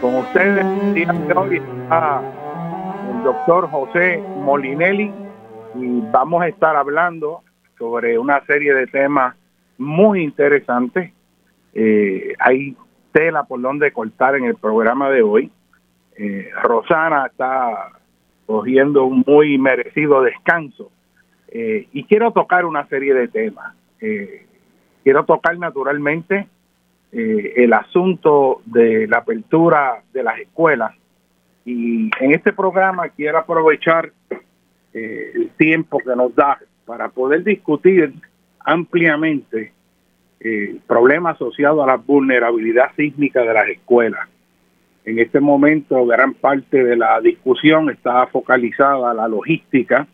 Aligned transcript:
Con 0.00 0.14
ustedes 0.16 0.64
el 0.64 0.94
día 0.94 1.12
de 1.12 1.34
hoy 1.34 1.56
está 1.56 2.22
el 3.10 3.22
doctor 3.24 3.68
José 3.70 4.22
Molinelli 4.38 5.12
y 5.74 6.00
vamos 6.12 6.42
a 6.42 6.48
estar 6.48 6.76
hablando 6.76 7.42
sobre 7.78 8.18
una 8.18 8.44
serie 8.46 8.74
de 8.74 8.86
temas 8.86 9.34
muy 9.78 10.22
interesantes. 10.22 11.12
Eh, 11.74 12.34
hay 12.38 12.76
tela 13.12 13.44
por 13.44 13.60
donde 13.60 13.92
cortar 13.92 14.36
en 14.36 14.44
el 14.44 14.56
programa 14.56 15.10
de 15.10 15.22
hoy. 15.22 15.50
Eh, 16.16 16.50
Rosana 16.62 17.26
está 17.26 17.92
cogiendo 18.46 19.04
un 19.04 19.24
muy 19.26 19.58
merecido 19.58 20.22
descanso 20.22 20.90
eh, 21.48 21.88
y 21.92 22.04
quiero 22.04 22.30
tocar 22.30 22.64
una 22.64 22.86
serie 22.88 23.12
de 23.14 23.28
temas. 23.28 23.74
Quiero 25.06 25.24
tocar 25.24 25.56
naturalmente 25.56 26.48
el 27.12 27.72
asunto 27.72 28.60
de 28.64 29.06
la 29.06 29.18
apertura 29.18 30.02
de 30.12 30.24
las 30.24 30.40
escuelas 30.40 30.96
y 31.64 32.10
en 32.18 32.32
este 32.32 32.52
programa 32.52 33.08
quiero 33.10 33.38
aprovechar 33.38 34.10
el 34.92 35.50
tiempo 35.56 35.98
que 35.98 36.16
nos 36.16 36.34
da 36.34 36.58
para 36.84 37.08
poder 37.08 37.44
discutir 37.44 38.14
ampliamente 38.58 39.72
eh, 40.40 40.76
problemas 40.88 41.36
asociados 41.36 41.84
a 41.84 41.86
la 41.86 41.96
vulnerabilidad 41.98 42.90
sísmica 42.96 43.42
de 43.42 43.54
las 43.54 43.68
escuelas. 43.68 44.28
En 45.04 45.20
este 45.20 45.38
momento, 45.38 46.04
gran 46.04 46.34
parte 46.34 46.82
de 46.82 46.96
la 46.96 47.20
discusión 47.20 47.90
está 47.90 48.26
focalizada 48.26 49.12
a 49.12 49.14
la 49.14 49.28
logística 49.28 50.08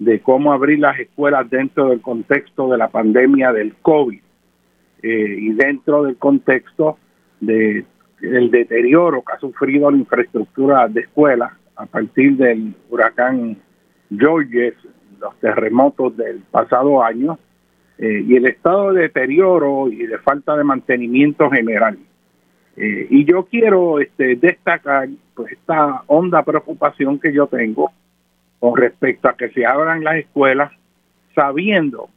de 0.00 0.18
cómo 0.18 0.52
abrir 0.52 0.80
las 0.80 0.98
escuelas 0.98 1.48
dentro 1.48 1.90
del 1.90 2.00
contexto 2.00 2.68
de 2.68 2.78
la 2.78 2.88
pandemia 2.88 3.52
del 3.52 3.76
COVID 3.76 4.23
eh, 5.06 5.36
y 5.38 5.52
dentro 5.52 6.04
del 6.04 6.16
contexto 6.16 6.96
de 7.38 7.84
el 8.22 8.50
deterioro 8.50 9.22
que 9.22 9.34
ha 9.34 9.38
sufrido 9.38 9.90
la 9.90 9.98
infraestructura 9.98 10.88
de 10.88 11.02
escuelas 11.02 11.52
a 11.76 11.84
partir 11.84 12.38
del 12.38 12.74
huracán 12.88 13.58
Georges, 14.10 14.72
los 15.20 15.38
terremotos 15.40 16.16
del 16.16 16.38
pasado 16.50 17.04
año 17.04 17.38
eh, 17.98 18.24
y 18.26 18.36
el 18.36 18.46
estado 18.46 18.94
de 18.94 19.02
deterioro 19.02 19.88
y 19.90 20.06
de 20.06 20.16
falta 20.16 20.56
de 20.56 20.64
mantenimiento 20.64 21.50
general. 21.50 21.98
Eh, 22.78 23.06
y 23.10 23.26
yo 23.26 23.44
quiero 23.44 24.00
este, 24.00 24.36
destacar 24.36 25.10
pues, 25.34 25.52
esta 25.52 26.02
honda 26.06 26.42
preocupación 26.44 27.18
que 27.18 27.30
yo 27.30 27.46
tengo 27.46 27.92
con 28.58 28.74
respecto 28.74 29.28
a 29.28 29.36
que 29.36 29.50
se 29.50 29.66
abran 29.66 30.02
las 30.02 30.16
escuelas 30.16 30.72
sabiendo 31.34 32.08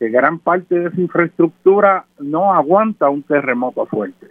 que 0.00 0.08
gran 0.08 0.38
parte 0.38 0.78
de 0.78 0.88
esa 0.88 0.98
infraestructura 0.98 2.06
no 2.18 2.54
aguanta 2.54 3.10
un 3.10 3.22
terremoto 3.22 3.84
fuerte. 3.84 4.28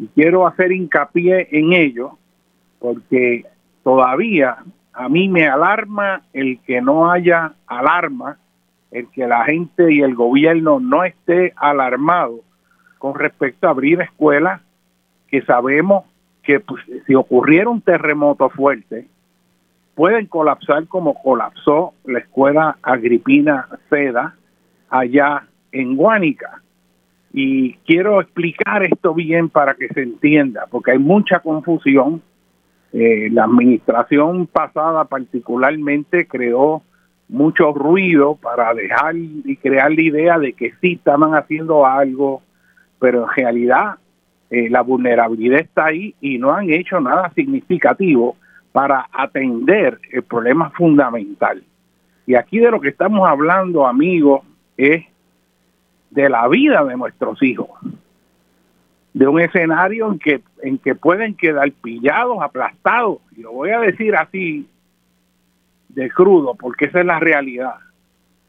Y 0.00 0.08
quiero 0.08 0.48
hacer 0.48 0.72
hincapié 0.72 1.46
en 1.52 1.72
ello 1.72 2.18
porque 2.80 3.46
todavía 3.84 4.56
a 4.92 5.08
mí 5.08 5.28
me 5.28 5.46
alarma 5.46 6.22
el 6.32 6.58
que 6.66 6.82
no 6.82 7.08
haya 7.08 7.52
alarma 7.68 8.38
el 8.90 9.08
que 9.10 9.28
la 9.28 9.44
gente 9.44 9.92
y 9.92 10.00
el 10.00 10.16
gobierno 10.16 10.80
no 10.80 11.04
esté 11.04 11.52
alarmado 11.54 12.40
con 12.98 13.14
respecto 13.14 13.68
a 13.68 13.70
abrir 13.70 14.00
escuelas 14.00 14.60
que 15.28 15.42
sabemos 15.42 16.04
que 16.42 16.58
pues, 16.58 16.82
si 17.06 17.14
ocurriera 17.14 17.70
un 17.70 17.80
terremoto 17.80 18.48
fuerte, 18.50 19.06
pueden 19.94 20.26
colapsar 20.26 20.88
como 20.88 21.14
colapsó 21.22 21.94
la 22.04 22.18
escuela 22.18 22.78
Agripina 22.82 23.68
Seda 23.88 24.34
allá 24.88 25.46
en 25.72 25.96
Guánica. 25.96 26.62
Y 27.32 27.74
quiero 27.86 28.20
explicar 28.20 28.82
esto 28.82 29.12
bien 29.14 29.48
para 29.48 29.74
que 29.74 29.88
se 29.88 30.02
entienda, 30.02 30.66
porque 30.70 30.92
hay 30.92 30.98
mucha 30.98 31.40
confusión. 31.40 32.22
Eh, 32.92 33.28
la 33.30 33.44
administración 33.44 34.46
pasada 34.46 35.04
particularmente 35.04 36.26
creó 36.26 36.82
mucho 37.28 37.72
ruido 37.72 38.36
para 38.36 38.72
dejar 38.72 39.16
y 39.16 39.56
crear 39.56 39.92
la 39.92 40.00
idea 40.00 40.38
de 40.38 40.52
que 40.52 40.72
sí 40.80 40.92
estaban 40.92 41.34
haciendo 41.34 41.84
algo, 41.84 42.42
pero 42.98 43.24
en 43.24 43.36
realidad 43.36 43.96
eh, 44.48 44.70
la 44.70 44.82
vulnerabilidad 44.82 45.60
está 45.60 45.86
ahí 45.86 46.14
y 46.20 46.38
no 46.38 46.52
han 46.52 46.70
hecho 46.70 47.00
nada 47.00 47.30
significativo 47.34 48.36
para 48.72 49.08
atender 49.12 49.98
el 50.12 50.22
problema 50.22 50.70
fundamental. 50.70 51.62
Y 52.26 52.34
aquí 52.34 52.58
de 52.58 52.70
lo 52.70 52.80
que 52.80 52.90
estamos 52.90 53.28
hablando, 53.28 53.86
amigos, 53.86 54.42
es 54.76 55.04
de 56.10 56.28
la 56.28 56.48
vida 56.48 56.84
de 56.84 56.96
nuestros 56.96 57.42
hijos, 57.42 57.68
de 59.12 59.26
un 59.26 59.40
escenario 59.40 60.12
en 60.12 60.18
que, 60.18 60.42
en 60.62 60.78
que 60.78 60.94
pueden 60.94 61.34
quedar 61.34 61.70
pillados, 61.72 62.38
aplastados, 62.42 63.18
y 63.36 63.42
lo 63.42 63.52
voy 63.52 63.70
a 63.70 63.80
decir 63.80 64.14
así 64.16 64.68
de 65.88 66.10
crudo, 66.10 66.54
porque 66.54 66.86
esa 66.86 67.00
es 67.00 67.06
la 67.06 67.18
realidad. 67.18 67.76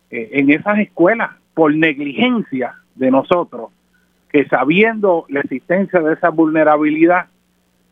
Eh, 0.10 0.30
en 0.34 0.50
esas 0.50 0.80
escuelas, 0.80 1.32
por 1.54 1.74
negligencia 1.74 2.76
de 2.96 3.12
nosotros, 3.12 3.72
que 4.30 4.46
sabiendo 4.48 5.26
la 5.30 5.42
existencia 5.42 6.00
de 6.02 6.14
esa 6.14 6.30
vulnerabilidad, 6.30 7.28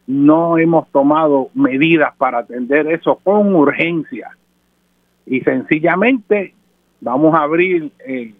no 0.08 0.58
hemos 0.58 0.90
tomado 0.92 1.50
medidas 1.54 2.14
para 2.18 2.40
atender 2.40 2.88
eso 2.88 3.20
con 3.24 3.56
urgencia. 3.56 4.30
Y 5.26 5.42
sencillamente 5.42 6.55
vamos 7.06 7.36
a 7.36 7.44
abrir 7.44 7.92
el 8.00 8.34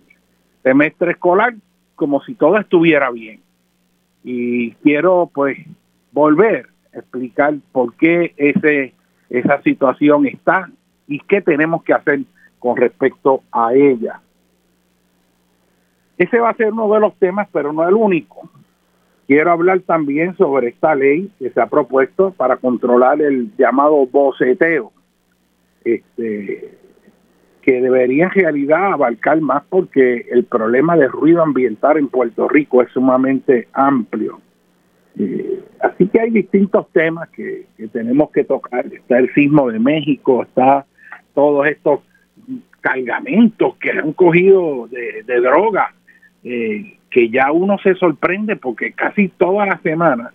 semestre 0.64 1.12
escolar 1.12 1.54
como 1.94 2.22
si 2.24 2.34
todo 2.34 2.58
estuviera 2.58 3.12
bien. 3.12 3.40
Y 4.24 4.72
quiero 4.82 5.30
pues 5.32 5.60
volver 6.12 6.68
a 6.94 7.00
explicar 7.00 7.54
por 7.72 7.94
qué 7.94 8.34
ese, 8.38 8.96
esa 9.30 9.62
situación 9.62 10.26
está 10.26 10.68
y 11.08 11.20
qué 11.20 11.42
tenemos 11.42 11.84
que 11.84 11.94
hacer 11.94 12.22
con 12.58 12.76
respecto 12.76 13.44
a 13.52 13.72
ella. 13.76 14.20
Ese 16.18 16.40
va 16.40 16.50
a 16.50 16.56
ser 16.56 16.74
uno 16.74 16.92
de 16.92 17.00
los 17.02 17.14
temas, 17.18 17.48
pero 17.52 17.72
no 17.72 17.88
el 17.88 17.94
único. 17.94 18.50
Quiero 19.28 19.52
hablar 19.52 19.82
también 19.82 20.36
sobre 20.38 20.70
esta 20.70 20.96
ley 20.96 21.30
que 21.38 21.52
se 21.52 21.62
ha 21.62 21.68
propuesto 21.68 22.32
para 22.32 22.58
controlar 22.58 23.22
el 23.22 23.56
llamado 23.58 24.08
boceteo, 24.08 24.92
este, 25.84 26.85
que 27.66 27.82
debería 27.82 28.26
en 28.26 28.30
realidad 28.30 28.94
abarcar 28.94 29.42
más 29.42 29.64
porque 29.68 30.28
el 30.30 30.44
problema 30.44 30.96
de 30.96 31.08
ruido 31.08 31.42
ambiental 31.42 31.98
en 31.98 32.10
Puerto 32.10 32.48
Rico 32.48 32.84
es 32.84 32.92
sumamente 32.92 33.68
amplio. 33.74 34.40
Eh, 35.18 35.64
así 35.80 36.08
que 36.08 36.22
hay 36.22 36.30
distintos 36.30 36.88
temas 36.92 37.28
que, 37.30 37.66
tenemos 37.92 38.30
que 38.30 38.44
tocar. 38.44 38.86
Está 38.86 39.18
el 39.18 39.34
sismo 39.34 39.72
de 39.72 39.80
México, 39.80 40.44
está 40.44 40.86
todos 41.34 41.66
estos 41.66 42.02
cargamentos 42.82 43.76
que 43.78 43.90
han 43.90 44.14
cogido 44.14 44.88
de, 44.88 45.42
droga, 45.42 45.92
eh, 46.44 46.98
que 47.10 47.30
ya 47.30 47.52
uno 47.52 47.80
se 47.80 47.96
sorprende 47.96 48.58
porque 48.58 48.92
casi 48.92 49.30
toda 49.30 49.66
la 49.66 49.80
semana 49.80 50.34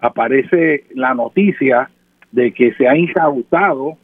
aparece 0.00 0.86
la 0.94 1.12
noticia 1.12 1.90
de 2.30 2.50
que 2.54 2.72
se 2.74 2.88
ha 2.88 2.96
incautado 2.96 3.98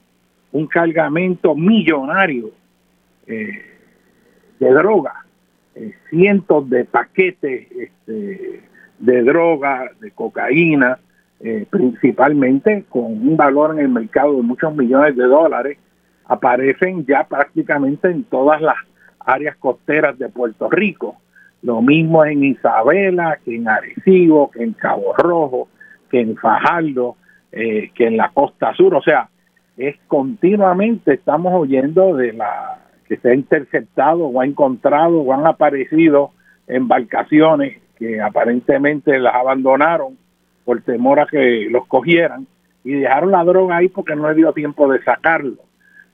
un 0.53 0.67
cargamento 0.67 1.55
millonario 1.55 2.58
eh, 3.29 3.63
de 4.59 4.73
droga, 4.73 5.25
eh, 5.75 5.95
cientos 6.11 6.69
de 6.69 6.85
paquetes 6.85 7.69
este, 7.71 8.63
de 8.99 9.23
droga, 9.23 9.91
de 10.01 10.11
cocaína, 10.11 10.99
principalmente 11.71 12.85
con 12.89 13.05
un 13.05 13.37
valor 13.37 13.75
en 13.75 13.79
el 13.79 13.89
mercado 13.89 14.35
de 14.35 14.43
muchos 14.43 14.75
millones 14.75 15.15
de 15.15 15.23
dólares, 15.23 15.79
aparecen 16.25 17.07
ya 17.07 17.23
prácticamente 17.29 18.11
en 18.11 18.25
todas 18.25 18.61
las 18.61 18.75
áreas 19.21 19.57
costeras 19.57 20.19
de 20.19 20.29
Puerto 20.29 20.69
Rico. 20.69 21.17
Lo 21.63 21.81
mismo 21.83 22.25
en 22.25 22.45
Isabela, 22.45 23.39
que 23.45 23.57
en 23.57 23.69
Arecibo, 23.69 24.51
que 24.51 24.63
en 24.63 24.73
Cabo 24.73 25.15
Rojo, 25.17 25.69
que 26.11 26.21
en 26.21 26.37
Fajardo, 26.37 27.17
eh, 27.53 27.91
que 27.95 28.07
en 28.07 28.17
la 28.17 28.31
costa 28.31 28.75
sur. 28.75 28.95
O 28.95 29.03
sea, 29.03 29.29
es 29.77 29.97
continuamente 30.07 31.15
estamos 31.15 31.53
oyendo 31.55 32.17
de 32.17 32.33
la 32.33 32.79
que 33.09 33.17
se 33.17 33.31
ha 33.31 33.35
interceptado 33.35 34.27
o 34.27 34.41
ha 34.41 34.47
encontrado 34.47 35.21
o 35.21 35.33
han 35.33 35.47
aparecido 35.47 36.31
embarcaciones 36.67 37.79
que 37.99 38.21
aparentemente 38.21 39.19
las 39.19 39.35
abandonaron 39.35 40.17
por 40.65 40.83
temor 40.83 41.19
a 41.21 41.27
que 41.27 41.67
los 41.71 41.87
cogieran 41.87 42.47
y 42.85 42.93
dejaron 42.93 43.33
la 43.33 43.45
droga 43.45 43.79
ahí 43.79 43.89
porque 43.89 44.15
no 44.15 44.29
le 44.29 44.35
dio 44.35 44.53
tiempo 44.53 44.91
de 44.91 45.03
sacarlo. 45.03 45.57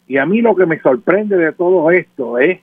Y 0.07 0.19
a 0.19 0.27
mí 0.27 0.41
lo 0.41 0.55
que 0.55 0.67
me 0.67 0.81
sorprende 0.81 1.37
de 1.37 1.53
todo 1.53 1.91
esto 1.91 2.39
es 2.39 2.61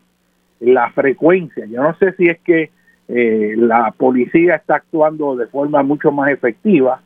la 0.59 0.89
frecuencia. 0.91 1.65
Yo 1.65 1.83
no 1.83 1.95
sé 1.97 2.13
si 2.13 2.27
es 2.27 2.39
que 2.39 2.71
eh, 3.07 3.55
la 3.57 3.91
policía 3.91 4.55
está 4.55 4.75
actuando 4.75 5.35
de 5.35 5.47
forma 5.47 5.83
mucho 5.83 6.11
más 6.11 6.31
efectiva 6.31 7.01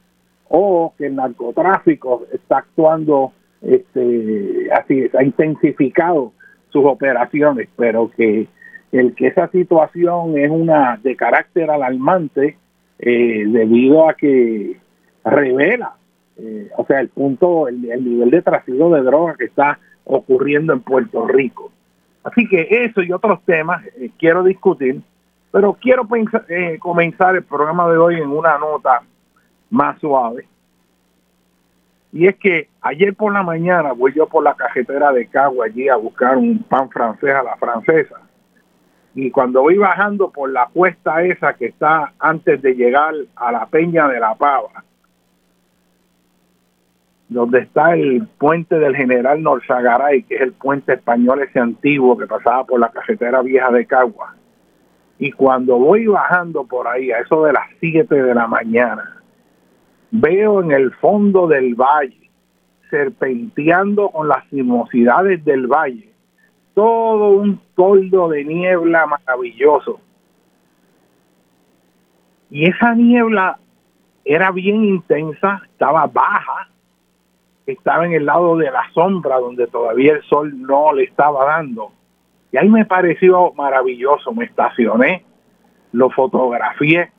o 0.48 0.94
que 0.98 1.08
el 1.08 1.16
narcotráfico 1.16 2.28
está 2.32 2.60
actuando 2.60 3.34
este, 3.62 4.70
así, 4.72 5.10
ha 5.18 5.24
intensificado 5.24 6.34
sus 6.76 6.86
operaciones, 6.86 7.70
pero 7.78 8.12
que 8.18 8.48
el 8.92 9.16
que 9.16 9.28
esa 9.28 9.48
situación 9.48 10.38
es 10.38 10.52
una 10.52 11.00
de 11.02 11.16
carácter 11.16 11.72
alarmante 11.72 12.58
eh, 13.00 13.44
debido 13.48 14.10
a 14.10 14.14
que 14.14 14.78
revela, 15.24 15.96
eh, 16.36 16.70
o 16.76 16.86
sea, 16.86 17.00
el 17.00 17.08
punto, 17.08 17.70
el, 17.70 17.82
nivel 17.82 18.30
de 18.30 18.42
tráfico 18.42 18.94
de 18.94 19.04
drogas 19.04 19.38
que 19.38 19.46
está 19.46 19.80
ocurriendo 20.04 20.74
en 20.74 20.82
Puerto 20.82 21.26
Rico. 21.26 21.72
Así 22.26 22.46
que 22.50 22.68
eso 22.70 23.02
y 23.02 23.14
otros 23.14 23.40
temas 23.46 23.86
eh, 23.98 24.10
quiero 24.20 24.44
discutir, 24.44 25.02
pero 25.52 25.78
quiero 25.80 26.06
comenzar 26.80 27.38
el 27.38 27.44
programa 27.44 27.90
de 27.90 27.98
hoy 27.98 28.16
en 28.16 28.28
una 28.28 28.58
nota 28.58 29.02
más 29.70 29.98
suave. 30.02 30.46
Y 32.16 32.28
es 32.28 32.38
que 32.38 32.70
ayer 32.80 33.14
por 33.14 33.34
la 33.34 33.44
mañana 33.44 33.92
voy 33.92 34.14
yo 34.14 34.26
por 34.26 34.42
la 34.42 34.56
cajetera 34.56 35.12
de 35.12 35.28
Cagua 35.28 35.66
allí 35.66 35.90
a 35.90 35.98
buscar 35.98 36.38
un 36.38 36.64
pan 36.64 36.90
francés 36.90 37.36
a 37.36 37.44
la 37.44 37.58
francesa 37.58 38.22
y 39.16 39.32
cuando 39.32 39.62
voy 39.64 39.78
bajando 39.78 40.30
por 40.30 40.50
la 40.50 40.70
cuesta 40.72 41.24
esa 41.24 41.56
que 41.56 41.66
está 41.66 42.14
antes 42.18 42.62
de 42.62 42.74
llegar 42.74 43.14
a 43.36 43.52
la 43.52 43.66
Peña 43.66 44.08
de 44.08 44.22
la 44.22 44.34
Pava, 44.36 44.86
donde 47.28 47.60
está 47.60 47.96
el 47.96 48.26
puente 48.38 48.80
del 48.80 48.96
General 48.96 49.44
Norzagaray, 49.44 50.24
que 50.24 50.36
es 50.36 50.42
el 50.42 50.54
puente 50.54 50.94
español 50.94 51.42
ese 51.42 51.60
antiguo 51.60 52.18
que 52.18 52.28
pasaba 52.28 52.64
por 52.64 52.80
la 52.80 52.90
carretera 52.90 53.42
vieja 53.42 53.70
de 53.72 53.86
Cagua. 53.86 54.36
Y 55.20 55.34
cuando 55.34 55.78
voy 55.78 56.08
bajando 56.08 56.66
por 56.66 56.88
ahí, 56.88 57.12
a 57.12 57.20
eso 57.20 57.44
de 57.44 57.52
las 57.52 57.68
7 57.82 58.24
de 58.24 58.34
la 58.34 58.48
mañana, 58.48 59.15
veo 60.12 60.62
en 60.62 60.72
el 60.72 60.94
fondo 60.94 61.48
del 61.48 61.76
valle, 61.76 62.30
serpenteando 62.90 64.10
con 64.10 64.28
las 64.28 64.48
sinuosidades 64.50 65.44
del 65.44 65.68
valle, 65.68 66.10
todo 66.74 67.32
un 67.32 67.60
toldo 67.76 68.30
de 68.30 68.44
niebla 68.44 69.06
maravilloso. 69.06 70.00
Y 72.50 72.70
esa 72.70 72.94
niebla 72.94 73.58
era 74.24 74.52
bien 74.52 74.84
intensa, 74.84 75.62
estaba 75.66 76.08
baja, 76.08 76.70
estaba 77.66 78.06
en 78.06 78.14
el 78.14 78.26
lado 78.26 78.58
de 78.58 78.72
la 78.72 78.84
sombra 78.94 79.40
donde 79.40 79.68
todavía 79.68 80.14
el 80.14 80.24
sol 80.24 80.62
no 80.62 80.94
le 80.94 81.04
estaba 81.04 81.46
dando. 81.46 81.92
Y 82.52 82.58
ahí 82.58 82.70
me 82.70 82.86
pareció 82.86 83.52
maravilloso, 83.54 84.32
me 84.34 84.46
estacioné, 84.46 85.26
lo 85.92 86.10
fotografié 86.10 87.12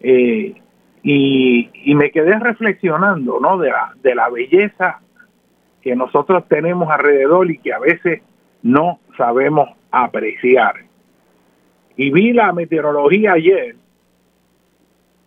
eh, 0.00 0.54
y, 1.08 1.70
y, 1.84 1.94
me 1.94 2.10
quedé 2.10 2.36
reflexionando 2.36 3.38
¿no? 3.38 3.58
de, 3.58 3.70
la, 3.70 3.94
de 4.02 4.12
la 4.16 4.28
belleza 4.28 4.98
que 5.80 5.94
nosotros 5.94 6.48
tenemos 6.48 6.90
alrededor 6.90 7.48
y 7.48 7.58
que 7.58 7.72
a 7.72 7.78
veces 7.78 8.22
no 8.64 8.98
sabemos 9.16 9.68
apreciar. 9.92 10.74
Y 11.96 12.10
vi 12.10 12.32
la 12.32 12.52
meteorología 12.52 13.34
ayer, 13.34 13.76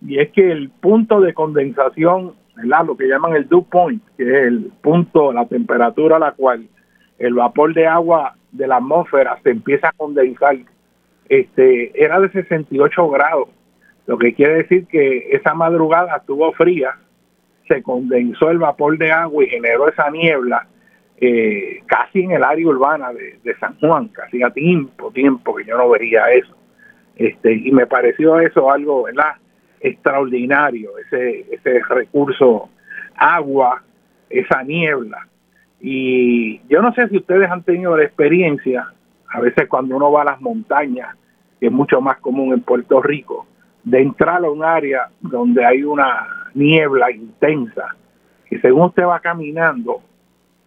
y 0.05 0.19
es 0.19 0.31
que 0.31 0.51
el 0.51 0.69
punto 0.69 1.21
de 1.21 1.33
condensación, 1.33 2.33
lo 2.55 2.97
que 2.97 3.07
llaman 3.07 3.37
el 3.37 3.47
dew 3.47 3.63
point, 3.63 4.03
que 4.17 4.23
es 4.23 4.47
el 4.47 4.73
punto, 4.81 5.31
la 5.31 5.45
temperatura 5.45 6.17
a 6.17 6.19
la 6.19 6.33
cual 6.33 6.67
el 7.19 7.33
vapor 7.35 7.73
de 7.73 7.87
agua 7.87 8.35
de 8.51 8.67
la 8.67 8.77
atmósfera 8.77 9.39
se 9.43 9.51
empieza 9.51 9.87
a 9.87 9.93
condensar, 9.93 10.57
este, 11.29 12.03
era 12.03 12.19
de 12.19 12.29
68 12.31 13.09
grados, 13.11 13.47
lo 14.09 14.17
que 14.17 14.33
quiere 14.33 14.63
decir 14.63 14.87
que 14.87 15.29
esa 15.33 15.53
madrugada 15.53 16.17
estuvo 16.17 16.51
fría, 16.53 16.97
se 17.67 17.83
condensó 17.83 18.49
el 18.49 18.57
vapor 18.57 18.97
de 18.97 19.11
agua 19.11 19.43
y 19.43 19.49
generó 19.49 19.87
esa 19.87 20.09
niebla 20.09 20.65
eh, 21.21 21.83
casi 21.85 22.21
en 22.21 22.31
el 22.31 22.43
área 22.43 22.65
urbana 22.65 23.13
de, 23.13 23.55
San 23.59 23.77
Juan, 23.79 24.07
casi 24.07 24.41
a 24.41 24.49
tiempo, 24.49 25.11
tiempo 25.11 25.53
que 25.53 25.63
yo 25.63 25.77
no 25.77 25.87
vería 25.89 26.23
eso. 26.31 26.55
Este, 27.17 27.53
y 27.53 27.71
me 27.71 27.85
pareció 27.85 28.39
eso 28.39 28.71
algo, 28.71 29.03
¿verdad? 29.03 29.35
extraordinario, 29.79 30.89
ese, 31.05 31.45
ese 31.51 31.79
recurso 31.87 32.67
agua, 33.15 33.83
esa 34.27 34.63
niebla. 34.63 35.27
Y 35.79 36.61
yo 36.67 36.81
no 36.81 36.95
sé 36.95 37.09
si 37.09 37.17
ustedes 37.17 37.47
han 37.47 37.61
tenido 37.61 37.95
la 37.95 38.05
experiencia, 38.05 38.91
a 39.27 39.39
veces 39.39 39.69
cuando 39.69 39.95
uno 39.95 40.11
va 40.11 40.23
a 40.23 40.31
las 40.31 40.41
montañas, 40.41 41.15
que 41.59 41.67
es 41.67 41.71
mucho 41.71 42.01
más 42.01 42.17
común 42.17 42.53
en 42.53 42.61
Puerto 42.61 43.03
Rico, 43.03 43.45
de 43.89 44.01
entrar 44.01 44.43
a 44.45 44.51
un 44.51 44.63
área 44.63 45.09
donde 45.19 45.65
hay 45.65 45.83
una 45.83 46.27
niebla 46.53 47.11
intensa, 47.11 47.95
que 48.47 48.59
según 48.59 48.83
usted 48.83 49.03
va 49.03 49.19
caminando, 49.19 50.01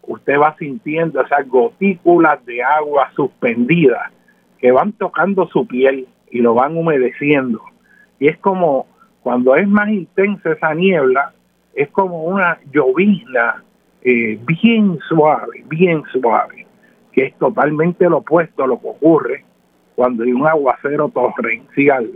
usted 0.02 0.38
va 0.38 0.56
sintiendo 0.58 1.22
esas 1.22 1.48
gotículas 1.48 2.44
de 2.44 2.62
agua 2.62 3.10
suspendidas 3.14 4.10
que 4.58 4.72
van 4.72 4.92
tocando 4.92 5.46
su 5.48 5.66
piel 5.66 6.08
y 6.30 6.40
lo 6.40 6.54
van 6.54 6.76
humedeciendo. 6.76 7.60
Y 8.18 8.28
es 8.28 8.38
como 8.38 8.86
cuando 9.22 9.54
es 9.54 9.68
más 9.68 9.88
intensa 9.88 10.52
esa 10.52 10.74
niebla, 10.74 11.32
es 11.74 11.88
como 11.90 12.24
una 12.24 12.58
llovizna 12.72 13.62
eh, 14.02 14.38
bien 14.44 14.98
suave, 15.08 15.64
bien 15.66 16.02
suave, 16.12 16.66
que 17.12 17.26
es 17.26 17.38
totalmente 17.38 18.08
lo 18.08 18.18
opuesto 18.18 18.64
a 18.64 18.66
lo 18.66 18.80
que 18.80 18.88
ocurre 18.88 19.44
cuando 19.94 20.24
hay 20.24 20.32
un 20.32 20.46
aguacero 20.46 21.08
torrencial, 21.08 22.10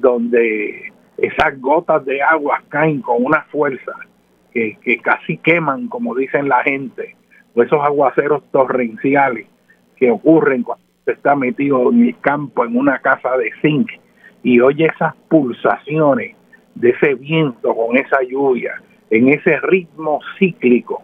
donde 0.00 0.92
esas 1.16 1.60
gotas 1.60 2.04
de 2.04 2.22
agua 2.22 2.62
caen 2.68 3.00
con 3.00 3.24
una 3.24 3.42
fuerza 3.50 3.92
que, 4.52 5.00
casi 5.02 5.36
queman, 5.38 5.88
como 5.88 6.14
dicen 6.16 6.48
la 6.48 6.62
gente, 6.62 7.14
o 7.54 7.62
esos 7.62 7.80
aguaceros 7.80 8.42
torrenciales 8.50 9.46
que 9.96 10.10
ocurren 10.10 10.62
cuando 10.62 10.84
se 11.04 11.12
está 11.12 11.36
metido 11.36 11.92
en 11.92 12.06
el 12.06 12.20
campo, 12.20 12.64
en 12.64 12.76
una 12.76 12.98
casa 12.98 13.36
de 13.36 13.50
zinc, 13.62 13.90
y 14.42 14.60
oye 14.60 14.86
esas 14.86 15.14
pulsaciones 15.28 16.36
de 16.74 16.90
ese 16.90 17.14
viento 17.14 17.74
con 17.74 17.96
esa 17.96 18.22
lluvia, 18.22 18.80
en 19.10 19.28
ese 19.28 19.58
ritmo 19.60 20.20
cíclico, 20.38 21.02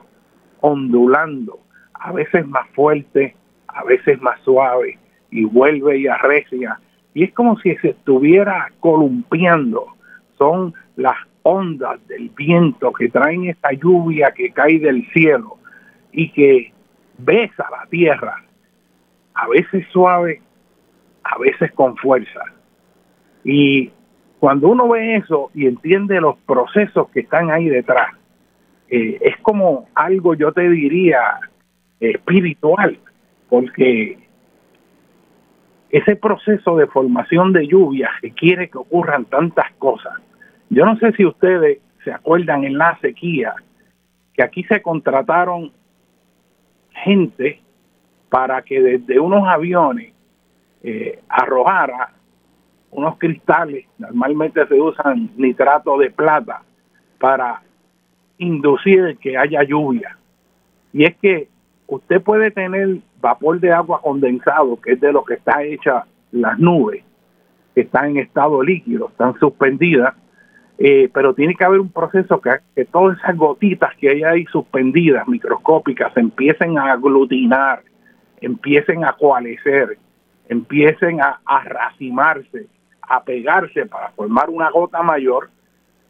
ondulando, 0.61 1.58
a 1.94 2.12
veces 2.12 2.46
más 2.46 2.69
fuerte, 2.70 3.35
a 3.69 3.85
veces 3.85 4.20
más 4.20 4.41
suave, 4.43 4.99
y 5.31 5.44
vuelve 5.44 5.99
y 5.99 6.06
arrecia, 6.06 6.81
y 7.15 7.25
es 7.25 7.33
como 7.33 7.59
si 7.61 7.75
se 7.77 7.91
estuviera 7.91 8.71
columpiando. 8.81 9.87
Son 10.37 10.75
las 10.97 11.17
ondas 11.43 12.05
del 12.09 12.31
viento 12.31 12.93
que 12.93 13.09
traen 13.09 13.45
esta 13.45 13.73
lluvia 13.73 14.33
que 14.33 14.51
cae 14.51 14.81
del 14.81 15.09
cielo 15.13 15.59
y 16.13 16.31
que 16.31 16.73
besa 17.19 17.67
la 17.71 17.87
tierra, 17.89 18.43
a 19.35 19.49
veces 19.49 19.87
suave, 19.93 20.41
a 21.23 21.39
veces 21.39 21.71
con 21.73 21.97
fuerza. 21.97 22.41
Y 23.45 23.93
cuando 24.41 24.69
uno 24.69 24.89
ve 24.89 25.17
eso 25.17 25.51
y 25.55 25.67
entiende 25.67 26.21
los 26.21 26.37
procesos 26.39 27.09
que 27.11 27.21
están 27.21 27.51
ahí 27.51 27.69
detrás, 27.69 28.09
eh, 28.89 29.19
es 29.21 29.37
como 29.39 29.89
algo, 29.94 30.35
yo 30.35 30.53
te 30.53 30.69
diría, 30.69 31.21
espiritual, 32.01 32.99
porque 33.49 34.19
ese 35.96 36.17
proceso 36.17 36.77
de 36.77 36.86
formación 36.86 37.53
de 37.53 37.67
lluvia 37.69 38.10
quiere 38.36 38.69
que 38.69 38.79
ocurran 38.79 39.27
tantas 39.27 39.72
cosas, 39.79 40.15
yo 40.69 40.84
no 40.84 40.96
sé 40.98 41.13
si 41.13 41.24
ustedes 41.24 41.79
se 42.03 42.13
acuerdan 42.13 42.65
en 42.65 42.77
la 42.77 42.98
sequía 43.01 43.55
que 44.32 44.43
aquí 44.43 44.65
se 44.65 44.82
contrataron 44.82 45.70
gente 46.91 47.60
para 48.29 48.63
que 48.63 48.82
desde 48.82 49.20
unos 49.20 49.46
aviones 49.46 50.13
eh, 50.82 51.20
arrojara 51.29 52.10
unos 52.91 53.19
cristales, 53.19 53.86
normalmente 53.98 54.67
se 54.67 54.81
usan 54.81 55.31
nitrato 55.36 55.98
de 55.98 56.10
plata, 56.10 56.63
para 57.19 57.63
inducir 58.39 59.17
que 59.19 59.36
haya 59.36 59.63
lluvia. 59.63 60.17
Y 60.93 61.05
es 61.05 61.17
que 61.17 61.48
usted 61.86 62.20
puede 62.22 62.51
tener 62.51 62.98
vapor 63.25 63.59
de 63.59 63.73
agua 63.73 64.03
condensado, 64.03 64.79
que 64.81 64.93
es 64.93 65.01
de 65.01 65.11
lo 65.11 65.25
que 65.25 65.35
está 65.35 65.63
hecha 65.63 66.05
las 66.31 66.59
nubes, 66.59 67.03
están 67.75 68.11
en 68.11 68.19
estado 68.19 68.63
líquido, 68.63 69.09
están 69.09 69.35
suspendidas, 69.39 70.15
eh, 70.77 71.09
pero 71.13 71.33
tiene 71.33 71.55
que 71.55 71.65
haber 71.65 71.81
un 71.81 71.91
proceso 71.91 72.39
que, 72.43 72.85
todas 72.85 73.17
esas 73.19 73.35
gotitas 73.37 73.97
que 73.97 74.11
hay 74.11 74.25
ahí 74.25 74.45
suspendidas, 74.53 75.27
microscópicas, 75.27 76.15
empiecen 76.17 76.77
a 76.77 76.93
aglutinar, 76.93 77.83
empiecen 78.43 79.07
a 79.07 79.15
coalescer, 79.15 79.97
empiecen 80.49 81.23
a, 81.23 81.41
a 81.47 81.65
racimarse, 81.65 82.67
a 83.01 83.25
pegarse 83.25 83.87
para 83.87 84.11
formar 84.11 84.51
una 84.51 84.69
gota 84.71 85.03
mayor 85.03 85.49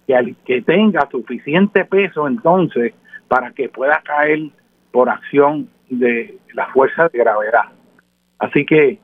que, 0.09 0.16
al, 0.16 0.35
que 0.44 0.62
tenga 0.62 1.09
suficiente 1.12 1.85
peso 1.85 2.26
entonces 2.26 2.92
para 3.28 3.52
que 3.52 3.68
pueda 3.68 4.02
caer 4.04 4.50
por 4.90 5.09
acción 5.09 5.68
de 5.88 6.38
la 6.52 6.66
fuerza 6.68 7.08
de 7.08 7.18
gravedad. 7.18 7.72
Así 8.38 8.64
que 8.64 8.98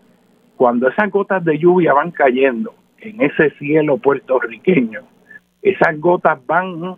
cuando 0.56 0.88
esas 0.88 1.10
gotas 1.10 1.44
de 1.44 1.58
lluvia 1.58 1.92
van 1.92 2.10
cayendo 2.10 2.74
en 2.98 3.20
ese 3.20 3.50
cielo 3.58 3.98
puertorriqueño, 3.98 5.00
esas 5.62 5.98
gotas 5.98 6.38
van 6.46 6.96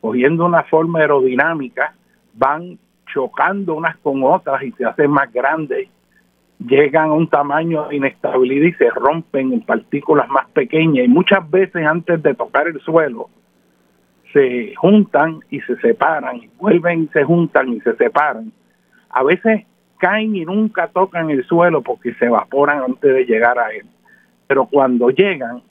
cogiendo 0.00 0.46
una 0.46 0.62
forma 0.64 1.00
aerodinámica, 1.00 1.94
van 2.34 2.78
chocando 3.12 3.74
unas 3.74 3.96
con 3.98 4.22
otras 4.22 4.62
y 4.62 4.72
se 4.72 4.84
hacen 4.84 5.10
más 5.10 5.32
grandes 5.32 5.88
llegan 6.66 7.10
a 7.10 7.12
un 7.14 7.28
tamaño 7.28 7.88
de 7.88 7.96
inestabilidad 7.96 8.66
y 8.66 8.72
se 8.74 8.90
rompen 8.90 9.52
en 9.52 9.60
partículas 9.62 10.28
más 10.28 10.48
pequeñas 10.50 11.06
y 11.06 11.08
muchas 11.08 11.48
veces 11.50 11.86
antes 11.86 12.22
de 12.22 12.34
tocar 12.34 12.68
el 12.68 12.80
suelo 12.80 13.30
se 14.32 14.74
juntan 14.76 15.40
y 15.50 15.60
se 15.62 15.76
separan, 15.78 16.36
y 16.36 16.50
vuelven 16.58 17.04
y 17.04 17.06
se 17.08 17.24
juntan 17.24 17.70
y 17.70 17.80
se 17.80 17.96
separan. 17.96 18.52
A 19.10 19.22
veces 19.22 19.66
caen 19.98 20.34
y 20.34 20.44
nunca 20.44 20.88
tocan 20.88 21.30
el 21.30 21.44
suelo 21.44 21.82
porque 21.82 22.14
se 22.14 22.26
evaporan 22.26 22.82
antes 22.82 23.14
de 23.14 23.24
llegar 23.24 23.58
a 23.58 23.70
él. 23.70 23.86
Pero 24.46 24.66
cuando 24.66 25.10
llegan, 25.10 25.62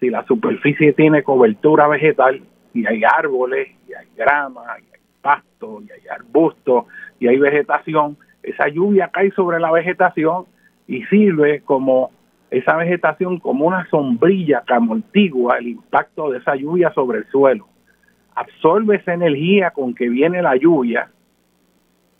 si 0.00 0.10
la 0.10 0.24
superficie 0.24 0.92
tiene 0.92 1.22
cobertura 1.22 1.88
vegetal 1.88 2.40
y 2.72 2.86
hay 2.86 3.02
árboles 3.04 3.68
y 3.88 3.94
hay 3.94 4.06
grama 4.16 4.62
y 4.78 4.94
hay 4.94 5.00
pasto 5.20 5.82
y 5.82 5.90
hay 5.90 6.08
arbustos 6.08 6.84
y 7.18 7.26
hay 7.26 7.38
vegetación, 7.38 8.16
esa 8.42 8.68
lluvia 8.68 9.10
cae 9.12 9.30
sobre 9.32 9.58
la 9.58 9.72
vegetación 9.72 10.44
y 10.86 11.02
sirve 11.06 11.60
como 11.62 12.10
esa 12.50 12.76
vegetación 12.76 13.40
como 13.40 13.66
una 13.66 13.86
sombrilla 13.90 14.62
que 14.66 14.74
amortigua 14.74 15.58
el 15.58 15.68
impacto 15.68 16.30
de 16.30 16.38
esa 16.38 16.54
lluvia 16.54 16.92
sobre 16.94 17.18
el 17.18 17.26
suelo. 17.26 17.66
Absorbe 18.34 18.96
esa 18.96 19.14
energía 19.14 19.72
con 19.72 19.94
que 19.94 20.08
viene 20.08 20.40
la 20.40 20.56
lluvia 20.56 21.10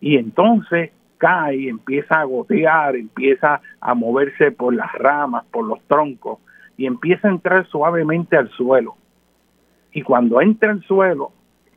y 0.01 0.17
entonces 0.17 0.91
cae, 1.17 1.67
empieza 1.67 2.21
a 2.21 2.23
gotear, 2.23 2.95
empieza 2.95 3.61
a 3.81 3.93
moverse 3.93 4.51
por 4.51 4.73
las 4.73 4.91
ramas, 4.93 5.45
por 5.51 5.65
los 5.65 5.81
troncos 5.83 6.39
y 6.77 6.85
empieza 6.85 7.27
a 7.27 7.31
entrar 7.31 7.67
suavemente 7.67 8.37
al 8.37 8.49
suelo. 8.51 8.95
Y 9.91 10.01
cuando 10.01 10.41
entra 10.41 10.71
al 10.71 10.81
suelo, 10.83 11.31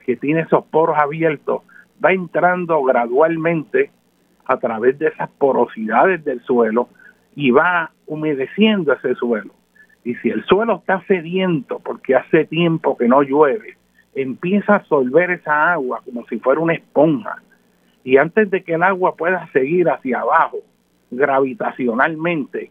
que 0.06 0.16
tiene 0.16 0.42
esos 0.42 0.64
poros 0.66 0.96
abiertos, 0.98 1.62
va 2.04 2.12
entrando 2.12 2.82
gradualmente 2.82 3.90
a 4.44 4.56
través 4.58 4.98
de 4.98 5.08
esas 5.08 5.30
porosidades 5.30 6.24
del 6.24 6.40
suelo 6.42 6.88
y 7.34 7.50
va 7.50 7.90
humedeciendo 8.06 8.92
ese 8.92 9.14
suelo. 9.14 9.52
Y 10.04 10.14
si 10.16 10.30
el 10.30 10.44
suelo 10.44 10.76
está 10.76 11.02
sediento 11.06 11.78
porque 11.78 12.14
hace 12.14 12.44
tiempo 12.44 12.96
que 12.96 13.08
no 13.08 13.22
llueve, 13.22 13.76
empieza 14.14 14.74
a 14.74 14.76
absorber 14.76 15.30
esa 15.30 15.72
agua 15.72 16.00
como 16.04 16.26
si 16.26 16.38
fuera 16.38 16.60
una 16.60 16.74
esponja. 16.74 17.36
Y 18.04 18.16
antes 18.16 18.50
de 18.50 18.62
que 18.62 18.74
el 18.74 18.82
agua 18.82 19.16
pueda 19.16 19.48
seguir 19.52 19.88
hacia 19.88 20.20
abajo 20.20 20.58
gravitacionalmente, 21.10 22.70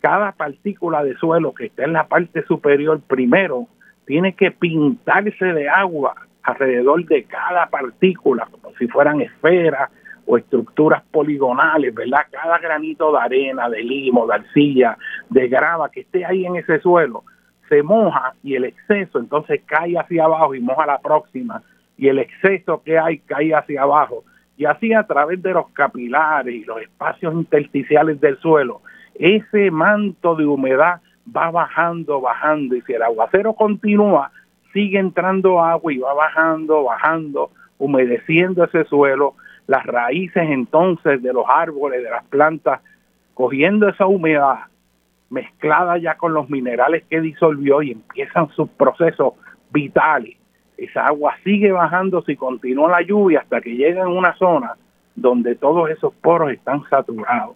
cada 0.00 0.32
partícula 0.32 1.02
de 1.04 1.16
suelo 1.16 1.54
que 1.54 1.66
está 1.66 1.84
en 1.84 1.92
la 1.92 2.08
parte 2.08 2.44
superior 2.44 3.00
primero 3.06 3.68
tiene 4.04 4.34
que 4.34 4.50
pintarse 4.50 5.44
de 5.44 5.68
agua 5.68 6.14
alrededor 6.42 7.04
de 7.06 7.24
cada 7.24 7.66
partícula, 7.66 8.48
como 8.50 8.74
si 8.76 8.88
fueran 8.88 9.20
esferas 9.20 9.90
o 10.26 10.36
estructuras 10.36 11.02
poligonales, 11.10 11.94
¿verdad? 11.94 12.26
Cada 12.30 12.58
granito 12.58 13.12
de 13.12 13.18
arena, 13.18 13.68
de 13.68 13.82
limo, 13.82 14.26
de 14.26 14.34
arcilla, 14.34 14.98
de 15.30 15.48
grava 15.48 15.90
que 15.90 16.00
esté 16.00 16.24
ahí 16.24 16.46
en 16.46 16.56
ese 16.56 16.80
suelo, 16.80 17.24
se 17.68 17.82
moja 17.82 18.34
y 18.42 18.54
el 18.54 18.64
exceso 18.64 19.18
entonces 19.18 19.62
cae 19.66 19.94
hacia 19.94 20.24
abajo 20.24 20.54
y 20.54 20.60
moja 20.60 20.84
la 20.84 20.98
próxima 20.98 21.62
y 21.96 22.08
el 22.08 22.18
exceso 22.18 22.82
que 22.84 22.98
hay 22.98 23.18
cae 23.20 23.54
hacia 23.54 23.82
abajo. 23.82 24.24
Y 24.56 24.64
así 24.64 24.92
a 24.92 25.04
través 25.04 25.42
de 25.42 25.52
los 25.52 25.70
capilares 25.70 26.54
y 26.54 26.64
los 26.64 26.80
espacios 26.80 27.34
intersticiales 27.34 28.20
del 28.20 28.38
suelo, 28.38 28.82
ese 29.14 29.70
manto 29.70 30.34
de 30.36 30.46
humedad 30.46 31.00
va 31.34 31.50
bajando, 31.50 32.20
bajando 32.20 32.74
y 32.76 32.82
si 32.82 32.92
el 32.92 33.02
aguacero 33.02 33.54
continúa, 33.54 34.30
sigue 34.72 34.98
entrando 34.98 35.60
agua 35.62 35.92
y 35.92 35.98
va 35.98 36.14
bajando, 36.14 36.84
bajando, 36.84 37.50
humedeciendo 37.78 38.64
ese 38.64 38.84
suelo 38.84 39.34
las 39.66 39.84
raíces 39.86 40.42
entonces 40.50 41.22
de 41.22 41.32
los 41.32 41.44
árboles, 41.48 42.02
de 42.02 42.10
las 42.10 42.24
plantas, 42.24 42.80
cogiendo 43.34 43.88
esa 43.88 44.06
humedad 44.06 44.66
mezclada 45.30 45.96
ya 45.98 46.16
con 46.16 46.34
los 46.34 46.50
minerales 46.50 47.04
que 47.08 47.20
disolvió 47.20 47.82
y 47.82 47.92
empiezan 47.92 48.50
sus 48.50 48.68
procesos 48.70 49.34
vitales. 49.70 50.36
Esa 50.84 51.06
agua 51.06 51.36
sigue 51.44 51.70
bajando 51.70 52.22
si 52.22 52.34
continúa 52.34 52.90
la 52.90 53.02
lluvia 53.02 53.40
hasta 53.40 53.60
que 53.60 53.76
llega 53.76 54.02
en 54.02 54.08
una 54.08 54.34
zona 54.34 54.74
donde 55.14 55.54
todos 55.54 55.88
esos 55.90 56.12
poros 56.14 56.50
están 56.50 56.82
saturados. 56.90 57.54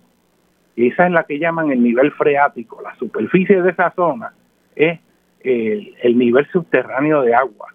Y 0.76 0.88
esa 0.88 1.06
es 1.06 1.12
la 1.12 1.24
que 1.24 1.40
llaman 1.40 1.72
el 1.72 1.82
nivel 1.82 2.12
freático. 2.12 2.80
La 2.82 2.94
superficie 2.94 3.62
de 3.62 3.70
esa 3.70 3.90
zona 3.96 4.32
es 4.76 5.00
el, 5.40 5.94
el 6.02 6.16
nivel 6.16 6.46
subterráneo 6.52 7.22
de 7.22 7.34
agua. 7.34 7.74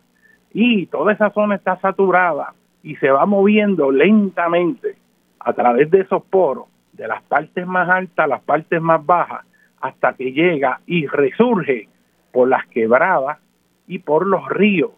Y 0.54 0.86
toda 0.86 1.12
esa 1.12 1.32
zona 1.32 1.56
está 1.56 1.78
saturada 1.82 2.54
y 2.82 2.96
se 2.96 3.10
va 3.10 3.26
moviendo 3.26 3.92
lentamente 3.92 4.96
a 5.38 5.52
través 5.52 5.92
de 5.92 6.02
esos 6.02 6.24
poros, 6.24 6.68
de 6.94 7.10
las 7.10 7.24
partes 7.24 7.68
más 7.68 7.90
altas 7.90 8.24
a 8.24 8.28
las 8.28 8.42
partes 8.42 8.82
más 8.82 9.06
bajas, 9.06 9.46
hasta 9.82 10.14
que 10.14 10.32
llega 10.32 10.80
y 10.86 11.08
resurge 11.08 11.90
por 12.32 12.48
las 12.48 12.66
quebradas 12.68 13.40
y 13.88 14.00
por 14.00 14.26
los 14.26 14.48
ríos. 14.48 14.92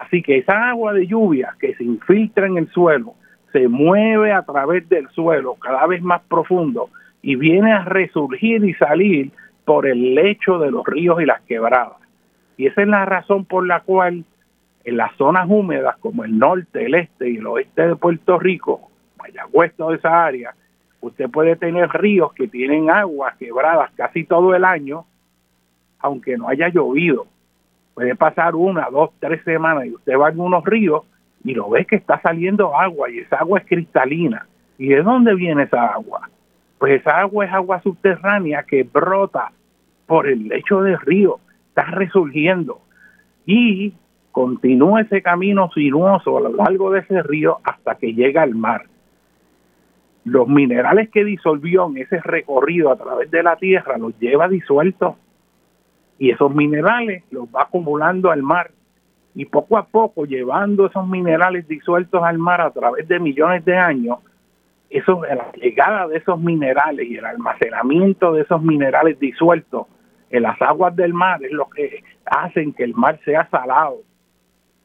Así 0.00 0.22
que 0.22 0.38
esa 0.38 0.70
agua 0.70 0.94
de 0.94 1.06
lluvia 1.06 1.54
que 1.60 1.74
se 1.74 1.84
infiltra 1.84 2.46
en 2.46 2.56
el 2.56 2.68
suelo, 2.70 3.14
se 3.52 3.68
mueve 3.68 4.32
a 4.32 4.42
través 4.42 4.88
del 4.88 5.08
suelo 5.10 5.56
cada 5.56 5.86
vez 5.86 6.02
más 6.02 6.22
profundo 6.22 6.88
y 7.20 7.36
viene 7.36 7.72
a 7.72 7.84
resurgir 7.84 8.64
y 8.64 8.72
salir 8.74 9.30
por 9.66 9.86
el 9.86 10.14
lecho 10.14 10.58
de 10.58 10.70
los 10.70 10.86
ríos 10.86 11.20
y 11.20 11.26
las 11.26 11.42
quebradas. 11.42 11.98
Y 12.56 12.66
esa 12.66 12.80
es 12.80 12.88
la 12.88 13.04
razón 13.04 13.44
por 13.44 13.66
la 13.66 13.80
cual 13.80 14.24
en 14.84 14.96
las 14.96 15.14
zonas 15.16 15.46
húmedas 15.48 15.98
como 15.98 16.24
el 16.24 16.38
norte, 16.38 16.86
el 16.86 16.94
este 16.94 17.28
y 17.28 17.36
el 17.36 17.46
oeste 17.46 17.88
de 17.88 17.96
Puerto 17.96 18.38
Rico, 18.38 18.90
Mayagüez, 19.18 19.74
toda 19.76 19.96
esa 19.96 20.24
área, 20.24 20.54
usted 21.02 21.28
puede 21.28 21.56
tener 21.56 21.90
ríos 21.90 22.32
que 22.32 22.48
tienen 22.48 22.88
aguas 22.88 23.36
quebradas 23.36 23.90
casi 23.96 24.24
todo 24.24 24.54
el 24.54 24.64
año, 24.64 25.04
aunque 25.98 26.38
no 26.38 26.48
haya 26.48 26.68
llovido. 26.68 27.26
Puede 28.00 28.16
pasar 28.16 28.54
una, 28.54 28.88
dos, 28.90 29.10
tres 29.20 29.44
semanas 29.44 29.84
y 29.84 29.90
usted 29.92 30.14
va 30.18 30.30
en 30.30 30.40
unos 30.40 30.64
ríos 30.64 31.02
y 31.44 31.52
lo 31.52 31.68
ve 31.68 31.84
que 31.84 31.96
está 31.96 32.18
saliendo 32.22 32.74
agua 32.74 33.10
y 33.10 33.18
esa 33.18 33.36
agua 33.36 33.58
es 33.58 33.66
cristalina. 33.66 34.46
¿Y 34.78 34.88
de 34.88 35.02
dónde 35.02 35.34
viene 35.34 35.64
esa 35.64 35.84
agua? 35.88 36.30
Pues 36.78 36.98
esa 36.98 37.20
agua 37.20 37.44
es 37.44 37.52
agua 37.52 37.82
subterránea 37.82 38.62
que 38.62 38.84
brota 38.84 39.52
por 40.06 40.26
el 40.28 40.48
lecho 40.48 40.80
del 40.80 40.98
río, 40.98 41.40
está 41.68 41.90
resurgiendo. 41.90 42.80
Y 43.44 43.92
continúa 44.32 45.02
ese 45.02 45.20
camino 45.20 45.68
sinuoso 45.74 46.38
a 46.38 46.40
lo 46.40 46.54
largo 46.54 46.90
de 46.92 47.00
ese 47.00 47.22
río 47.22 47.58
hasta 47.64 47.96
que 47.96 48.14
llega 48.14 48.40
al 48.40 48.54
mar. 48.54 48.86
Los 50.24 50.48
minerales 50.48 51.10
que 51.10 51.22
disolvió 51.22 51.86
en 51.90 51.98
ese 51.98 52.18
recorrido 52.22 52.92
a 52.92 52.96
través 52.96 53.30
de 53.30 53.42
la 53.42 53.56
tierra 53.56 53.98
los 53.98 54.18
lleva 54.18 54.48
disueltos 54.48 55.16
y 56.20 56.30
esos 56.30 56.54
minerales 56.54 57.24
los 57.32 57.48
va 57.48 57.62
acumulando 57.62 58.30
al 58.30 58.44
mar 58.44 58.70
y 59.34 59.46
poco 59.46 59.78
a 59.78 59.86
poco 59.86 60.26
llevando 60.26 60.86
esos 60.86 61.08
minerales 61.08 61.66
disueltos 61.66 62.22
al 62.22 62.38
mar 62.38 62.60
a 62.60 62.70
través 62.70 63.08
de 63.08 63.18
millones 63.18 63.64
de 63.64 63.76
años, 63.76 64.18
eso, 64.90 65.22
la 65.24 65.50
llegada 65.52 66.06
de 66.08 66.18
esos 66.18 66.38
minerales 66.38 67.08
y 67.08 67.16
el 67.16 67.24
almacenamiento 67.24 68.34
de 68.34 68.42
esos 68.42 68.62
minerales 68.62 69.18
disueltos 69.18 69.86
en 70.28 70.42
las 70.42 70.60
aguas 70.60 70.94
del 70.94 71.14
mar 71.14 71.42
es 71.42 71.52
lo 71.52 71.70
que 71.70 72.04
hacen 72.26 72.74
que 72.74 72.84
el 72.84 72.94
mar 72.94 73.18
sea 73.24 73.48
salado 73.50 73.98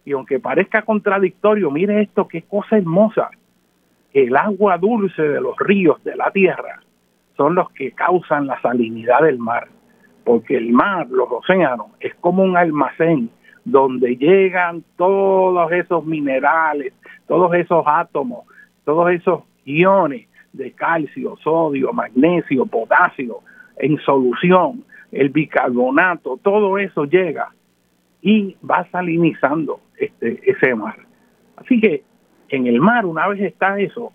y 0.05 0.13
aunque 0.13 0.39
parezca 0.39 0.83
contradictorio, 0.83 1.71
mire 1.71 2.01
esto, 2.01 2.27
qué 2.27 2.43
cosa 2.43 2.77
hermosa. 2.77 3.31
El 4.13 4.37
agua 4.37 4.77
dulce 4.77 5.21
de 5.21 5.41
los 5.41 5.57
ríos 5.57 6.01
de 6.03 6.15
la 6.15 6.31
tierra 6.31 6.81
son 7.35 7.55
los 7.55 7.69
que 7.71 7.91
causan 7.91 8.47
la 8.47 8.61
salinidad 8.61 9.21
del 9.23 9.39
mar, 9.39 9.67
porque 10.25 10.57
el 10.57 10.73
mar, 10.73 11.07
los 11.09 11.31
océanos, 11.31 11.87
es 11.99 12.13
como 12.15 12.43
un 12.43 12.57
almacén 12.57 13.29
donde 13.63 14.17
llegan 14.17 14.83
todos 14.97 15.71
esos 15.71 16.05
minerales, 16.05 16.93
todos 17.27 17.53
esos 17.53 17.83
átomos, 17.87 18.45
todos 18.83 19.11
esos 19.11 19.43
iones 19.63 20.27
de 20.51 20.71
calcio, 20.71 21.37
sodio, 21.43 21.93
magnesio, 21.93 22.65
potasio 22.65 23.39
en 23.77 23.97
solución, 23.99 24.83
el 25.11 25.29
bicarbonato, 25.29 26.39
todo 26.41 26.77
eso 26.77 27.05
llega 27.05 27.49
y 28.21 28.57
va 28.67 28.87
salinizando 28.91 29.79
este, 29.97 30.41
ese 30.49 30.75
mar. 30.75 30.97
Así 31.57 31.79
que 31.79 32.03
en 32.49 32.67
el 32.67 32.79
mar, 32.79 33.05
una 33.05 33.27
vez 33.27 33.41
está 33.41 33.79
eso, 33.79 34.11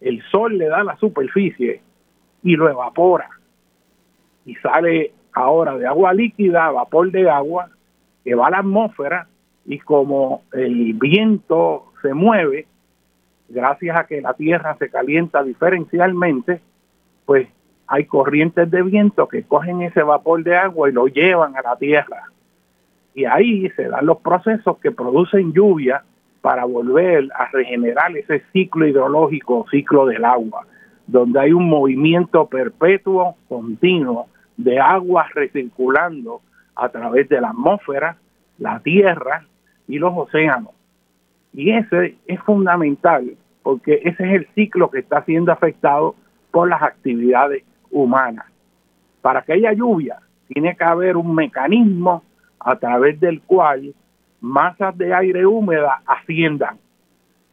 el 0.00 0.22
sol 0.30 0.58
le 0.58 0.66
da 0.66 0.84
la 0.84 0.96
superficie 0.96 1.80
y 2.42 2.56
lo 2.56 2.68
evapora. 2.68 3.30
Y 4.44 4.54
sale 4.56 5.12
ahora 5.34 5.76
de 5.76 5.86
agua 5.86 6.14
líquida, 6.14 6.70
vapor 6.70 7.10
de 7.10 7.28
agua, 7.28 7.68
que 8.24 8.34
va 8.34 8.46
a 8.46 8.50
la 8.50 8.58
atmósfera 8.58 9.26
y 9.66 9.78
como 9.78 10.42
el 10.52 10.94
viento 10.94 11.92
se 12.00 12.14
mueve, 12.14 12.66
gracias 13.48 13.98
a 13.98 14.04
que 14.04 14.20
la 14.20 14.34
Tierra 14.34 14.76
se 14.78 14.88
calienta 14.88 15.42
diferencialmente, 15.42 16.60
pues 17.26 17.48
hay 17.86 18.06
corrientes 18.06 18.70
de 18.70 18.82
viento 18.82 19.28
que 19.28 19.42
cogen 19.42 19.82
ese 19.82 20.02
vapor 20.02 20.42
de 20.42 20.56
agua 20.56 20.88
y 20.88 20.92
lo 20.92 21.06
llevan 21.06 21.56
a 21.56 21.62
la 21.62 21.76
Tierra 21.76 22.30
y 23.14 23.24
ahí 23.24 23.70
se 23.70 23.88
dan 23.88 24.06
los 24.06 24.18
procesos 24.18 24.78
que 24.78 24.90
producen 24.90 25.52
lluvia 25.52 26.02
para 26.40 26.64
volver 26.64 27.28
a 27.34 27.48
regenerar 27.52 28.14
ese 28.16 28.42
ciclo 28.52 28.86
hidrológico, 28.86 29.66
ciclo 29.70 30.06
del 30.06 30.24
agua. 30.24 30.66
donde 31.06 31.38
hay 31.38 31.52
un 31.52 31.68
movimiento 31.68 32.46
perpetuo, 32.46 33.36
continuo, 33.46 34.26
de 34.56 34.78
aguas 34.80 35.32
recirculando 35.34 36.40
a 36.76 36.88
través 36.88 37.28
de 37.28 37.40
la 37.40 37.48
atmósfera, 37.48 38.16
la 38.58 38.80
tierra 38.80 39.44
y 39.88 39.98
los 39.98 40.12
océanos. 40.16 40.72
Y 41.52 41.70
ese 41.70 42.16
es 42.26 42.40
fundamental 42.40 43.36
porque 43.62 44.00
ese 44.04 44.24
es 44.24 44.34
el 44.34 44.46
ciclo 44.54 44.90
que 44.90 44.98
está 44.98 45.24
siendo 45.24 45.50
afectado 45.50 46.14
por 46.50 46.68
las 46.68 46.82
actividades 46.82 47.64
humanas. 47.90 48.46
Para 49.22 49.42
que 49.42 49.54
haya 49.54 49.72
lluvia, 49.72 50.18
tiene 50.48 50.76
que 50.76 50.84
haber 50.84 51.16
un 51.16 51.34
mecanismo 51.34 52.22
a 52.60 52.76
través 52.76 53.18
del 53.20 53.40
cual 53.40 53.94
masas 54.40 54.96
de 54.98 55.14
aire 55.14 55.46
húmeda 55.46 56.02
asciendan. 56.06 56.78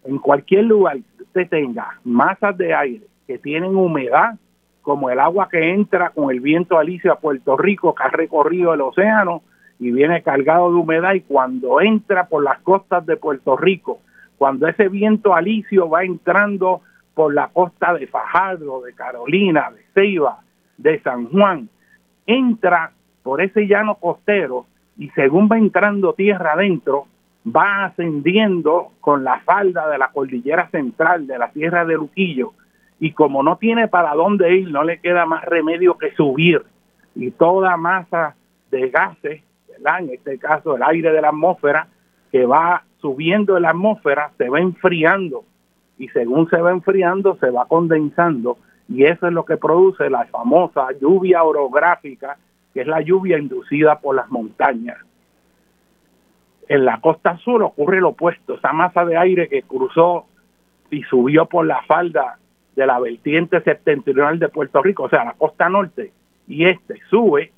En 0.04 0.18
cualquier 0.18 0.66
lugar 0.66 0.98
que 1.34 1.46
tenga 1.46 2.00
masas 2.04 2.58
de 2.58 2.74
aire 2.74 3.06
que 3.26 3.38
tienen 3.38 3.76
humedad, 3.76 4.36
como 4.82 5.10
el 5.10 5.20
agua 5.20 5.48
que 5.50 5.74
entra 5.74 6.10
con 6.10 6.32
el 6.32 6.40
viento 6.40 6.78
alicio 6.78 7.12
a 7.12 7.20
Puerto 7.20 7.58
Rico, 7.58 7.94
que 7.94 8.04
ha 8.04 8.10
recorrido 8.10 8.74
el 8.74 8.82
océano 8.82 9.44
y 9.80 9.92
viene 9.92 10.22
cargado 10.22 10.72
de 10.72 10.78
humedad, 10.78 11.14
y 11.14 11.22
cuando 11.22 11.82
entra 11.82 12.28
por 12.28 12.44
las 12.44 12.60
costas 12.60 13.06
de 13.06 13.18
Puerto 13.18 13.58
Rico, 13.58 14.00
cuando 14.38 14.68
ese 14.68 14.90
viento 14.90 15.36
alicio 15.36 15.90
va 15.90 16.04
entrando 16.04 16.82
por 17.14 17.34
la 17.34 17.50
costa 17.50 17.94
de 17.94 18.08
Fajardo, 18.08 18.82
de 18.82 18.94
Carolina, 18.94 19.70
de 19.72 19.82
Ceiba, 19.94 20.40
de 20.78 21.00
San 21.02 21.30
Juan, 21.30 21.70
entra 22.26 22.92
por 23.24 23.42
ese 23.42 23.68
llano 23.68 23.96
costero 23.96 24.66
y 24.98 25.10
según 25.10 25.48
va 25.52 25.58
entrando 25.58 26.14
tierra 26.14 26.54
adentro, 26.54 27.06
va 27.46 27.86
ascendiendo 27.86 28.92
con 29.00 29.24
la 29.24 29.40
falda 29.42 29.90
de 29.90 29.98
la 29.98 30.10
cordillera 30.10 30.70
central 30.70 31.28
de 31.28 31.38
la 31.38 31.52
Sierra 31.52 31.86
de 31.86 31.96
Luquillo 31.96 32.54
y 33.02 33.14
como 33.14 33.42
no 33.42 33.58
tiene 33.58 33.88
para 33.88 34.14
dónde 34.14 34.56
ir, 34.56 34.70
no 34.70 34.84
le 34.84 35.00
queda 35.00 35.26
más 35.26 35.44
remedio 35.44 35.98
que 35.98 36.14
subir. 36.14 36.62
Y 37.16 37.32
toda 37.32 37.76
masa 37.76 38.36
de 38.70 38.90
gases, 38.90 39.42
en 39.68 40.10
este 40.12 40.38
caso 40.38 40.76
el 40.76 40.84
aire 40.84 41.12
de 41.12 41.20
la 41.20 41.30
atmósfera, 41.30 41.88
que 42.32 42.46
va 42.46 42.84
subiendo 43.00 43.58
en 43.58 43.64
la 43.64 43.72
atmósfera, 43.72 44.32
se 44.38 44.50
va 44.50 44.60
enfriando. 44.60 45.44
Y 45.98 46.10
según 46.10 46.48
se 46.52 46.62
va 46.62 46.70
enfriando 46.70 47.38
se 47.38 47.50
va 47.50 47.66
condensando. 47.66 48.58
Y 48.88 49.04
eso 49.06 49.26
es 49.26 49.34
lo 49.34 49.46
que 49.46 49.58
produce 49.58 50.08
la 50.08 50.26
famosa 50.26 50.90
lluvia 51.02 51.42
orográfica, 51.42 52.38
que 52.72 52.82
es 52.82 52.88
la 52.88 53.02
lluvia 53.02 53.40
inducida 53.40 54.00
por 54.00 54.16
las 54.16 54.30
montañas. 54.30 55.00
En 56.68 56.86
la 56.86 57.02
costa 57.02 57.36
sur 57.38 57.64
ocurre 57.64 58.00
lo 58.00 58.10
opuesto, 58.10 58.54
esa 58.54 58.74
masa 58.74 59.06
de 59.06 59.18
aire 59.18 59.50
que 59.50 59.64
cruzó 59.64 60.28
y 60.92 61.02
subió 61.02 61.48
por 61.48 61.66
la 61.66 61.82
falda 61.88 62.38
de 62.76 62.86
la 62.86 63.00
vertiente 63.00 63.62
septentrional 63.62 64.40
de 64.40 64.50
Puerto 64.50 64.82
Rico, 64.82 65.04
o 65.04 65.10
sea, 65.10 65.26
la 65.26 65.34
costa 65.34 65.70
norte 65.70 66.12
y 66.48 66.66
este 66.66 67.00
sube 67.10 67.52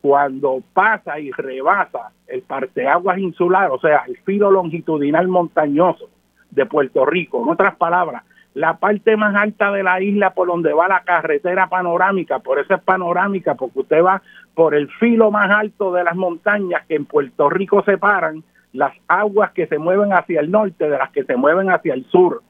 cuando 0.00 0.62
pasa 0.72 1.18
y 1.18 1.32
rebasa 1.32 2.12
el 2.28 2.42
parteaguas 2.42 3.18
insular, 3.18 3.70
o 3.70 3.78
sea, 3.78 4.04
el 4.06 4.16
filo 4.18 4.50
longitudinal 4.50 5.26
montañoso 5.26 6.08
de 6.50 6.64
Puerto 6.66 7.04
Rico. 7.04 7.42
En 7.42 7.48
otras 7.48 7.74
palabras, 7.76 8.22
la 8.54 8.78
parte 8.78 9.16
más 9.16 9.34
alta 9.34 9.70
de 9.70 9.82
la 9.82 10.00
isla 10.00 10.30
por 10.30 10.48
donde 10.48 10.72
va 10.72 10.88
la 10.88 11.02
carretera 11.02 11.68
panorámica, 11.68 12.38
por 12.38 12.58
eso 12.58 12.74
es 12.74 12.82
panorámica, 12.82 13.54
porque 13.54 13.80
usted 13.80 14.02
va 14.02 14.22
por 14.54 14.74
el 14.74 14.88
filo 14.92 15.30
más 15.30 15.50
alto 15.50 15.92
de 15.92 16.04
las 16.04 16.16
montañas 16.16 16.86
que 16.86 16.94
en 16.94 17.04
Puerto 17.04 17.50
Rico 17.50 17.82
separan 17.84 18.42
las 18.72 18.94
aguas 19.08 19.50
que 19.52 19.66
se 19.66 19.78
mueven 19.78 20.12
hacia 20.12 20.40
el 20.40 20.50
norte 20.50 20.88
de 20.88 20.98
las 20.98 21.10
que 21.10 21.24
se 21.24 21.36
mueven 21.36 21.70
hacia 21.70 21.94
el 21.94 22.06
sur. 22.06 22.42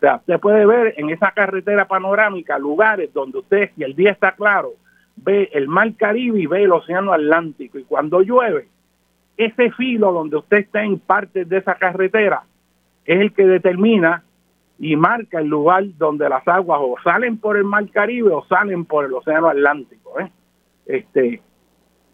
O 0.00 0.06
sea, 0.06 0.16
usted 0.16 0.40
puede 0.40 0.64
ver 0.64 0.94
en 0.96 1.10
esa 1.10 1.30
carretera 1.32 1.86
panorámica 1.86 2.58
lugares 2.58 3.12
donde 3.12 3.40
usted, 3.40 3.70
si 3.76 3.82
el 3.82 3.94
día 3.94 4.12
está 4.12 4.32
claro, 4.32 4.70
ve 5.16 5.50
el 5.52 5.68
mar 5.68 5.92
Caribe 5.94 6.40
y 6.40 6.46
ve 6.46 6.62
el 6.62 6.72
océano 6.72 7.12
Atlántico. 7.12 7.78
Y 7.78 7.84
cuando 7.84 8.22
llueve, 8.22 8.66
ese 9.36 9.70
filo 9.72 10.10
donde 10.10 10.38
usted 10.38 10.56
está 10.60 10.82
en 10.82 11.00
parte 11.00 11.44
de 11.44 11.58
esa 11.58 11.74
carretera 11.74 12.44
es 13.04 13.20
el 13.20 13.34
que 13.34 13.44
determina 13.46 14.22
y 14.78 14.96
marca 14.96 15.38
el 15.38 15.48
lugar 15.48 15.84
donde 15.98 16.30
las 16.30 16.48
aguas 16.48 16.80
o 16.82 16.94
salen 17.04 17.36
por 17.36 17.58
el 17.58 17.64
mar 17.64 17.86
Caribe 17.90 18.30
o 18.30 18.42
salen 18.46 18.86
por 18.86 19.04
el 19.04 19.12
océano 19.12 19.50
Atlántico. 19.50 20.18
¿eh? 20.18 20.30
Este, 20.86 21.42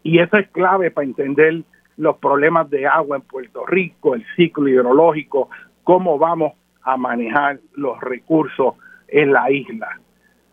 y 0.03 0.19
eso 0.19 0.35
es 0.35 0.49
clave 0.49 0.91
para 0.91 1.07
entender 1.07 1.63
los 1.95 2.17
problemas 2.17 2.69
de 2.69 2.85
agua 2.85 3.15
en 3.15 3.23
Puerto 3.23 3.65
Rico, 3.65 4.13
el 4.13 4.25
ciclo 4.35 4.67
hidrológico, 4.67 5.49
cómo 5.85 6.17
vamos 6.17 6.51
a 6.87 6.95
manejar 6.95 7.59
los 7.73 7.99
recursos 7.99 8.75
en 9.09 9.33
la 9.33 9.51
isla. 9.51 9.99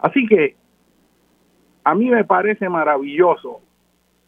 Así 0.01 0.27
que 0.27 0.57
a 1.85 1.95
mí 1.95 2.11
me 2.11 2.25
parece 2.25 2.69
maravilloso 2.69 3.61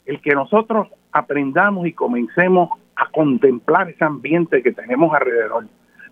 el 0.04 0.20
que 0.20 0.30
nosotros 0.30 0.86
aprendamos 1.10 1.84
y 1.88 1.92
comencemos 1.92 2.70
a 2.94 3.10
contemplar 3.10 3.90
ese 3.90 4.04
ambiente 4.04 4.62
que 4.62 4.70
tenemos 4.70 5.12
alrededor. 5.12 5.66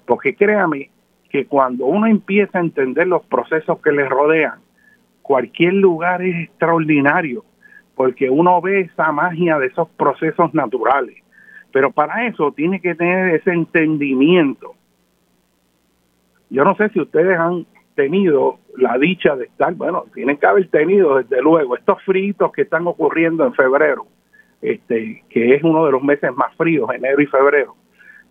Porque 0.05 0.35
créame 0.35 0.91
que 1.31 1.47
cuando 1.47 1.87
uno 1.87 2.09
empieza 2.09 2.59
a 2.59 2.63
entender 2.63 3.07
los 3.07 3.25
procesos 3.27 3.79
que 3.81 3.93
le 3.93 4.09
rodean, 4.09 4.59
cualquier 5.23 5.75
lugar 5.75 6.23
es 6.23 6.49
extraordinario, 6.49 7.45
porque 7.95 8.29
uno 8.29 8.61
ve 8.61 8.81
esa 8.81 9.13
magia 9.13 9.61
de 9.61 9.69
esos 9.69 9.89
procesos 9.91 10.53
naturales. 10.55 11.23
Pero 11.73 11.93
para 11.93 12.27
eso 12.27 12.51
tiene 12.51 12.81
que 12.81 12.97
tener 12.97 13.37
ese 13.37 13.53
entendimiento. 13.53 14.74
Yo 16.51 16.65
no 16.65 16.75
sé 16.77 16.89
si 16.91 17.01
ustedes 17.01 17.39
han 17.39 17.67
tenido 17.95 18.59
la 18.77 18.99
dicha 18.99 19.37
de 19.37 19.45
estar, 19.47 19.75
bueno, 19.75 20.05
tienen 20.15 20.37
que 20.37 20.47
haber 20.47 20.69
tenido 20.69 21.19
desde 21.19 21.41
luego 21.41 21.77
estos 21.77 22.03
fritos 22.03 22.53
que 22.53 22.63
están 22.63 22.87
ocurriendo 22.87 23.45
en 23.47 23.55
febrero, 23.55 24.07
este, 24.61 25.23
que 25.29 25.55
es 25.55 25.63
uno 25.63 25.87
de 25.87 25.93
los 25.93 26.03
meses 26.03 26.35
más 26.35 26.55
fríos, 26.57 26.91
enero 26.93 27.21
y 27.21 27.27
febrero 27.27 27.77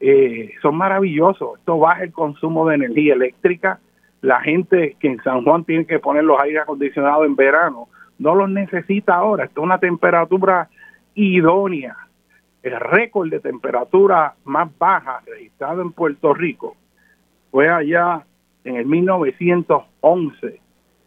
eh, 0.06 0.52
son 0.62 0.76
maravillosos. 0.76 1.60
Esto 1.60 1.80
baja 1.80 2.04
el 2.04 2.12
consumo 2.12 2.68
de 2.68 2.76
energía 2.76 3.14
eléctrica. 3.14 3.80
La 4.20 4.42
gente 4.42 4.98
que 5.00 5.08
en 5.08 5.24
San 5.24 5.46
Juan 5.46 5.64
tiene 5.64 5.86
que 5.86 6.00
poner 6.00 6.26
los 6.26 6.42
aire 6.42 6.60
acondicionados 6.60 7.26
en 7.26 7.38
verano, 7.38 7.88
no 8.20 8.36
los 8.36 8.50
necesita 8.50 9.16
ahora. 9.16 9.46
Esto 9.46 9.62
es 9.62 9.66
una 9.66 9.78
temperatura 9.78 10.68
idónea. 11.16 11.96
El 12.64 12.78
récord 12.82 13.30
de 13.30 13.40
temperatura 13.40 14.34
más 14.44 14.70
baja 14.78 15.22
registrado 15.26 15.82
en 15.82 15.94
Puerto 15.94 16.34
Rico 16.34 16.76
fue 17.54 17.70
allá 17.70 18.26
en 18.64 18.78
el 18.78 18.88
1911, 18.88 20.60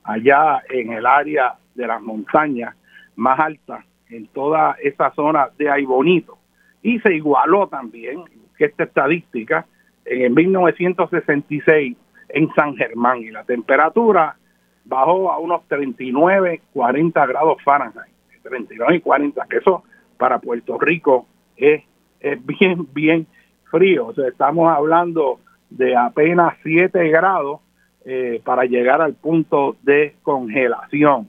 allá 0.05 0.63
en 0.71 0.93
el 0.93 1.05
área 1.05 1.57
de 1.75 1.89
las 1.89 2.01
montañas 2.01 2.77
más 3.17 3.41
altas, 3.41 3.85
en 4.11 4.29
toda 4.29 4.77
esa 4.81 5.11
zona 5.15 5.49
de 5.59 5.69
Aybonito. 5.69 6.39
Y 6.83 7.01
se 7.01 7.15
igualó 7.15 7.67
también 7.67 8.23
que 8.57 8.67
esta 8.67 8.85
estadística 8.85 9.67
en 10.05 10.35
1966 10.35 11.97
en 12.29 12.55
San 12.55 12.77
Germán 12.77 13.23
y 13.23 13.33
la 13.33 13.43
temperatura 13.43 14.37
bajó 14.85 15.33
a 15.33 15.39
unos 15.39 15.67
39, 15.67 16.61
40 16.73 17.27
grados 17.27 17.61
Fahrenheit, 17.65 18.15
39 18.45 18.95
y 18.95 19.01
40, 19.01 19.47
que 19.51 19.57
eso 19.57 19.83
para 20.17 20.39
Puerto 20.39 20.79
Rico 20.79 21.27
es, 21.57 21.83
es 22.21 22.47
bien, 22.47 22.87
bien 22.95 23.27
frío. 23.65 24.07
O 24.07 24.15
sea, 24.15 24.29
estamos 24.29 24.73
hablando 24.73 25.41
de 25.71 25.97
apenas 25.97 26.55
7 26.63 27.09
grados 27.09 27.61
eh, 28.05 28.41
para 28.45 28.65
llegar 28.65 29.01
al 29.01 29.15
punto 29.15 29.77
de 29.83 30.17
congelación. 30.23 31.29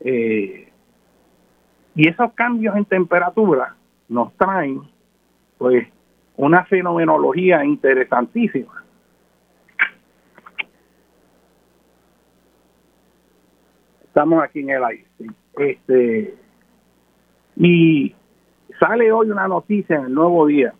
Eh, 0.00 0.70
y 1.94 2.08
esos 2.08 2.32
cambios 2.32 2.76
en 2.76 2.84
temperatura 2.84 3.74
nos 4.08 4.32
traen, 4.36 4.82
pues, 5.58 5.86
una 6.36 6.64
fenomenología 6.64 7.64
interesantísima. 7.64 8.84
Estamos 14.04 14.42
aquí 14.42 14.60
en 14.60 14.70
el 14.70 14.84
aire. 14.84 15.06
Este, 15.58 16.34
y 17.56 18.14
sale 18.78 19.10
hoy 19.12 19.30
una 19.30 19.48
noticia 19.48 19.96
en 19.96 20.06
el 20.06 20.14
nuevo 20.14 20.46
día, 20.46 20.74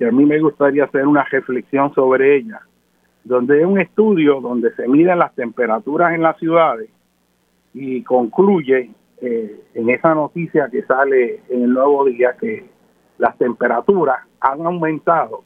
que 0.00 0.06
a 0.06 0.10
mí 0.10 0.24
me 0.24 0.40
gustaría 0.40 0.84
hacer 0.84 1.06
una 1.06 1.24
reflexión 1.24 1.92
sobre 1.92 2.36
ella, 2.36 2.62
donde 3.22 3.60
es 3.60 3.66
un 3.66 3.78
estudio 3.78 4.40
donde 4.40 4.74
se 4.74 4.88
miden 4.88 5.18
las 5.18 5.34
temperaturas 5.34 6.14
en 6.14 6.22
las 6.22 6.38
ciudades 6.38 6.88
y 7.74 8.02
concluye 8.02 8.92
eh, 9.20 9.60
en 9.74 9.90
esa 9.90 10.14
noticia 10.14 10.70
que 10.70 10.84
sale 10.84 11.42
en 11.50 11.64
el 11.64 11.74
nuevo 11.74 12.06
día 12.06 12.34
que 12.40 12.64
las 13.18 13.36
temperaturas 13.36 14.20
han 14.40 14.64
aumentado 14.64 15.44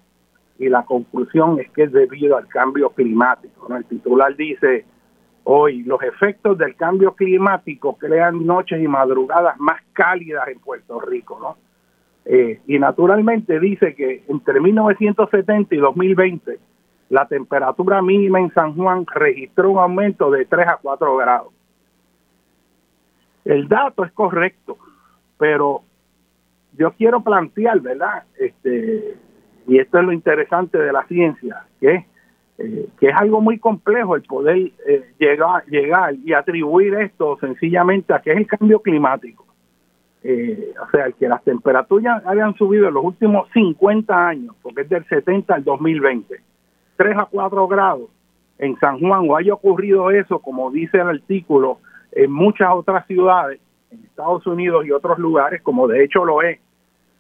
y 0.61 0.69
la 0.69 0.85
conclusión 0.85 1.59
es 1.59 1.69
que 1.73 1.83
es 1.83 1.93
debido 1.93 2.37
al 2.37 2.47
cambio 2.47 2.91
climático. 2.91 3.75
El 3.75 3.85
titular 3.87 4.37
dice, 4.37 4.85
hoy 5.43 5.83
los 5.83 6.01
efectos 6.01 6.57
del 6.59 6.77
cambio 6.77 7.17
climático 7.17 7.97
crean 7.97 8.47
noches 8.47 8.81
y 8.81 8.87
madrugadas 8.87 9.59
más 9.59 9.83
cálidas 9.95 10.47
en 10.47 10.61
Puerto 10.61 11.01
Rico. 11.01 11.41
¿no? 11.43 11.57
Eh, 12.27 12.61
y 12.67 12.79
naturalmente 12.79 13.61
dice 13.61 13.95
que 13.95 14.25
entre 14.29 14.61
1970 14.61 15.75
y 15.75 15.79
2020 15.79 16.59
la 17.11 17.29
temperatura 17.29 18.01
mínima 18.01 18.41
en 18.41 18.53
San 18.55 18.75
Juan 18.75 19.05
registró 19.07 19.71
un 19.71 19.79
aumento 19.79 20.31
de 20.31 20.47
3 20.47 20.67
a 20.69 20.77
4 20.81 21.17
grados. 21.17 21.53
El 23.45 23.69
dato 23.69 24.05
es 24.05 24.13
correcto, 24.13 24.79
pero 25.39 25.83
yo 26.77 26.93
quiero 26.93 27.21
plantear, 27.21 27.81
¿verdad? 27.81 28.25
Este, 28.39 29.17
y 29.67 29.79
esto 29.79 29.99
es 29.99 30.05
lo 30.05 30.13
interesante 30.13 30.79
de 30.79 30.93
la 30.93 31.07
ciencia, 31.07 31.67
que, 31.79 32.07
eh, 32.59 32.89
que 32.99 33.09
es 33.09 33.15
algo 33.15 33.41
muy 33.43 33.59
complejo 33.59 34.17
el 34.17 34.23
poder 34.23 34.73
eh, 34.87 35.13
llegar, 35.19 35.65
llegar 35.67 36.15
y 36.25 36.33
atribuir 36.33 36.95
esto 36.95 37.37
sencillamente 37.39 38.15
a 38.15 38.21
que 38.21 38.33
es 38.33 38.39
el 38.39 38.47
cambio 38.47 38.81
climático. 38.81 39.44
Eh, 40.27 40.73
o 40.83 40.91
sea, 40.91 41.13
que 41.13 41.29
las 41.29 41.45
temperaturas 41.45 42.25
hayan 42.27 42.55
subido 42.55 42.89
en 42.89 42.95
los 42.95 43.05
últimos 43.05 43.47
50 43.53 44.27
años, 44.27 44.57
porque 44.63 44.81
es 44.81 44.89
del 44.89 45.05
70 45.07 45.55
al 45.55 45.65
2020, 45.65 46.41
3 46.97 47.17
a 47.19 47.27
4 47.27 47.69
grados 47.69 48.09
en 48.59 48.75
San 48.79 49.01
Juan, 49.01 49.29
o 49.29 49.37
haya 49.37 49.53
ocurrido 49.53 50.11
eso, 50.11 50.39
como 50.39 50.71
dice 50.71 50.97
el 50.97 51.09
artículo, 51.09 51.79
en 52.13 52.33
muchas 52.33 52.71
otras 52.73 53.07
ciudades, 53.07 53.61
en 53.91 54.03
Estados 54.03 54.47
Unidos 54.47 54.87
y 54.87 54.93
otros 54.93 55.19
lugares, 55.19 55.61
como 55.61 55.87
de 55.89 56.03
hecho 56.03 56.25
lo 56.25 56.41
es, 56.41 56.59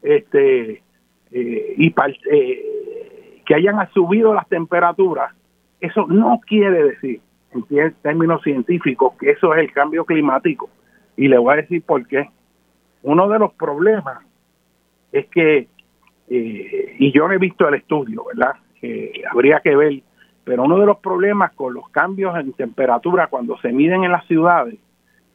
este, 0.02 0.82
eh, 1.30 1.74
y 1.76 1.94
eh, 2.30 3.42
que 3.44 3.54
hayan 3.54 3.76
subido 3.92 4.32
las 4.32 4.48
temperaturas, 4.48 5.34
eso 5.78 6.06
no 6.06 6.40
quiere 6.46 6.84
decir, 6.84 7.20
en 7.52 7.94
términos 8.02 8.42
científicos, 8.42 9.12
que 9.20 9.30
eso 9.30 9.54
es 9.54 9.60
el 9.60 9.72
cambio 9.72 10.06
climático. 10.06 10.70
Y 11.16 11.28
le 11.28 11.38
voy 11.38 11.52
a 11.52 11.56
decir 11.56 11.82
por 11.82 12.06
qué. 12.06 12.30
Uno 13.04 13.28
de 13.28 13.38
los 13.38 13.52
problemas 13.52 14.24
es 15.12 15.26
que, 15.26 15.68
eh, 16.28 16.96
y 16.98 17.12
yo 17.12 17.30
he 17.30 17.36
visto 17.36 17.68
el 17.68 17.74
estudio, 17.74 18.24
¿verdad? 18.24 18.54
Que 18.80 19.22
habría 19.30 19.60
que 19.60 19.76
ver, 19.76 20.02
pero 20.42 20.64
uno 20.64 20.78
de 20.78 20.86
los 20.86 20.98
problemas 20.98 21.52
con 21.52 21.74
los 21.74 21.86
cambios 21.90 22.34
en 22.38 22.54
temperatura 22.54 23.26
cuando 23.26 23.58
se 23.58 23.72
miden 23.72 24.04
en 24.04 24.12
las 24.12 24.26
ciudades 24.26 24.76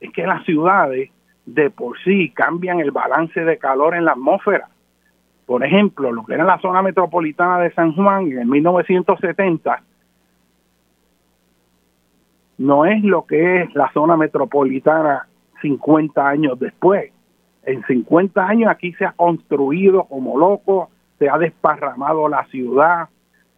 es 0.02 0.12
que 0.14 0.26
las 0.26 0.44
ciudades 0.46 1.12
de 1.46 1.70
por 1.70 2.00
sí 2.00 2.32
cambian 2.32 2.80
el 2.80 2.90
balance 2.90 3.40
de 3.40 3.58
calor 3.60 3.94
en 3.94 4.06
la 4.06 4.14
atmósfera. 4.14 4.68
Por 5.46 5.64
ejemplo, 5.64 6.12
lo 6.12 6.26
que 6.26 6.34
era 6.34 6.46
la 6.46 6.60
zona 6.60 6.82
metropolitana 6.82 7.60
de 7.60 7.72
San 7.74 7.94
Juan 7.94 8.32
en 8.32 8.50
1970 8.50 9.84
no 12.58 12.86
es 12.86 13.04
lo 13.04 13.28
que 13.28 13.62
es 13.62 13.76
la 13.76 13.92
zona 13.94 14.18
metropolitana 14.18 15.28
50 15.62 16.28
años 16.28 16.60
después 16.60 17.12
en 17.64 17.84
50 17.86 18.46
años 18.46 18.70
aquí 18.70 18.94
se 18.94 19.06
ha 19.06 19.12
construido 19.12 20.06
como 20.06 20.38
loco, 20.38 20.90
se 21.18 21.30
ha 21.30 21.38
desparramado 21.38 22.28
la 22.28 22.46
ciudad, 22.46 23.10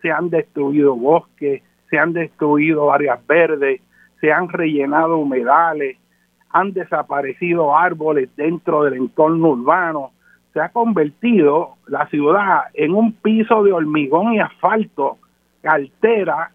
se 0.02 0.12
han 0.12 0.30
destruido 0.30 0.96
bosques, 0.96 1.62
se 1.90 2.00
han 2.00 2.14
destruido 2.14 2.92
áreas 2.92 3.26
verdes, 3.28 3.82
se 4.20 4.32
han 4.32 4.50
rellenado 4.50 5.18
humedales, 5.18 5.98
han 6.50 6.74
desaparecido 6.74 7.78
árboles 7.78 8.30
dentro 8.36 8.84
del 8.84 8.96
entorno 8.96 9.50
urbano, 9.50 10.12
se 10.54 10.60
ha 10.60 10.70
convertido 10.70 11.76
la 11.88 12.08
ciudad 12.08 12.64
en 12.74 12.94
un 12.94 13.14
piso 13.14 13.64
de 13.64 13.72
hormigón 13.72 14.34
y 14.34 14.40
asfalto 14.40 15.18
que 15.62 15.70
altera 15.70 16.52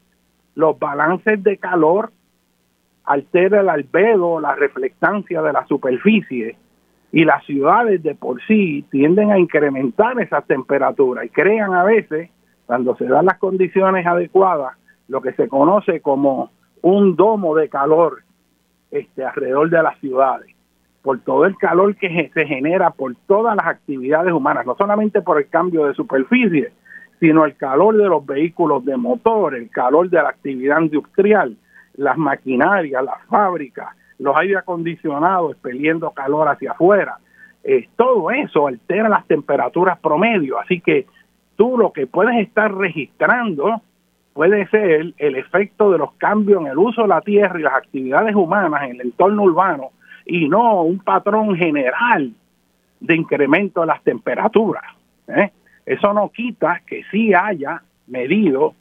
los 0.55 0.79
balances 0.79 1.43
de 1.43 1.57
calor, 1.57 2.13
altera 3.05 3.61
el 3.61 3.69
albedo, 3.69 4.41
la 4.41 4.55
reflectancia 4.55 5.41
de 5.41 5.53
la 5.53 5.65
superficie 5.67 6.57
y 7.13 7.25
las 7.25 7.45
ciudades 7.45 8.03
de 8.03 8.15
por 8.15 8.43
sí 8.47 8.85
tienden 8.91 9.31
a 9.31 9.39
incrementar 9.39 10.21
esas 10.21 10.47
temperaturas 10.47 11.25
y 11.25 11.29
crean 11.29 11.73
a 11.73 11.85
veces, 11.85 12.31
cuando 12.67 12.97
se 12.97 13.07
dan 13.07 13.27
las 13.27 13.39
condiciones 13.39 14.07
adecuadas, 14.07 14.77
lo 15.09 15.21
que 15.21 15.33
se 15.33 15.49
conoce 15.49 16.01
como 16.01 16.51
un 16.83 17.17
domo 17.17 17.55
de 17.55 17.69
calor 17.69 18.23
este, 18.91 19.25
alrededor 19.25 19.71
de 19.71 19.83
las 19.83 19.99
ciudades, 20.01 20.55
por 21.03 21.21
todo 21.21 21.45
el 21.45 21.57
calor 21.57 21.95
que 21.97 22.31
se 22.35 22.47
genera 22.47 22.91
por 22.91 23.15
todas 23.27 23.57
las 23.57 23.67
actividades 23.67 24.33
humanas, 24.33 24.67
no 24.67 24.75
solamente 24.77 25.23
por 25.23 25.39
el 25.39 25.49
cambio 25.49 25.87
de 25.87 25.95
superficie, 25.95 26.73
sino 27.21 27.45
el 27.45 27.57
calor 27.57 27.97
de 27.97 28.09
los 28.09 28.27
vehículos 28.27 28.85
de 28.85 28.97
motor, 28.97 29.55
el 29.55 29.71
calor 29.71 30.11
de 30.11 30.23
la 30.23 30.29
actividad 30.29 30.81
industrial, 30.81 31.57
las 31.95 32.19
maquinarias, 32.19 33.03
las 33.03 33.25
fábricas, 33.27 33.89
los 34.19 34.37
aire 34.37 34.57
acondicionados 34.57 35.53
expeliendo 35.53 36.11
calor 36.11 36.49
hacia 36.49 36.73
afuera. 36.73 37.19
Eh, 37.65 37.89
todo 37.97 38.31
eso 38.31 38.67
altera 38.67 39.09
las 39.09 39.27
temperaturas 39.27 39.99
promedio, 39.99 40.59
así 40.59 40.81
que 40.81 41.07
tú 41.57 41.77
lo 41.77 41.93
que 41.93 42.07
puedes 42.07 42.37
estar 42.37 42.73
registrando 42.75 43.83
puede 44.33 44.67
ser 44.69 45.15
el 45.17 45.37
efecto 45.37 45.91
de 45.91 45.99
los 45.99 46.13
cambios 46.15 46.61
en 46.61 46.69
el 46.69 46.79
uso 46.79 47.03
de 47.03 47.09
la 47.09 47.23
tierra 47.23 47.59
y 47.59 47.63
las 47.63 47.75
actividades 47.75 48.35
humanas 48.35 48.83
en 48.85 48.97
el 48.97 49.01
entorno 49.01 49.43
urbano 49.43 49.91
y 50.27 50.49
no 50.49 50.83
un 50.83 50.99
patrón 50.99 51.57
general 51.57 52.33
de 53.01 53.17
incremento 53.17 53.81
de 53.81 53.87
las 53.87 54.03
temperaturas. 54.03 54.85
¿eh? 55.29 55.51
Eso 55.87 56.13
no 56.13 56.29
quita 56.29 56.83
que 56.87 57.03
sí 57.11 57.33
haya 57.33 57.83
medido 58.07 58.75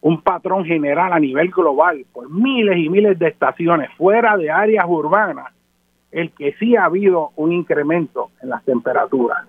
un 0.00 0.22
patrón 0.22 0.64
general 0.64 1.12
a 1.12 1.18
nivel 1.18 1.50
global 1.50 2.04
por 2.12 2.30
miles 2.30 2.76
y 2.78 2.88
miles 2.88 3.18
de 3.18 3.28
estaciones 3.28 3.90
fuera 3.96 4.36
de 4.36 4.50
áreas 4.50 4.84
urbanas, 4.88 5.52
el 6.10 6.30
que 6.32 6.54
sí 6.54 6.76
ha 6.76 6.84
habido 6.84 7.30
un 7.36 7.52
incremento 7.52 8.30
en 8.42 8.50
las 8.50 8.64
temperaturas. 8.64 9.46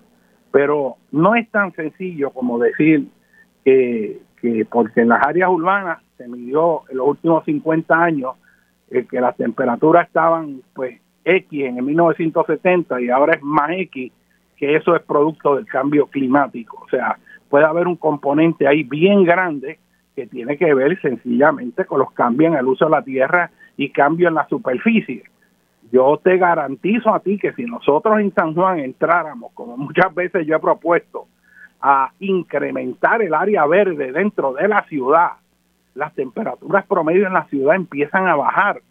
Pero 0.50 0.96
no 1.12 1.36
es 1.36 1.48
tan 1.50 1.72
sencillo 1.74 2.30
como 2.30 2.58
decir 2.58 3.06
que, 3.64 4.20
que 4.40 4.66
porque 4.70 5.02
en 5.02 5.08
las 5.08 5.24
áreas 5.24 5.48
urbanas 5.48 6.02
se 6.16 6.26
midió 6.26 6.82
en 6.90 6.98
los 6.98 7.08
últimos 7.08 7.44
50 7.44 7.94
años 7.94 8.34
eh, 8.90 9.06
que 9.08 9.20
las 9.20 9.36
temperaturas 9.36 10.08
estaban 10.08 10.62
pues 10.74 11.00
X 11.24 11.64
en 11.64 11.78
el 11.78 11.84
1970 11.84 13.00
y 13.00 13.10
ahora 13.10 13.34
es 13.34 13.42
más 13.42 13.70
X, 13.70 14.12
que 14.56 14.74
eso 14.74 14.96
es 14.96 15.02
producto 15.02 15.54
del 15.54 15.66
cambio 15.66 16.06
climático. 16.06 16.82
O 16.84 16.88
sea, 16.88 17.16
puede 17.48 17.64
haber 17.64 17.86
un 17.86 17.96
componente 17.96 18.66
ahí 18.66 18.82
bien 18.82 19.22
grande 19.22 19.78
que 20.14 20.26
tiene 20.26 20.56
que 20.56 20.74
ver 20.74 21.00
sencillamente 21.00 21.84
con 21.84 22.00
los 22.00 22.12
cambios 22.12 22.52
en 22.52 22.58
el 22.58 22.66
uso 22.66 22.86
de 22.86 22.90
la 22.90 23.02
tierra 23.02 23.50
y 23.76 23.90
cambios 23.90 24.28
en 24.28 24.34
la 24.34 24.48
superficie. 24.48 25.24
Yo 25.92 26.20
te 26.22 26.36
garantizo 26.36 27.12
a 27.12 27.20
ti 27.20 27.38
que 27.38 27.52
si 27.54 27.64
nosotros 27.64 28.20
en 28.20 28.32
San 28.34 28.54
Juan 28.54 28.78
entráramos, 28.78 29.52
como 29.54 29.76
muchas 29.76 30.14
veces 30.14 30.46
yo 30.46 30.56
he 30.56 30.60
propuesto, 30.60 31.26
a 31.80 32.12
incrementar 32.18 33.22
el 33.22 33.34
área 33.34 33.66
verde 33.66 34.12
dentro 34.12 34.52
de 34.52 34.68
la 34.68 34.84
ciudad, 34.84 35.30
las 35.94 36.14
temperaturas 36.14 36.86
promedio 36.86 37.26
en 37.26 37.32
la 37.32 37.46
ciudad 37.46 37.74
empiezan 37.74 38.28
a 38.28 38.36
bajar. 38.36 38.82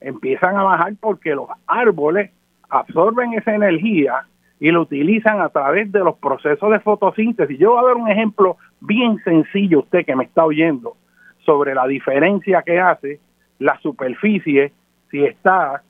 Empiezan 0.00 0.56
a 0.56 0.64
bajar 0.64 0.94
porque 1.00 1.34
los 1.34 1.48
árboles 1.66 2.30
absorben 2.68 3.34
esa 3.34 3.54
energía 3.54 4.26
y 4.58 4.70
lo 4.70 4.82
utilizan 4.82 5.40
a 5.40 5.48
través 5.48 5.90
de 5.92 6.00
los 6.00 6.16
procesos 6.18 6.70
de 6.70 6.80
fotosíntesis. 6.80 7.58
Yo 7.58 7.72
voy 7.72 7.84
a 7.84 7.86
dar 7.88 7.96
un 7.96 8.10
ejemplo 8.10 8.56
bien 8.86 9.18
sencillo, 9.24 9.80
usted 9.80 10.04
que 10.04 10.16
me 10.16 10.24
está 10.24 10.44
oyendo, 10.44 10.96
sobre 11.44 11.74
la 11.74 11.86
diferencia 11.86 12.62
que 12.62 12.78
hace 12.78 13.20
la 13.58 13.78
superficie 13.80 14.72
si 15.10 15.24
está 15.24 15.82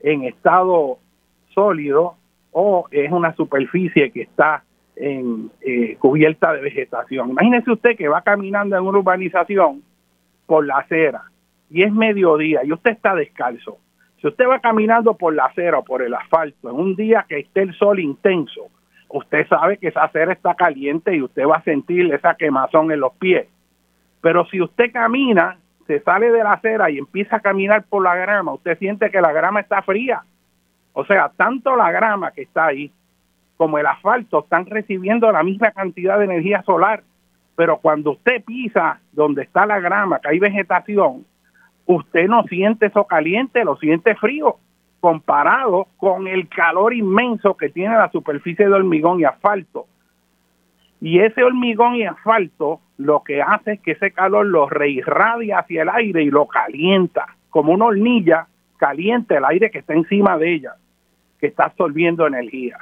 en 0.00 0.24
estado 0.24 0.98
sólido 1.54 2.16
o 2.52 2.86
es 2.90 3.10
una 3.10 3.34
superficie 3.34 4.10
que 4.10 4.22
está 4.22 4.64
en, 4.96 5.50
eh, 5.60 5.96
cubierta 5.96 6.52
de 6.52 6.60
vegetación. 6.60 7.30
Imagínese 7.30 7.70
usted 7.70 7.96
que 7.96 8.08
va 8.08 8.22
caminando 8.22 8.76
en 8.76 8.84
una 8.84 8.98
urbanización 8.98 9.82
por 10.46 10.66
la 10.66 10.78
acera 10.78 11.24
y 11.70 11.82
es 11.82 11.92
mediodía 11.92 12.64
y 12.64 12.72
usted 12.72 12.92
está 12.92 13.14
descalzo 13.14 13.78
si 14.20 14.26
usted 14.26 14.48
va 14.48 14.58
caminando 14.58 15.14
por 15.14 15.34
la 15.34 15.46
acera 15.46 15.78
o 15.78 15.84
por 15.84 16.02
el 16.02 16.12
asfalto 16.12 16.70
en 16.70 16.76
un 16.76 16.96
día 16.96 17.24
que 17.28 17.38
esté 17.38 17.62
el 17.62 17.74
sol 17.74 18.00
intenso, 18.00 18.66
usted 19.08 19.46
sabe 19.48 19.78
que 19.78 19.88
esa 19.88 20.04
acera 20.04 20.32
está 20.32 20.54
caliente 20.54 21.14
y 21.14 21.22
usted 21.22 21.46
va 21.46 21.56
a 21.56 21.62
sentir 21.62 22.12
esa 22.12 22.34
quemazón 22.34 22.92
en 22.92 23.00
los 23.00 23.12
pies. 23.14 23.46
Pero 24.20 24.44
si 24.46 24.60
usted 24.60 24.92
camina, 24.92 25.58
se 25.86 26.00
sale 26.00 26.30
de 26.30 26.42
la 26.42 26.52
acera 26.52 26.90
y 26.90 26.98
empieza 26.98 27.36
a 27.36 27.40
caminar 27.40 27.84
por 27.84 28.02
la 28.02 28.14
grama, 28.14 28.52
usted 28.52 28.78
siente 28.78 29.10
que 29.10 29.20
la 29.20 29.32
grama 29.32 29.60
está 29.60 29.82
fría. 29.82 30.22
O 30.92 31.04
sea, 31.04 31.30
tanto 31.36 31.76
la 31.76 31.90
grama 31.90 32.32
que 32.32 32.42
está 32.42 32.66
ahí 32.66 32.92
como 33.56 33.78
el 33.78 33.86
asfalto 33.86 34.40
están 34.40 34.66
recibiendo 34.66 35.30
la 35.32 35.42
misma 35.42 35.70
cantidad 35.72 36.18
de 36.18 36.24
energía 36.24 36.62
solar. 36.62 37.02
Pero 37.56 37.78
cuando 37.78 38.12
usted 38.12 38.44
pisa 38.44 39.00
donde 39.12 39.42
está 39.42 39.66
la 39.66 39.80
grama, 39.80 40.20
que 40.20 40.28
hay 40.28 40.38
vegetación, 40.38 41.24
usted 41.86 42.28
no 42.28 42.44
siente 42.44 42.86
eso 42.86 43.04
caliente, 43.04 43.64
lo 43.64 43.76
siente 43.76 44.14
frío, 44.14 44.56
comparado 45.00 45.86
con 45.96 46.26
el 46.26 46.48
calor 46.48 46.94
inmenso 46.94 47.56
que 47.56 47.68
tiene 47.68 47.94
la 47.94 48.10
superficie 48.10 48.66
de 48.66 48.72
hormigón 48.72 49.20
y 49.20 49.24
asfalto. 49.24 49.86
Y 51.00 51.20
ese 51.20 51.44
hormigón 51.44 51.96
y 51.96 52.04
asfalto 52.04 52.80
lo 52.96 53.22
que 53.22 53.40
hace 53.40 53.74
es 53.74 53.80
que 53.80 53.92
ese 53.92 54.10
calor 54.10 54.46
lo 54.46 54.68
reirradia 54.68 55.60
hacia 55.60 55.82
el 55.82 55.88
aire 55.88 56.22
y 56.22 56.30
lo 56.30 56.46
calienta, 56.46 57.36
como 57.50 57.72
una 57.72 57.86
hornilla 57.86 58.46
caliente 58.76 59.36
el 59.36 59.44
aire 59.44 59.70
que 59.70 59.78
está 59.78 59.94
encima 59.94 60.36
de 60.36 60.54
ella, 60.54 60.74
que 61.38 61.46
está 61.46 61.66
absorbiendo 61.66 62.26
energía. 62.26 62.78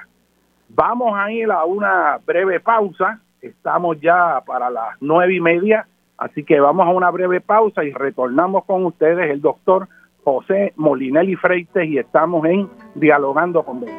Vamos 0.70 1.12
a 1.14 1.30
ir 1.30 1.50
a 1.50 1.64
una 1.64 2.18
breve 2.24 2.60
pausa, 2.60 3.20
estamos 3.42 4.00
ya 4.00 4.42
para 4.46 4.70
las 4.70 4.96
nueve 5.00 5.34
y 5.34 5.40
media 5.40 5.86
Así 6.18 6.44
que 6.44 6.60
vamos 6.60 6.86
a 6.86 6.90
una 6.90 7.10
breve 7.10 7.40
pausa 7.40 7.84
y 7.84 7.92
retornamos 7.92 8.64
con 8.64 8.84
ustedes 8.86 9.30
el 9.30 9.40
doctor 9.40 9.88
José 10.26 10.72
Molinelli 10.74 11.36
Freites 11.36 11.88
y 11.88 11.98
estamos 11.98 12.44
en 12.46 12.68
Dialogando 12.96 13.62
con 13.62 13.80
Beni. 13.80 13.92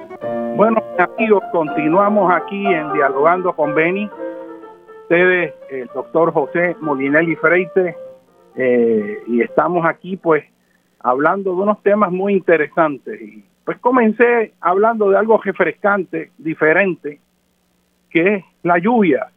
Bueno, 0.58 0.84
amigos, 1.00 1.42
continuamos 1.54 2.30
aquí 2.36 2.66
en 2.66 2.92
Dialogando 2.92 3.56
con 3.56 3.74
Beni. 3.74 4.10
Ustedes, 5.04 5.54
el 5.70 5.90
doctor 5.96 6.34
José 6.34 6.76
Molinelli 6.82 7.38
Freites, 7.38 7.96
eh, 8.58 9.24
y 9.26 9.40
estamos 9.40 9.86
aquí 9.86 10.18
pues 10.18 10.44
hablando 11.00 11.56
de 11.56 11.62
unos 11.62 11.82
temas 11.82 12.12
muy 12.12 12.34
interesantes. 12.34 13.22
Pues 13.64 13.78
comencé 13.78 14.52
hablando 14.60 15.10
de 15.10 15.18
algo 15.18 15.40
refrescante, 15.42 16.32
diferente, 16.38 17.22
que 18.10 18.36
es 18.36 18.46
la 18.64 18.80
lluvia, 18.80 19.28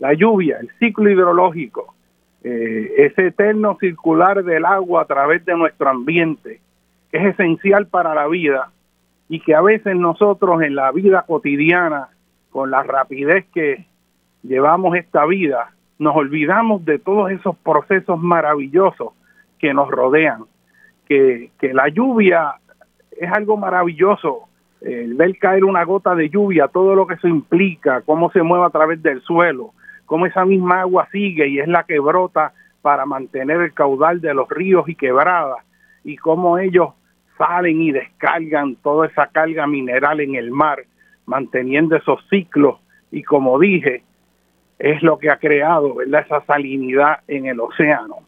la 0.00 0.14
lluvia, 0.14 0.58
el 0.60 0.68
ciclo 0.80 1.08
hidrológico, 1.08 1.93
eh, 2.46 2.92
ese 2.98 3.28
eterno 3.28 3.78
circular 3.80 4.44
del 4.44 4.66
agua 4.66 5.02
a 5.02 5.06
través 5.06 5.44
de 5.46 5.56
nuestro 5.56 5.88
ambiente, 5.88 6.60
que 7.10 7.16
es 7.16 7.34
esencial 7.34 7.86
para 7.86 8.14
la 8.14 8.28
vida 8.28 8.70
y 9.30 9.40
que 9.40 9.54
a 9.54 9.62
veces 9.62 9.96
nosotros 9.96 10.60
en 10.60 10.74
la 10.74 10.92
vida 10.92 11.24
cotidiana, 11.26 12.08
con 12.50 12.70
la 12.70 12.82
rapidez 12.82 13.46
que 13.54 13.86
llevamos 14.42 14.94
esta 14.94 15.24
vida, 15.24 15.70
nos 15.98 16.14
olvidamos 16.14 16.84
de 16.84 16.98
todos 16.98 17.30
esos 17.30 17.56
procesos 17.56 18.20
maravillosos 18.20 19.14
que 19.58 19.72
nos 19.72 19.90
rodean, 19.90 20.44
que, 21.08 21.50
que 21.58 21.72
la 21.72 21.88
lluvia 21.88 22.56
es 23.18 23.32
algo 23.32 23.56
maravilloso, 23.56 24.48
el 24.82 25.14
ver 25.14 25.38
caer 25.38 25.64
una 25.64 25.82
gota 25.84 26.14
de 26.14 26.28
lluvia, 26.28 26.68
todo 26.68 26.94
lo 26.94 27.06
que 27.06 27.14
eso 27.14 27.26
implica, 27.26 28.02
cómo 28.02 28.30
se 28.32 28.42
mueve 28.42 28.66
a 28.66 28.70
través 28.70 29.02
del 29.02 29.22
suelo, 29.22 29.72
cómo 30.06 30.26
esa 30.26 30.44
misma 30.44 30.80
agua 30.80 31.08
sigue 31.10 31.48
y 31.48 31.58
es 31.58 31.68
la 31.68 31.84
que 31.84 31.98
brota 31.98 32.52
para 32.82 33.06
mantener 33.06 33.60
el 33.60 33.72
caudal 33.72 34.20
de 34.20 34.34
los 34.34 34.48
ríos 34.48 34.88
y 34.88 34.94
quebradas, 34.94 35.64
y 36.04 36.16
cómo 36.16 36.58
ellos 36.58 36.90
salen 37.38 37.80
y 37.80 37.92
descargan 37.92 38.76
toda 38.76 39.06
esa 39.06 39.26
carga 39.28 39.66
mineral 39.66 40.20
en 40.20 40.34
el 40.34 40.50
mar, 40.50 40.84
manteniendo 41.26 41.96
esos 41.96 42.20
ciclos, 42.28 42.78
y 43.10 43.22
como 43.22 43.58
dije, 43.58 44.02
es 44.78 45.02
lo 45.02 45.18
que 45.18 45.30
ha 45.30 45.38
creado 45.38 45.94
¿verdad? 45.94 46.26
esa 46.26 46.44
salinidad 46.44 47.20
en 47.28 47.46
el 47.46 47.60
océano. 47.60 48.18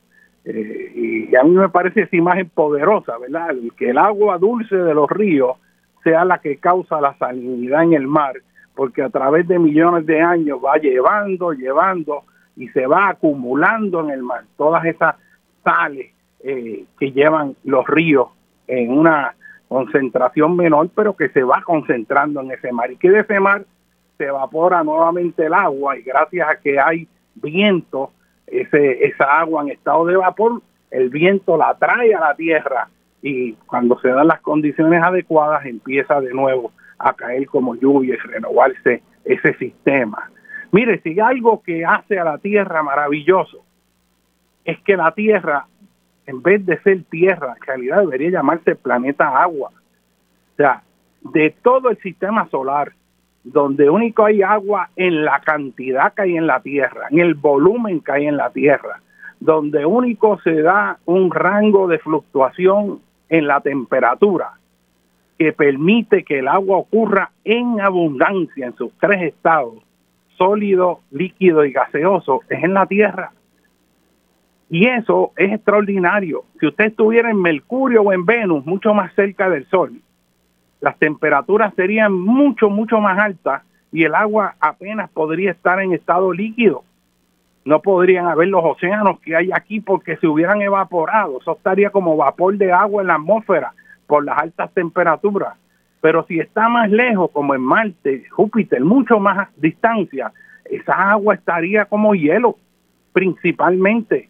Eh, 0.45 0.93
y 0.95 1.37
a 1.37 1.43
mí 1.43 1.51
me 1.51 1.69
parece 1.69 2.03
esa 2.03 2.17
imagen 2.17 2.49
poderosa, 2.49 3.19
¿verdad? 3.19 3.55
que 3.77 3.91
el 3.91 3.99
agua 3.99 4.39
dulce 4.39 4.77
de 4.77 4.95
los 4.95 5.11
ríos 5.11 5.57
sea 6.05 6.25
la 6.25 6.39
que 6.39 6.57
causa 6.59 7.01
la 7.01 7.15
salinidad 7.19 7.83
en 7.83 7.95
el 7.95 8.07
mar, 8.07 8.35
porque 8.77 9.03
a 9.03 9.09
través 9.09 9.49
de 9.49 9.59
millones 9.59 10.07
de 10.07 10.21
años 10.21 10.61
va 10.65 10.77
llevando, 10.77 11.53
llevando 11.53 12.23
y 12.57 12.69
se 12.69 12.87
va 12.87 13.09
acumulando 13.09 14.01
en 14.01 14.11
el 14.11 14.23
mar 14.23 14.45
todas 14.57 14.85
esas 14.85 15.17
sales 15.65 16.12
eh, 16.45 16.85
que 17.01 17.11
llevan 17.11 17.57
los 17.65 17.87
ríos 17.87 18.29
en 18.69 18.97
una 18.97 19.35
concentración 19.69 20.57
menor, 20.57 20.91
pero 20.95 21.17
que 21.17 21.31
se 21.31 21.43
va 21.43 21.62
concentrando 21.65 22.41
en 22.43 22.53
ese 22.53 22.71
mar 22.71 22.93
y 22.93 22.97
que 22.97 23.11
de 23.11 23.21
ese 23.21 23.41
mar 23.41 23.65
se 24.19 24.27
evapora 24.27 24.85
nuevamente 24.85 25.47
el 25.47 25.55
agua 25.55 25.97
y 25.97 26.03
gracias 26.03 26.49
a 26.49 26.57
que 26.61 26.79
hay 26.79 27.09
viento, 27.35 28.12
ese, 28.47 29.07
esa 29.07 29.41
agua 29.41 29.62
en 29.62 29.71
estado 29.71 30.05
de 30.07 30.17
vapor, 30.17 30.61
el 30.91 31.09
viento 31.09 31.57
la 31.57 31.75
trae 31.75 32.15
a 32.15 32.21
la 32.21 32.35
tierra 32.35 32.89
y 33.23 33.55
cuando 33.67 33.99
se 34.01 34.09
dan 34.09 34.29
las 34.29 34.41
condiciones 34.41 35.03
adecuadas 35.03 35.65
empieza 35.65 36.21
de 36.21 36.33
nuevo 36.33 36.73
a 36.99 37.15
caer 37.15 37.47
como 37.47 37.75
lluvia 37.75 38.17
renovarse 38.25 39.03
ese 39.25 39.55
sistema. 39.55 40.31
Mire, 40.73 41.01
si 41.03 41.19
algo 41.21 41.63
que 41.63 41.85
hace 41.85 42.19
a 42.19 42.25
la 42.25 42.39
tierra 42.39 42.83
maravilloso, 42.83 43.65
es 44.65 44.79
que 44.81 44.97
la 44.97 45.13
tierra, 45.13 45.67
en 46.27 46.43
vez 46.43 46.65
de 46.67 46.79
ser 46.81 47.05
tierra, 47.05 47.55
en 47.57 47.67
realidad 47.67 48.01
debería 48.01 48.31
llamarse 48.31 48.75
planeta 48.75 49.41
agua. 49.41 49.71
O 49.71 50.57
sea, 50.57 50.83
de 51.23 51.55
todo 51.63 51.91
el 51.91 51.99
sistema 51.99 52.49
solar, 52.51 52.93
donde 53.45 53.89
único 53.89 54.25
hay 54.25 54.43
agua 54.43 54.91
en 54.97 55.25
la 55.25 55.41
cantidad 55.41 56.13
que 56.15 56.23
hay 56.23 56.37
en 56.37 56.49
la 56.49 56.61
tierra, 56.61 57.07
en 57.11 57.21
el 57.21 57.35
volumen 57.35 58.01
que 58.01 58.13
hay 58.13 58.27
en 58.27 58.37
la 58.37 58.51
tierra, 58.51 59.01
donde 59.39 59.87
único 59.87 60.41
se 60.41 60.63
da 60.63 60.99
un 61.05 61.31
rango 61.31 61.87
de 61.87 61.99
fluctuación 62.01 63.01
en 63.29 63.47
la 63.47 63.61
temperatura 63.61 64.55
que 65.38 65.53
permite 65.53 66.25
que 66.25 66.38
el 66.38 66.49
agua 66.49 66.79
ocurra 66.79 67.31
en 67.44 67.81
abundancia 67.81 68.66
en 68.66 68.77
sus 68.77 68.92
tres 68.99 69.22
estados, 69.22 69.83
sólido, 70.38 71.01
líquido 71.11 71.64
y 71.64 71.72
gaseoso, 71.72 72.40
es 72.49 72.64
en 72.64 72.75
la 72.75 72.87
Tierra. 72.87 73.33
Y 74.68 74.88
eso 74.88 75.33
es 75.37 75.53
extraordinario. 75.53 76.44
Si 76.59 76.66
usted 76.66 76.87
estuviera 76.87 77.31
en 77.31 77.40
Mercurio 77.40 78.03
o 78.03 78.12
en 78.12 78.25
Venus, 78.25 78.64
mucho 78.66 78.94
más 78.94 79.14
cerca 79.14 79.49
del 79.49 79.66
Sol, 79.66 80.01
las 80.81 80.99
temperaturas 80.99 81.72
serían 81.75 82.12
mucho, 82.12 82.68
mucho 82.68 83.01
más 83.01 83.18
altas 83.18 83.62
y 83.92 84.05
el 84.05 84.14
agua 84.14 84.57
apenas 84.61 85.11
podría 85.11 85.53
estar 85.53 85.81
en 85.81 85.92
estado 85.92 86.33
líquido. 86.33 86.83
No 87.64 87.81
podrían 87.81 88.27
haber 88.27 88.49
los 88.49 88.64
océanos 88.64 89.20
que 89.20 89.37
hay 89.37 89.51
aquí 89.53 89.81
porque 89.81 90.16
se 90.16 90.27
hubieran 90.27 90.62
evaporado. 90.62 91.40
Eso 91.40 91.53
estaría 91.53 91.90
como 91.90 92.16
vapor 92.16 92.57
de 92.57 92.72
agua 92.72 93.03
en 93.03 93.09
la 93.09 93.14
atmósfera 93.14 93.72
por 94.07 94.25
las 94.25 94.38
altas 94.38 94.73
temperaturas. 94.73 95.55
Pero 96.01 96.25
si 96.27 96.38
está 96.38 96.69
más 96.69 96.90
lejos, 96.90 97.31
como 97.33 97.55
en 97.55 97.62
Marte, 97.62 98.25
Júpiter, 98.31 98.85
mucho 98.85 99.19
más 99.19 99.49
distancia, 99.57 100.33
esa 100.64 101.11
agua 101.11 101.35
estaría 101.35 101.87
como 101.87 102.14
hielo, 102.14 102.57
principalmente. 103.12 104.29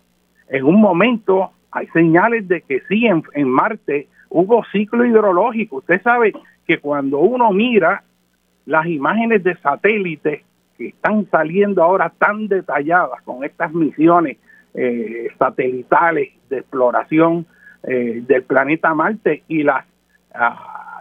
En 0.48 0.64
un 0.64 0.80
momento 0.80 1.50
hay 1.70 1.86
señales 1.88 2.46
de 2.48 2.62
que 2.62 2.80
sí, 2.88 3.06
en, 3.06 3.22
en 3.34 3.48
Marte 3.48 4.08
hubo 4.30 4.64
ciclo 4.72 5.04
hidrológico. 5.04 5.76
Usted 5.76 6.00
sabe 6.02 6.32
que 6.66 6.78
cuando 6.78 7.18
uno 7.18 7.50
mira 7.52 8.02
las 8.64 8.86
imágenes 8.86 9.44
de 9.44 9.56
satélites 9.56 10.42
que 10.76 10.88
están 10.88 11.28
saliendo 11.30 11.82
ahora 11.82 12.12
tan 12.18 12.48
detalladas 12.48 13.22
con 13.22 13.44
estas 13.44 13.72
misiones 13.72 14.36
eh, 14.74 15.28
satelitales 15.38 16.30
de 16.50 16.58
exploración 16.58 17.46
eh, 17.86 18.22
del 18.26 18.42
planeta 18.42 18.94
Marte 18.94 19.44
y 19.48 19.66
ah, 19.68 19.84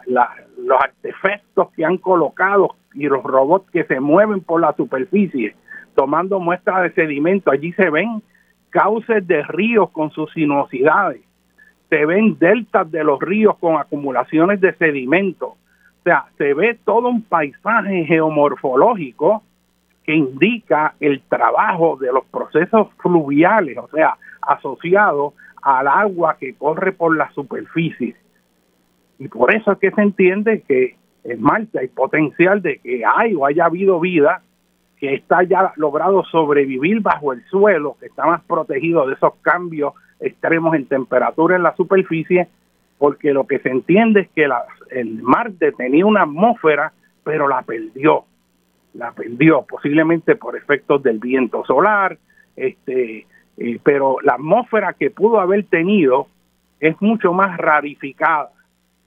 los 0.06 0.82
artefactos 0.82 1.71
que 1.71 1.84
han 1.84 1.98
colocado 1.98 2.76
y 2.93 3.06
los 3.06 3.24
robots 3.24 3.69
que 3.71 3.84
se 3.86 4.00
mueven 4.00 4.41
por 4.41 4.62
la 4.62 4.74
superficie 4.74 5.56
tomando 5.95 6.39
muestras 6.39 6.84
de 6.84 6.91
sedimento. 6.91 7.50
Allí 7.50 7.71
se 7.74 7.89
ven 7.89 8.21
cauces 8.69 9.26
de 9.26 9.41
ríos 9.43 9.89
con 9.91 10.12
sus 10.12 10.32
sinuosidades, 10.34 11.21
se 11.89 12.06
ven 12.06 12.38
deltas 12.38 12.91
de 12.91 13.04
los 13.04 13.19
ríos 13.19 13.58
con 13.58 13.78
acumulaciones 13.78 14.62
de 14.62 14.74
sedimento. 14.76 15.48
O 15.48 16.04
sea, 16.04 16.26
se 16.38 16.54
ve 16.54 16.78
todo 16.86 17.10
un 17.10 17.24
paisaje 17.24 18.06
geomorfológico 18.06 19.41
que 20.04 20.13
indica 20.13 20.93
el 21.00 21.21
trabajo 21.21 21.98
de 22.00 22.12
los 22.12 22.26
procesos 22.26 22.89
fluviales, 22.98 23.78
o 23.78 23.88
sea, 23.88 24.17
asociados 24.41 25.34
al 25.65 25.88
agua 25.88 26.38
que 26.39 26.54
corre 26.54 26.91
por 26.91 27.17
la 27.17 27.32
superficie. 27.32 28.15
Y 29.17 29.28
por 29.28 29.54
eso 29.54 29.71
es 29.71 29.80
que 29.80 29.89
se 29.89 30.01
entiende 30.01 30.62
que 30.62 30.95
en 31.23 31.41
Marte 31.41 31.80
hay 31.80 31.88
potencial 31.88 32.62
de 32.62 32.78
que 32.78 33.04
hay 33.04 33.34
o 33.34 33.47
haya 33.47 33.65
habido 33.65 33.99
vida 33.99 34.43
que 34.99 35.15
está 35.15 35.41
ya 35.41 35.73
logrado 35.75 36.23
sobrevivir 36.25 37.01
bajo 37.01 37.34
el 37.34 37.43
suelo, 37.45 37.97
que 37.99 38.06
está 38.06 38.28
más 38.28 38.43
protegido 38.43 39.08
de 39.08 39.15
esos 39.15 39.34
cambios 39.41 39.93
extremos 40.19 40.75
en 40.75 40.86
temperatura 40.86 41.56
en 41.56 41.63
la 41.63 41.75
superficie, 41.75 42.47
porque 42.99 43.34
lo 43.34 43.47
que 43.47 43.58
se 43.58 43.69
entiende 43.69 44.21
es 44.21 44.30
que 44.36 44.47
la, 44.47 44.65
el 44.91 45.23
Marte 45.23 45.71
tenía 45.71 46.06
una 46.06 46.21
atmósfera, 46.21 46.93
pero 47.23 47.47
la 47.47 47.63
perdió, 47.63 48.23
la 48.93 49.12
perdió, 49.13 49.63
posiblemente 49.63 50.36
por 50.36 50.56
efectos 50.56 51.01
del 51.01 51.17
viento 51.17 51.65
solar, 51.65 52.19
este, 52.56 53.25
eh, 53.57 53.79
pero 53.83 54.17
la 54.23 54.33
atmósfera 54.33 54.93
que 54.93 55.11
pudo 55.11 55.39
haber 55.39 55.65
tenido 55.65 56.27
es 56.79 56.99
mucho 57.01 57.33
más 57.33 57.57
rarificada 57.57 58.51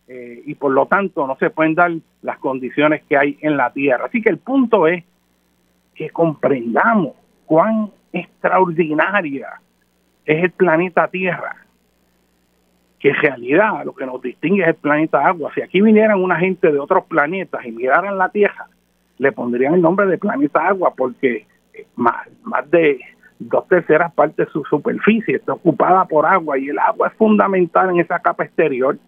eh, 0.06 0.42
y 0.46 0.54
por 0.54 0.72
lo 0.72 0.87
tanto 0.87 1.26
no 1.26 1.37
se 1.37 1.50
pueden 1.50 1.74
dar 1.74 1.92
las 2.22 2.38
condiciones 2.38 3.02
que 3.08 3.16
hay 3.16 3.38
en 3.42 3.56
la 3.56 3.70
Tierra. 3.72 4.06
Así 4.06 4.22
que 4.22 4.30
el 4.30 4.38
punto 4.38 4.87
es 4.87 5.04
que 5.94 6.11
comprendamos 6.11 7.12
cuán 7.44 7.90
extraordinaria 8.12 9.61
es 10.24 10.44
el 10.44 10.50
planeta 10.52 11.08
Tierra, 11.08 11.56
que 12.98 13.11
en 13.11 13.16
realidad 13.16 13.84
lo 13.84 13.94
que 13.94 14.06
nos 14.06 14.20
distingue 14.22 14.62
es 14.62 14.68
el 14.68 14.74
planeta 14.76 15.26
agua. 15.26 15.52
Si 15.54 15.61
aquí 15.61 15.80
vinieran 15.80 16.22
una 16.22 16.37
gente 16.37 16.72
de 16.72 16.78
otros 16.78 17.04
planetas 17.04 17.64
y 17.66 17.72
miraran 17.72 18.16
la 18.16 18.30
Tierra, 18.30 18.66
le 19.18 19.32
pondrían 19.32 19.74
el 19.74 19.82
nombre 19.82 20.06
de 20.06 20.16
planeta 20.16 20.66
agua 20.66 20.94
porque 20.96 21.46
más, 21.96 22.26
más 22.42 22.68
de 22.70 22.98
dos 23.38 23.68
terceras 23.68 24.12
partes 24.12 24.46
de 24.46 24.53
su 24.53 24.64
superficie 24.64 25.37
está 25.37 25.53
ocupada 25.53 26.05
por 26.07 26.27
agua 26.27 26.59
y 26.59 26.68
el 26.68 26.79
agua 26.79 27.09
es 27.09 27.14
fundamental 27.14 27.90
en 27.90 28.01
esa 28.01 28.18
capa 28.18 28.44
exterior. 28.44 28.98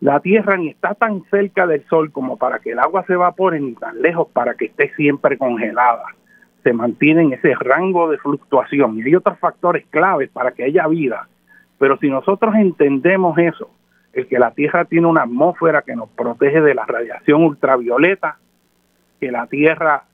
La 0.00 0.20
Tierra 0.20 0.56
ni 0.56 0.68
está 0.68 0.94
tan 0.94 1.24
cerca 1.30 1.66
del 1.66 1.84
Sol 1.88 2.12
como 2.12 2.36
para 2.36 2.58
que 2.58 2.72
el 2.72 2.78
agua 2.78 3.04
se 3.06 3.14
evapore 3.14 3.58
ni 3.60 3.74
tan 3.74 4.00
lejos 4.00 4.28
para 4.32 4.54
que 4.54 4.66
esté 4.66 4.92
siempre 4.94 5.38
congelada. 5.38 6.04
se 6.62 6.72
mantiene 6.72 7.20
en 7.20 7.32
ese 7.34 7.54
rango 7.54 8.10
de 8.10 8.16
fluctuación. 8.16 8.98
Y 8.98 9.02
hay 9.02 9.14
otros 9.16 9.38
factores 9.38 9.84
claves 9.90 10.30
para 10.30 10.52
que 10.52 10.64
haya 10.64 10.86
vida. 10.86 11.28
Pero 11.78 11.98
si 11.98 12.08
nosotros 12.08 12.54
entendemos 12.54 13.36
eso, 13.36 13.68
el 14.14 14.26
que 14.26 14.38
la 14.38 14.52
Tierra 14.52 14.86
tiene 14.86 15.06
una 15.06 15.24
atmósfera 15.24 15.82
que 15.82 15.94
nos 15.94 16.08
protege 16.08 16.62
de 16.62 16.74
la 16.74 16.86
radiación 16.86 17.44
ultravioleta, 17.44 18.38
que 19.20 19.30
la 19.30 19.46
Tierra 19.46 20.04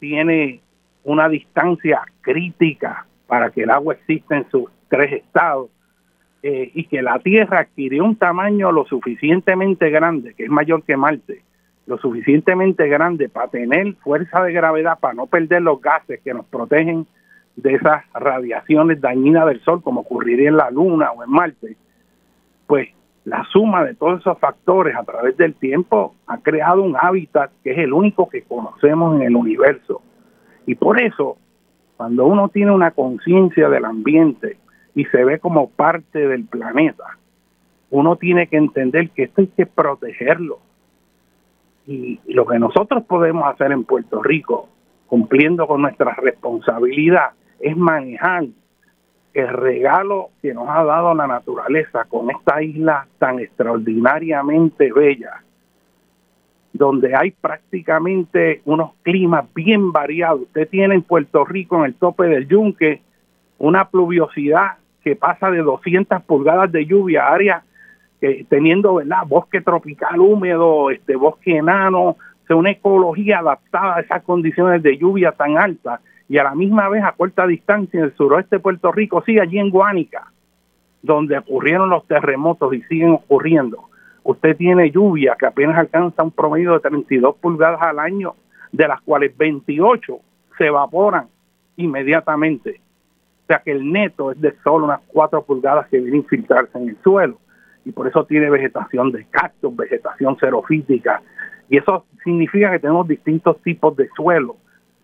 tiene 0.00 0.62
una 1.04 1.28
distancia 1.28 2.02
crítica 2.20 3.06
para 3.26 3.50
que 3.50 3.62
el 3.62 3.70
agua 3.70 3.94
exista 3.94 4.36
en 4.36 4.48
sus 4.50 4.70
tres 4.88 5.12
estados, 5.12 5.70
eh, 6.42 6.70
y 6.74 6.84
que 6.84 7.02
la 7.02 7.18
Tierra 7.18 7.60
adquirió 7.60 8.02
un 8.02 8.16
tamaño 8.16 8.72
lo 8.72 8.86
suficientemente 8.86 9.90
grande, 9.90 10.32
que 10.32 10.44
es 10.44 10.50
mayor 10.50 10.82
que 10.84 10.96
Marte, 10.96 11.42
lo 11.86 11.98
suficientemente 11.98 12.88
grande 12.88 13.28
para 13.28 13.48
tener 13.48 13.94
fuerza 13.96 14.42
de 14.42 14.52
gravedad, 14.54 14.98
para 14.98 15.12
no 15.12 15.26
perder 15.26 15.60
los 15.60 15.82
gases 15.82 16.18
que 16.24 16.32
nos 16.32 16.46
protegen 16.46 17.06
de 17.56 17.74
esas 17.74 18.04
radiaciones 18.14 19.02
dañinas 19.02 19.46
del 19.48 19.60
Sol, 19.60 19.82
como 19.82 20.00
ocurriría 20.00 20.48
en 20.48 20.56
la 20.56 20.70
Luna 20.70 21.10
o 21.12 21.22
en 21.22 21.30
Marte, 21.30 21.76
pues 22.66 22.88
la 23.24 23.44
suma 23.52 23.84
de 23.84 23.94
todos 23.94 24.20
esos 24.20 24.38
factores 24.38 24.96
a 24.96 25.02
través 25.02 25.36
del 25.36 25.52
tiempo 25.52 26.14
ha 26.26 26.38
creado 26.38 26.82
un 26.82 26.96
hábitat 26.98 27.50
que 27.62 27.72
es 27.72 27.78
el 27.78 27.92
único 27.92 28.30
que 28.30 28.42
conocemos 28.42 29.16
en 29.16 29.26
el 29.26 29.36
universo. 29.36 30.00
Y 30.70 30.76
por 30.76 31.02
eso, 31.02 31.36
cuando 31.96 32.26
uno 32.26 32.48
tiene 32.48 32.70
una 32.70 32.92
conciencia 32.92 33.68
del 33.68 33.84
ambiente 33.84 34.56
y 34.94 35.04
se 35.06 35.24
ve 35.24 35.40
como 35.40 35.68
parte 35.68 36.28
del 36.28 36.44
planeta, 36.44 37.18
uno 37.90 38.14
tiene 38.14 38.46
que 38.46 38.56
entender 38.56 39.10
que 39.10 39.24
esto 39.24 39.40
hay 39.40 39.48
que 39.48 39.66
protegerlo. 39.66 40.60
Y 41.88 42.20
lo 42.26 42.46
que 42.46 42.60
nosotros 42.60 43.02
podemos 43.02 43.52
hacer 43.52 43.72
en 43.72 43.82
Puerto 43.82 44.22
Rico, 44.22 44.68
cumpliendo 45.08 45.66
con 45.66 45.82
nuestra 45.82 46.14
responsabilidad, 46.14 47.30
es 47.58 47.76
manejar 47.76 48.44
el 49.34 49.48
regalo 49.48 50.28
que 50.40 50.54
nos 50.54 50.68
ha 50.68 50.84
dado 50.84 51.14
la 51.14 51.26
naturaleza 51.26 52.04
con 52.04 52.30
esta 52.30 52.62
isla 52.62 53.08
tan 53.18 53.40
extraordinariamente 53.40 54.92
bella, 54.92 55.42
donde 56.80 57.14
hay 57.14 57.32
prácticamente 57.32 58.62
unos 58.64 58.92
climas 59.02 59.44
bien 59.54 59.92
variados. 59.92 60.40
Usted 60.44 60.66
tiene 60.66 60.94
en 60.94 61.02
Puerto 61.02 61.44
Rico, 61.44 61.76
en 61.76 61.84
el 61.84 61.94
tope 61.94 62.24
del 62.24 62.48
Yunque, 62.48 63.02
una 63.58 63.90
pluviosidad 63.90 64.78
que 65.04 65.14
pasa 65.14 65.50
de 65.50 65.58
200 65.58 66.22
pulgadas 66.22 66.72
de 66.72 66.86
lluvia, 66.86 67.28
áreas 67.28 67.64
que 68.18 68.46
teniendo 68.48 68.94
¿verdad? 68.94 69.26
bosque 69.26 69.60
tropical 69.60 70.20
húmedo, 70.20 70.90
este 70.90 71.16
bosque 71.16 71.58
enano, 71.58 72.16
o 72.48 72.56
una 72.56 72.70
ecología 72.70 73.40
adaptada 73.40 73.96
a 73.96 74.00
esas 74.00 74.22
condiciones 74.22 74.82
de 74.82 74.96
lluvia 74.96 75.32
tan 75.32 75.58
altas 75.58 76.00
y 76.30 76.38
a 76.38 76.44
la 76.44 76.54
misma 76.54 76.88
vez 76.88 77.04
a 77.04 77.12
corta 77.12 77.46
distancia 77.46 77.98
en 77.98 78.06
el 78.06 78.16
suroeste 78.16 78.56
de 78.56 78.60
Puerto 78.60 78.90
Rico, 78.90 79.22
sí, 79.26 79.38
allí 79.38 79.58
en 79.58 79.68
Guánica, 79.68 80.32
donde 81.02 81.36
ocurrieron 81.36 81.90
los 81.90 82.06
terremotos 82.06 82.72
y 82.72 82.80
siguen 82.84 83.10
ocurriendo, 83.10 83.89
usted 84.22 84.56
tiene 84.56 84.90
lluvia 84.90 85.36
que 85.38 85.46
apenas 85.46 85.78
alcanza 85.78 86.22
un 86.22 86.30
promedio 86.30 86.74
de 86.74 86.80
32 86.80 87.36
pulgadas 87.36 87.80
al 87.82 87.98
año, 87.98 88.34
de 88.72 88.88
las 88.88 89.00
cuales 89.02 89.36
28 89.36 90.18
se 90.58 90.66
evaporan 90.66 91.26
inmediatamente. 91.76 92.80
O 93.44 93.46
sea 93.46 93.62
que 93.64 93.72
el 93.72 93.90
neto 93.90 94.30
es 94.30 94.40
de 94.40 94.54
solo 94.62 94.86
unas 94.86 95.00
4 95.08 95.42
pulgadas 95.44 95.88
que 95.88 95.98
viene 95.98 96.16
a 96.16 96.20
infiltrarse 96.20 96.78
en 96.78 96.90
el 96.90 96.96
suelo. 97.02 97.38
Y 97.84 97.92
por 97.92 98.06
eso 98.06 98.24
tiene 98.24 98.50
vegetación 98.50 99.10
de 99.10 99.24
cactus, 99.24 99.74
vegetación 99.74 100.36
xerofítica. 100.38 101.22
Y 101.68 101.78
eso 101.78 102.04
significa 102.22 102.70
que 102.70 102.78
tenemos 102.78 103.08
distintos 103.08 103.60
tipos 103.62 103.96
de 103.96 104.08
suelo 104.14 104.56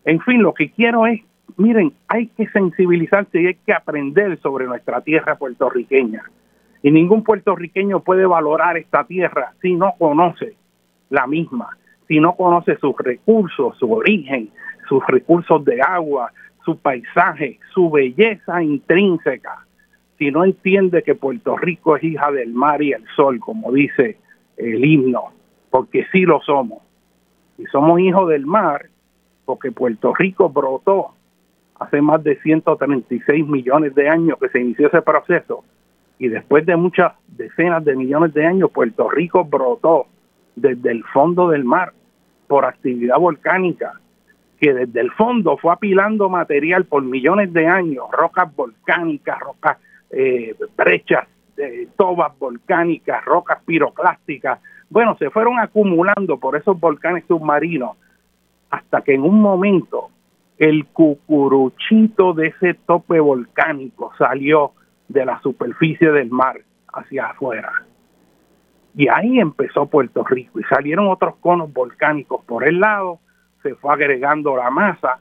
en 0.07 0.21
fin, 0.21 0.41
lo 0.41 0.55
que 0.55 0.71
quiero 0.71 1.05
es, 1.07 1.21
miren, 1.57 1.93
hay 2.07 2.29
que 2.29 2.47
sensibilizarse 2.51 3.43
y 3.43 3.47
hay 3.49 3.55
que 3.55 3.73
aprender 3.73 4.39
sobre 4.41 4.67
nuestra 4.67 5.01
tierra 5.01 5.35
puertorriqueña. 5.35 6.23
Y 6.83 6.91
ningún 6.91 7.23
puertorriqueño 7.23 8.01
puede 8.01 8.27
valorar 8.27 8.77
esta 8.77 9.05
tierra 9.05 9.55
si 9.63 9.75
no 9.75 9.95
conoce 9.99 10.55
la 11.11 11.27
misma, 11.27 11.77
si 12.09 12.21
no 12.21 12.37
conoce 12.37 12.77
sus 12.77 12.97
recursos, 12.99 13.77
su 13.79 13.93
origen, 13.93 14.51
sus 14.89 15.05
recursos 15.07 15.65
de 15.65 15.81
agua, 15.83 16.33
su 16.65 16.79
paisaje, 16.79 17.59
su 17.73 17.91
belleza 17.91 18.63
intrínseca, 18.63 19.67
si 20.19 20.31
no 20.31 20.45
entiende 20.45 21.03
que 21.03 21.15
Puerto 21.15 21.57
Rico 21.57 21.97
es 21.97 22.05
hija 22.05 22.31
del 22.33 22.53
mar 22.53 22.83
y 22.83 22.93
el 22.93 23.05
sol, 23.15 23.39
como 23.39 23.73
dice 23.73 24.19
el 24.57 24.85
himno, 24.85 25.33
porque 25.71 26.07
sí 26.11 26.23
lo 26.23 26.41
somos. 26.41 26.83
Y 27.59 27.65
somos 27.67 28.01
hijos 28.01 28.29
del 28.29 28.47
mar, 28.47 28.87
porque 29.45 29.73
Puerto 29.73 30.15
Rico 30.15 30.49
brotó 30.49 31.11
hace 31.79 32.01
más 32.01 32.23
de 32.25 32.41
136 32.41 33.47
millones 33.47 33.95
de 33.95 34.09
años 34.09 34.39
que 34.41 34.49
se 34.49 34.61
inició 34.61 34.89
ese 34.89 35.03
proceso 35.03 35.65
y 36.19 36.29
después 36.29 36.65
de 36.67 36.77
muchas 36.77 37.13
decenas 37.29 37.85
de 37.85 37.97
millones 37.97 38.33
de 38.35 38.47
años 38.47 38.71
Puerto 38.71 39.09
Rico 39.09 39.45
brotó 39.45 40.07
desde 40.55 40.91
el 40.91 41.05
fondo 41.05 41.49
del 41.49 41.65
mar 41.65 41.93
por 42.47 42.65
actividad 42.65 43.19
volcánica 43.19 44.01
que 44.61 44.73
desde 44.73 45.01
el 45.01 45.11
fondo 45.13 45.57
fue 45.59 45.73
apilando 45.73 46.29
material 46.29 46.85
por 46.87 47.03
millones 47.03 47.53
de 47.53 47.67
años, 47.67 48.07
rocas 48.11 48.55
volcánicas, 48.55 49.39
rocas 49.39 49.77
eh, 50.11 50.55
brechas, 50.77 51.29
eh, 51.59 51.89
tobas 51.97 52.37
volcánicas, 52.39 53.25
rocas 53.25 53.59
piroclásticas. 53.65 54.61
Bueno, 54.89 55.17
se 55.19 55.31
fueron 55.31 55.59
acumulando 55.59 56.39
por 56.39 56.57
esos 56.57 56.79
volcanes 56.79 57.25
submarinos 57.27 57.97
hasta 58.71 59.03
que 59.03 59.15
en 59.15 59.23
un 59.23 59.41
momento 59.41 60.09
el 60.59 60.87
cucuruchito 60.87 62.33
de 62.33 62.49
ese 62.49 62.75
tope 62.75 63.21
volcánico 63.21 64.13
salió 64.17 64.73
de 65.09 65.25
la 65.25 65.41
superficie 65.41 66.11
del 66.11 66.31
mar 66.31 66.61
hacia 66.93 67.27
afuera. 67.27 67.73
Y 68.95 69.09
ahí 69.09 69.39
empezó 69.39 69.87
Puerto 69.87 70.25
Rico 70.25 70.59
y 70.59 70.65
salieron 70.65 71.09
otros 71.09 71.37
conos 71.37 71.73
volcánicos 71.73 72.45
por 72.45 72.67
el 72.67 72.81
lado, 72.81 73.19
se 73.63 73.75
fue 73.75 73.93
agregando 73.93 74.57
la 74.57 74.71
masa 74.71 75.19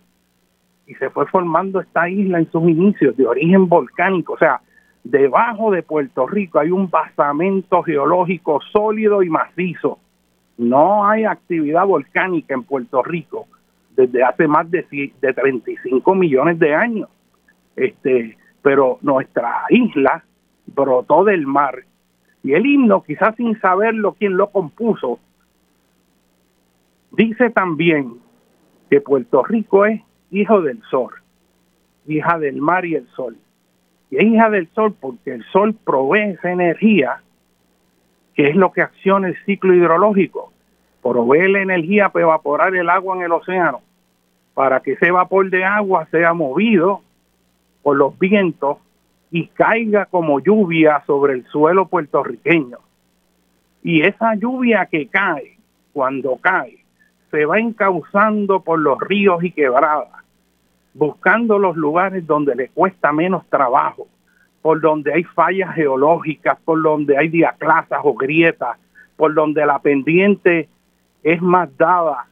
y 0.88 0.94
se 0.96 1.10
fue 1.10 1.26
formando 1.28 1.82
esta 1.82 2.08
isla 2.08 2.40
en 2.40 2.50
sus 2.52 2.64
inicios 2.70 3.18
de 3.18 3.28
origen 3.28 3.68
volcánico. 3.68 4.34
O 4.34 4.38
sea, 4.38 4.62
debajo 5.04 5.72
de 5.72 5.84
Puerto 5.84 6.26
Rico 6.28 6.60
hay 6.60 6.72
un 6.72 6.90
basamento 6.90 7.84
geológico 7.84 8.62
sólido 8.72 9.24
y 9.24 9.30
macizo 9.30 10.00
no 10.58 11.06
hay 11.08 11.26
actividad 11.26 11.86
volcánica 11.86 12.54
en 12.54 12.64
Puerto 12.64 13.04
Rico 13.04 13.48
desde 13.96 14.24
hace 14.24 14.48
más 14.48 14.70
de, 14.72 14.86
de 15.22 15.34
35 15.34 16.16
millones 16.16 16.60
de 16.60 16.74
años. 16.74 17.10
Este, 17.76 18.38
pero 18.66 18.98
nuestra 19.04 19.66
isla 19.70 20.24
brotó 20.66 21.24
del 21.24 21.46
mar 21.46 21.84
y 22.42 22.54
el 22.54 22.66
himno, 22.66 23.04
quizás 23.04 23.36
sin 23.36 23.62
saberlo 23.62 24.14
quién 24.14 24.38
lo 24.38 24.50
compuso, 24.50 25.20
dice 27.12 27.52
también 27.52 28.16
que 28.90 29.02
Puerto 29.02 29.44
Rico 29.44 29.86
es 29.86 30.02
hijo 30.32 30.64
del 30.64 30.82
sol, 30.90 31.14
hija 32.08 32.40
del 32.40 32.60
mar 32.60 32.86
y 32.86 32.96
el 32.96 33.08
sol. 33.10 33.38
Y 34.10 34.18
es 34.18 34.24
hija 34.24 34.50
del 34.50 34.68
sol 34.74 34.96
porque 35.00 35.36
el 35.36 35.44
sol 35.52 35.76
provee 35.76 36.32
esa 36.32 36.52
energía 36.52 37.22
que 38.34 38.50
es 38.50 38.56
lo 38.56 38.72
que 38.72 38.82
acciona 38.82 39.28
el 39.28 39.38
ciclo 39.46 39.76
hidrológico, 39.76 40.52
provee 41.04 41.52
la 41.52 41.62
energía 41.62 42.10
para 42.10 42.26
evaporar 42.26 42.76
el 42.76 42.90
agua 42.90 43.16
en 43.16 43.22
el 43.22 43.32
océano, 43.32 43.82
para 44.56 44.80
que 44.80 44.94
ese 44.94 45.12
vapor 45.12 45.52
de 45.52 45.64
agua 45.64 46.08
sea 46.10 46.34
movido 46.34 47.04
por 47.86 47.98
los 47.98 48.18
vientos 48.18 48.80
y 49.30 49.46
caiga 49.50 50.08
como 50.08 50.40
lluvia 50.40 51.04
sobre 51.06 51.34
el 51.34 51.46
suelo 51.46 51.88
puertorriqueño. 51.88 52.80
Y 53.84 54.02
esa 54.02 54.34
lluvia 54.34 54.88
que 54.88 55.06
cae, 55.08 55.60
cuando 55.94 56.36
cae, 56.38 56.84
se 57.30 57.46
va 57.46 57.60
encauzando 57.60 58.62
por 58.62 58.80
los 58.80 59.00
ríos 59.00 59.44
y 59.44 59.52
quebradas, 59.52 60.24
buscando 60.96 61.60
los 61.60 61.76
lugares 61.78 62.26
donde 62.26 62.56
le 62.56 62.70
cuesta 62.70 63.12
menos 63.12 63.46
trabajo, 63.50 64.08
por 64.64 64.82
donde 64.82 65.14
hay 65.14 65.24
fallas 65.24 65.76
geológicas, 65.76 66.58
por 66.66 66.82
donde 66.82 67.20
hay 67.20 67.28
diaclasas 67.28 68.00
o 68.04 68.16
grietas, 68.16 68.80
por 69.16 69.36
donde 69.36 69.64
la 69.64 69.78
pendiente 69.78 70.70
es 71.22 71.40
más 71.40 71.70
dada 71.78 72.26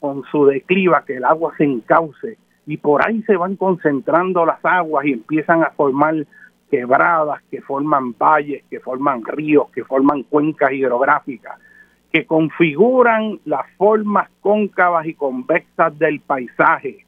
con 0.00 0.24
su 0.32 0.46
decliva 0.46 1.04
que 1.06 1.18
el 1.18 1.24
agua 1.24 1.54
se 1.56 1.62
encauce 1.62 2.38
y 2.66 2.76
por 2.76 3.06
ahí 3.06 3.22
se 3.22 3.36
van 3.36 3.56
concentrando 3.56 4.44
las 4.44 4.64
aguas 4.64 5.06
y 5.06 5.12
empiezan 5.12 5.62
a 5.62 5.70
formar 5.70 6.26
quebradas 6.70 7.42
que 7.50 7.60
forman 7.60 8.14
valles, 8.16 8.62
que 8.70 8.80
forman 8.80 9.24
ríos, 9.24 9.70
que 9.70 9.84
forman 9.84 10.22
cuencas 10.22 10.72
hidrográficas, 10.72 11.58
que 12.12 12.26
configuran 12.26 13.40
las 13.44 13.68
formas 13.76 14.28
cóncavas 14.40 15.06
y 15.06 15.14
convexas 15.14 15.98
del 15.98 16.20
paisaje, 16.20 17.04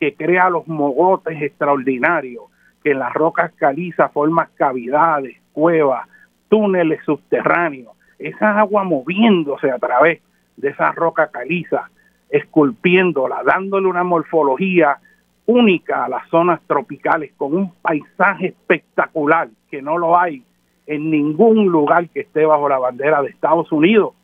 que 0.00 0.14
crea 0.14 0.50
los 0.50 0.66
mogotes 0.66 1.40
extraordinarios, 1.40 2.44
que 2.82 2.90
en 2.90 2.98
las 2.98 3.12
rocas 3.14 3.52
calizas 3.56 4.12
forman 4.12 4.48
cavidades, 4.56 5.36
cuevas, 5.52 6.08
túneles 6.48 7.00
subterráneos, 7.04 7.96
esa 8.18 8.58
agua 8.58 8.84
moviéndose 8.84 9.70
a 9.70 9.78
través 9.78 10.20
de 10.56 10.68
esa 10.68 10.92
roca 10.92 11.28
caliza, 11.28 11.90
esculpiéndola, 12.28 13.42
dándole 13.44 13.86
una 13.86 14.04
morfología 14.04 14.98
única 15.46 16.04
a 16.04 16.08
las 16.08 16.28
zonas 16.28 16.60
tropicales 16.66 17.32
con 17.36 17.54
un 17.54 17.72
paisaje 17.82 18.48
espectacular 18.48 19.48
que 19.70 19.82
no 19.82 19.98
lo 19.98 20.18
hay 20.18 20.42
en 20.86 21.10
ningún 21.10 21.66
lugar 21.66 22.08
que 22.08 22.20
esté 22.20 22.44
bajo 22.44 22.68
la 22.68 22.78
bandera 22.78 23.22
de 23.22 23.28
Estados 23.28 23.70
Unidos. 23.72 24.14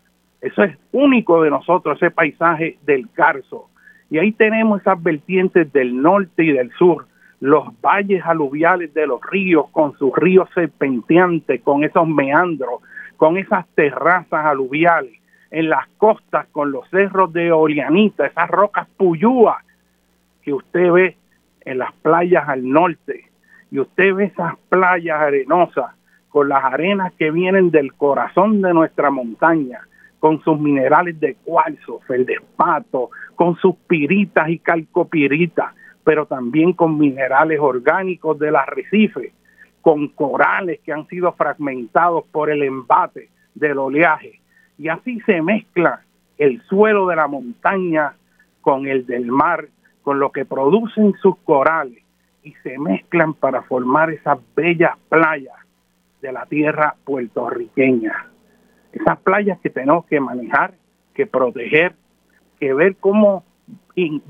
Eso 0.40 0.62
es 0.62 0.76
único 0.92 1.42
de 1.42 1.50
nosotros, 1.50 1.96
ese 1.96 2.10
paisaje 2.10 2.78
del 2.84 3.10
Carso. 3.10 3.68
Y 4.10 4.18
ahí 4.18 4.32
tenemos 4.32 4.80
esas 4.80 5.02
vertientes 5.02 5.72
del 5.72 6.00
norte 6.00 6.44
y 6.44 6.52
del 6.52 6.70
sur, 6.72 7.06
los 7.40 7.68
valles 7.80 8.22
aluviales 8.24 8.92
de 8.92 9.06
los 9.06 9.20
ríos 9.30 9.66
con 9.70 9.96
sus 9.96 10.14
ríos 10.16 10.48
serpenteantes, 10.54 11.62
con 11.62 11.84
esos 11.84 12.06
meandros, 12.08 12.82
con 13.16 13.36
esas 13.36 13.66
terrazas 13.74 14.46
aluviales, 14.46 15.19
en 15.50 15.68
las 15.68 15.86
costas 15.98 16.46
con 16.52 16.70
los 16.72 16.88
cerros 16.90 17.32
de 17.32 17.52
Orianita, 17.52 18.26
esas 18.26 18.48
rocas 18.48 18.86
puyúas 18.96 19.64
que 20.42 20.52
usted 20.52 20.90
ve 20.90 21.16
en 21.64 21.78
las 21.78 21.92
playas 21.94 22.48
al 22.48 22.68
norte, 22.68 23.24
y 23.70 23.78
usted 23.78 24.14
ve 24.14 24.24
esas 24.24 24.54
playas 24.68 25.20
arenosas 25.20 25.94
con 26.28 26.48
las 26.48 26.64
arenas 26.64 27.12
que 27.18 27.30
vienen 27.30 27.70
del 27.70 27.92
corazón 27.94 28.62
de 28.62 28.72
nuestra 28.72 29.10
montaña, 29.10 29.80
con 30.18 30.42
sus 30.42 30.58
minerales 30.60 31.18
de 31.18 31.34
cuarzo, 31.34 32.00
feldespato, 32.06 33.10
con 33.34 33.56
sus 33.56 33.74
piritas 33.88 34.48
y 34.48 34.58
calcopiritas, 34.58 35.74
pero 36.04 36.26
también 36.26 36.72
con 36.72 36.98
minerales 36.98 37.58
orgánicos 37.60 38.38
del 38.38 38.56
arrecife, 38.56 39.32
con 39.80 40.08
corales 40.08 40.80
que 40.84 40.92
han 40.92 41.06
sido 41.08 41.32
fragmentados 41.32 42.24
por 42.30 42.50
el 42.50 42.62
embate 42.62 43.30
del 43.54 43.78
oleaje. 43.78 44.40
Y 44.80 44.88
así 44.88 45.20
se 45.26 45.42
mezcla 45.42 46.00
el 46.38 46.62
suelo 46.62 47.06
de 47.06 47.14
la 47.14 47.26
montaña 47.26 48.14
con 48.62 48.86
el 48.86 49.04
del 49.04 49.26
mar, 49.26 49.68
con 50.00 50.18
lo 50.18 50.32
que 50.32 50.46
producen 50.46 51.12
sus 51.20 51.36
corales, 51.44 52.02
y 52.42 52.54
se 52.62 52.78
mezclan 52.78 53.34
para 53.34 53.60
formar 53.60 54.10
esas 54.10 54.38
bellas 54.56 54.96
playas 55.10 55.54
de 56.22 56.32
la 56.32 56.46
tierra 56.46 56.96
puertorriqueña. 57.04 58.30
Esas 58.90 59.18
playas 59.18 59.60
que 59.60 59.68
tenemos 59.68 60.06
que 60.06 60.18
manejar, 60.18 60.72
que 61.12 61.26
proteger, 61.26 61.94
que 62.58 62.72
ver 62.72 62.96
cómo 62.96 63.44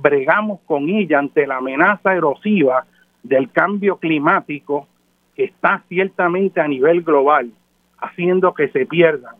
bregamos 0.02 0.58
con 0.66 0.88
ella 0.88 1.20
ante 1.20 1.46
la 1.46 1.58
amenaza 1.58 2.12
erosiva 2.16 2.86
del 3.22 3.52
cambio 3.52 3.98
climático 3.98 4.88
que 5.36 5.44
está 5.44 5.84
ciertamente 5.88 6.60
a 6.60 6.66
nivel 6.66 7.02
global 7.02 7.52
haciendo 7.98 8.52
que 8.52 8.66
se 8.70 8.84
pierdan 8.84 9.36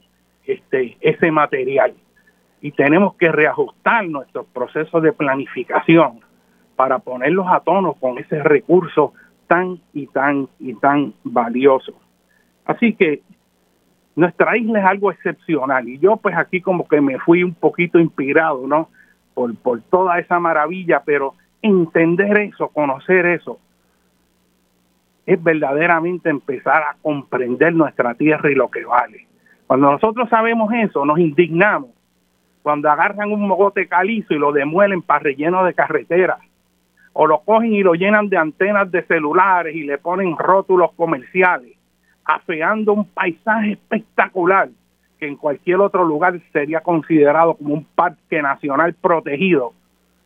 este 0.53 0.97
ese 1.01 1.31
material 1.31 1.95
y 2.61 2.73
tenemos 2.73 3.15
que 3.15 3.33
reajustar 3.33 4.07
nuestros 4.07 4.47
procesos 4.47 5.03
de 5.03 5.13
planificación 5.13 6.21
para 6.77 6.99
ponerlos 6.99 7.47
a 7.49 7.61
tono 7.61 7.95
con 7.95 8.19
ese 8.19 8.43
recurso 8.43 9.13
tan 9.47 9.81
y 9.93 10.07
tan 10.07 10.49
y 10.59 10.75
tan 10.75 11.15
valioso. 11.25 11.95
Así 12.65 12.95
que 12.95 13.23
nuestra 14.15 14.57
isla 14.57 14.81
es 14.81 14.87
algo 14.87 15.11
excepcional 15.11 15.89
y 15.89 15.99
yo 15.99 16.17
pues 16.17 16.37
aquí 16.37 16.61
como 16.61 16.87
que 16.87 17.01
me 17.01 17.19
fui 17.19 17.43
un 17.43 17.55
poquito 17.55 17.99
inspirado, 17.99 18.67
¿no? 18.67 18.89
Por, 19.35 19.57
por 19.57 19.81
toda 19.83 20.19
esa 20.19 20.39
maravilla, 20.39 21.03
pero 21.05 21.35
entender 21.63 22.39
eso, 22.41 22.69
conocer 22.69 23.27
eso, 23.27 23.59
es 25.27 25.43
verdaderamente 25.43 26.29
empezar 26.29 26.83
a 26.83 26.97
comprender 27.01 27.75
nuestra 27.75 28.15
tierra 28.15 28.51
y 28.51 28.55
lo 28.55 28.71
que 28.71 28.85
vale. 28.85 29.27
Cuando 29.71 29.93
nosotros 29.93 30.29
sabemos 30.29 30.73
eso, 30.73 31.05
nos 31.05 31.21
indignamos. 31.21 31.91
Cuando 32.61 32.91
agarran 32.91 33.31
un 33.31 33.47
mogote 33.47 33.87
calizo 33.87 34.35
y 34.35 34.37
lo 34.37 34.51
demuelen 34.51 35.01
para 35.01 35.21
relleno 35.21 35.64
de 35.64 35.75
carreteras, 35.75 36.41
o 37.12 37.29
lo 37.29 37.39
cogen 37.43 37.75
y 37.75 37.85
lo 37.85 37.95
llenan 37.95 38.29
de 38.29 38.37
antenas 38.37 38.91
de 38.91 39.05
celulares 39.05 39.77
y 39.77 39.85
le 39.85 39.97
ponen 39.99 40.37
rótulos 40.37 40.91
comerciales, 40.97 41.71
afeando 42.25 42.95
un 42.95 43.05
paisaje 43.05 43.75
espectacular 43.75 44.71
que 45.21 45.29
en 45.29 45.37
cualquier 45.37 45.77
otro 45.77 46.05
lugar 46.05 46.41
sería 46.53 46.81
considerado 46.81 47.55
como 47.55 47.75
un 47.75 47.85
parque 47.95 48.43
nacional 48.43 48.95
protegido 48.95 49.73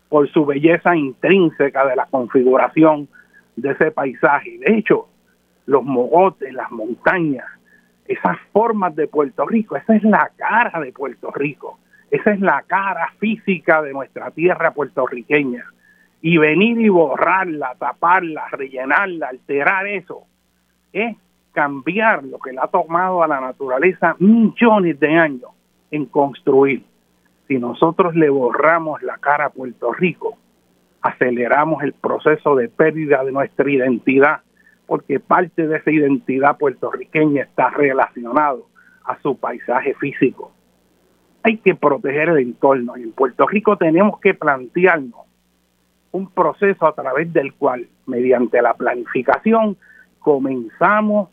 por 0.08 0.26
su 0.30 0.46
belleza 0.46 0.96
intrínseca 0.96 1.84
de 1.84 1.96
la 1.96 2.06
configuración 2.06 3.08
de 3.56 3.72
ese 3.72 3.90
paisaje. 3.90 4.56
De 4.56 4.74
hecho, 4.78 5.06
los 5.66 5.84
mogotes, 5.84 6.50
las 6.54 6.70
montañas, 6.70 7.44
esas 8.06 8.38
formas 8.52 8.94
de 8.94 9.08
Puerto 9.08 9.46
Rico, 9.46 9.76
esa 9.76 9.94
es 9.94 10.02
la 10.02 10.30
cara 10.36 10.80
de 10.80 10.92
Puerto 10.92 11.30
Rico, 11.30 11.78
esa 12.10 12.32
es 12.32 12.40
la 12.40 12.62
cara 12.62 13.12
física 13.18 13.82
de 13.82 13.92
nuestra 13.92 14.30
tierra 14.30 14.72
puertorriqueña. 14.72 15.64
Y 16.20 16.38
venir 16.38 16.80
y 16.80 16.88
borrarla, 16.88 17.74
taparla, 17.78 18.46
rellenarla, 18.50 19.28
alterar 19.28 19.86
eso, 19.86 20.22
es 20.92 21.16
cambiar 21.52 22.24
lo 22.24 22.38
que 22.38 22.52
le 22.52 22.60
ha 22.60 22.68
tomado 22.68 23.22
a 23.22 23.28
la 23.28 23.40
naturaleza 23.40 24.16
millones 24.18 24.98
de 25.00 25.16
años 25.16 25.50
en 25.90 26.06
construir. 26.06 26.84
Si 27.46 27.58
nosotros 27.58 28.14
le 28.14 28.30
borramos 28.30 29.02
la 29.02 29.18
cara 29.18 29.46
a 29.46 29.50
Puerto 29.50 29.92
Rico, 29.92 30.38
aceleramos 31.02 31.82
el 31.82 31.92
proceso 31.92 32.56
de 32.56 32.68
pérdida 32.68 33.22
de 33.22 33.32
nuestra 33.32 33.70
identidad, 33.70 34.40
porque 34.86 35.20
parte 35.20 35.66
de 35.66 35.76
esa 35.76 35.90
identidad 35.90 36.58
puertorriqueña 36.58 37.42
está 37.42 37.70
relacionado 37.70 38.66
a 39.04 39.18
su 39.20 39.36
paisaje 39.36 39.94
físico. 39.94 40.52
Hay 41.42 41.58
que 41.58 41.74
proteger 41.74 42.30
el 42.30 42.38
entorno 42.38 42.96
y 42.96 43.02
en 43.02 43.12
Puerto 43.12 43.46
Rico 43.46 43.76
tenemos 43.76 44.18
que 44.20 44.34
plantearnos 44.34 45.20
un 46.12 46.30
proceso 46.30 46.86
a 46.86 46.94
través 46.94 47.32
del 47.32 47.52
cual, 47.54 47.88
mediante 48.06 48.62
la 48.62 48.74
planificación, 48.74 49.76
comenzamos 50.20 51.28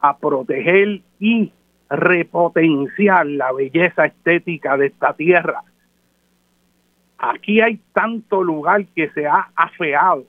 a 0.00 0.18
proteger 0.18 1.00
y 1.18 1.52
repotenciar 1.90 3.26
la 3.26 3.52
belleza 3.52 4.04
estética 4.04 4.76
de 4.76 4.86
esta 4.86 5.14
tierra. 5.14 5.62
Aquí 7.16 7.60
hay 7.60 7.80
tanto 7.92 8.44
lugar 8.44 8.84
que 8.94 9.10
se 9.10 9.26
ha 9.26 9.50
afeado. 9.56 10.24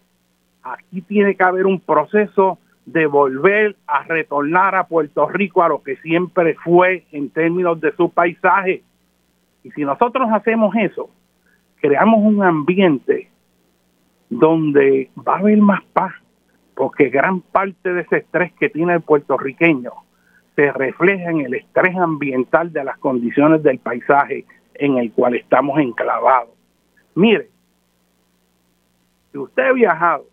Aquí 0.64 1.01
tiene 1.01 1.36
que 1.36 1.43
haber 1.43 1.66
un 1.66 1.80
proceso 1.80 2.60
de 2.86 3.05
volver 3.05 3.76
a 3.88 4.03
retornar 4.03 4.76
a 4.76 4.86
Puerto 4.86 5.28
Rico 5.30 5.64
a 5.64 5.70
lo 5.70 5.84
que 5.84 5.95
siempre 5.97 6.55
fue 6.55 7.05
en 7.12 7.30
términos 7.30 7.80
de 7.80 7.91
su 7.95 8.10
paisaje. 8.10 8.84
Y 9.64 9.72
si 9.72 9.84
nosotros 9.84 10.28
hacemos 10.32 10.76
eso, 10.76 11.10
creamos 11.82 12.20
un 12.22 12.43
ambiente 12.43 13.30
donde 14.30 15.10
va 15.16 15.36
a 15.36 15.39
haber 15.39 15.57
más 15.60 15.84
paz, 15.93 16.14
porque 16.76 17.10
gran 17.10 17.41
parte 17.41 17.93
de 17.93 18.01
ese 18.01 18.18
estrés 18.18 18.53
que 18.53 18.70
tiene 18.70 18.93
el 18.93 19.01
puertorriqueño 19.01 19.91
se 20.55 20.72
refleja 20.72 21.30
en 21.30 21.41
el 21.41 21.53
estrés 21.53 21.95
ambiental 21.95 22.72
de 22.74 22.84
las 22.84 22.97
condiciones 22.97 23.64
del 23.64 23.80
paisaje 23.80 24.45
en 24.74 24.97
el 24.97 25.12
cual 25.12 25.36
estamos 25.36 25.80
enclavados. 25.80 26.53
Mire, 27.16 27.49
si 29.32 29.38
usted 29.38 29.64
ha 29.64 29.74
viajado 29.74 30.26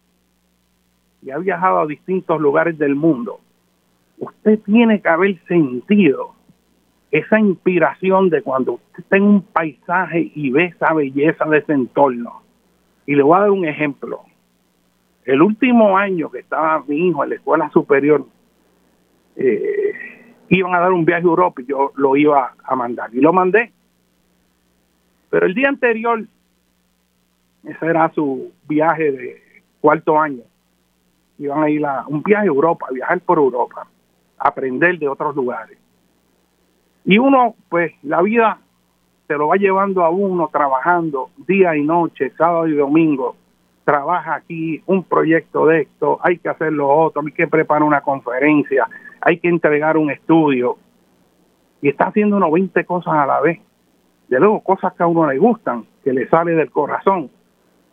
y 1.23 1.31
ha 1.31 1.39
viajado 1.39 1.81
a 1.81 1.87
distintos 1.87 2.41
lugares 2.41 2.79
del 2.79 2.95
mundo, 2.95 3.41
usted 4.19 4.59
tiene 4.61 5.01
que 5.01 5.09
haber 5.09 5.39
sentido 5.47 6.35
esa 7.11 7.39
inspiración 7.39 8.31
de 8.31 8.43
cuando 8.43 8.73
usted 8.75 8.99
está 8.99 9.17
en 9.17 9.23
un 9.23 9.43
paisaje 9.43 10.31
y 10.35 10.51
ve 10.51 10.67
esa 10.67 10.93
belleza 10.93 11.45
de 11.47 11.59
ese 11.59 11.73
entorno. 11.73 12.43
Y 13.07 13.15
le 13.15 13.23
voy 13.23 13.37
a 13.37 13.43
dar 13.43 13.51
un 13.51 13.65
ejemplo. 13.65 14.23
El 15.25 15.43
último 15.43 15.97
año 15.97 16.31
que 16.31 16.41
estaba 16.41 16.85
mi 16.87 17.09
hijo 17.09 17.25
en 17.25 17.31
la 17.31 17.37
escuela 17.37 17.71
superior, 17.71 18.25
eh, 19.37 19.93
iban 20.49 20.75
a 20.75 20.81
dar 20.81 20.93
un 20.93 21.05
viaje 21.05 21.23
a 21.23 21.31
Europa 21.31 21.63
y 21.63 21.67
yo 21.67 21.93
lo 21.97 22.17
iba 22.17 22.55
a 22.63 22.77
mandar. 22.77 23.15
Y 23.15 23.21
lo 23.21 23.33
mandé. 23.33 23.73
Pero 25.31 25.47
el 25.47 25.55
día 25.55 25.69
anterior, 25.69 26.25
ese 27.65 27.87
era 27.87 28.11
su 28.15 28.53
viaje 28.69 29.13
de 29.13 29.43
cuarto 29.81 30.19
año, 30.19 30.43
iban 31.39 31.63
a 31.63 31.71
ir 31.71 31.85
a 31.85 32.05
un 32.07 32.23
viaje 32.23 32.45
a 32.45 32.49
Europa, 32.49 32.87
a 32.89 32.93
viajar 32.93 33.21
por 33.21 33.39
Europa, 33.39 33.87
aprender 34.39 34.99
de 34.99 35.09
otros 35.09 35.35
lugares. 35.35 35.79
Y 37.05 37.19
uno, 37.19 37.55
pues, 37.69 37.93
la 38.03 38.23
vida 38.23 38.59
se 39.27 39.35
lo 39.35 39.49
va 39.49 39.57
llevando 39.57 40.05
a 40.05 40.11
uno 40.11 40.49
trabajando 40.53 41.31
día 41.47 41.77
y 41.77 41.83
noche, 41.83 42.33
sábado 42.37 42.67
y 42.67 42.75
domingo, 42.75 43.37
trabaja 43.85 44.35
aquí 44.35 44.83
un 44.87 45.05
proyecto 45.05 45.67
de 45.67 45.83
esto, 45.83 46.19
hay 46.23 46.39
que 46.39 46.49
hacer 46.49 46.73
lo 46.73 46.89
otro, 46.89 47.23
hay 47.25 47.33
que 47.33 47.47
preparar 47.47 47.85
una 47.85 48.01
conferencia, 48.01 48.89
hay 49.21 49.39
que 49.39 49.49
entregar 49.49 49.97
un 49.97 50.11
estudio. 50.11 50.77
Y 51.81 51.89
está 51.89 52.07
haciendo 52.09 52.37
unos 52.37 52.51
20 52.51 52.85
cosas 52.85 53.15
a 53.15 53.27
la 53.27 53.41
vez. 53.41 53.61
De 54.29 54.41
luego, 54.41 54.61
cosas 54.61 54.93
que 54.95 55.05
a 55.05 55.07
uno 55.07 55.31
le 55.31 55.39
gustan, 55.39 55.85
que 56.03 56.13
le 56.13 56.29
sale 56.29 56.53
del 56.53 56.71
corazón, 56.71 57.31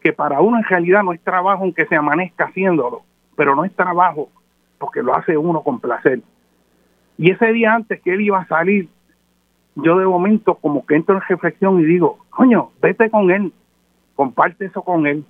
que 0.02 0.14
para 0.14 0.42
uno 0.42 0.58
en 0.58 0.64
realidad 0.64 1.04
no 1.04 1.14
es 1.14 1.22
trabajo 1.22 1.64
aunque 1.64 1.86
se 1.86 1.96
amanezca 1.96 2.46
haciéndolo, 2.46 3.04
pero 3.36 3.56
no 3.56 3.66
es 3.66 3.76
trabajo 3.76 4.30
porque 4.78 5.02
lo 5.02 5.16
hace 5.16 5.38
uno 5.38 5.62
con 5.62 5.80
placer. 5.80 6.22
Y 7.18 7.32
ese 7.32 7.54
día 7.54 7.74
antes 7.74 8.02
que 8.02 8.14
él 8.14 8.22
iba 8.22 8.40
a 8.40 8.48
salir, 8.48 8.90
yo 9.76 9.98
de 9.98 10.06
momento 10.06 10.56
como 10.56 10.86
que 10.86 10.96
entro 10.96 11.16
en 11.16 11.22
reflexión 11.22 11.80
y 11.80 11.86
digo, 11.86 12.20
coño, 12.30 12.72
vete 12.82 13.10
con 13.10 13.32
él, 13.32 13.54
comparte 14.16 14.66
eso 14.66 14.82
con 14.82 15.08
él, 15.08 15.24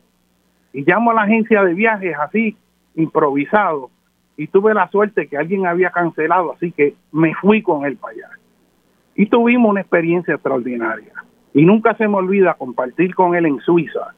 Y 0.73 0.83
llamo 0.85 1.11
a 1.11 1.13
la 1.13 1.21
agencia 1.21 1.63
de 1.63 1.75
viajes 1.75 2.15
así, 2.19 2.57
improvisado, 2.95 3.91
y 4.37 4.47
tuve 4.47 4.73
la 4.73 4.87
suerte 4.89 5.27
que 5.27 5.37
alguien 5.37 5.67
había 5.67 5.91
cancelado, 5.91 6.53
así 6.53 6.71
que 6.71 6.95
me 7.11 7.35
fui 7.35 7.61
con 7.61 7.85
él 7.85 7.95
para 7.97 8.13
allá. 8.13 8.29
Y 9.15 9.27
tuvimos 9.27 9.69
una 9.69 9.81
experiencia 9.81 10.33
extraordinaria. 10.33 11.13
Y 11.53 11.63
nunca 11.63 11.93
se 11.95 12.07
me 12.07 12.15
olvida 12.15 12.55
compartir 12.55 13.13
con 13.13 13.35
él 13.35 13.45
en 13.45 13.59
Suiza 13.59 14.15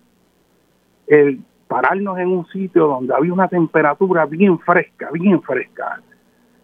el 1.08 1.42
pararnos 1.76 2.18
en 2.20 2.30
un 2.30 2.48
sitio 2.48 2.88
donde 2.88 3.14
había 3.14 3.34
una 3.34 3.50
temperatura 3.50 4.26
bien 4.26 4.58
fresca, 4.60 5.10
bien 5.12 5.42
fresca. 5.42 6.00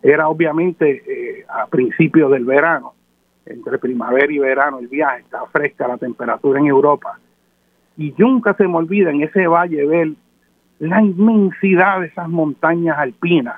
Era 0.02 0.30
obviamente 0.30 1.04
eh, 1.06 1.46
a 1.50 1.68
principios 1.68 2.32
del 2.32 2.46
verano, 2.46 2.94
entre 3.46 3.78
primavera 3.78 4.32
y 4.32 4.40
verano 4.40 4.80
el 4.80 4.88
viaje, 4.88 5.20
estaba 5.20 5.48
fresca 5.48 5.90
la 5.90 5.98
temperatura 5.98 6.62
en 6.62 6.68
Europa. 6.68 7.20
Y 7.98 8.16
nunca 8.18 8.54
se 8.54 8.66
me 8.70 8.78
olvida 8.78 9.10
en 9.10 9.22
ese 9.22 9.48
valle 9.48 9.86
ver 9.86 10.12
la 10.80 11.02
inmensidad 11.02 12.00
de 12.00 12.08
esas 12.08 12.30
montañas 12.30 12.98
alpinas, 12.98 13.58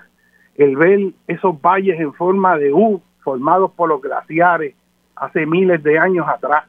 el 0.56 0.76
ver 0.76 1.12
esos 1.28 1.62
valles 1.62 2.00
en 2.00 2.16
forma 2.16 2.58
de 2.58 2.74
U 2.74 3.00
formados 3.24 3.70
por 3.74 3.90
los 3.90 4.02
glaciares 4.02 4.74
hace 5.16 5.46
miles 5.46 5.84
de 5.84 6.00
años 6.00 6.26
atrás, 6.28 6.64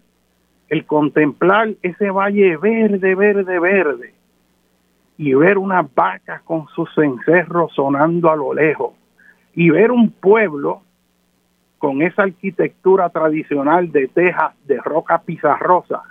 el 0.68 0.84
contemplar 0.84 1.70
ese 1.80 2.10
valle 2.10 2.58
verde, 2.58 3.14
verde, 3.14 3.58
verde, 3.58 4.14
y 5.16 5.34
ver 5.34 5.58
unas 5.58 5.92
vacas 5.94 6.42
con 6.42 6.66
sus 6.68 6.92
cencerros 6.94 7.72
sonando 7.72 8.30
a 8.30 8.36
lo 8.36 8.52
lejos, 8.52 8.94
y 9.54 9.70
ver 9.70 9.92
un 9.92 10.10
pueblo 10.10 10.82
con 11.78 12.02
esa 12.02 12.22
arquitectura 12.22 13.10
tradicional 13.10 13.92
de 13.92 14.08
tejas 14.08 14.54
de 14.66 14.78
roca 14.78 15.18
pizarrosa, 15.18 16.02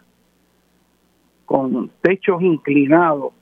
con 1.46 1.90
techos 2.02 2.42
inclinados, 2.42 3.34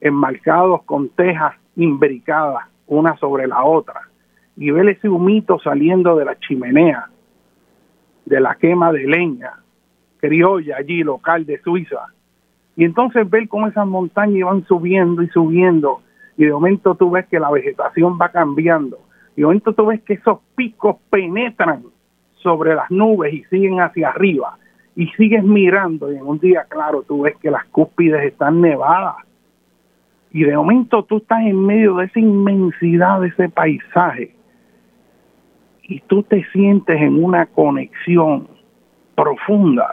enmarcados 0.00 0.82
con 0.84 1.08
tejas 1.08 1.54
imbricadas 1.74 2.66
una 2.86 3.16
sobre 3.16 3.46
la 3.46 3.64
otra, 3.64 4.02
y 4.56 4.70
ver 4.70 4.88
ese 4.88 5.08
humito 5.08 5.58
saliendo 5.58 6.16
de 6.16 6.24
la 6.24 6.38
chimenea, 6.38 7.08
de 8.24 8.40
la 8.40 8.54
quema 8.54 8.92
de 8.92 9.06
leña 9.06 9.52
criolla 10.18 10.76
allí, 10.78 11.02
local 11.02 11.46
de 11.46 11.60
Suiza. 11.60 12.06
Y 12.76 12.84
entonces 12.84 13.28
ver 13.28 13.48
cómo 13.48 13.66
esas 13.66 13.86
montañas 13.86 14.46
van 14.46 14.64
subiendo 14.66 15.22
y 15.22 15.28
subiendo, 15.28 16.02
y 16.36 16.44
de 16.44 16.52
momento 16.52 16.94
tú 16.94 17.10
ves 17.10 17.26
que 17.26 17.40
la 17.40 17.50
vegetación 17.50 18.18
va 18.20 18.28
cambiando, 18.28 18.98
y 19.34 19.40
de 19.40 19.46
momento 19.46 19.72
tú 19.72 19.86
ves 19.86 20.02
que 20.02 20.14
esos 20.14 20.40
picos 20.54 20.96
penetran 21.08 21.84
sobre 22.34 22.74
las 22.74 22.90
nubes 22.90 23.32
y 23.32 23.44
siguen 23.44 23.80
hacia 23.80 24.10
arriba, 24.10 24.58
y 24.94 25.06
sigues 25.08 25.42
mirando, 25.42 26.12
y 26.12 26.16
en 26.16 26.26
un 26.26 26.38
día 26.38 26.66
claro 26.68 27.02
tú 27.02 27.22
ves 27.22 27.36
que 27.38 27.50
las 27.50 27.64
cúspides 27.66 28.22
están 28.24 28.60
nevadas, 28.60 29.16
y 30.30 30.44
de 30.44 30.54
momento 30.54 31.02
tú 31.04 31.16
estás 31.16 31.40
en 31.40 31.64
medio 31.64 31.96
de 31.96 32.04
esa 32.04 32.20
inmensidad 32.20 33.22
de 33.22 33.28
ese 33.28 33.48
paisaje, 33.48 34.34
y 35.82 36.00
tú 36.00 36.22
te 36.24 36.44
sientes 36.52 37.00
en 37.00 37.24
una 37.24 37.46
conexión 37.46 38.48
profunda, 39.14 39.88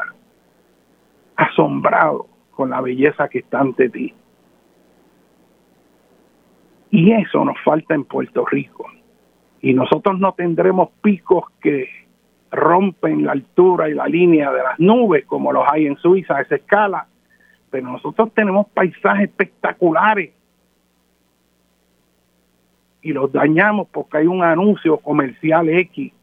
asombrado 1.38 2.33
con 2.56 2.70
la 2.70 2.82
belleza 2.82 3.28
que 3.28 3.40
está 3.40 3.60
ante 3.60 3.90
ti. 3.90 4.14
Y 6.92 7.12
eso 7.12 7.44
nos 7.44 7.60
falta 7.64 7.96
en 7.96 8.04
Puerto 8.04 8.46
Rico. 8.46 8.86
Y 9.62 9.74
nosotros 9.74 10.20
no 10.20 10.34
tendremos 10.34 10.90
picos 11.02 11.46
que 11.62 11.90
rompen 12.52 13.26
la 13.26 13.32
altura 13.32 13.90
y 13.90 13.96
la 13.96 14.06
línea 14.06 14.52
de 14.52 14.62
las 14.62 14.80
nubes 14.80 15.26
como 15.26 15.52
los 15.52 15.66
hay 15.68 15.88
en 15.88 15.98
Suiza 15.98 16.38
a 16.38 16.42
esa 16.42 16.56
escala, 16.56 17.08
pero 17.72 17.90
nosotros 17.90 18.32
tenemos 18.36 18.68
paisajes 18.68 19.30
espectaculares 19.30 20.32
y 23.02 23.12
los 23.12 23.32
dañamos 23.32 23.88
porque 23.92 24.20
hay 24.20 24.28
un 24.28 24.44
anuncio 24.44 24.98
comercial 24.98 25.68
X 25.68 26.14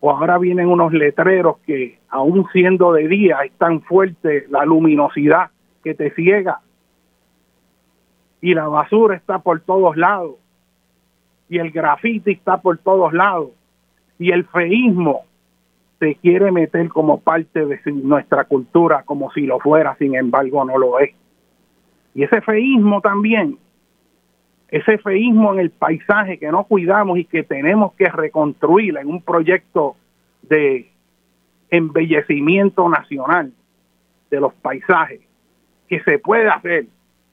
o 0.00 0.10
ahora 0.10 0.38
vienen 0.38 0.66
unos 0.68 0.92
letreros 0.92 1.58
que 1.58 1.98
aún 2.08 2.46
siendo 2.52 2.92
de 2.92 3.06
día 3.06 3.38
es 3.44 3.52
tan 3.52 3.80
fuerte 3.82 4.46
la 4.50 4.64
luminosidad 4.64 5.50
que 5.82 5.94
te 5.94 6.10
ciega. 6.10 6.60
Y 8.40 8.54
la 8.54 8.68
basura 8.68 9.16
está 9.16 9.38
por 9.38 9.60
todos 9.60 9.96
lados. 9.96 10.36
Y 11.48 11.58
el 11.58 11.70
grafiti 11.70 12.32
está 12.32 12.58
por 12.58 12.78
todos 12.78 13.12
lados. 13.12 13.50
Y 14.18 14.30
el 14.32 14.44
feísmo 14.46 15.24
se 15.98 16.14
quiere 16.14 16.50
meter 16.50 16.88
como 16.88 17.20
parte 17.20 17.66
de 17.66 17.80
nuestra 17.92 18.44
cultura 18.44 19.02
como 19.04 19.30
si 19.32 19.42
lo 19.42 19.58
fuera, 19.58 19.96
sin 19.96 20.14
embargo 20.14 20.64
no 20.64 20.78
lo 20.78 20.98
es. 20.98 21.14
Y 22.14 22.24
ese 22.24 22.40
feísmo 22.40 23.00
también 23.00 23.58
ese 24.70 24.98
feísmo 24.98 25.52
en 25.52 25.60
el 25.60 25.70
paisaje 25.70 26.38
que 26.38 26.50
no 26.50 26.64
cuidamos 26.64 27.18
y 27.18 27.24
que 27.24 27.42
tenemos 27.42 27.92
que 27.94 28.08
reconstruir 28.08 28.96
en 28.98 29.08
un 29.08 29.20
proyecto 29.20 29.96
de 30.42 30.88
embellecimiento 31.70 32.88
nacional 32.88 33.52
de 34.30 34.40
los 34.40 34.54
paisajes 34.54 35.20
que 35.90 36.00
se 36.04 36.20
puede 36.20 36.48
hacer 36.48 36.86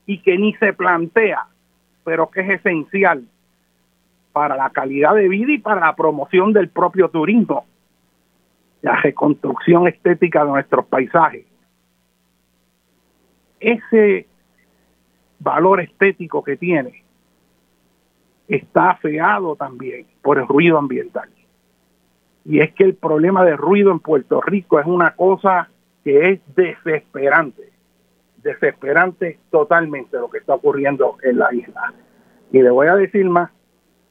y 0.07 0.17
que 0.17 0.35
ni 0.37 0.53
se 0.55 0.73
plantea, 0.73 1.45
pero 2.03 2.29
que 2.31 2.41
es 2.41 2.49
esencial 2.49 3.23
para 4.33 4.57
la 4.57 4.71
calidad 4.71 5.13
de 5.13 5.29
vida 5.29 5.53
y 5.53 5.59
para 5.59 5.79
la 5.79 5.95
promoción 5.95 6.53
del 6.53 6.67
propio 6.67 7.09
turismo, 7.09 7.65
la 8.81 8.95
reconstrucción 8.95 9.87
estética 9.87 10.43
de 10.43 10.51
nuestros 10.51 10.85
paisajes. 10.87 11.45
Ese 13.59 14.25
valor 15.39 15.79
estético 15.79 16.43
que 16.43 16.57
tiene 16.57 17.03
está 18.47 18.91
afeado 18.91 19.55
también 19.55 20.07
por 20.23 20.39
el 20.39 20.47
ruido 20.47 20.79
ambiental. 20.79 21.29
Y 22.43 22.61
es 22.61 22.73
que 22.73 22.85
el 22.85 22.95
problema 22.95 23.43
de 23.43 23.55
ruido 23.55 23.91
en 23.91 23.99
Puerto 23.99 24.41
Rico 24.41 24.79
es 24.79 24.85
una 24.87 25.11
cosa 25.15 25.69
que 26.03 26.31
es 26.31 26.55
desesperante, 26.55 27.76
desesperante 28.47 29.39
totalmente 29.51 30.17
lo 30.17 30.29
que 30.29 30.39
está 30.39 30.55
ocurriendo 30.55 31.17
en 31.21 31.37
la 31.37 31.53
isla. 31.53 31.93
Y 32.51 32.61
le 32.61 32.69
voy 32.69 32.87
a 32.87 32.95
decir 32.95 33.25
más, 33.29 33.51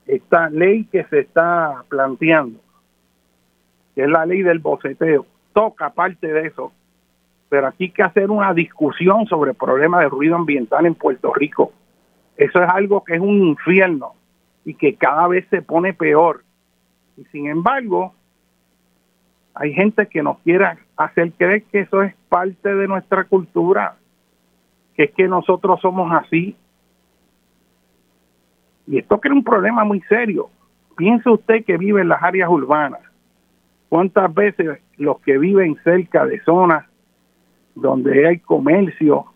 esta 0.06 0.50
ley 0.50 0.84
que 0.84 1.04
se 1.04 1.20
está 1.20 1.84
planteando, 1.88 2.60
que 3.94 4.02
es 4.02 4.08
la 4.08 4.26
ley 4.26 4.42
del 4.42 4.58
boceteo, 4.58 5.26
toca 5.52 5.90
parte 5.90 6.26
de 6.26 6.48
eso, 6.48 6.72
pero 7.48 7.68
aquí 7.68 7.84
hay 7.84 7.90
que 7.90 8.02
hacer 8.02 8.30
una 8.30 8.52
discusión 8.52 9.26
sobre 9.26 9.52
el 9.52 9.56
problema 9.56 10.00
de 10.00 10.08
ruido 10.08 10.36
ambiental 10.36 10.84
en 10.84 10.94
Puerto 10.94 11.32
Rico. 11.32 11.72
Eso 12.36 12.62
es 12.62 12.68
algo 12.68 13.02
que 13.02 13.14
es 13.14 13.20
un 13.20 13.38
infierno 13.38 14.12
y 14.64 14.74
que 14.74 14.96
cada 14.96 15.26
vez 15.28 15.46
se 15.48 15.62
pone 15.62 15.94
peor. 15.94 16.44
Y 17.16 17.24
sin 17.26 17.48
embargo, 17.48 18.14
hay 19.54 19.72
gente 19.72 20.06
que 20.06 20.22
nos 20.22 20.38
quiere 20.40 20.66
hacer 20.96 21.32
creer 21.32 21.62
que 21.64 21.80
eso 21.80 22.02
es 22.02 22.14
parte 22.28 22.74
de 22.74 22.86
nuestra 22.86 23.24
cultura, 23.24 23.96
que 24.96 25.04
es 25.04 25.10
que 25.12 25.28
nosotros 25.28 25.80
somos 25.80 26.10
así. 26.12 26.56
Y 28.86 28.98
esto 28.98 29.20
crea 29.20 29.34
un 29.34 29.44
problema 29.44 29.84
muy 29.84 30.00
serio. 30.02 30.48
Piense 30.96 31.28
usted 31.28 31.64
que 31.64 31.76
vive 31.76 32.00
en 32.00 32.08
las 32.08 32.22
áreas 32.22 32.48
urbanas. 32.48 33.00
¿Cuántas 33.88 34.32
veces 34.32 34.80
los 34.96 35.20
que 35.20 35.38
viven 35.38 35.76
cerca 35.84 36.24
de 36.24 36.40
zonas 36.40 36.86
donde 37.74 38.26
hay 38.26 38.38
comercio, 38.38 39.26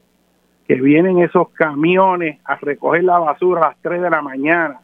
que 0.67 0.77
vienen 0.77 1.19
esos 1.19 1.51
camiones 1.51 2.39
a 2.45 2.57
recoger 2.57 3.05
la 3.05 3.19
basura 3.19 3.61
a 3.61 3.69
las 3.69 3.77
3 3.83 4.01
de 4.01 4.11
la 4.11 4.23
mañana, 4.23 4.81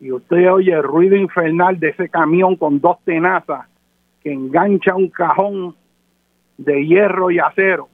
y 0.00 0.12
usted 0.12 0.50
oye 0.50 0.72
el 0.72 0.82
ruido 0.82 1.16
infernal 1.16 1.78
de 1.78 1.90
ese 1.90 2.08
camión 2.08 2.56
con 2.56 2.80
dos 2.80 2.98
tenazas 3.04 3.66
que 4.22 4.32
engancha 4.32 4.94
un 4.94 5.08
cajón 5.08 5.76
de 6.58 6.86
hierro 6.86 7.30
y 7.30 7.38
acero. 7.38 7.89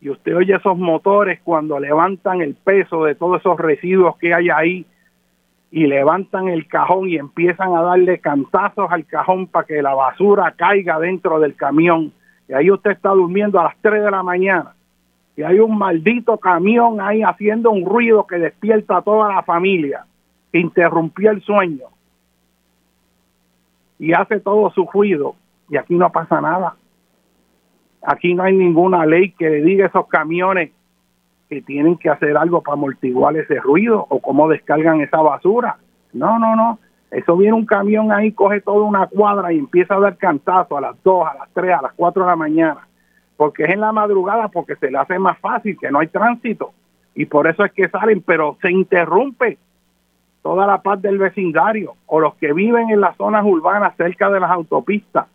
Y 0.00 0.10
usted 0.10 0.36
oye 0.36 0.54
esos 0.54 0.76
motores 0.76 1.40
cuando 1.42 1.78
levantan 1.80 2.40
el 2.40 2.54
peso 2.54 3.04
de 3.04 3.14
todos 3.14 3.40
esos 3.40 3.58
residuos 3.58 4.16
que 4.18 4.32
hay 4.32 4.48
ahí 4.50 4.86
y 5.70 5.86
levantan 5.86 6.48
el 6.48 6.66
cajón 6.66 7.08
y 7.08 7.16
empiezan 7.16 7.74
a 7.74 7.82
darle 7.82 8.20
cantazos 8.20 8.90
al 8.90 9.04
cajón 9.06 9.46
para 9.48 9.66
que 9.66 9.82
la 9.82 9.94
basura 9.94 10.54
caiga 10.56 10.98
dentro 10.98 11.40
del 11.40 11.56
camión. 11.56 12.12
Y 12.48 12.54
ahí 12.54 12.70
usted 12.70 12.92
está 12.92 13.10
durmiendo 13.10 13.60
a 13.60 13.64
las 13.64 13.76
3 13.82 14.04
de 14.04 14.10
la 14.10 14.22
mañana. 14.22 14.74
Y 15.36 15.42
hay 15.42 15.58
un 15.58 15.76
maldito 15.76 16.38
camión 16.38 17.00
ahí 17.00 17.22
haciendo 17.22 17.70
un 17.70 17.84
ruido 17.84 18.26
que 18.26 18.38
despierta 18.38 18.98
a 18.98 19.02
toda 19.02 19.32
la 19.34 19.42
familia 19.42 20.04
interrumpió 20.52 21.30
el 21.30 21.42
sueño 21.42 21.86
y 23.98 24.12
hace 24.12 24.40
todo 24.40 24.70
su 24.70 24.88
ruido 24.92 25.34
y 25.68 25.76
aquí 25.76 25.94
no 25.94 26.10
pasa 26.10 26.40
nada. 26.40 26.76
Aquí 28.02 28.34
no 28.34 28.44
hay 28.44 28.54
ninguna 28.54 29.04
ley 29.06 29.32
que 29.32 29.48
le 29.48 29.62
diga 29.62 29.86
a 29.86 29.88
esos 29.88 30.06
camiones 30.08 30.70
que 31.48 31.62
tienen 31.62 31.96
que 31.96 32.10
hacer 32.10 32.36
algo 32.36 32.62
para 32.62 32.74
amortiguar 32.74 33.36
ese 33.36 33.56
ruido 33.56 34.06
o 34.08 34.20
cómo 34.20 34.48
descargan 34.48 35.00
esa 35.00 35.20
basura. 35.20 35.78
No, 36.12 36.38
no, 36.38 36.54
no. 36.54 36.78
Eso 37.10 37.36
viene 37.36 37.54
un 37.54 37.64
camión 37.64 38.12
ahí, 38.12 38.32
coge 38.32 38.60
toda 38.60 38.84
una 38.84 39.06
cuadra 39.06 39.52
y 39.52 39.58
empieza 39.58 39.94
a 39.94 40.00
dar 40.00 40.16
cantazo 40.18 40.76
a 40.76 40.80
las 40.80 41.02
2, 41.02 41.26
a 41.26 41.34
las 41.38 41.48
3, 41.54 41.74
a 41.78 41.82
las 41.82 41.92
4 41.94 42.22
de 42.22 42.28
la 42.28 42.36
mañana. 42.36 42.86
Porque 43.36 43.64
es 43.64 43.70
en 43.70 43.80
la 43.80 43.92
madrugada, 43.92 44.48
porque 44.48 44.76
se 44.76 44.90
le 44.90 44.98
hace 44.98 45.18
más 45.18 45.38
fácil, 45.38 45.78
que 45.78 45.90
no 45.90 46.00
hay 46.00 46.08
tránsito. 46.08 46.72
y 47.14 47.24
por 47.24 47.48
eso 47.48 47.64
es 47.64 47.72
que 47.72 47.88
salen, 47.88 48.22
pero 48.22 48.56
se 48.62 48.70
interrumpe 48.70 49.58
toda 50.42 50.66
la 50.66 50.82
paz 50.82 51.02
del 51.02 51.18
vecindario 51.18 51.94
o 52.06 52.20
los 52.20 52.34
que 52.36 52.52
viven 52.52 52.90
en 52.90 53.00
las 53.00 53.16
zonas 53.16 53.44
urbanas 53.44 53.96
cerca 53.96 54.30
de 54.30 54.40
las 54.40 54.50
autopistas. 54.50 55.26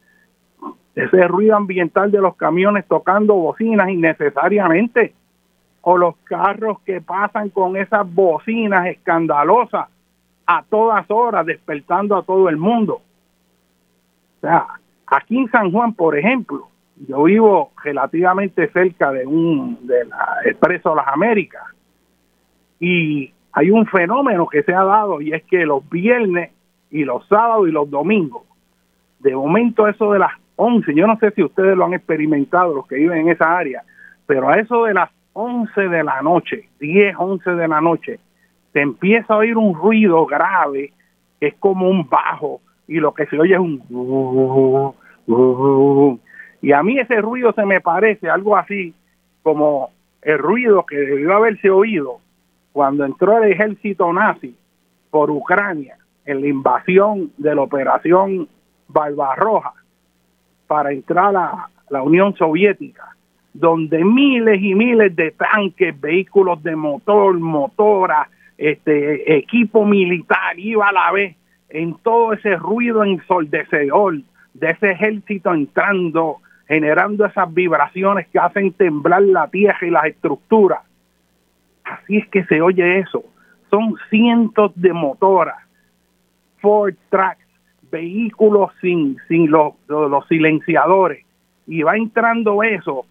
Ese 0.96 1.28
ruido 1.28 1.56
ambiental 1.56 2.12
de 2.12 2.22
los 2.22 2.36
camiones 2.36 2.86
tocando 2.88 3.34
bocinas 3.34 3.90
innecesariamente 3.90 5.14
o 5.82 5.98
los 5.98 6.16
carros 6.24 6.80
que 6.82 7.02
pasan 7.02 7.50
con 7.50 7.76
esas 7.76 8.12
bocinas 8.14 8.88
escandalosas 8.88 9.88
a 10.46 10.64
todas 10.70 11.10
horas 11.10 11.46
despertando 11.46 12.16
a 12.16 12.24
todo 12.24 12.48
el 12.50 12.58
mundo. 12.58 13.02
O 14.38 14.42
sea, 14.42 14.68
aquí 15.08 15.38
en 15.38 15.50
San 15.50 15.72
Juan, 15.72 15.94
por 15.94 16.18
ejemplo, 16.18 16.68
yo 17.08 17.24
vivo 17.24 17.72
relativamente 17.84 18.70
cerca 18.72 19.12
de 19.12 19.26
un 19.26 19.88
de 19.88 20.06
la 20.06 20.38
Expreso 20.46 20.96
Las 20.96 21.08
Américas 21.08 21.64
y 22.80 23.34
hay 23.52 23.72
un 23.72 23.86
fenómeno 23.86 24.48
que 24.48 24.64
se 24.64 24.74
ha 24.74 24.84
dado 24.84 25.22
y 25.22 25.34
es 25.34 25.44
que 25.44 25.66
los 25.66 25.88
viernes 25.90 26.52
y 26.92 27.04
los 27.04 27.28
sábados 27.28 27.68
y 27.68 27.72
los 27.72 27.90
domingos, 27.90 28.44
de 29.20 29.36
momento 29.36 29.88
eso 29.88 30.12
de 30.12 30.20
las 30.20 30.32
11, 30.56 30.94
yo 30.94 31.08
no 31.08 31.18
sé 31.18 31.32
si 31.32 31.44
ustedes 31.44 31.76
lo 31.76 31.86
han 31.86 31.94
experimentado, 31.94 32.74
los 32.74 32.88
que 32.88 32.96
viven 32.96 33.20
en 33.20 33.30
esa 33.30 33.58
área, 33.58 33.84
pero 34.26 34.50
a 34.50 34.56
eso 34.56 34.86
de 34.86 34.94
las 34.94 35.10
11 35.34 35.90
de 35.90 36.04
la 36.04 36.22
noche, 36.22 36.70
10, 36.80 37.16
11 37.18 37.52
de 37.52 37.68
la 37.68 37.82
noche, 37.82 38.20
se 38.72 38.82
empieza 38.82 39.34
a 39.34 39.38
oír 39.38 39.58
un 39.58 39.74
ruido 39.74 40.26
grave 40.26 40.94
que 41.40 41.48
es 41.48 41.56
como 41.56 41.90
un 41.90 42.08
bajo 42.08 42.62
y 42.88 43.00
lo 43.00 43.14
que 43.14 43.26
se 43.28 43.40
oye 43.40 43.54
es 43.54 43.60
un... 43.60 43.82
Y 46.62 46.72
a 46.72 46.84
mí 46.84 47.00
ese 47.00 47.20
ruido 47.22 47.52
se 47.54 47.66
me 47.66 47.82
parece 47.82 48.30
algo 48.30 48.56
así 48.56 48.94
como 49.42 49.90
el 50.22 50.38
ruido 50.38 50.86
que 50.86 50.98
debió 50.98 51.36
haberse 51.36 51.70
oído 51.70 52.20
cuando 52.72 53.06
entró 53.06 53.38
el 53.44 53.52
ejército 53.52 54.12
nazi 54.14 54.56
por 55.10 55.30
Ucrania 55.30 55.98
en 56.26 56.42
la 56.42 56.48
invasión 56.48 57.32
de 57.38 57.54
la 57.56 57.62
operación 57.62 58.48
Barbarroja 58.88 59.74
para 60.68 60.92
entrar 60.92 61.36
a 61.36 61.68
la 61.90 62.02
Unión 62.02 62.36
Soviética, 62.36 63.16
donde 63.54 64.04
miles 64.04 64.62
y 64.62 64.74
miles 64.76 65.16
de 65.16 65.32
tanques, 65.32 66.00
vehículos 66.00 66.62
de 66.64 66.76
motor, 66.76 67.38
motora, 67.40 68.30
este 68.58 69.38
equipo 69.38 69.86
militar 69.86 70.58
iba 70.58 70.88
a 70.88 70.94
la 70.94 71.12
vez 71.12 71.36
en 71.70 71.96
todo 71.96 72.34
ese 72.34 72.56
ruido 72.56 73.04
ensordecedor 73.04 74.16
de 74.54 74.70
ese 74.70 74.92
ejército 74.92 75.54
entrando, 75.54 76.38
generando 76.68 77.26
esas 77.26 77.52
vibraciones 77.54 78.28
que 78.28 78.40
hacen 78.40 78.72
temblar 78.74 79.24
la 79.24 79.48
tierra 79.48 79.88
y 79.88 79.90
las 79.90 80.06
estructuras 80.06 80.80
Así 81.84 82.18
es 82.18 82.28
que 82.30 82.44
se 82.46 82.62
oye 82.62 83.00
eso. 83.00 83.24
Son 83.70 83.96
cientos 84.10 84.72
de 84.76 84.94
motoras, 84.94 85.58
Ford 86.60 86.96
Tracks, 87.10 87.43
vehículos 87.94 88.72
sin, 88.82 89.18
sin 89.28 89.52
los, 89.52 89.74
los 89.88 90.28
silenciadores. 90.28 91.24
Y 91.68 91.84
va 91.84 91.96
entrando 91.96 92.64
eso 92.64 93.06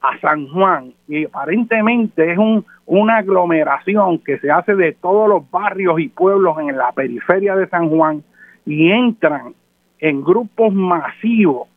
a 0.00 0.18
San 0.20 0.48
Juan 0.48 0.94
y 1.08 1.26
aparentemente 1.26 2.32
es 2.32 2.38
un, 2.38 2.64
una 2.86 3.18
aglomeración 3.18 4.18
que 4.20 4.38
se 4.38 4.50
hace 4.50 4.74
de 4.74 4.92
todos 4.92 5.28
los 5.28 5.50
barrios 5.50 6.00
y 6.00 6.08
pueblos 6.08 6.56
en 6.58 6.76
la 6.78 6.92
periferia 6.92 7.54
de 7.56 7.68
San 7.68 7.90
Juan 7.90 8.22
y 8.64 8.90
entran 8.90 9.54
en 9.98 10.22
grupos 10.22 10.72
masivos 10.72 11.68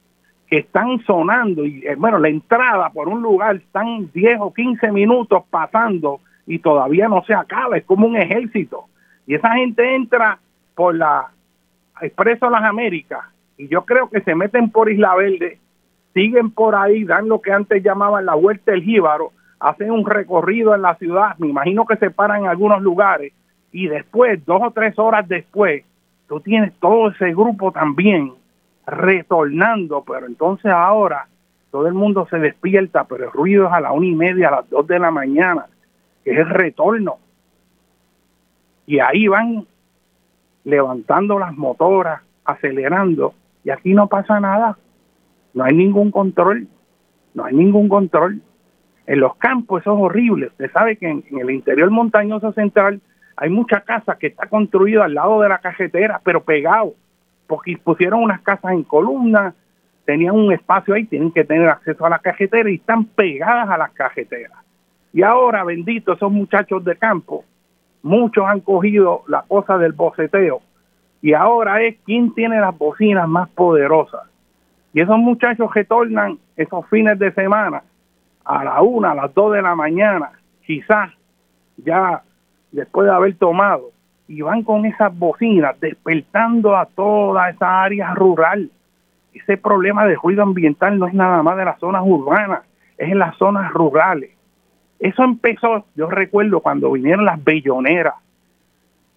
que 0.47 0.59
están 0.59 1.03
sonando 1.05 1.65
y 1.65 1.85
eh, 1.85 1.95
bueno, 1.97 2.19
la 2.19 2.29
entrada 2.29 2.89
por 2.91 3.09
un 3.09 3.21
lugar 3.21 3.57
están 3.57 4.09
10 4.13 4.37
o 4.39 4.53
15 4.53 4.91
minutos 4.91 5.43
pasando 5.49 6.21
y 6.45 6.59
todavía 6.59 7.09
no 7.09 7.23
se 7.25 7.33
acaba, 7.33 7.77
es 7.77 7.83
como 7.83 8.07
un 8.07 8.15
ejército. 8.15 8.85
Y 9.25 9.35
esa 9.35 9.53
gente 9.55 9.95
entra 9.95 10.39
por 10.75 10.95
la 10.95 11.31
Expreso 12.01 12.49
Las 12.49 12.63
Américas 12.63 13.21
y 13.57 13.67
yo 13.67 13.85
creo 13.85 14.09
que 14.09 14.21
se 14.21 14.35
meten 14.35 14.71
por 14.71 14.89
Isla 14.91 15.15
Verde, 15.15 15.59
siguen 16.13 16.51
por 16.51 16.75
ahí, 16.75 17.03
dan 17.03 17.29
lo 17.29 17.41
que 17.41 17.51
antes 17.51 17.83
llamaban 17.83 18.25
la 18.25 18.35
vuelta 18.35 18.71
del 18.71 18.83
Jíbaro, 18.83 19.31
hacen 19.59 19.91
un 19.91 20.05
recorrido 20.05 20.75
en 20.75 20.81
la 20.81 20.95
ciudad, 20.95 21.37
me 21.37 21.47
imagino 21.47 21.85
que 21.85 21.97
se 21.97 22.11
paran 22.11 22.41
en 22.41 22.47
algunos 22.47 22.81
lugares 22.81 23.33
y 23.71 23.87
después, 23.87 24.43
dos 24.45 24.61
o 24.63 24.71
tres 24.71 24.97
horas 24.99 25.27
después, 25.27 25.83
tú 26.27 26.39
tienes 26.39 26.73
todo 26.79 27.09
ese 27.09 27.31
grupo 27.31 27.71
también 27.71 28.33
retornando, 28.85 30.03
pero 30.03 30.25
entonces 30.25 30.71
ahora 30.71 31.27
todo 31.71 31.87
el 31.87 31.93
mundo 31.93 32.27
se 32.29 32.37
despierta, 32.37 33.05
pero 33.05 33.25
el 33.25 33.31
ruido 33.31 33.67
es 33.67 33.73
a 33.73 33.79
la 33.79 33.91
una 33.91 34.05
y 34.05 34.15
media, 34.15 34.49
a 34.49 34.51
las 34.51 34.69
dos 34.69 34.85
de 34.87 34.99
la 34.99 35.11
mañana 35.11 35.65
que 36.23 36.31
es 36.31 36.37
el 36.37 36.49
retorno. 36.49 37.17
Y 38.85 38.99
ahí 38.99 39.27
van 39.27 39.65
levantando 40.63 41.39
las 41.39 41.55
motoras, 41.55 42.21
acelerando, 42.45 43.33
y 43.63 43.69
aquí 43.69 43.93
no 43.93 44.07
pasa 44.07 44.39
nada. 44.39 44.77
No 45.53 45.63
hay 45.63 45.73
ningún 45.75 46.11
control, 46.11 46.67
no 47.33 47.45
hay 47.45 47.53
ningún 47.53 47.87
control. 47.89 48.41
En 49.05 49.19
los 49.19 49.35
campos 49.35 49.81
eso 49.81 49.93
es 49.93 50.01
horrible. 50.01 50.47
Usted 50.47 50.71
sabe 50.71 50.97
que 50.97 51.09
en, 51.09 51.23
el 51.31 51.51
interior 51.51 51.89
montañoso 51.91 52.51
central 52.53 53.01
hay 53.35 53.49
mucha 53.49 53.81
casa 53.81 54.17
que 54.17 54.27
está 54.27 54.47
construida 54.47 55.05
al 55.05 55.13
lado 55.13 55.41
de 55.41 55.49
la 55.49 55.59
cajetera, 55.59 56.21
pero 56.23 56.43
pegado, 56.43 56.93
porque 57.47 57.77
pusieron 57.77 58.23
unas 58.23 58.41
casas 58.41 58.73
en 58.73 58.83
columna, 58.83 59.53
tenían 60.05 60.35
un 60.35 60.51
espacio 60.53 60.93
ahí, 60.93 61.05
tienen 61.05 61.31
que 61.31 61.43
tener 61.43 61.67
acceso 61.69 62.05
a 62.05 62.09
la 62.09 62.19
cajetera 62.19 62.69
y 62.69 62.75
están 62.75 63.05
pegadas 63.05 63.69
a 63.69 63.77
las 63.77 63.91
cajeteras. 63.91 64.57
Y 65.11 65.21
ahora, 65.21 65.63
bendito, 65.63 66.13
esos 66.13 66.31
muchachos 66.31 66.83
de 66.83 66.95
campo, 66.95 67.45
muchos 68.03 68.45
han 68.45 68.59
cogido 68.59 69.23
la 69.27 69.43
cosa 69.47 69.77
del 69.77 69.93
boceteo. 69.93 70.61
Y 71.21 71.33
ahora 71.33 71.81
es 71.81 71.97
quién 72.05 72.33
tiene 72.33 72.59
las 72.59 72.77
bocinas 72.77 73.27
más 73.27 73.49
poderosas. 73.49 74.21
Y 74.93 75.01
esos 75.01 75.17
muchachos 75.17 75.73
retornan 75.73 76.37
esos 76.55 76.87
fines 76.89 77.17
de 77.17 77.31
semana 77.31 77.81
a 78.45 78.63
la 78.63 78.81
una, 78.81 79.11
a 79.11 79.15
las 79.15 79.33
dos 79.33 79.53
de 79.53 79.61
la 79.61 79.73
mañana, 79.73 80.31
quizás 80.65 81.09
ya 81.77 82.21
después 82.71 83.07
de 83.07 83.13
haber 83.13 83.35
tomado, 83.37 83.91
y 84.27 84.41
van 84.41 84.63
con 84.63 84.85
esas 84.85 85.17
bocinas 85.17 85.79
despertando 85.79 86.75
a 86.75 86.85
toda 86.85 87.49
esa 87.49 87.83
área 87.83 88.13
rural. 88.13 88.69
Ese 89.33 89.57
problema 89.57 90.05
de 90.05 90.15
ruido 90.15 90.43
ambiental 90.43 90.99
no 90.99 91.07
es 91.07 91.13
nada 91.13 91.41
más 91.41 91.57
de 91.57 91.65
las 91.65 91.79
zonas 91.79 92.03
urbanas, 92.05 92.61
es 92.97 93.09
en 93.09 93.19
las 93.19 93.35
zonas 93.37 93.71
rurales. 93.73 94.31
Eso 95.03 95.21
empezó, 95.21 95.85
yo 95.95 96.09
recuerdo 96.09 96.61
cuando 96.61 96.89
vinieron 96.89 97.25
las 97.25 97.43
belloneras. 97.43 98.13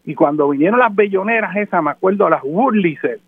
Y 0.05 0.16
cuando 0.16 0.49
vinieron 0.49 0.80
las 0.80 0.93
belloneras 0.93 1.55
esas, 1.55 1.80
me 1.80 1.93
acuerdo 1.93 2.28
las 2.28 2.43
Wurlitzer, 2.43 3.20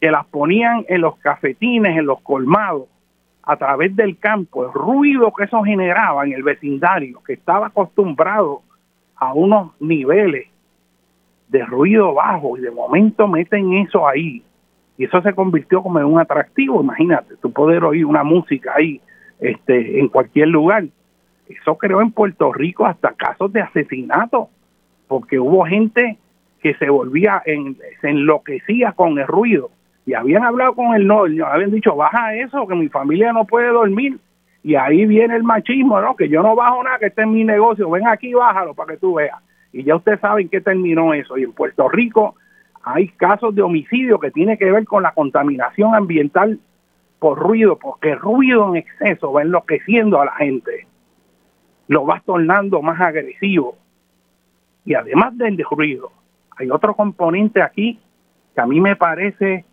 que 0.00 0.10
las 0.10 0.24
ponían 0.24 0.86
en 0.88 1.02
los 1.02 1.18
cafetines, 1.18 1.98
en 1.98 2.06
los 2.06 2.22
colmados, 2.22 2.84
a 3.42 3.56
través 3.58 3.94
del 3.94 4.16
campo, 4.16 4.64
el 4.64 4.72
ruido 4.72 5.30
que 5.36 5.44
eso 5.44 5.62
generaba 5.62 6.24
en 6.24 6.32
el 6.32 6.42
vecindario, 6.42 7.22
que 7.22 7.34
estaba 7.34 7.66
acostumbrado 7.66 8.62
a 9.16 9.34
unos 9.34 9.78
niveles 9.80 10.46
de 11.48 11.62
ruido 11.66 12.14
bajo 12.14 12.56
y 12.56 12.62
de 12.62 12.70
momento 12.70 13.28
meten 13.28 13.74
eso 13.74 14.08
ahí. 14.08 14.42
Y 14.96 15.04
eso 15.04 15.20
se 15.20 15.34
convirtió 15.34 15.82
como 15.82 15.98
en 15.98 16.06
un 16.06 16.20
atractivo, 16.20 16.80
imagínate, 16.80 17.36
tú 17.36 17.52
poder 17.52 17.84
oír 17.84 18.06
una 18.06 18.24
música 18.24 18.72
ahí 18.74 19.02
este 19.40 20.00
en 20.00 20.08
cualquier 20.08 20.48
lugar 20.48 20.84
eso 21.48 21.78
creó 21.78 22.00
en 22.00 22.12
Puerto 22.12 22.52
Rico 22.52 22.86
hasta 22.86 23.12
casos 23.12 23.52
de 23.52 23.62
asesinato, 23.62 24.48
porque 25.06 25.38
hubo 25.38 25.64
gente 25.64 26.18
que 26.60 26.74
se 26.74 26.90
volvía, 26.90 27.42
en, 27.46 27.76
se 28.00 28.10
enloquecía 28.10 28.92
con 28.92 29.18
el 29.18 29.26
ruido. 29.26 29.70
Y 30.04 30.14
habían 30.14 30.44
hablado 30.44 30.74
con 30.74 30.94
el 30.94 31.06
novio, 31.06 31.46
habían 31.46 31.70
dicho, 31.70 31.94
baja 31.94 32.34
eso, 32.34 32.66
que 32.66 32.74
mi 32.74 32.88
familia 32.88 33.32
no 33.32 33.44
puede 33.44 33.68
dormir. 33.68 34.18
Y 34.62 34.74
ahí 34.74 35.06
viene 35.06 35.36
el 35.36 35.44
machismo, 35.44 36.00
¿no? 36.00 36.16
Que 36.16 36.28
yo 36.28 36.42
no 36.42 36.56
bajo 36.56 36.82
nada, 36.82 36.98
que 36.98 37.06
este 37.06 37.22
es 37.22 37.28
mi 37.28 37.44
negocio, 37.44 37.88
ven 37.90 38.06
aquí, 38.06 38.34
bájalo 38.34 38.74
para 38.74 38.92
que 38.92 38.98
tú 38.98 39.14
veas. 39.14 39.38
Y 39.72 39.84
ya 39.84 39.96
ustedes 39.96 40.20
saben 40.20 40.48
qué 40.48 40.60
terminó 40.60 41.14
eso. 41.14 41.38
Y 41.38 41.44
en 41.44 41.52
Puerto 41.52 41.88
Rico 41.88 42.34
hay 42.82 43.08
casos 43.08 43.54
de 43.54 43.62
homicidio 43.62 44.18
que 44.18 44.30
tiene 44.30 44.58
que 44.58 44.70
ver 44.70 44.84
con 44.84 45.02
la 45.02 45.12
contaminación 45.12 45.94
ambiental 45.94 46.58
por 47.18 47.38
ruido, 47.38 47.78
porque 47.78 48.14
ruido 48.14 48.68
en 48.68 48.76
exceso 48.76 49.32
va 49.32 49.42
enloqueciendo 49.42 50.20
a 50.20 50.26
la 50.26 50.32
gente 50.32 50.86
lo 51.88 52.04
vas 52.04 52.22
tornando 52.24 52.80
más 52.82 53.00
agresivo. 53.00 53.76
Y 54.84 54.94
además 54.94 55.36
del 55.36 55.58
ruido, 55.70 56.12
hay 56.56 56.70
otro 56.70 56.94
componente 56.94 57.62
aquí 57.62 57.98
que 58.54 58.60
a 58.60 58.66
mí 58.66 58.80
me 58.80 58.96
parece 58.96 59.64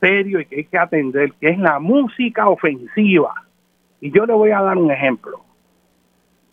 serio 0.00 0.40
y 0.40 0.46
que 0.46 0.56
hay 0.56 0.64
que 0.64 0.78
atender, 0.78 1.32
que 1.34 1.50
es 1.50 1.58
la 1.58 1.78
música 1.78 2.48
ofensiva. 2.48 3.44
Y 4.00 4.10
yo 4.10 4.26
le 4.26 4.32
voy 4.32 4.50
a 4.50 4.60
dar 4.60 4.76
un 4.76 4.90
ejemplo. 4.90 5.44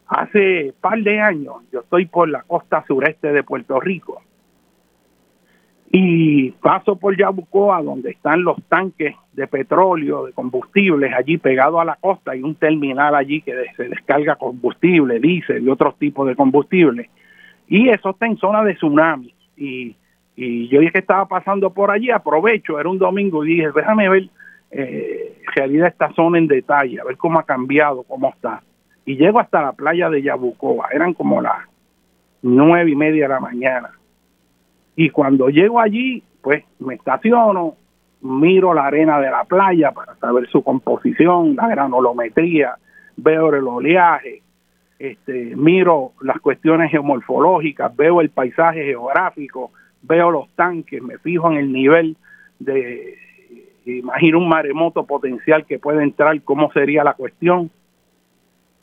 Hace 0.07 0.73
par 0.79 0.99
de 0.99 1.19
años 1.19 1.55
yo 1.71 1.81
estoy 1.81 2.05
por 2.05 2.29
la 2.29 2.43
costa 2.43 2.83
sureste 2.87 3.31
de 3.31 3.43
Puerto 3.43 3.79
Rico 3.79 4.21
y 5.91 6.51
paso 6.51 6.97
por 6.97 7.17
Yabucoa, 7.17 7.81
donde 7.81 8.11
están 8.11 8.43
los 8.43 8.61
tanques 8.67 9.15
de 9.33 9.47
petróleo, 9.47 10.25
de 10.25 10.33
combustibles, 10.33 11.11
allí 11.13 11.39
pegado 11.39 11.79
a 11.79 11.85
la 11.85 11.95
costa, 11.95 12.31
hay 12.31 12.43
un 12.43 12.53
terminal 12.53 13.15
allí 13.15 13.41
que 13.41 13.55
se 13.75 13.89
descarga 13.89 14.35
combustible, 14.35 15.19
diésel 15.19 15.63
y 15.63 15.69
otros 15.69 15.97
tipos 15.97 16.27
de 16.27 16.35
combustible. 16.35 17.09
Y 17.67 17.89
eso 17.89 18.11
está 18.11 18.27
en 18.27 18.37
zona 18.37 18.63
de 18.63 18.75
tsunami. 18.75 19.33
Y, 19.57 19.95
y 20.35 20.67
yo 20.67 20.79
dije 20.79 20.91
que 20.91 20.99
estaba 20.99 21.27
pasando 21.27 21.71
por 21.71 21.89
allí, 21.89 22.11
aprovecho, 22.11 22.79
era 22.79 22.87
un 22.87 22.99
domingo, 22.99 23.43
y 23.43 23.55
dije, 23.55 23.69
déjame 23.75 24.09
ver 24.09 24.29
eh, 24.69 25.41
realidad 25.55 25.87
esta 25.87 26.13
zona 26.13 26.37
en 26.37 26.47
detalle, 26.47 27.01
a 27.01 27.03
ver 27.03 27.17
cómo 27.17 27.39
ha 27.39 27.43
cambiado, 27.43 28.03
cómo 28.03 28.29
está. 28.29 28.61
Y 29.05 29.17
llego 29.17 29.39
hasta 29.39 29.63
la 29.63 29.73
playa 29.73 30.07
de 30.11 30.21
Yabucoa, 30.21 30.89
eran 30.91 31.15
como 31.15 31.41
las 31.41 31.67
nueve 32.43 32.91
y 32.91 32.95
media 32.95 33.23
de 33.23 33.33
la 33.33 33.39
mañana 33.39 33.89
y 34.99 35.11
cuando 35.11 35.47
llego 35.47 35.79
allí, 35.79 36.21
pues 36.41 36.65
me 36.79 36.95
estaciono, 36.95 37.75
miro 38.19 38.73
la 38.73 38.87
arena 38.87 39.17
de 39.21 39.31
la 39.31 39.45
playa 39.45 39.93
para 39.93 40.13
saber 40.15 40.49
su 40.49 40.61
composición, 40.61 41.55
la 41.55 41.69
granulometría, 41.69 42.75
veo 43.15 43.47
el 43.55 43.65
oleaje, 43.65 44.41
este, 44.99 45.55
miro 45.55 46.11
las 46.19 46.41
cuestiones 46.41 46.91
geomorfológicas, 46.91 47.95
veo 47.95 48.19
el 48.19 48.29
paisaje 48.29 48.83
geográfico, 48.83 49.71
veo 50.01 50.31
los 50.31 50.49
tanques, 50.49 51.01
me 51.01 51.17
fijo 51.17 51.49
en 51.49 51.59
el 51.59 51.71
nivel 51.71 52.17
de, 52.59 53.17
imagino 53.85 54.39
un 54.39 54.49
maremoto 54.49 55.05
potencial 55.05 55.65
que 55.65 55.79
puede 55.79 56.03
entrar, 56.03 56.41
cómo 56.41 56.73
sería 56.73 57.05
la 57.05 57.13
cuestión. 57.13 57.71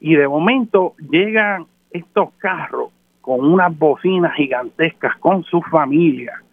Y 0.00 0.14
de 0.14 0.26
momento 0.26 0.94
llegan 1.10 1.66
estos 1.90 2.32
carros 2.38 2.95
con 3.26 3.44
unas 3.44 3.76
bocinas 3.76 4.36
gigantescas 4.36 5.16
con 5.16 5.42
su 5.42 5.60
familia 5.62 6.44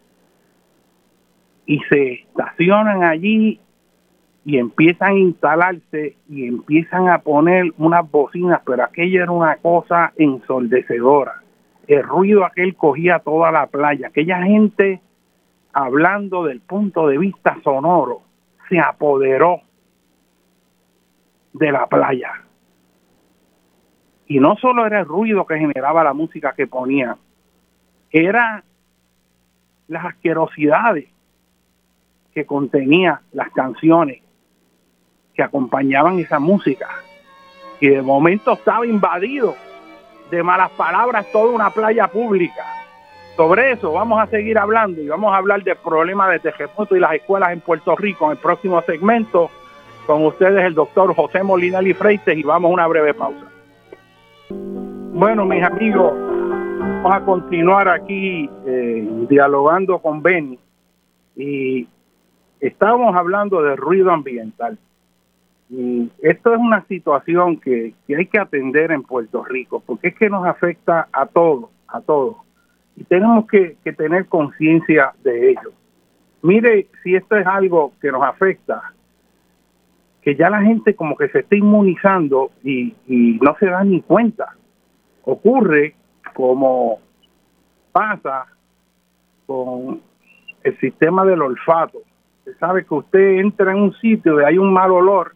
y 1.67 1.79
se 1.81 2.13
estacionan 2.13 3.03
allí 3.03 3.59
y 4.43 4.57
empiezan 4.57 5.11
a 5.11 5.19
instalarse 5.19 6.17
y 6.27 6.47
empiezan 6.47 7.09
a 7.09 7.19
poner 7.19 7.71
unas 7.77 8.09
bocinas, 8.09 8.59
pero 8.65 8.83
aquella 8.83 9.21
era 9.21 9.31
una 9.31 9.55
cosa 9.57 10.13
ensordecedora. 10.17 11.43
El 11.87 12.01
ruido 12.01 12.43
aquel 12.43 12.75
cogía 12.75 13.19
toda 13.19 13.51
la 13.51 13.67
playa. 13.67 14.07
Aquella 14.07 14.41
gente, 14.41 14.99
hablando 15.73 16.43
del 16.45 16.59
punto 16.59 17.07
de 17.07 17.19
vista 17.19 17.55
sonoro, 17.63 18.23
se 18.67 18.79
apoderó 18.79 19.61
de 21.53 21.71
la 21.71 21.85
playa. 21.85 22.42
Y 24.27 24.39
no 24.39 24.55
solo 24.57 24.85
era 24.85 24.99
el 25.01 25.05
ruido 25.05 25.45
que 25.45 25.57
generaba 25.57 26.03
la 26.03 26.13
música 26.13 26.53
que 26.55 26.67
ponían, 26.67 27.15
era 28.11 28.63
las 29.87 30.05
asquerosidades 30.05 31.07
que 32.33 32.45
contenía 32.45 33.21
las 33.31 33.51
canciones 33.51 34.21
que 35.33 35.43
acompañaban 35.43 36.19
esa 36.19 36.39
música. 36.39 36.87
Y 37.79 37.89
de 37.89 38.01
momento 38.01 38.53
estaba 38.53 38.85
invadido 38.85 39.55
de 40.31 40.41
malas 40.41 40.71
palabras 40.71 41.31
toda 41.31 41.53
una 41.53 41.69
playa 41.69 42.07
pública. 42.07 42.63
Sobre 43.35 43.71
eso 43.71 43.91
vamos 43.91 44.21
a 44.21 44.27
seguir 44.27 44.57
hablando 44.57 45.01
y 45.01 45.07
vamos 45.07 45.33
a 45.33 45.37
hablar 45.37 45.63
del 45.63 45.75
problema 45.77 46.29
de 46.29 46.39
terremoto 46.39 46.95
y 46.95 46.99
las 46.99 47.13
escuelas 47.13 47.51
en 47.51 47.61
Puerto 47.61 47.95
Rico 47.95 48.25
en 48.25 48.31
el 48.31 48.37
próximo 48.37 48.81
segmento. 48.83 49.49
Con 50.05 50.25
ustedes 50.25 50.63
el 50.65 50.73
doctor 50.73 51.15
José 51.15 51.43
Molina 51.43 51.79
Freites 51.97 52.37
y 52.37 52.43
vamos 52.43 52.69
a 52.69 52.73
una 52.73 52.87
breve 52.87 53.13
pausa. 53.13 53.52
Bueno, 55.15 55.45
mis 55.45 55.63
amigos, 55.63 56.11
vamos 56.79 57.13
a 57.13 57.23
continuar 57.23 57.87
aquí 57.87 58.49
eh, 58.65 59.25
dialogando 59.29 59.99
con 59.99 60.23
Benny 60.23 60.57
y 61.35 61.87
estábamos 62.59 63.15
hablando 63.15 63.61
de 63.61 63.75
ruido 63.75 64.09
ambiental. 64.09 64.75
Y 65.69 66.09
esto 66.19 66.55
es 66.55 66.59
una 66.59 66.83
situación 66.87 67.57
que, 67.59 67.93
hay 68.09 68.25
que 68.25 68.39
atender 68.39 68.91
en 68.91 69.03
Puerto 69.03 69.43
Rico 69.43 69.83
porque 69.85 70.07
es 70.07 70.15
que 70.15 70.31
nos 70.31 70.47
afecta 70.47 71.07
a 71.13 71.27
todos, 71.27 71.69
a 71.87 72.01
todos. 72.01 72.37
Y 72.95 73.03
tenemos 73.03 73.45
que, 73.45 73.77
tener 73.95 74.25
conciencia 74.25 75.13
de 75.23 75.51
ello. 75.51 75.73
Mire, 76.41 76.87
si 77.03 77.13
esto 77.13 77.37
es 77.37 77.45
algo 77.45 77.93
que 78.01 78.11
nos 78.11 78.23
afecta, 78.23 78.81
que 80.23 80.35
ya 80.35 80.49
la 80.49 80.63
gente 80.63 80.95
como 80.95 81.15
que 81.15 81.29
se 81.29 81.41
está 81.41 81.55
inmunizando 81.55 82.49
y, 82.63 82.95
y 83.07 83.37
no 83.43 83.55
se 83.59 83.67
da 83.67 83.83
ni 83.83 84.01
cuenta 84.01 84.55
ocurre 85.23 85.95
como 86.33 86.99
pasa 87.91 88.45
con 89.45 90.01
el 90.63 90.79
sistema 90.79 91.25
del 91.25 91.41
olfato. 91.41 91.99
Usted 92.39 92.57
sabe 92.59 92.85
que 92.85 92.93
usted 92.93 93.39
entra 93.39 93.71
en 93.71 93.77
un 93.77 93.93
sitio 93.95 94.41
y 94.41 94.43
hay 94.43 94.57
un 94.57 94.73
mal 94.73 94.91
olor 94.91 95.35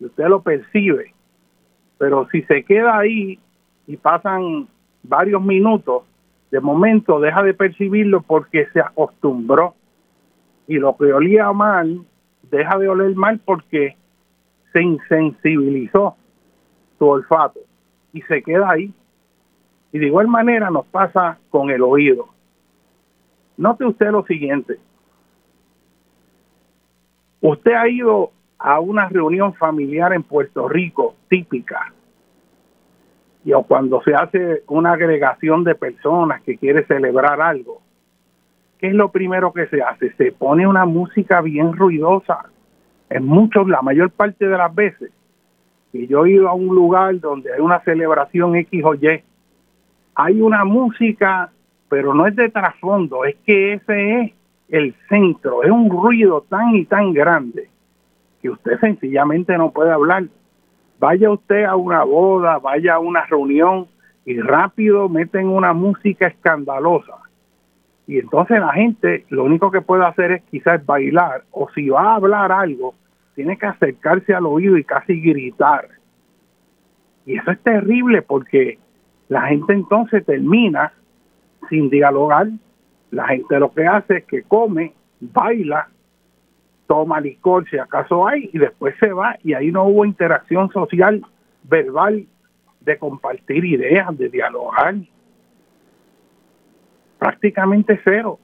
y 0.00 0.06
usted 0.06 0.26
lo 0.26 0.42
percibe, 0.42 1.14
pero 1.98 2.28
si 2.30 2.42
se 2.42 2.64
queda 2.64 2.98
ahí 2.98 3.38
y 3.86 3.96
pasan 3.96 4.68
varios 5.02 5.42
minutos, 5.42 6.02
de 6.50 6.60
momento 6.60 7.20
deja 7.20 7.42
de 7.42 7.54
percibirlo 7.54 8.22
porque 8.22 8.66
se 8.72 8.80
acostumbró 8.80 9.74
y 10.66 10.76
lo 10.76 10.96
que 10.96 11.12
olía 11.12 11.52
mal 11.52 12.04
deja 12.50 12.78
de 12.78 12.88
oler 12.88 13.14
mal 13.14 13.40
porque 13.44 13.96
se 14.72 14.82
insensibilizó 14.82 16.16
su 16.98 17.08
olfato 17.08 17.60
y 18.12 18.22
se 18.22 18.42
queda 18.42 18.70
ahí. 18.70 18.92
Y 19.92 19.98
de 19.98 20.06
igual 20.06 20.28
manera 20.28 20.70
nos 20.70 20.86
pasa 20.86 21.38
con 21.50 21.70
el 21.70 21.82
oído. 21.82 22.28
Note 23.56 23.84
usted 23.84 24.10
lo 24.10 24.24
siguiente. 24.24 24.78
Usted 27.40 27.72
ha 27.72 27.88
ido 27.88 28.30
a 28.58 28.80
una 28.80 29.08
reunión 29.08 29.54
familiar 29.54 30.12
en 30.12 30.22
Puerto 30.22 30.68
Rico 30.68 31.16
típica 31.28 31.92
y 33.44 33.52
cuando 33.66 34.02
se 34.02 34.14
hace 34.14 34.62
una 34.68 34.92
agregación 34.92 35.64
de 35.64 35.74
personas 35.74 36.42
que 36.42 36.56
quiere 36.56 36.84
celebrar 36.86 37.40
algo, 37.40 37.80
¿qué 38.78 38.88
es 38.88 38.94
lo 38.94 39.10
primero 39.10 39.52
que 39.52 39.66
se 39.66 39.82
hace? 39.82 40.12
Se 40.14 40.32
pone 40.32 40.66
una 40.66 40.84
música 40.84 41.40
bien 41.40 41.72
ruidosa. 41.72 42.44
En 43.10 43.26
muchos, 43.26 43.68
la 43.68 43.82
mayor 43.82 44.10
parte 44.10 44.46
de 44.46 44.56
las 44.56 44.72
veces, 44.74 45.10
y 45.92 46.06
yo 46.06 46.24
he 46.24 46.32
ido 46.32 46.48
a 46.48 46.54
un 46.54 46.74
lugar 46.74 47.20
donde 47.20 47.52
hay 47.52 47.60
una 47.60 47.80
celebración 47.80 48.56
X 48.56 48.84
o 48.84 48.94
Y, 48.94 49.22
hay 50.14 50.40
una 50.40 50.64
música, 50.64 51.50
pero 51.88 52.14
no 52.14 52.26
es 52.26 52.34
de 52.36 52.48
trasfondo, 52.48 53.24
es 53.24 53.36
que 53.44 53.74
ese 53.74 54.20
es 54.20 54.32
el 54.68 54.94
centro, 55.08 55.62
es 55.62 55.70
un 55.70 55.90
ruido 55.90 56.44
tan 56.48 56.74
y 56.74 56.86
tan 56.86 57.12
grande 57.12 57.68
que 58.40 58.50
usted 58.50 58.80
sencillamente 58.80 59.56
no 59.56 59.70
puede 59.70 59.92
hablar. 59.92 60.24
Vaya 60.98 61.30
usted 61.30 61.64
a 61.64 61.76
una 61.76 62.04
boda, 62.04 62.58
vaya 62.58 62.94
a 62.94 62.98
una 62.98 63.24
reunión 63.26 63.86
y 64.24 64.40
rápido 64.40 65.08
meten 65.08 65.48
una 65.48 65.72
música 65.72 66.26
escandalosa. 66.26 67.16
Y 68.06 68.18
entonces 68.18 68.60
la 68.60 68.72
gente 68.72 69.24
lo 69.28 69.44
único 69.44 69.70
que 69.70 69.80
puede 69.80 70.04
hacer 70.04 70.32
es 70.32 70.42
quizás 70.44 70.84
bailar 70.84 71.44
o 71.50 71.68
si 71.74 71.88
va 71.88 72.12
a 72.12 72.14
hablar 72.16 72.50
algo, 72.50 72.94
tiene 73.34 73.56
que 73.56 73.66
acercarse 73.66 74.34
al 74.34 74.46
oído 74.46 74.76
y 74.76 74.84
casi 74.84 75.20
gritar. 75.20 75.88
Y 77.24 77.38
eso 77.38 77.50
es 77.50 77.60
terrible 77.60 78.22
porque 78.22 78.78
la 79.28 79.42
gente 79.42 79.72
entonces 79.72 80.24
termina 80.24 80.92
sin 81.68 81.88
dialogar. 81.88 82.48
La 83.10 83.28
gente 83.28 83.58
lo 83.58 83.72
que 83.72 83.86
hace 83.86 84.18
es 84.18 84.24
que 84.24 84.42
come, 84.42 84.92
baila, 85.20 85.88
toma 86.86 87.20
licor 87.20 87.68
si 87.68 87.78
acaso 87.78 88.26
hay 88.26 88.50
y 88.52 88.58
después 88.58 88.94
se 88.98 89.12
va 89.12 89.36
y 89.42 89.54
ahí 89.54 89.70
no 89.70 89.84
hubo 89.84 90.04
interacción 90.04 90.70
social 90.72 91.24
verbal 91.62 92.26
de 92.80 92.98
compartir 92.98 93.64
ideas, 93.64 94.16
de 94.18 94.28
dialogar. 94.28 94.96
Prácticamente 97.18 98.00
cero. 98.02 98.38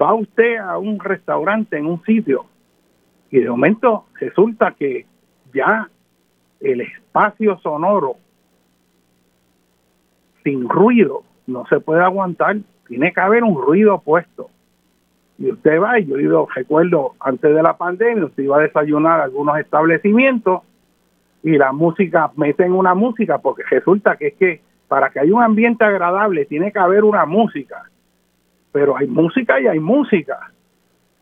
Va 0.00 0.12
usted 0.12 0.58
a 0.58 0.76
un 0.76 1.00
restaurante 1.00 1.78
en 1.78 1.86
un 1.86 2.02
sitio 2.04 2.44
y 3.36 3.40
de 3.40 3.50
momento 3.50 4.06
resulta 4.18 4.70
que 4.78 5.04
ya 5.52 5.90
el 6.58 6.80
espacio 6.80 7.58
sonoro 7.58 8.16
sin 10.42 10.66
ruido 10.66 11.22
no 11.46 11.66
se 11.66 11.80
puede 11.80 12.02
aguantar, 12.02 12.56
tiene 12.88 13.12
que 13.12 13.20
haber 13.20 13.44
un 13.44 13.60
ruido 13.60 13.98
puesto. 13.98 14.48
Y 15.38 15.50
usted 15.50 15.78
va, 15.78 16.00
y 16.00 16.06
yo 16.06 16.18
ido, 16.18 16.48
recuerdo, 16.54 17.12
antes 17.20 17.54
de 17.54 17.62
la 17.62 17.76
pandemia, 17.76 18.24
usted 18.24 18.44
iba 18.44 18.56
a 18.56 18.62
desayunar 18.62 19.20
a 19.20 19.24
algunos 19.24 19.58
establecimientos 19.58 20.62
y 21.42 21.58
la 21.58 21.72
música, 21.72 22.30
meten 22.36 22.72
una 22.72 22.94
música, 22.94 23.36
porque 23.36 23.64
resulta 23.70 24.16
que 24.16 24.28
es 24.28 24.34
que 24.36 24.62
para 24.88 25.10
que 25.10 25.20
haya 25.20 25.34
un 25.34 25.42
ambiente 25.42 25.84
agradable 25.84 26.46
tiene 26.46 26.72
que 26.72 26.78
haber 26.78 27.04
una 27.04 27.26
música. 27.26 27.82
Pero 28.72 28.96
hay 28.96 29.08
música 29.08 29.60
y 29.60 29.66
hay 29.66 29.78
música 29.78 30.52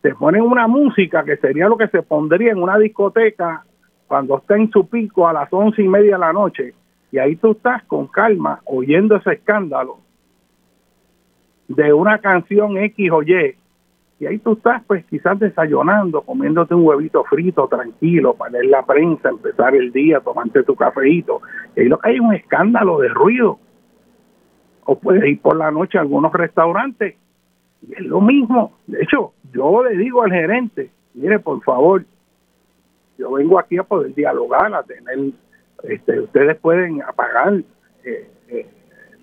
te 0.05 0.13
ponen 0.13 0.43
una 0.43 0.67
música 0.67 1.23
que 1.23 1.35
sería 1.37 1.67
lo 1.67 1.77
que 1.77 1.87
se 1.87 2.03
pondría 2.03 2.51
en 2.51 2.61
una 2.61 2.77
discoteca 2.77 3.65
cuando 4.05 4.37
está 4.37 4.55
en 4.55 4.69
su 4.69 4.87
pico 4.87 5.27
a 5.27 5.33
las 5.33 5.51
once 5.51 5.81
y 5.81 5.87
media 5.87 6.11
de 6.11 6.19
la 6.19 6.31
noche 6.31 6.75
y 7.11 7.17
ahí 7.17 7.35
tú 7.37 7.53
estás 7.53 7.83
con 7.85 8.05
calma 8.05 8.59
oyendo 8.65 9.15
ese 9.15 9.33
escándalo 9.33 9.97
de 11.67 11.91
una 11.91 12.19
canción 12.19 12.77
X 12.77 13.11
o 13.11 13.23
Y, 13.23 13.55
y 14.19 14.25
ahí 14.27 14.37
tú 14.37 14.53
estás, 14.53 14.83
pues 14.85 15.03
quizás 15.07 15.39
desayunando, 15.39 16.21
comiéndote 16.21 16.75
un 16.75 16.85
huevito 16.85 17.23
frito 17.23 17.67
tranquilo 17.67 18.35
para 18.35 18.51
leer 18.51 18.65
la 18.65 18.85
prensa, 18.85 19.29
empezar 19.29 19.75
el 19.75 19.91
día, 19.91 20.19
tomarte 20.19 20.61
tu 20.61 20.75
cafeíto. 20.75 21.41
Y 21.75 21.79
ahí 21.79 21.87
lo 21.87 21.97
que 21.97 22.09
hay 22.11 22.19
un 22.19 22.31
escándalo 22.35 22.99
de 22.99 23.09
ruido. 23.09 23.57
O 24.83 24.99
puedes 24.99 25.25
ir 25.25 25.41
por 25.41 25.57
la 25.57 25.71
noche 25.71 25.97
a 25.97 26.01
algunos 26.01 26.31
restaurantes 26.31 27.15
es 27.91 28.05
lo 28.05 28.21
mismo. 28.21 28.73
De 28.87 29.01
hecho, 29.01 29.33
yo 29.53 29.83
le 29.83 29.97
digo 29.97 30.23
al 30.23 30.31
gerente, 30.31 30.91
mire, 31.13 31.39
por 31.39 31.61
favor, 31.63 32.03
yo 33.17 33.31
vengo 33.33 33.59
aquí 33.59 33.77
a 33.77 33.83
poder 33.83 34.13
dialogar, 34.13 34.73
a 34.73 34.83
tener, 34.83 35.31
este, 35.83 36.19
ustedes 36.19 36.57
pueden 36.57 37.01
apagar 37.01 37.53
eh, 38.03 38.29
eh, 38.49 38.69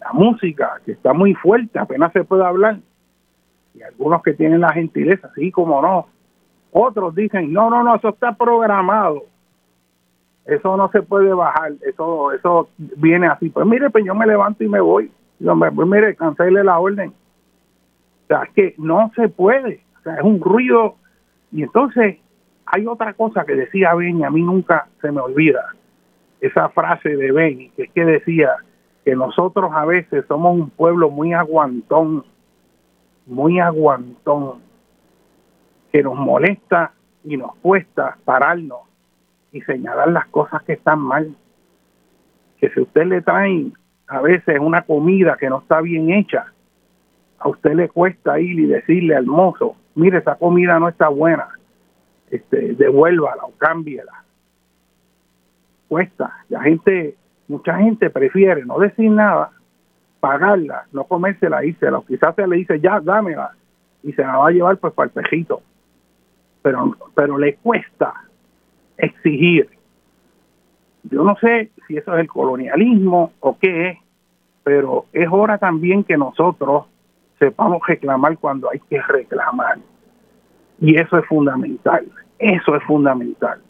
la 0.00 0.12
música, 0.12 0.80
que 0.84 0.92
está 0.92 1.12
muy 1.12 1.34
fuerte, 1.34 1.78
apenas 1.78 2.12
se 2.12 2.24
puede 2.24 2.44
hablar 2.44 2.78
y 3.74 3.82
algunos 3.82 4.22
que 4.22 4.34
tienen 4.34 4.60
la 4.60 4.72
gentileza, 4.72 5.30
sí, 5.34 5.50
como 5.50 5.80
no. 5.80 6.06
Otros 6.72 7.14
dicen, 7.14 7.52
no, 7.52 7.70
no, 7.70 7.82
no, 7.82 7.96
eso 7.96 8.10
está 8.10 8.34
programado. 8.34 9.24
Eso 10.44 10.76
no 10.76 10.90
se 10.90 11.02
puede 11.02 11.32
bajar, 11.32 11.72
eso 11.86 12.32
eso 12.32 12.68
viene 12.78 13.28
así. 13.28 13.48
Pues 13.48 13.64
mire, 13.66 13.90
pues 13.90 14.04
yo 14.04 14.14
me 14.14 14.26
levanto 14.26 14.64
y 14.64 14.68
me 14.68 14.80
voy. 14.80 15.10
Yo 15.38 15.56
pues 15.56 15.88
mire, 15.88 16.16
cancele 16.16 16.64
la 16.64 16.78
orden. 16.78 17.12
Es 18.44 18.50
que 18.54 18.74
no 18.78 19.10
se 19.14 19.28
puede. 19.28 19.82
O 20.00 20.02
sea, 20.02 20.16
es 20.16 20.22
un 20.22 20.40
ruido. 20.40 20.96
Y 21.50 21.62
entonces 21.62 22.18
hay 22.66 22.86
otra 22.86 23.12
cosa 23.14 23.44
que 23.44 23.54
decía 23.54 23.94
Benny, 23.94 24.24
a 24.24 24.30
mí 24.30 24.42
nunca 24.42 24.88
se 25.00 25.10
me 25.10 25.20
olvida. 25.20 25.74
Esa 26.40 26.68
frase 26.70 27.16
de 27.16 27.30
Benny, 27.30 27.70
que 27.70 27.84
es 27.84 27.90
que 27.92 28.04
decía 28.04 28.50
que 29.04 29.14
nosotros 29.14 29.70
a 29.74 29.84
veces 29.84 30.24
somos 30.26 30.54
un 30.54 30.70
pueblo 30.70 31.10
muy 31.10 31.32
aguantón 31.32 32.24
muy 33.26 33.60
aguantón, 33.60 34.60
que 35.92 36.02
nos 36.02 36.16
molesta 36.16 36.92
y 37.24 37.36
nos 37.36 37.54
cuesta 37.56 38.16
pararnos 38.24 38.80
y 39.52 39.60
señalar 39.62 40.10
las 40.10 40.26
cosas 40.28 40.62
que 40.62 40.74
están 40.74 40.98
mal. 40.98 41.34
Que 42.58 42.70
si 42.70 42.80
usted 42.80 43.06
le 43.06 43.22
trae 43.22 43.66
a 44.08 44.20
veces 44.20 44.58
una 44.60 44.82
comida 44.82 45.36
que 45.38 45.48
no 45.48 45.60
está 45.60 45.80
bien 45.80 46.10
hecha, 46.10 46.51
a 47.42 47.48
usted 47.48 47.74
le 47.74 47.88
cuesta 47.88 48.38
ir 48.38 48.58
y 48.58 48.66
decirle 48.66 49.16
al 49.16 49.26
mozo, 49.26 49.76
mire, 49.94 50.18
esa 50.18 50.36
comida 50.36 50.78
no 50.78 50.88
está 50.88 51.08
buena, 51.08 51.48
este, 52.30 52.74
devuélvala 52.74 53.44
o 53.44 53.52
cámbiela. 53.58 54.12
Cuesta. 55.88 56.32
La 56.48 56.62
gente, 56.62 57.16
mucha 57.48 57.76
gente 57.78 58.10
prefiere 58.10 58.64
no 58.64 58.78
decir 58.78 59.10
nada 59.10 59.50
pagarla, 60.20 60.86
no 60.92 61.04
comérsela, 61.04 61.64
írsela. 61.64 62.00
Quizás 62.06 62.34
se 62.36 62.46
le 62.46 62.56
dice, 62.56 62.80
ya, 62.80 63.00
dámela, 63.00 63.50
y 64.02 64.12
se 64.12 64.22
la 64.22 64.36
va 64.36 64.48
a 64.48 64.52
llevar 64.52 64.76
pues 64.78 64.92
para 64.94 65.06
el 65.06 65.12
pejito. 65.12 65.62
Pero, 66.62 66.96
pero 67.14 67.38
le 67.38 67.56
cuesta 67.56 68.14
exigir. 68.96 69.68
Yo 71.02 71.24
no 71.24 71.34
sé 71.40 71.72
si 71.88 71.96
eso 71.96 72.14
es 72.14 72.20
el 72.20 72.28
colonialismo 72.28 73.32
o 73.40 73.58
qué 73.58 73.98
pero 74.64 75.06
es 75.12 75.28
hora 75.30 75.58
también 75.58 76.04
que 76.04 76.16
nosotros 76.16 76.86
sepamos 77.42 77.80
reclamar 77.86 78.38
cuando 78.38 78.70
hay 78.70 78.80
que 78.88 79.00
reclamar. 79.02 79.78
Y 80.80 80.96
eso 80.96 81.18
es 81.18 81.26
fundamental, 81.26 82.06
eso 82.38 82.76
es 82.76 82.82
fundamental. 82.84 83.60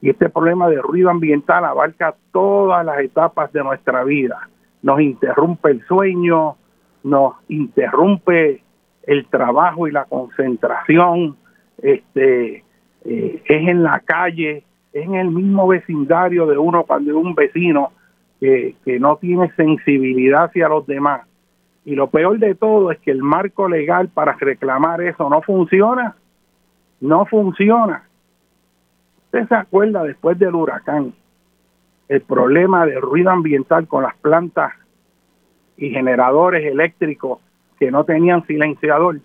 Y 0.00 0.10
este 0.10 0.28
problema 0.28 0.68
de 0.68 0.80
ruido 0.80 1.10
ambiental 1.10 1.64
abarca 1.64 2.14
todas 2.32 2.84
las 2.84 3.00
etapas 3.00 3.52
de 3.52 3.64
nuestra 3.64 4.04
vida 4.04 4.48
nos 4.82 5.00
interrumpe 5.00 5.70
el 5.70 5.84
sueño, 5.86 6.56
nos 7.02 7.34
interrumpe 7.48 8.62
el 9.04 9.26
trabajo 9.26 9.88
y 9.88 9.92
la 9.92 10.04
concentración, 10.04 11.36
este, 11.82 12.64
eh, 13.04 13.42
es 13.44 13.68
en 13.68 13.82
la 13.82 14.00
calle, 14.00 14.64
es 14.92 15.04
en 15.04 15.14
el 15.14 15.30
mismo 15.30 15.66
vecindario 15.68 16.46
de 16.46 16.58
uno 16.58 16.84
cuando 16.84 17.10
es 17.10 17.16
un 17.16 17.34
vecino 17.34 17.92
que, 18.40 18.76
que 18.84 19.00
no 19.00 19.16
tiene 19.16 19.50
sensibilidad 19.56 20.44
hacia 20.44 20.68
los 20.68 20.86
demás. 20.86 21.27
Y 21.88 21.94
lo 21.94 22.10
peor 22.10 22.38
de 22.38 22.54
todo 22.54 22.92
es 22.92 22.98
que 22.98 23.10
el 23.10 23.22
marco 23.22 23.66
legal 23.66 24.08
para 24.08 24.34
reclamar 24.34 25.00
eso 25.00 25.30
no 25.30 25.40
funciona, 25.40 26.16
no 27.00 27.24
funciona. 27.24 28.06
Usted 29.24 29.48
se 29.48 29.54
acuerda 29.54 30.02
después 30.02 30.38
del 30.38 30.54
huracán, 30.54 31.14
el 32.10 32.20
problema 32.20 32.84
de 32.84 33.00
ruido 33.00 33.30
ambiental 33.30 33.88
con 33.88 34.02
las 34.02 34.14
plantas 34.16 34.74
y 35.78 35.88
generadores 35.88 36.70
eléctricos 36.70 37.38
que 37.78 37.90
no 37.90 38.04
tenían 38.04 38.46
silenciador. 38.46 39.20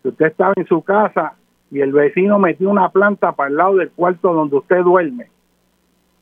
Si 0.00 0.08
usted 0.08 0.28
estaba 0.28 0.54
en 0.56 0.66
su 0.66 0.80
casa 0.80 1.34
y 1.70 1.82
el 1.82 1.92
vecino 1.92 2.38
metió 2.38 2.70
una 2.70 2.88
planta 2.88 3.32
para 3.32 3.50
el 3.50 3.56
lado 3.56 3.76
del 3.76 3.90
cuarto 3.90 4.32
donde 4.32 4.56
usted 4.56 4.82
duerme, 4.82 5.26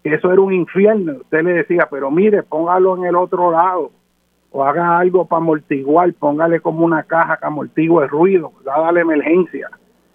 eso 0.03 0.33
era 0.33 0.41
un 0.41 0.53
infierno, 0.53 1.12
usted 1.21 1.45
le 1.45 1.53
decía, 1.53 1.87
pero 1.89 2.11
mire, 2.11 2.43
póngalo 2.43 2.97
en 2.97 3.05
el 3.05 3.14
otro 3.14 3.53
lado 3.53 3.93
o 4.53 4.65
haga 4.65 4.99
algo 4.99 5.27
para 5.27 5.43
amortiguar, 5.43 6.13
póngale 6.15 6.61
como 6.61 6.85
una 6.85 7.03
caja 7.05 7.37
que 7.37 7.47
amortigue 7.47 7.95
el 8.03 8.09
ruido, 8.09 8.53
dada 8.65 8.91
la 8.93 9.01
emergencia, 9.01 9.71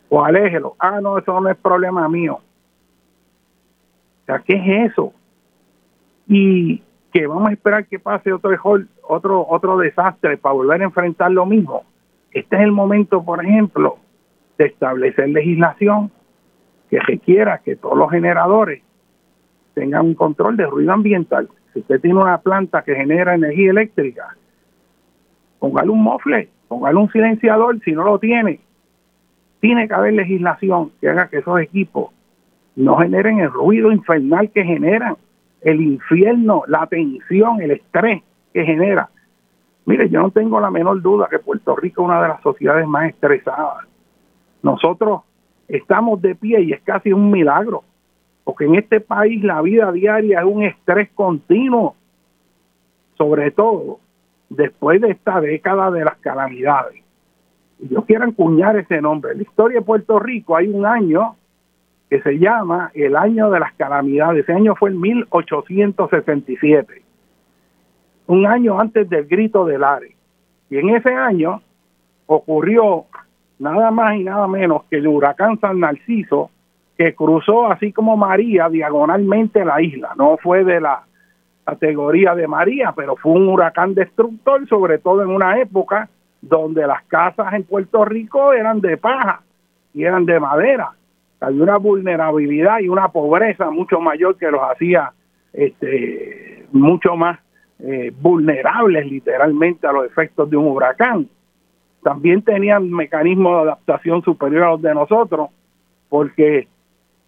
o 0.09 0.23
aléjelo. 0.23 0.75
Ah, 0.79 0.99
no, 1.01 1.17
eso 1.17 1.39
no 1.39 1.49
es 1.49 1.57
problema 1.57 2.07
mío. 2.09 2.35
O 2.35 4.25
sea, 4.25 4.39
¿qué 4.39 4.55
es 4.55 4.91
eso? 4.91 5.13
y 6.27 6.81
que 7.11 7.27
vamos 7.27 7.49
a 7.49 7.53
esperar 7.53 7.85
que 7.85 7.99
pase 7.99 8.33
otro 8.33 8.51
otro 9.03 9.45
otro 9.47 9.77
desastre 9.77 10.37
para 10.37 10.53
volver 10.53 10.81
a 10.81 10.85
enfrentar 10.85 11.31
lo 11.31 11.45
mismo. 11.45 11.83
Este 12.31 12.55
es 12.57 12.63
el 12.63 12.71
momento, 12.71 13.23
por 13.23 13.43
ejemplo, 13.43 13.97
de 14.57 14.65
establecer 14.65 15.29
legislación 15.29 16.11
que 16.89 16.99
requiera 16.99 17.59
que 17.59 17.75
todos 17.75 17.97
los 17.97 18.11
generadores 18.11 18.83
tengan 19.73 20.05
un 20.05 20.15
control 20.15 20.57
de 20.57 20.65
ruido 20.65 20.91
ambiental. 20.91 21.49
Si 21.75 21.81
usted 21.81 21.99
tiene 21.99 22.21
una 22.21 22.37
planta 22.37 22.83
que 22.83 22.95
genera 22.95 23.35
energía 23.35 23.71
eléctrica, 23.71 24.33
póngale 25.59 25.89
un 25.89 26.01
mofle, 26.01 26.47
póngale 26.69 26.97
un 26.97 27.11
silenciador, 27.11 27.81
si 27.81 27.91
no 27.91 28.05
lo 28.05 28.17
tiene. 28.17 28.61
Tiene 29.59 29.85
que 29.85 29.93
haber 29.93 30.13
legislación 30.13 30.93
que 31.01 31.09
haga 31.09 31.27
que 31.27 31.39
esos 31.39 31.59
equipos 31.59 32.11
no 32.77 32.95
generen 32.95 33.39
el 33.39 33.51
ruido 33.51 33.91
infernal 33.91 34.51
que 34.51 34.63
generan 34.63 35.17
el 35.63 35.81
infierno, 35.81 36.63
la 36.67 36.87
tensión, 36.87 37.61
el 37.61 37.71
estrés 37.71 38.23
que 38.53 38.63
genera. 38.63 39.09
Mire, 39.85 40.09
yo 40.09 40.21
no 40.21 40.31
tengo 40.31 40.61
la 40.61 40.71
menor 40.71 41.01
duda 41.01 41.27
que 41.29 41.39
Puerto 41.39 41.75
Rico 41.75 42.03
es 42.03 42.05
una 42.05 42.21
de 42.21 42.29
las 42.29 42.41
sociedades 42.41 42.87
más 42.87 43.09
estresadas. 43.09 43.85
Nosotros 44.63 45.23
estamos 45.67 46.21
de 46.21 46.35
pie 46.35 46.61
y 46.61 46.71
es 46.71 46.81
casi 46.83 47.11
un 47.11 47.31
milagro, 47.31 47.83
porque 48.45 48.65
en 48.65 48.75
este 48.75 49.01
país 49.01 49.43
la 49.43 49.61
vida 49.61 49.91
diaria 49.91 50.39
es 50.39 50.45
un 50.45 50.63
estrés 50.63 51.09
continuo, 51.13 51.95
sobre 53.17 53.51
todo 53.51 53.99
después 54.49 55.01
de 55.01 55.11
esta 55.11 55.41
década 55.41 55.91
de 55.91 56.05
las 56.05 56.17
calamidades. 56.19 57.03
Y 57.79 57.89
yo 57.89 58.03
quiero 58.03 58.25
encuñar 58.25 58.77
ese 58.77 59.01
nombre. 59.01 59.31
En 59.31 59.39
la 59.39 59.43
historia 59.43 59.79
de 59.79 59.85
Puerto 59.85 60.19
Rico 60.19 60.55
hay 60.55 60.67
un 60.67 60.85
año 60.85 61.35
que 62.09 62.21
se 62.21 62.37
llama 62.37 62.91
el 62.93 63.15
año 63.15 63.49
de 63.49 63.59
las 63.59 63.73
calamidades. 63.73 64.43
Ese 64.43 64.53
año 64.53 64.75
fue 64.75 64.91
el 64.91 64.95
1867, 64.95 67.01
un 68.27 68.45
año 68.45 68.79
antes 68.79 69.09
del 69.09 69.25
grito 69.25 69.65
del 69.65 69.83
Are. 69.83 70.15
Y 70.69 70.77
en 70.77 70.89
ese 70.89 71.13
año 71.13 71.63
ocurrió 72.27 73.05
nada 73.57 73.89
más 73.89 74.17
y 74.17 74.23
nada 74.23 74.47
menos 74.47 74.83
que 74.83 74.97
el 74.97 75.07
huracán 75.07 75.59
San 75.59 75.79
Narciso, 75.79 76.51
que 76.97 77.13
cruzó 77.13 77.67
así 77.71 77.91
como 77.91 78.17
María 78.17 78.69
diagonalmente 78.69 79.65
la 79.65 79.81
isla. 79.81 80.13
No 80.17 80.37
fue 80.37 80.63
de 80.63 80.79
la 80.81 81.03
categoría 81.65 82.35
de 82.35 82.47
María, 82.47 82.93
pero 82.95 83.15
fue 83.15 83.33
un 83.33 83.49
huracán 83.49 83.93
destructor, 83.93 84.67
sobre 84.67 84.99
todo 84.99 85.23
en 85.23 85.29
una 85.29 85.59
época 85.59 86.09
donde 86.41 86.85
las 86.85 87.03
casas 87.05 87.53
en 87.53 87.63
Puerto 87.63 88.05
Rico 88.05 88.53
eran 88.53 88.79
de 88.81 88.97
paja 88.97 89.41
y 89.93 90.03
eran 90.03 90.25
de 90.25 90.39
madera 90.39 90.91
hay 91.45 91.59
una 91.59 91.77
vulnerabilidad 91.77 92.79
y 92.79 92.89
una 92.89 93.09
pobreza 93.09 93.69
mucho 93.69 93.99
mayor 93.99 94.37
que 94.37 94.49
los 94.49 94.61
hacía 94.61 95.11
este, 95.53 96.65
mucho 96.71 97.15
más 97.15 97.39
eh, 97.79 98.11
vulnerables 98.19 99.05
literalmente 99.05 99.85
a 99.85 99.91
los 99.91 100.05
efectos 100.05 100.49
de 100.49 100.57
un 100.57 100.67
huracán. 100.67 101.27
También 102.03 102.41
tenían 102.41 102.89
mecanismos 102.89 103.57
de 103.57 103.61
adaptación 103.69 104.23
superior 104.23 104.63
a 104.63 104.71
los 104.71 104.81
de 104.81 104.93
nosotros, 104.93 105.49
porque 106.09 106.67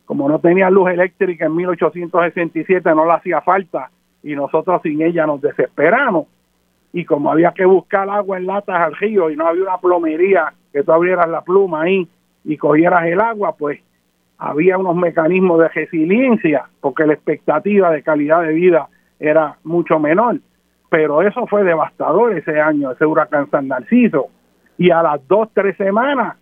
como 0.07 0.29
no 0.29 0.39
tenían 0.39 0.73
luz 0.73 0.89
eléctrica 0.89 1.45
en 1.45 1.55
1867 1.55 2.89
no 2.95 3.05
le 3.05 3.11
hacía 3.11 3.41
falta 3.41 3.91
y 4.23 4.35
nosotros 4.35 4.81
sin 4.81 5.01
ella 5.01 5.27
nos 5.27 5.41
desesperamos. 5.41 6.27
Y 6.93 7.03
como 7.03 7.29
había 7.29 7.51
que 7.51 7.65
buscar 7.65 8.09
agua 8.09 8.37
en 8.37 8.47
latas 8.47 8.77
al 8.77 8.95
río 8.95 9.29
y 9.29 9.35
no 9.35 9.45
había 9.45 9.63
una 9.63 9.77
plomería 9.77 10.53
que 10.71 10.81
tú 10.81 10.93
abrieras 10.93 11.27
la 11.27 11.41
pluma 11.41 11.81
ahí 11.81 12.07
y 12.45 12.55
cogieras 12.55 13.05
el 13.05 13.19
agua, 13.19 13.55
pues 13.57 13.81
había 14.37 14.77
unos 14.77 14.95
mecanismos 14.95 15.59
de 15.59 15.67
resiliencia, 15.67 16.69
porque 16.79 17.05
la 17.05 17.13
expectativa 17.13 17.91
de 17.91 18.01
calidad 18.01 18.43
de 18.43 18.53
vida 18.53 18.87
era 19.19 19.57
mucho 19.65 19.99
menor. 19.99 20.37
Pero 20.89 21.21
eso 21.21 21.45
fue 21.47 21.65
devastador 21.65 22.33
ese 22.37 22.61
año, 22.61 22.91
ese 22.91 23.05
huracán 23.05 23.49
San 23.49 23.67
Narciso. 23.67 24.27
Y 24.77 24.89
a 24.89 25.03
las 25.03 25.27
dos, 25.27 25.49
tres 25.53 25.75
semanas 25.75 26.37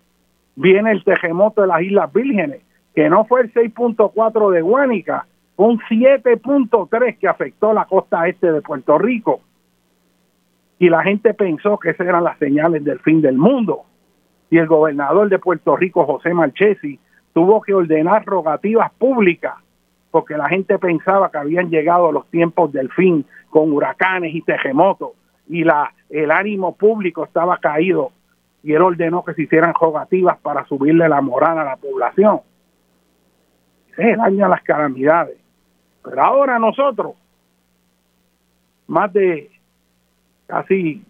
viene 0.55 0.91
el 0.91 1.03
terremoto 1.03 1.61
de 1.61 1.68
las 1.68 1.82
Islas 1.82 2.13
Vírgenes, 2.13 2.61
que 2.95 3.09
no 3.09 3.25
fue 3.25 3.41
el 3.41 3.53
6.4 3.53 4.51
de 4.51 4.61
Guánica, 4.61 5.27
fue 5.55 5.67
un 5.67 5.79
7.3 5.79 7.17
que 7.17 7.27
afectó 7.27 7.73
la 7.73 7.85
costa 7.85 8.27
este 8.27 8.51
de 8.51 8.61
Puerto 8.61 8.97
Rico. 8.97 9.41
Y 10.79 10.89
la 10.89 11.03
gente 11.03 11.33
pensó 11.33 11.77
que 11.77 11.91
esas 11.91 12.07
eran 12.07 12.23
las 12.23 12.37
señales 12.37 12.83
del 12.83 12.99
fin 12.99 13.21
del 13.21 13.37
mundo. 13.37 13.83
Y 14.49 14.57
el 14.57 14.67
gobernador 14.67 15.29
de 15.29 15.39
Puerto 15.39 15.75
Rico, 15.75 16.05
José 16.05 16.33
Marchesi, 16.33 16.99
tuvo 17.33 17.61
que 17.61 17.73
ordenar 17.73 18.25
rogativas 18.25 18.91
públicas 18.93 19.55
porque 20.15 20.37
la 20.37 20.47
gente 20.47 20.79
pensaba 20.79 21.29
que 21.29 21.37
habían 21.37 21.69
llegado 21.69 22.09
los 22.09 22.25
tiempos 22.27 22.71
del 22.71 22.89
fin 22.89 23.25
con 23.49 23.73
huracanes 23.73 24.33
y 24.33 24.41
terremotos 24.41 25.09
y 25.49 25.65
la, 25.65 25.91
el 26.09 26.31
ánimo 26.31 26.73
público 26.73 27.25
estaba 27.25 27.57
caído 27.57 28.11
y 28.63 28.71
él 28.71 28.81
ordenó 28.81 29.25
que 29.25 29.33
se 29.33 29.41
hicieran 29.41 29.73
rogativas 29.73 30.37
para 30.37 30.63
subirle 30.67 31.09
la 31.09 31.19
moral 31.19 31.59
a 31.59 31.65
la 31.65 31.75
población. 31.75 32.39
Es 33.97 34.13
el 34.13 34.19
año 34.19 34.45
de 34.45 34.49
las 34.49 34.63
calamidades. 34.63 35.37
Pero 36.03 36.21
ahora 36.21 36.59
nosotros, 36.59 37.15
más 38.87 39.11
de 39.13 39.49
casi 40.47 41.03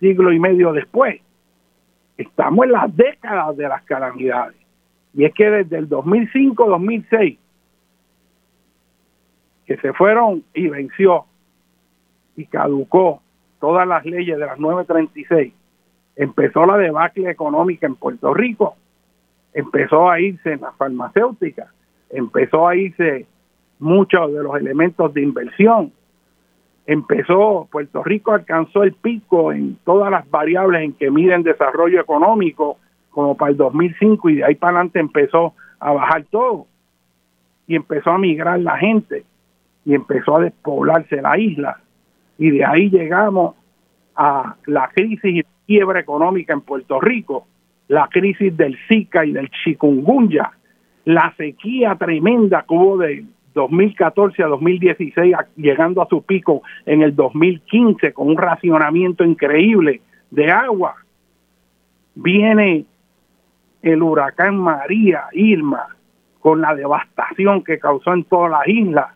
siglo 0.00 0.32
y 0.32 0.38
medio 0.38 0.72
después, 0.72 1.20
estamos 2.16 2.64
en 2.66 2.72
las 2.72 2.96
décadas 2.96 3.56
de 3.56 3.68
las 3.68 3.82
calamidades. 3.82 4.56
Y 5.14 5.24
es 5.24 5.34
que 5.34 5.50
desde 5.50 5.78
el 5.78 5.88
2005-2006, 5.88 7.38
que 9.66 9.76
se 9.76 9.92
fueron 9.92 10.44
y 10.54 10.68
venció 10.68 11.26
y 12.36 12.46
caducó 12.46 13.20
todas 13.60 13.86
las 13.86 14.04
leyes 14.06 14.38
de 14.38 14.46
las 14.46 14.58
936, 14.58 15.52
empezó 16.16 16.64
la 16.66 16.76
debacle 16.76 17.30
económica 17.30 17.86
en 17.86 17.96
Puerto 17.96 18.32
Rico, 18.32 18.76
empezó 19.52 20.10
a 20.10 20.20
irse 20.20 20.52
en 20.52 20.60
la 20.60 20.72
farmacéutica, 20.72 21.72
empezó 22.10 22.68
a 22.68 22.76
irse 22.76 23.26
muchos 23.78 24.32
de 24.32 24.42
los 24.42 24.56
elementos 24.56 25.12
de 25.14 25.22
inversión, 25.22 25.92
empezó, 26.86 27.68
Puerto 27.70 28.02
Rico 28.02 28.32
alcanzó 28.32 28.82
el 28.82 28.94
pico 28.94 29.52
en 29.52 29.76
todas 29.84 30.10
las 30.10 30.28
variables 30.30 30.82
en 30.82 30.94
que 30.94 31.10
miden 31.10 31.42
desarrollo 31.42 32.00
económico, 32.00 32.78
como 33.10 33.36
para 33.36 33.50
el 33.50 33.56
2005, 33.56 34.30
y 34.30 34.36
de 34.36 34.44
ahí 34.44 34.54
para 34.54 34.76
adelante 34.76 34.98
empezó 34.98 35.54
a 35.80 35.92
bajar 35.92 36.24
todo, 36.30 36.66
y 37.66 37.76
empezó 37.76 38.10
a 38.10 38.18
migrar 38.18 38.58
la 38.60 38.78
gente, 38.78 39.24
y 39.84 39.94
empezó 39.94 40.36
a 40.36 40.40
despoblarse 40.40 41.20
la 41.20 41.38
isla, 41.38 41.80
y 42.38 42.50
de 42.50 42.64
ahí 42.64 42.88
llegamos 42.88 43.54
a 44.16 44.56
la 44.66 44.88
crisis 44.88 45.24
y 45.24 45.44
quiebra 45.66 46.00
económica 46.00 46.54
en 46.54 46.62
Puerto 46.62 47.00
Rico, 47.00 47.46
la 47.88 48.08
crisis 48.08 48.56
del 48.56 48.78
Zika 48.88 49.24
y 49.26 49.32
del 49.32 49.50
chikungunya, 49.50 50.52
la 51.08 51.32
sequía 51.38 51.94
tremenda 51.94 52.66
que 52.68 52.74
hubo 52.74 52.98
de 52.98 53.24
2014 53.54 54.42
a 54.42 54.46
2016, 54.48 55.34
llegando 55.56 56.02
a 56.02 56.06
su 56.06 56.20
pico 56.20 56.60
en 56.84 57.00
el 57.00 57.16
2015 57.16 58.12
con 58.12 58.28
un 58.28 58.36
racionamiento 58.36 59.24
increíble 59.24 60.02
de 60.30 60.50
agua. 60.50 60.96
Viene 62.14 62.84
el 63.80 64.02
huracán 64.02 64.58
María, 64.58 65.28
Irma, 65.32 65.96
con 66.40 66.60
la 66.60 66.74
devastación 66.74 67.64
que 67.64 67.78
causó 67.78 68.12
en 68.12 68.24
todas 68.24 68.50
las 68.50 68.68
islas, 68.68 69.06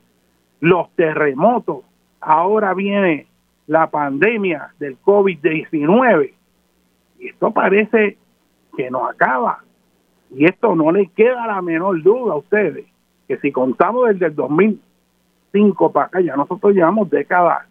los 0.61 0.90
terremotos, 0.93 1.84
ahora 2.22 2.72
viene 2.72 3.26
la 3.66 3.90
pandemia 3.90 4.70
del 4.78 4.99
COVID-19 5.03 6.32
y 7.18 7.28
esto 7.28 7.51
parece 7.51 8.16
que 8.78 8.90
no 8.90 9.07
acaba. 9.07 9.62
Y 10.34 10.44
esto 10.46 10.74
no 10.74 10.90
le 10.92 11.08
queda 11.08 11.46
la 11.46 11.60
menor 11.60 12.02
duda 12.02 12.32
a 12.34 12.36
ustedes, 12.36 12.86
que 13.28 13.36
si 13.38 13.52
contamos 13.52 14.08
desde 14.08 14.26
el 14.26 14.34
2005 14.34 15.92
para 15.92 16.06
acá, 16.06 16.20
ya 16.20 16.36
nosotros 16.36 16.74
llevamos 16.74 17.10
décadas, 17.10 17.66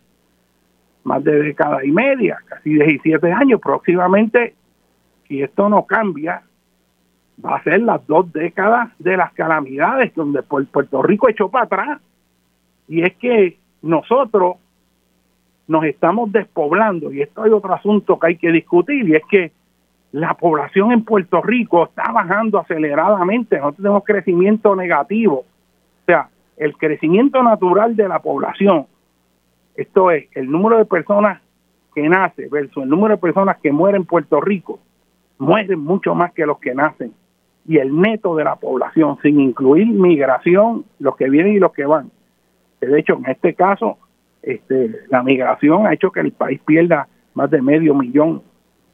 más 1.03 1.24
de 1.24 1.41
década 1.41 1.84
y 1.84 1.91
media, 1.91 2.38
casi 2.45 2.76
17 2.76 3.32
años 3.32 3.59
próximamente, 3.59 4.53
si 5.28 5.41
esto 5.41 5.68
no 5.70 5.86
cambia, 5.86 6.43
va 7.43 7.55
a 7.55 7.64
ser 7.64 7.82
las 7.82 8.05
dos 8.05 8.32
décadas 8.32 8.89
de 8.99 9.18
las 9.18 9.34
calamidades, 9.34 10.14
donde 10.14 10.43
Puerto 10.43 11.01
Rico 11.01 11.30
echó 11.30 11.49
para 11.49 11.66
atrás. 11.66 12.01
Y 12.88 13.01
es 13.01 13.16
que 13.16 13.57
nosotros 13.82 14.57
nos 15.68 15.86
estamos 15.86 16.32
despoblando 16.32 17.12
y 17.12 17.22
esto 17.22 17.43
hay 17.43 17.51
otro 17.51 17.74
asunto 17.74 18.20
que 18.20 18.28
hay 18.28 18.38
que 18.38 18.51
discutir 18.51 19.07
y 19.07 19.16
es 19.16 19.24
que 19.30 19.51
la 20.12 20.34
población 20.34 20.91
en 20.91 21.03
Puerto 21.03 21.41
Rico 21.41 21.86
está 21.86 22.12
bajando 22.12 22.59
aceleradamente, 22.59 23.57
nosotros 23.57 23.78
tenemos 23.78 24.03
crecimiento 24.03 24.76
negativo, 24.76 25.39
o 25.39 26.05
sea, 26.05 26.30
el 26.57 26.76
crecimiento 26.78 27.41
natural 27.41 27.95
de 27.95 28.07
la 28.07 28.20
población, 28.20 28.88
esto 29.76 30.12
es 30.12 30.26
el 30.34 30.51
número 30.51 30.78
de 30.78 30.86
personas 30.86 31.41
que 31.95 32.07
nace 32.07 32.47
versus 32.49 32.84
el 32.84 32.89
número 32.89 33.16
de 33.16 33.22
personas 33.22 33.57
que 33.57 33.72
mueren 33.72 34.01
en 34.01 34.07
Puerto 34.07 34.41
Rico, 34.41 34.80
mueren 35.38 35.80
mucho 35.80 36.14
más 36.14 36.34
que 36.34 36.45
los 36.45 36.59
que 36.59 36.76
nacen 36.76 37.14
y 37.68 37.78
el 37.78 37.95
neto 37.99 38.36
de 38.36 38.43
la 38.43 38.55
población, 38.55 39.18
sin 39.22 39.39
incluir 39.39 39.88
migración, 39.88 40.86
los 40.99 41.16
que 41.16 41.30
vienen 41.30 41.53
y 41.53 41.59
los 41.59 41.72
que 41.72 41.86
van. 41.86 42.12
De 42.80 42.99
hecho, 42.99 43.18
en 43.18 43.30
este 43.30 43.53
caso, 43.53 43.97
este, 44.41 45.01
la 45.09 45.22
migración 45.22 45.86
ha 45.86 45.93
hecho 45.93 46.12
que 46.12 46.20
el 46.20 46.32
país 46.32 46.59
pierda 46.66 47.07
más 47.34 47.49
de 47.51 47.62
medio 47.62 47.93
millón, 47.93 48.41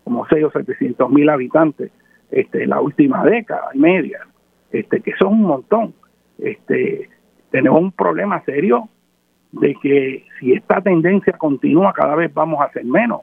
como 0.08 0.26
6 0.26 0.46
o 0.46 0.52
700 0.52 1.10
mil 1.10 1.28
habitantes, 1.28 1.92
este, 2.32 2.64
en 2.64 2.70
la 2.70 2.80
última 2.80 3.26
década 3.26 3.72
y 3.74 3.80
media, 3.80 4.26
este, 4.72 5.02
que 5.02 5.12
son 5.20 5.34
un 5.34 5.42
montón. 5.42 5.94
Este, 6.38 7.10
tenemos 7.52 7.82
un 7.82 7.92
problema 7.92 8.42
serio 8.46 8.88
de 9.52 9.76
que 9.76 10.24
si 10.40 10.54
esta 10.54 10.80
tendencia 10.80 11.34
continúa, 11.34 11.92
cada 11.92 12.16
vez 12.16 12.34
vamos 12.34 12.62
a 12.62 12.72
ser 12.72 12.86
menos. 12.86 13.20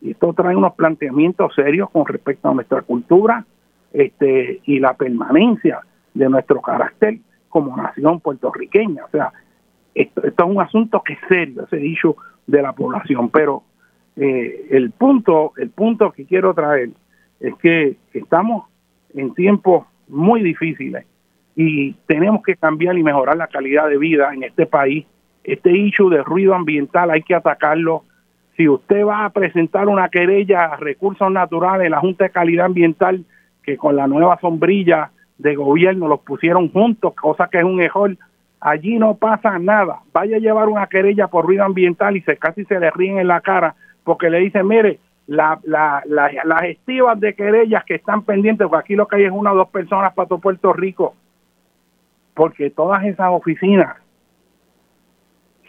Y 0.00 0.12
esto 0.12 0.32
trae 0.32 0.54
unos 0.54 0.74
planteamientos 0.74 1.56
serios 1.56 1.90
con 1.90 2.06
respecto 2.06 2.48
a 2.48 2.54
nuestra 2.54 2.82
cultura 2.82 3.44
este, 3.92 4.60
y 4.64 4.78
la 4.78 4.94
permanencia 4.94 5.80
de 6.14 6.28
nuestro 6.28 6.60
carácter 6.62 7.18
como 7.48 7.76
nación 7.76 8.20
puertorriqueña. 8.20 9.06
O 9.06 9.10
sea, 9.10 9.32
esto, 9.92 10.24
es 10.24 10.34
un 10.46 10.60
asunto 10.60 11.02
que 11.04 11.14
es 11.14 11.18
serio, 11.28 11.64
ese 11.64 11.78
dicho 11.78 12.16
de 12.46 12.62
la 12.62 12.74
población, 12.74 13.28
pero 13.28 13.64
eh, 14.20 14.66
el 14.70 14.90
punto, 14.90 15.52
el 15.58 15.70
punto 15.70 16.10
que 16.10 16.24
quiero 16.24 16.52
traer 16.52 16.90
es 17.38 17.54
que 17.56 17.96
estamos 18.12 18.66
en 19.14 19.32
tiempos 19.32 19.86
muy 20.08 20.42
difíciles 20.42 21.06
y 21.54 21.92
tenemos 22.06 22.42
que 22.42 22.56
cambiar 22.56 22.98
y 22.98 23.04
mejorar 23.04 23.36
la 23.36 23.46
calidad 23.46 23.88
de 23.88 23.96
vida 23.96 24.34
en 24.34 24.42
este 24.42 24.66
país. 24.66 25.06
Este 25.44 25.70
issue 25.70 26.10
de 26.10 26.22
ruido 26.24 26.54
ambiental 26.54 27.10
hay 27.12 27.22
que 27.22 27.34
atacarlo. 27.34 28.04
Si 28.56 28.68
usted 28.68 29.04
va 29.06 29.24
a 29.24 29.30
presentar 29.30 29.86
una 29.86 30.08
querella 30.08 30.64
a 30.64 30.76
recursos 30.76 31.30
naturales 31.30 31.88
la 31.88 32.00
Junta 32.00 32.24
de 32.24 32.30
Calidad 32.30 32.66
Ambiental, 32.66 33.24
que 33.62 33.76
con 33.76 33.94
la 33.94 34.08
nueva 34.08 34.38
sombrilla 34.40 35.12
de 35.38 35.54
gobierno 35.54 36.08
los 36.08 36.20
pusieron 36.20 36.72
juntos, 36.72 37.14
cosa 37.14 37.48
que 37.48 37.58
es 37.58 37.64
un 37.64 37.80
error, 37.80 38.16
allí 38.60 38.98
no 38.98 39.14
pasa 39.14 39.60
nada. 39.60 40.00
Vaya 40.12 40.36
a 40.36 40.40
llevar 40.40 40.68
una 40.68 40.88
querella 40.88 41.28
por 41.28 41.46
ruido 41.46 41.64
ambiental 41.64 42.16
y 42.16 42.22
se 42.22 42.36
casi 42.36 42.64
se 42.64 42.80
le 42.80 42.90
ríen 42.90 43.18
en 43.18 43.28
la 43.28 43.40
cara 43.40 43.76
porque 44.08 44.30
le 44.30 44.38
dicen, 44.38 44.66
mire, 44.66 45.00
la, 45.26 45.60
la, 45.64 46.02
las 46.06 46.62
estivas 46.62 47.20
de 47.20 47.34
querellas 47.34 47.84
que 47.84 47.96
están 47.96 48.22
pendientes, 48.22 48.66
porque 48.66 48.80
aquí 48.82 48.94
lo 48.96 49.06
que 49.06 49.16
hay 49.16 49.24
es 49.24 49.30
una 49.30 49.52
o 49.52 49.54
dos 49.54 49.68
personas 49.68 50.14
para 50.14 50.26
todo 50.26 50.38
Puerto 50.38 50.72
Rico, 50.72 51.14
porque 52.32 52.70
todas 52.70 53.04
esas 53.04 53.28
oficinas 53.30 53.98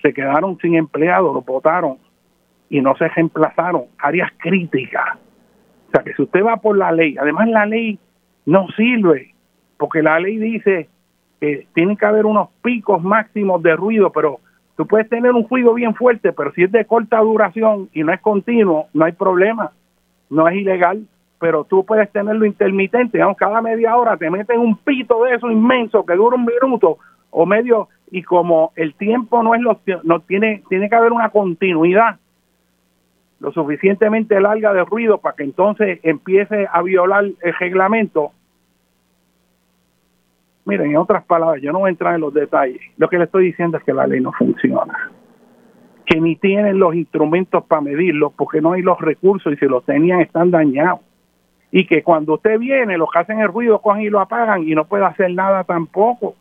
se 0.02 0.14
quedaron 0.14 0.58
sin 0.60 0.76
empleados, 0.76 1.34
lo 1.34 1.42
votaron 1.42 1.98
y 2.70 2.80
no 2.80 2.96
se 2.96 3.10
reemplazaron, 3.10 3.88
áreas 3.98 4.32
críticas. 4.38 5.18
O 5.90 5.92
sea 5.92 6.02
que 6.02 6.14
si 6.14 6.22
usted 6.22 6.42
va 6.42 6.56
por 6.56 6.78
la 6.78 6.94
ley, 6.94 7.18
además 7.20 7.50
la 7.50 7.66
ley 7.66 8.00
no 8.46 8.70
sirve, 8.70 9.34
porque 9.76 10.02
la 10.02 10.18
ley 10.22 10.38
dice 10.38 10.88
que 11.42 11.68
tiene 11.74 11.98
que 11.98 12.06
haber 12.06 12.26
unos 12.26 12.48
picos 12.62 13.04
máximos 13.04 13.62
de 13.64 13.76
ruido, 13.76 14.14
pero 14.14 14.40
tú 14.80 14.88
puedes 14.88 15.10
tener 15.10 15.34
un 15.34 15.46
ruido 15.46 15.74
bien 15.74 15.94
fuerte, 15.94 16.32
pero 16.32 16.54
si 16.54 16.64
es 16.64 16.72
de 16.72 16.86
corta 16.86 17.20
duración 17.20 17.90
y 17.92 18.02
no 18.02 18.14
es 18.14 18.22
continuo, 18.22 18.88
no 18.94 19.04
hay 19.04 19.12
problema, 19.12 19.74
no 20.30 20.48
es 20.48 20.56
ilegal, 20.56 21.06
pero 21.38 21.66
tú 21.66 21.84
puedes 21.84 22.10
tenerlo 22.14 22.46
intermitente, 22.46 23.18
digamos, 23.18 23.36
cada 23.36 23.62
media 23.62 23.98
hora 23.98 24.16
te 24.16 24.30
meten 24.30 24.58
un 24.62 24.78
pito 24.78 25.26
de 25.26 25.36
eso 25.36 25.52
inmenso 25.52 26.06
que 26.06 26.14
dura 26.14 26.38
un 26.38 26.46
minuto 26.46 26.98
o 27.30 27.46
medio 27.46 27.90
y 28.10 28.24
como 28.24 28.72
el 28.78 28.94
tiempo 28.94 29.44
no 29.44 29.54
es 29.54 29.60
lo 29.60 29.82
no 30.04 30.22
tiene 30.22 30.64
tiene 30.70 30.88
que 30.90 30.96
haber 30.96 31.12
una 31.12 31.30
continuidad 31.30 32.16
lo 33.42 33.52
suficientemente 33.52 34.40
larga 34.40 34.72
de 34.72 34.86
ruido 34.86 35.18
para 35.18 35.36
que 35.36 35.44
entonces 35.44 36.00
empiece 36.04 36.68
a 36.72 36.82
violar 36.84 37.26
el 37.26 37.54
reglamento 37.60 38.32
Miren, 40.70 40.92
en 40.92 40.98
otras 40.98 41.24
palabras, 41.26 41.62
yo 41.64 41.72
no 41.72 41.80
voy 41.80 41.88
a 41.88 41.92
entrar 41.92 42.14
en 42.14 42.22
los 42.22 42.32
detalles. 42.32 42.80
Lo 42.98 43.10
que 43.10 43.18
le 43.18 43.24
estoy 43.24 43.46
diciendo 43.46 43.78
es 43.78 43.84
que 43.84 43.92
la 43.92 44.06
ley 44.06 44.22
no 44.22 44.32
funciona. 44.32 45.12
Que 46.06 46.22
ni 46.22 46.36
tienen 46.36 46.78
los 46.78 46.94
instrumentos 46.94 47.64
para 47.66 47.82
medirlo 47.82 48.30
porque 48.30 48.62
no 48.62 48.74
hay 48.74 48.84
los 48.84 49.00
recursos 49.02 49.52
y 49.52 49.58
si 49.58 49.66
los 49.66 49.84
tenían 49.84 50.22
están 50.22 50.52
dañados. 50.52 51.02
y 51.72 51.86
que 51.86 52.02
cuando 52.04 52.34
usted 52.36 52.58
viene, 52.58 52.98
los 52.98 53.10
que 53.12 53.20
hacen 53.20 53.40
el 53.40 53.48
ruido 53.48 53.80
cogen 53.80 54.02
y 54.02 54.10
lo 54.10 54.20
apagan 54.20 54.68
y 54.68 54.74
no 54.74 54.86
puede 54.86 55.06
hacer 55.06 55.32
nada 55.34 55.64
tampoco. 55.64 56.36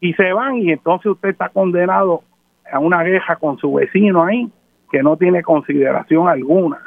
Y 0.00 0.12
se 0.14 0.32
van 0.32 0.56
y 0.56 0.70
entonces 0.70 1.06
usted 1.06 1.30
está 1.30 1.48
condenado 1.48 2.22
a 2.70 2.78
una 2.78 3.02
guerra 3.02 3.36
con 3.36 3.58
su 3.58 3.72
vecino 3.72 4.24
ahí 4.24 4.50
que 4.90 5.02
no 5.02 5.16
tiene 5.16 5.42
consideración 5.42 6.28
alguna. 6.28 6.78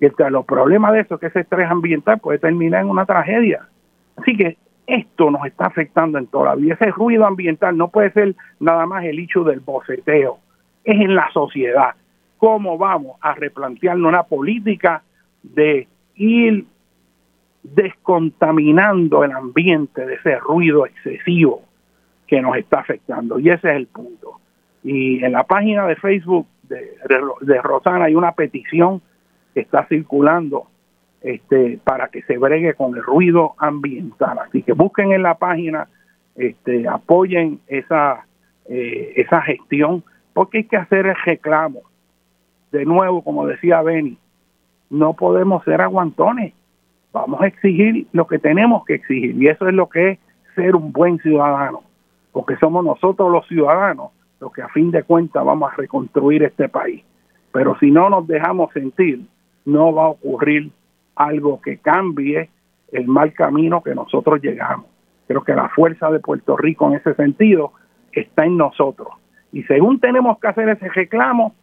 Y 0.00 0.06
entre 0.06 0.30
los 0.30 0.44
problemas 0.44 0.92
de 0.92 1.00
eso, 1.00 1.18
que 1.18 1.26
ese 1.26 1.40
estrés 1.40 1.70
ambiental 1.70 2.18
puede 2.18 2.38
terminar 2.38 2.82
en 2.82 2.90
una 2.90 3.06
tragedia. 3.06 3.68
Así 4.16 4.36
que 4.36 4.56
esto 4.86 5.30
nos 5.30 5.46
está 5.46 5.66
afectando 5.66 6.18
en 6.18 6.26
toda 6.26 6.50
la 6.50 6.54
vida. 6.56 6.74
Ese 6.74 6.90
ruido 6.90 7.26
ambiental 7.26 7.76
no 7.76 7.88
puede 7.88 8.12
ser 8.12 8.34
nada 8.60 8.86
más 8.86 9.04
el 9.04 9.18
hecho 9.18 9.44
del 9.44 9.60
boceteo, 9.60 10.38
es 10.84 11.00
en 11.00 11.14
la 11.14 11.30
sociedad. 11.32 11.94
¿Cómo 12.38 12.76
vamos 12.76 13.16
a 13.20 13.34
replantearnos 13.34 14.08
una 14.08 14.24
política 14.24 15.02
de 15.42 15.88
ir 16.16 16.66
descontaminando 17.62 19.24
el 19.24 19.32
ambiente 19.32 20.04
de 20.04 20.14
ese 20.16 20.38
ruido 20.38 20.84
excesivo 20.84 21.62
que 22.26 22.42
nos 22.42 22.56
está 22.56 22.80
afectando? 22.80 23.38
Y 23.38 23.48
ese 23.48 23.70
es 23.70 23.76
el 23.76 23.86
punto. 23.86 24.40
Y 24.82 25.24
en 25.24 25.32
la 25.32 25.44
página 25.44 25.86
de 25.86 25.96
Facebook 25.96 26.46
de, 26.64 26.98
de 27.40 27.62
Rosana 27.62 28.04
hay 28.04 28.14
una 28.14 28.32
petición 28.32 29.00
que 29.54 29.60
está 29.60 29.86
circulando 29.86 30.66
este, 31.24 31.78
para 31.82 32.08
que 32.08 32.22
se 32.22 32.36
bregue 32.36 32.74
con 32.74 32.94
el 32.94 33.02
ruido 33.02 33.54
ambiental. 33.56 34.38
Así 34.38 34.62
que 34.62 34.74
busquen 34.74 35.12
en 35.12 35.22
la 35.22 35.36
página, 35.36 35.88
este, 36.36 36.86
apoyen 36.86 37.60
esa, 37.66 38.26
eh, 38.66 39.14
esa 39.16 39.40
gestión, 39.40 40.04
porque 40.34 40.58
hay 40.58 40.64
que 40.64 40.76
hacer 40.76 41.06
el 41.06 41.16
reclamo. 41.24 41.80
De 42.70 42.84
nuevo, 42.84 43.22
como 43.24 43.46
decía 43.46 43.80
Benny, 43.80 44.18
no 44.90 45.14
podemos 45.14 45.64
ser 45.64 45.80
aguantones. 45.80 46.52
Vamos 47.12 47.40
a 47.40 47.46
exigir 47.46 48.06
lo 48.12 48.26
que 48.26 48.38
tenemos 48.38 48.84
que 48.84 48.94
exigir, 48.94 49.34
y 49.40 49.48
eso 49.48 49.66
es 49.66 49.74
lo 49.74 49.88
que 49.88 50.10
es 50.10 50.18
ser 50.54 50.76
un 50.76 50.92
buen 50.92 51.18
ciudadano, 51.20 51.82
porque 52.32 52.56
somos 52.56 52.84
nosotros 52.84 53.32
los 53.32 53.46
ciudadanos 53.48 54.10
los 54.40 54.52
que 54.52 54.60
a 54.60 54.68
fin 54.68 54.90
de 54.90 55.04
cuentas 55.04 55.42
vamos 55.42 55.72
a 55.72 55.76
reconstruir 55.76 56.42
este 56.42 56.68
país. 56.68 57.02
Pero 57.50 57.78
si 57.78 57.90
no 57.90 58.10
nos 58.10 58.26
dejamos 58.26 58.72
sentir, 58.74 59.22
no 59.64 59.94
va 59.94 60.04
a 60.04 60.08
ocurrir 60.08 60.70
algo 61.16 61.60
que 61.60 61.78
cambie 61.78 62.50
el 62.92 63.06
mal 63.06 63.32
camino 63.32 63.82
que 63.82 63.94
nosotros 63.94 64.40
llegamos. 64.42 64.86
Creo 65.26 65.42
que 65.42 65.54
la 65.54 65.68
fuerza 65.70 66.10
de 66.10 66.20
Puerto 66.20 66.56
Rico 66.56 66.88
en 66.88 66.94
ese 66.94 67.14
sentido 67.14 67.72
está 68.12 68.44
en 68.44 68.56
nosotros. 68.56 69.08
Y 69.52 69.62
según 69.64 70.00
tenemos 70.00 70.38
que 70.38 70.48
hacer 70.48 70.68
ese 70.68 70.88
reclamo, 70.88 71.54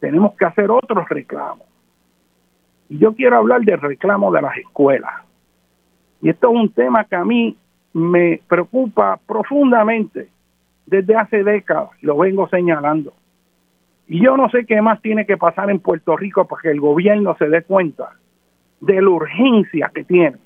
tenemos 0.00 0.34
que 0.34 0.44
hacer 0.44 0.70
otros 0.70 1.08
reclamos. 1.08 1.66
Y 2.88 2.98
yo 2.98 3.14
quiero 3.14 3.38
hablar 3.38 3.62
del 3.62 3.80
reclamo 3.80 4.32
de 4.32 4.42
las 4.42 4.56
escuelas. 4.58 5.12
Y 6.20 6.28
esto 6.28 6.50
es 6.50 6.56
un 6.56 6.72
tema 6.72 7.04
que 7.04 7.16
a 7.16 7.24
mí 7.24 7.56
me 7.92 8.40
preocupa 8.46 9.18
profundamente 9.26 10.28
desde 10.86 11.16
hace 11.16 11.42
décadas, 11.42 11.90
lo 12.02 12.16
vengo 12.16 12.48
señalando. 12.48 13.12
Y 14.08 14.22
yo 14.24 14.36
no 14.36 14.48
sé 14.50 14.66
qué 14.66 14.80
más 14.80 15.02
tiene 15.02 15.26
que 15.26 15.36
pasar 15.36 15.70
en 15.70 15.80
Puerto 15.80 16.16
Rico 16.16 16.46
para 16.46 16.62
que 16.62 16.70
el 16.70 16.80
gobierno 16.80 17.36
se 17.38 17.48
dé 17.48 17.62
cuenta 17.62 18.12
de 18.80 19.02
la 19.02 19.08
urgencia 19.08 19.90
que 19.92 20.04
tiene 20.04 20.36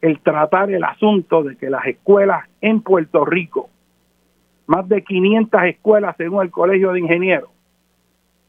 el 0.00 0.20
tratar 0.20 0.70
el 0.70 0.84
asunto 0.84 1.42
de 1.42 1.56
que 1.56 1.68
las 1.68 1.84
escuelas 1.86 2.44
en 2.60 2.80
Puerto 2.80 3.24
Rico, 3.24 3.68
más 4.66 4.88
de 4.88 5.02
500 5.02 5.62
escuelas 5.64 6.16
según 6.16 6.42
el 6.42 6.50
Colegio 6.50 6.92
de 6.92 7.00
Ingenieros, 7.00 7.50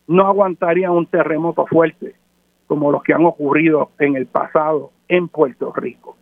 no 0.08 0.26
aguantarían 0.28 0.92
un 0.92 1.06
terremoto 1.06 1.66
fuerte 1.66 2.16
como 2.68 2.92
los 2.92 3.04
que 3.04 3.14
han 3.14 3.26
ocurrido 3.26 3.92
en 4.00 4.16
el 4.16 4.28
pasado 4.28 4.92
en 5.08 5.28
Puerto 5.28 5.74
Rico. 5.74 6.18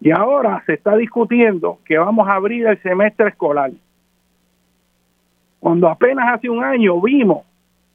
Y 0.00 0.10
ahora 0.10 0.62
se 0.66 0.74
está 0.74 0.96
discutiendo 0.96 1.78
que 1.84 1.98
vamos 1.98 2.28
a 2.28 2.34
abrir 2.34 2.66
el 2.66 2.80
semestre 2.82 3.28
escolar 3.28 3.70
cuando 5.62 5.88
apenas 5.88 6.24
hace 6.34 6.50
un 6.50 6.64
año 6.64 7.00
vimos 7.00 7.44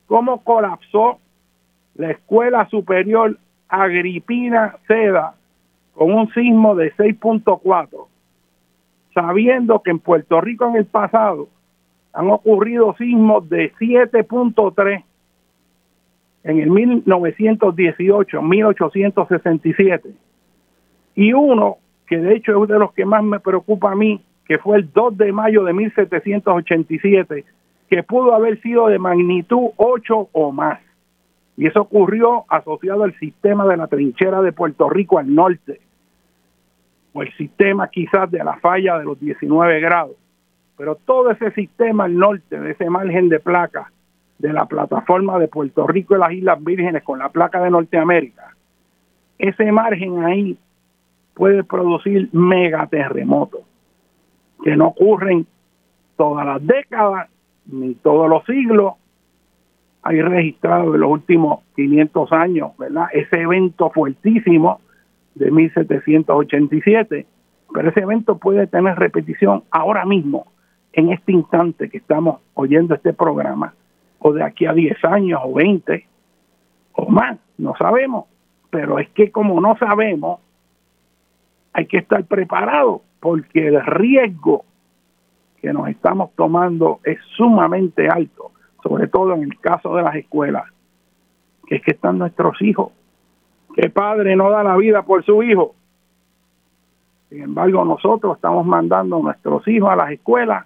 cómo 0.05 0.41
colapsó 0.41 1.20
la 1.95 2.11
Escuela 2.11 2.65
Superior 2.70 3.38
Agripina 3.68 4.78
Seda 4.88 5.34
con 5.93 6.13
un 6.13 6.32
sismo 6.32 6.76
de 6.76 6.93
6.4, 6.95 8.07
sabiendo 9.13 9.82
que 9.82 9.91
en 9.91 9.99
Puerto 9.99 10.39
Rico 10.39 10.65
en 10.70 10.78
el 10.78 10.86
pasado 10.86 11.49
han 12.13 12.30
ocurrido 12.30 12.95
sismos 12.97 13.49
de 13.49 13.74
7.3 13.74 15.03
en 16.45 16.59
el 16.59 16.70
1918, 16.70 18.41
1867, 18.43 20.09
y 21.15 21.34
uno 21.34 21.80
que 22.07 22.18
de 22.18 22.34
hecho 22.34 22.63
es 22.63 22.70
de 22.70 22.80
los 22.80 22.93
que 22.93 23.03
más 23.03 23.26
me 23.26 23.41
preocupa 23.41 23.91
a 23.91 23.95
mí, 23.95 24.22
que 24.45 24.57
fue 24.57 24.78
el 24.78 24.89
2 24.93 25.18
de 25.18 25.34
mayo 25.34 25.65
de 25.65 25.74
1787, 25.74 27.57
que 27.89 28.03
pudo 28.03 28.33
haber 28.33 28.61
sido 28.61 28.88
de 28.88 28.99
magnitud 28.99 29.69
8 29.77 30.29
o 30.31 30.51
más. 30.51 30.79
Y 31.55 31.67
eso 31.67 31.81
ocurrió 31.81 32.45
asociado 32.49 33.03
al 33.03 33.17
sistema 33.17 33.65
de 33.65 33.77
la 33.77 33.88
trinchera 33.88 34.41
de 34.41 34.51
Puerto 34.51 34.89
Rico 34.89 35.17
al 35.17 35.33
norte, 35.33 35.81
o 37.13 37.23
el 37.23 37.33
sistema 37.35 37.88
quizás 37.89 38.29
de 38.29 38.43
la 38.43 38.57
falla 38.57 38.99
de 38.99 39.05
los 39.05 39.19
19 39.19 39.79
grados. 39.79 40.15
Pero 40.77 40.95
todo 40.95 41.31
ese 41.31 41.51
sistema 41.51 42.03
al 42.03 42.15
norte, 42.15 42.59
de 42.59 42.71
ese 42.71 42.89
margen 42.89 43.29
de 43.29 43.39
placa, 43.39 43.91
de 44.38 44.53
la 44.53 44.65
plataforma 44.65 45.39
de 45.39 45.47
Puerto 45.47 45.88
Rico 45.88 46.15
y 46.15 46.19
las 46.19 46.31
Islas 46.31 46.63
Vírgenes 46.63 47.03
con 47.03 47.17
la 47.17 47.29
placa 47.29 47.59
de 47.63 47.71
Norteamérica, 47.71 48.55
ese 49.39 49.71
margen 49.71 50.23
ahí 50.23 50.57
puede 51.33 51.63
producir 51.63 52.29
megaterremotos 52.33 53.61
que 54.63 54.75
no 54.75 54.88
ocurren 54.88 55.45
todas 56.17 56.45
las 56.45 56.65
décadas 56.65 57.29
ni 57.68 57.95
todos 57.95 58.30
los 58.30 58.43
siglos. 58.45 58.93
Hay 60.03 60.22
registrado 60.22 60.95
en 60.95 61.01
los 61.01 61.11
últimos 61.11 61.59
500 61.76 62.32
años, 62.32 62.72
¿verdad? 62.78 63.07
Ese 63.13 63.41
evento 63.41 63.89
fuertísimo 63.89 64.80
de 65.36 65.51
1787, 65.51 67.26
pero 67.74 67.89
ese 67.89 67.99
evento 67.99 68.38
puede 68.38 68.68
tener 68.68 68.97
repetición 68.97 69.63
ahora 69.70 70.05
mismo, 70.05 70.47
en 70.93 71.11
este 71.11 71.32
instante 71.32 71.89
que 71.89 71.97
estamos 71.97 72.39
oyendo 72.55 72.95
este 72.95 73.13
programa, 73.13 73.74
o 74.20 74.34
de 74.34 74.43
aquí 74.43 74.65
a 74.65 74.74
10 74.74 75.05
años 75.05 75.39
o 75.43 75.53
20 75.53 76.07
o 76.93 77.05
más, 77.11 77.38
no 77.57 77.76
sabemos, 77.78 78.26
pero 78.72 78.97
es 78.97 79.07
que 79.09 79.32
como 79.32 79.61
no 79.61 79.78
sabemos, 79.78 80.39
hay 81.74 81.86
que 81.86 81.97
estar 81.97 82.26
preparado 82.26 83.03
porque 83.20 83.68
el 83.68 83.86
riesgo 83.86 84.65
que 85.62 85.74
nos 85.74 85.88
estamos 85.89 86.32
tomando 86.36 86.99
es 87.03 87.19
sumamente 87.36 88.07
alto, 88.07 88.52
sobre 88.84 89.07
todo 89.07 89.34
en 89.34 89.44
el 89.44 89.60
caso 89.60 89.95
de 89.95 90.03
las 90.03 90.15
escuelas, 90.15 90.65
que 91.65 91.76
es 91.76 91.81
que 91.81 91.91
están 91.91 92.18
nuestros 92.18 92.61
hijos. 92.61 92.91
¿Qué 93.76 93.90
padre 93.90 94.36
no 94.36 94.49
da 94.49 94.64
la 94.64 94.76
vida 94.77 95.03
por 95.03 95.23
su 95.23 95.44
hijo? 95.44 95.76
Sin 97.30 97.41
embargo, 97.41 97.84
nosotros 97.84 98.36
estamos 98.36 98.65
mandando 98.65 99.18
a 99.18 99.22
nuestros 99.22 99.68
hijos 99.68 99.90
a 99.90 99.95
las 99.95 100.11
escuelas 100.11 100.65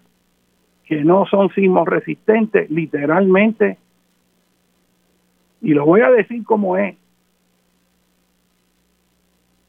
que 0.86 1.04
no 1.04 1.26
son 1.26 1.50
sismos 1.50 1.88
resistentes, 1.88 2.70
literalmente. 2.70 3.78
Y 5.62 5.74
lo 5.74 5.86
voy 5.86 6.02
a 6.02 6.12
decir 6.12 6.44
como 6.44 6.78
es. 6.78 6.96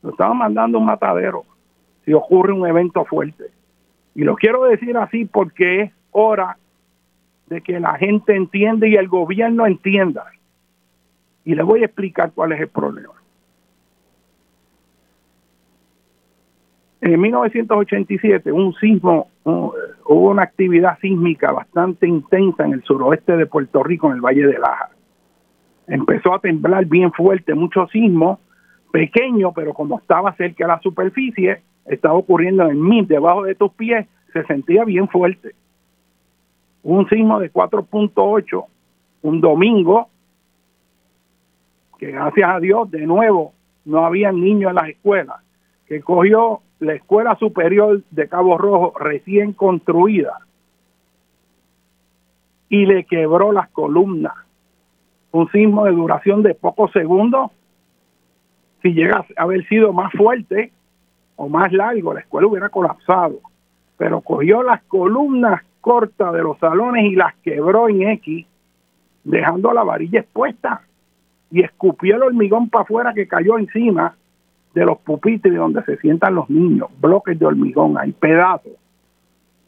Lo 0.03 0.11
estamos 0.11 0.37
mandando 0.37 0.79
a 0.79 0.81
un 0.81 0.87
matadero 0.87 1.45
si 2.05 2.13
ocurre 2.13 2.53
un 2.53 2.67
evento 2.67 3.05
fuerte. 3.05 3.45
Y 4.15 4.25
lo 4.25 4.37
quiero 4.37 4.65
decir 4.65 4.97
así 4.97 5.25
porque 5.25 5.83
es 5.83 5.93
hora 6.11 6.57
de 7.47 7.61
que 7.61 7.81
la 7.81 7.95
gente 7.97 8.35
entienda 8.35 8.87
y 8.87 8.95
el 8.95 9.09
gobierno 9.09 9.67
entienda. 9.67 10.27
Y 11.45 11.55
le 11.55 11.63
voy 11.63 11.83
a 11.83 11.87
explicar 11.87 12.33
cuál 12.33 12.53
es 12.53 12.61
el 12.61 12.69
problema. 12.69 13.15
En 17.01 17.21
1987, 17.21 18.53
un 18.53 18.75
sismo, 18.75 19.29
hubo 19.43 20.31
una 20.31 20.43
actividad 20.43 20.99
sísmica 21.01 21.51
bastante 21.51 22.07
intensa 22.07 22.65
en 22.65 22.75
el 22.75 22.85
suroeste 22.85 23.37
de 23.37 23.47
Puerto 23.47 23.83
Rico, 23.83 24.09
en 24.09 24.15
el 24.15 24.21
Valle 24.21 24.47
de 24.47 24.59
Laja. 24.59 24.91
Empezó 25.89 26.33
a 26.33 26.39
temblar 26.39 26.85
bien 26.87 27.13
fuerte, 27.13 27.55
mucho 27.55 27.89
sismo, 27.89 28.39
pequeño, 28.93 29.53
pero 29.53 29.75
como 29.75 29.99
estaba 29.99 30.33
cerca 30.37 30.65
de 30.65 30.69
la 30.69 30.81
superficie, 30.81 31.63
estaba 31.87 32.15
ocurriendo 32.15 32.69
en 32.69 32.81
MIT, 32.81 33.09
debajo 33.09 33.45
de 33.45 33.55
tus 33.55 33.73
pies, 33.73 34.07
se 34.33 34.45
sentía 34.45 34.85
bien 34.85 35.09
fuerte. 35.09 35.55
Un 36.83 37.09
sismo 37.09 37.39
de 37.41 37.53
4.8, 37.53 38.65
un 39.23 39.41
domingo, 39.41 40.09
que 41.99 42.11
gracias 42.11 42.51
a 42.51 42.61
Dios, 42.61 42.91
de 42.91 43.07
nuevo, 43.07 43.53
no 43.85 44.05
había 44.05 44.33
niños 44.33 44.71
en 44.71 44.77
las 44.77 44.89
escuelas, 44.89 45.37
que 45.87 46.01
cogió 46.01 46.61
la 46.81 46.95
Escuela 46.95 47.37
Superior 47.37 48.03
de 48.11 48.29
Cabo 48.29 48.59
Rojo 48.59 48.99
recién 48.99 49.53
construida 49.53 50.39
y 52.69 52.87
le 52.87 53.05
quebró 53.05 53.53
las 53.53 53.69
columnas 53.69 54.33
un 55.33 55.51
sismo 55.51 55.85
de 55.85 55.93
duración 55.93 56.43
de 56.43 56.55
pocos 56.55 56.93
segundos. 56.93 57.51
Si 58.83 58.93
llega 58.93 59.25
a 59.37 59.43
haber 59.43 59.67
sido 59.69 59.93
más 59.93 60.13
fuerte 60.13 60.73
o 61.43 61.49
más 61.49 61.73
largo, 61.73 62.15
la 62.15 62.21
escuela 62.21 62.47
hubiera 62.47 62.69
colapsado. 62.69 63.41
Pero 63.97 64.21
cogió 64.21 64.63
las 64.63 64.81
columnas 64.85 65.61
cortas 65.81 66.33
de 66.33 66.41
los 66.41 66.57
salones 66.59 67.05
y 67.07 67.17
las 67.17 67.35
quebró 67.43 67.89
en 67.89 68.03
X, 68.11 68.47
dejando 69.25 69.73
la 69.73 69.83
varilla 69.83 70.21
expuesta. 70.21 70.83
Y 71.51 71.63
escupió 71.63 72.15
el 72.15 72.23
hormigón 72.23 72.71
para 72.71 72.85
afuera 72.85 73.13
que 73.13 73.27
cayó 73.27 73.59
encima 73.59 74.15
de 74.73 74.85
los 74.85 74.99
pupitres 74.99 75.57
donde 75.57 75.83
se 75.83 75.97
sientan 75.97 76.37
los 76.37 76.49
niños, 76.49 76.89
bloques 77.01 77.37
de 77.37 77.45
hormigón, 77.45 77.99
hay 77.99 78.13
pedazos 78.13 78.75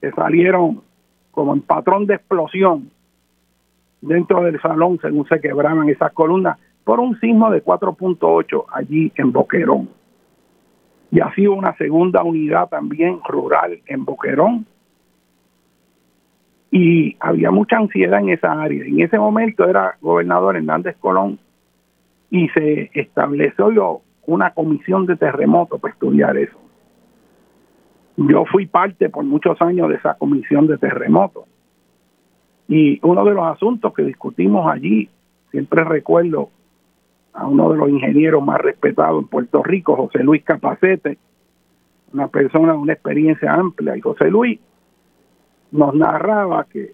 que 0.00 0.12
salieron 0.12 0.80
como 1.32 1.54
en 1.54 1.60
patrón 1.60 2.06
de 2.06 2.14
explosión 2.14 2.88
dentro 4.00 4.44
del 4.44 4.60
salón 4.60 5.00
según 5.02 5.26
se 5.26 5.40
quebraban 5.40 5.88
esas 5.88 6.12
columnas 6.12 6.56
por 6.84 7.00
un 7.00 7.18
sismo 7.18 7.50
de 7.50 7.64
4.8 7.64 8.64
allí 8.72 9.12
en 9.16 9.32
Boquerón. 9.32 9.88
Y 11.14 11.20
así 11.20 11.46
una 11.46 11.76
segunda 11.76 12.24
unidad 12.24 12.68
también 12.68 13.20
rural 13.24 13.78
en 13.86 14.04
Boquerón. 14.04 14.66
Y 16.72 17.16
había 17.20 17.52
mucha 17.52 17.76
ansiedad 17.76 18.18
en 18.18 18.30
esa 18.30 18.50
área. 18.60 18.84
En 18.84 19.00
ese 19.00 19.16
momento 19.16 19.64
era 19.64 19.96
gobernador 20.00 20.56
Hernández 20.56 20.96
Colón 20.98 21.38
y 22.30 22.48
se 22.48 22.90
estableció 22.94 24.02
una 24.26 24.50
comisión 24.50 25.06
de 25.06 25.14
terremotos 25.14 25.80
para 25.80 25.94
estudiar 25.94 26.36
eso. 26.36 26.58
Yo 28.16 28.44
fui 28.46 28.66
parte 28.66 29.08
por 29.08 29.22
muchos 29.22 29.62
años 29.62 29.90
de 29.90 29.94
esa 29.94 30.14
comisión 30.14 30.66
de 30.66 30.78
terremotos. 30.78 31.44
Y 32.66 32.98
uno 33.06 33.24
de 33.24 33.34
los 33.34 33.44
asuntos 33.44 33.94
que 33.94 34.02
discutimos 34.02 34.66
allí, 34.66 35.08
siempre 35.52 35.84
recuerdo 35.84 36.50
a 37.34 37.46
uno 37.46 37.70
de 37.70 37.76
los 37.76 37.90
ingenieros 37.90 38.44
más 38.44 38.60
respetados 38.60 39.22
en 39.22 39.28
Puerto 39.28 39.62
Rico, 39.62 39.96
José 39.96 40.22
Luis 40.22 40.44
Capacete, 40.44 41.18
una 42.12 42.28
persona 42.28 42.72
de 42.72 42.78
una 42.78 42.92
experiencia 42.92 43.52
amplia. 43.52 43.96
Y 43.96 44.00
José 44.00 44.30
Luis 44.30 44.60
nos 45.72 45.94
narraba 45.94 46.64
que 46.64 46.92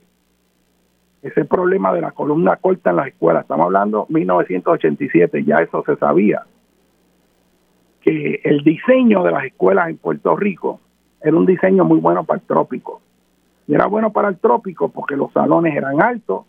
ese 1.22 1.44
problema 1.44 1.92
de 1.92 2.00
la 2.00 2.12
columna 2.12 2.56
corta 2.56 2.90
en 2.90 2.96
las 2.96 3.08
escuelas, 3.08 3.42
estamos 3.42 3.66
hablando 3.66 4.06
1987, 4.08 5.44
ya 5.44 5.58
eso 5.58 5.84
se 5.84 5.96
sabía, 5.96 6.44
que 8.00 8.40
el 8.42 8.64
diseño 8.64 9.22
de 9.22 9.32
las 9.32 9.44
escuelas 9.44 9.90
en 9.90 9.98
Puerto 9.98 10.34
Rico 10.36 10.80
era 11.22 11.36
un 11.36 11.44
diseño 11.44 11.84
muy 11.84 12.00
bueno 12.00 12.24
para 12.24 12.40
el 12.40 12.46
trópico. 12.46 13.02
Y 13.66 13.74
era 13.74 13.86
bueno 13.86 14.10
para 14.10 14.28
el 14.28 14.38
trópico 14.38 14.88
porque 14.88 15.16
los 15.16 15.30
salones 15.34 15.76
eran 15.76 16.00
altos, 16.00 16.46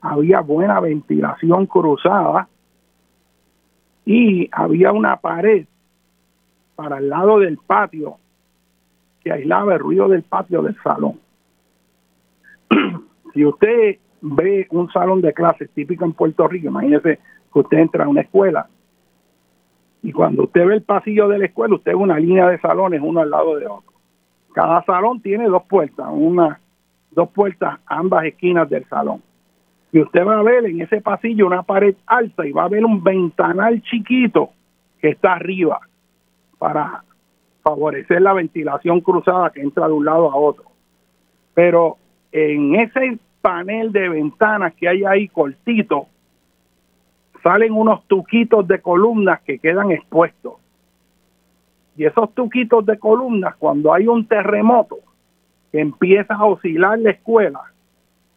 había 0.00 0.40
buena 0.40 0.80
ventilación 0.80 1.66
cruzada 1.66 2.48
y 4.06 4.48
había 4.52 4.92
una 4.92 5.16
pared 5.16 5.66
para 6.76 6.98
el 6.98 7.10
lado 7.10 7.40
del 7.40 7.58
patio 7.58 8.16
que 9.22 9.32
aislaba 9.32 9.74
el 9.74 9.80
ruido 9.80 10.08
del 10.08 10.22
patio 10.22 10.62
del 10.62 10.76
salón. 10.82 11.18
si 13.34 13.44
usted 13.44 13.98
ve 14.22 14.66
un 14.70 14.90
salón 14.92 15.20
de 15.20 15.34
clases 15.34 15.68
típico 15.70 16.04
en 16.04 16.12
Puerto 16.12 16.46
Rico, 16.46 16.68
imagínese 16.68 17.18
que 17.52 17.58
usted 17.58 17.78
entra 17.78 18.04
a 18.04 18.08
una 18.08 18.20
escuela 18.20 18.68
y 20.02 20.12
cuando 20.12 20.44
usted 20.44 20.64
ve 20.64 20.74
el 20.74 20.82
pasillo 20.82 21.26
de 21.26 21.38
la 21.38 21.46
escuela, 21.46 21.74
usted 21.74 21.90
ve 21.90 21.96
una 21.96 22.18
línea 22.18 22.48
de 22.48 22.60
salones 22.60 23.00
uno 23.02 23.20
al 23.20 23.30
lado 23.30 23.56
de 23.56 23.66
otro. 23.66 23.92
Cada 24.54 24.84
salón 24.84 25.20
tiene 25.20 25.48
dos 25.48 25.64
puertas, 25.64 26.06
una, 26.12 26.60
dos 27.10 27.28
puertas 27.30 27.80
ambas 27.86 28.24
esquinas 28.26 28.70
del 28.70 28.84
salón. 28.84 29.20
Y 29.92 30.00
usted 30.00 30.26
va 30.26 30.38
a 30.38 30.42
ver 30.42 30.66
en 30.66 30.80
ese 30.80 31.00
pasillo 31.00 31.46
una 31.46 31.62
pared 31.62 31.94
alta 32.06 32.46
y 32.46 32.52
va 32.52 32.64
a 32.64 32.68
ver 32.68 32.84
un 32.84 33.02
ventanal 33.02 33.82
chiquito 33.82 34.50
que 35.00 35.10
está 35.10 35.34
arriba 35.34 35.80
para 36.58 37.04
favorecer 37.62 38.22
la 38.22 38.32
ventilación 38.32 39.00
cruzada 39.00 39.50
que 39.50 39.60
entra 39.60 39.86
de 39.86 39.92
un 39.92 40.04
lado 40.04 40.30
a 40.30 40.36
otro. 40.36 40.64
Pero 41.54 41.96
en 42.32 42.74
ese 42.74 43.18
panel 43.40 43.92
de 43.92 44.08
ventanas 44.08 44.74
que 44.74 44.88
hay 44.88 45.04
ahí 45.04 45.28
cortito, 45.28 46.06
salen 47.42 47.72
unos 47.72 48.04
tuquitos 48.06 48.66
de 48.66 48.80
columnas 48.80 49.40
que 49.42 49.58
quedan 49.58 49.92
expuestos. 49.92 50.54
Y 51.96 52.04
esos 52.04 52.34
tuquitos 52.34 52.84
de 52.84 52.98
columnas, 52.98 53.54
cuando 53.56 53.94
hay 53.94 54.06
un 54.06 54.26
terremoto 54.26 54.98
que 55.72 55.80
empieza 55.80 56.34
a 56.34 56.44
oscilar 56.44 56.98
la 56.98 57.12
escuela, 57.12 57.60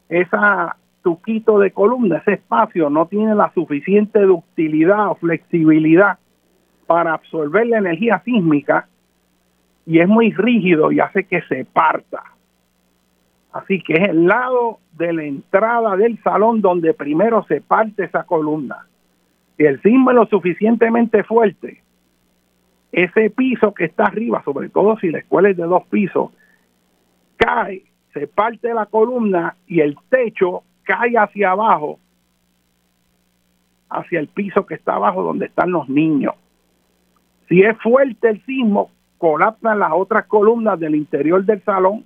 esa 0.08 0.78
tuquito 1.10 1.58
de 1.58 1.72
columna, 1.72 2.18
ese 2.18 2.34
espacio 2.34 2.88
no 2.92 3.08
tiene 3.08 3.34
la 3.34 3.52
suficiente 3.56 4.20
ductilidad 4.20 5.10
o 5.10 5.16
flexibilidad 5.16 6.20
para 6.86 7.14
absorber 7.14 7.66
la 7.66 7.80
energía 7.80 8.22
sísmica 8.24 8.88
y 9.88 10.02
es 10.02 10.08
muy 10.08 10.32
rígido 10.32 10.92
y 10.92 11.00
hace 11.00 11.24
que 11.24 11.42
se 11.50 11.66
parta. 11.66 12.22
Así 13.52 13.82
que 13.82 13.94
es 13.94 14.10
el 14.10 14.28
lado 14.28 14.78
de 15.00 15.12
la 15.14 15.24
entrada 15.24 15.98
del 15.98 16.22
salón 16.22 16.62
donde 16.62 16.94
primero 16.94 17.44
se 17.48 17.60
parte 17.60 18.04
esa 18.04 18.24
columna. 18.26 18.86
Si 19.58 19.64
el 19.66 19.82
sismo 19.82 20.12
es 20.12 20.16
lo 20.16 20.28
suficientemente 20.28 21.24
fuerte, 21.24 21.82
ese 22.92 23.32
piso 23.32 23.74
que 23.74 23.86
está 23.86 24.04
arriba, 24.04 24.44
sobre 24.46 24.70
todo 24.70 24.96
si 25.00 25.10
la 25.10 25.18
escuela 25.18 25.50
es 25.50 25.58
de 25.58 25.64
dos 25.64 25.88
pisos, 25.88 26.30
cae, 27.36 27.82
se 28.14 28.28
parte 28.28 28.72
la 28.76 28.86
columna 28.86 29.56
y 29.66 29.80
el 29.80 29.98
techo 30.10 30.64
cae 30.90 31.16
hacia 31.20 31.52
abajo, 31.52 32.00
hacia 33.92 34.20
el 34.20 34.28
piso 34.28 34.66
que 34.66 34.74
está 34.74 34.96
abajo 34.96 35.22
donde 35.22 35.46
están 35.46 35.70
los 35.72 35.88
niños. 35.88 36.34
Si 37.48 37.62
es 37.62 37.78
fuerte 37.78 38.30
el 38.30 38.44
sismo, 38.44 38.90
colapsan 39.20 39.78
las 39.78 39.92
otras 39.94 40.26
columnas 40.26 40.80
del 40.80 40.96
interior 40.96 41.46
del 41.46 41.64
salón 41.64 42.06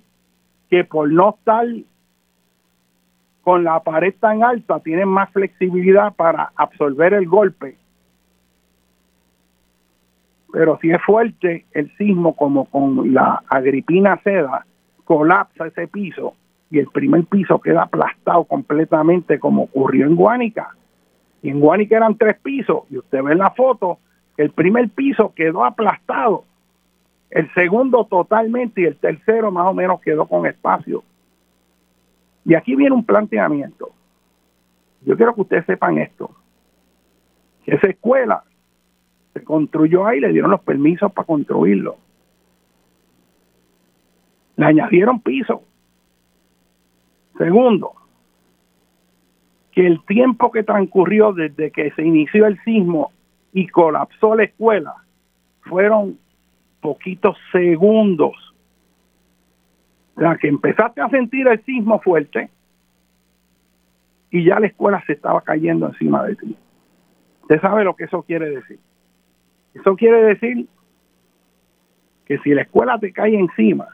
que 0.68 0.84
por 0.84 1.10
no 1.10 1.30
estar 1.30 1.64
con 3.40 3.64
la 3.64 3.80
pared 3.80 4.14
tan 4.20 4.42
alta 4.42 4.80
tienen 4.80 5.08
más 5.08 5.30
flexibilidad 5.30 6.12
para 6.14 6.52
absorber 6.54 7.14
el 7.14 7.26
golpe 7.26 7.78
pero 10.52 10.78
si 10.80 10.88
es 10.92 11.02
fuerte 11.02 11.66
el 11.72 11.90
sismo 11.96 12.36
como 12.36 12.66
con 12.66 13.12
la 13.12 13.42
agripina 13.48 14.20
seda, 14.22 14.64
colapsa 15.02 15.66
ese 15.66 15.88
piso 15.88 16.36
y 16.70 16.78
el 16.78 16.88
primer 16.88 17.24
piso 17.24 17.60
queda 17.60 17.82
aplastado 17.82 18.44
completamente 18.44 19.38
como 19.38 19.64
ocurrió 19.64 20.06
en 20.06 20.16
Guánica. 20.16 20.74
Y 21.42 21.50
en 21.50 21.60
Guánica 21.60 21.96
eran 21.96 22.16
tres 22.16 22.36
pisos 22.40 22.84
y 22.90 22.98
usted 22.98 23.22
ve 23.22 23.32
en 23.32 23.38
la 23.38 23.50
foto 23.50 23.98
el 24.36 24.50
primer 24.50 24.88
piso 24.90 25.32
quedó 25.34 25.64
aplastado, 25.64 26.44
el 27.30 27.52
segundo 27.54 28.04
totalmente 28.04 28.82
y 28.82 28.84
el 28.84 28.96
tercero 28.96 29.50
más 29.50 29.66
o 29.66 29.74
menos 29.74 30.00
quedó 30.00 30.26
con 30.26 30.46
espacio. 30.46 31.02
Y 32.44 32.54
aquí 32.54 32.74
viene 32.74 32.94
un 32.94 33.04
planteamiento. 33.04 33.90
Yo 35.02 35.16
quiero 35.16 35.34
que 35.34 35.40
ustedes 35.42 35.66
sepan 35.66 35.98
esto. 35.98 36.30
Esa 37.66 37.88
escuela 37.88 38.44
se 39.32 39.42
construyó 39.42 40.06
ahí, 40.06 40.20
le 40.20 40.32
dieron 40.32 40.50
los 40.50 40.60
permisos 40.60 41.12
para 41.12 41.26
construirlo. 41.26 41.96
Le 44.56 44.66
añadieron 44.66 45.20
piso. 45.20 45.62
Segundo, 47.38 47.92
que 49.72 49.86
el 49.86 50.04
tiempo 50.04 50.52
que 50.52 50.62
transcurrió 50.62 51.32
desde 51.32 51.70
que 51.70 51.90
se 51.92 52.02
inició 52.02 52.46
el 52.46 52.62
sismo 52.62 53.12
y 53.52 53.66
colapsó 53.66 54.36
la 54.36 54.44
escuela 54.44 54.94
fueron 55.62 56.18
poquitos 56.80 57.36
segundos. 57.50 58.34
O 60.16 60.20
sea, 60.20 60.36
que 60.36 60.48
empezaste 60.48 61.00
a 61.00 61.08
sentir 61.08 61.48
el 61.48 61.64
sismo 61.64 62.00
fuerte 62.00 62.50
y 64.30 64.44
ya 64.44 64.60
la 64.60 64.68
escuela 64.68 65.02
se 65.06 65.14
estaba 65.14 65.40
cayendo 65.40 65.88
encima 65.88 66.24
de 66.24 66.36
ti. 66.36 66.56
Usted 67.42 67.60
sabe 67.60 67.84
lo 67.84 67.94
que 67.96 68.04
eso 68.04 68.22
quiere 68.22 68.50
decir. 68.50 68.78
Eso 69.74 69.96
quiere 69.96 70.22
decir 70.22 70.68
que 72.26 72.38
si 72.38 72.50
la 72.54 72.62
escuela 72.62 72.98
te 72.98 73.12
cae 73.12 73.38
encima, 73.38 73.88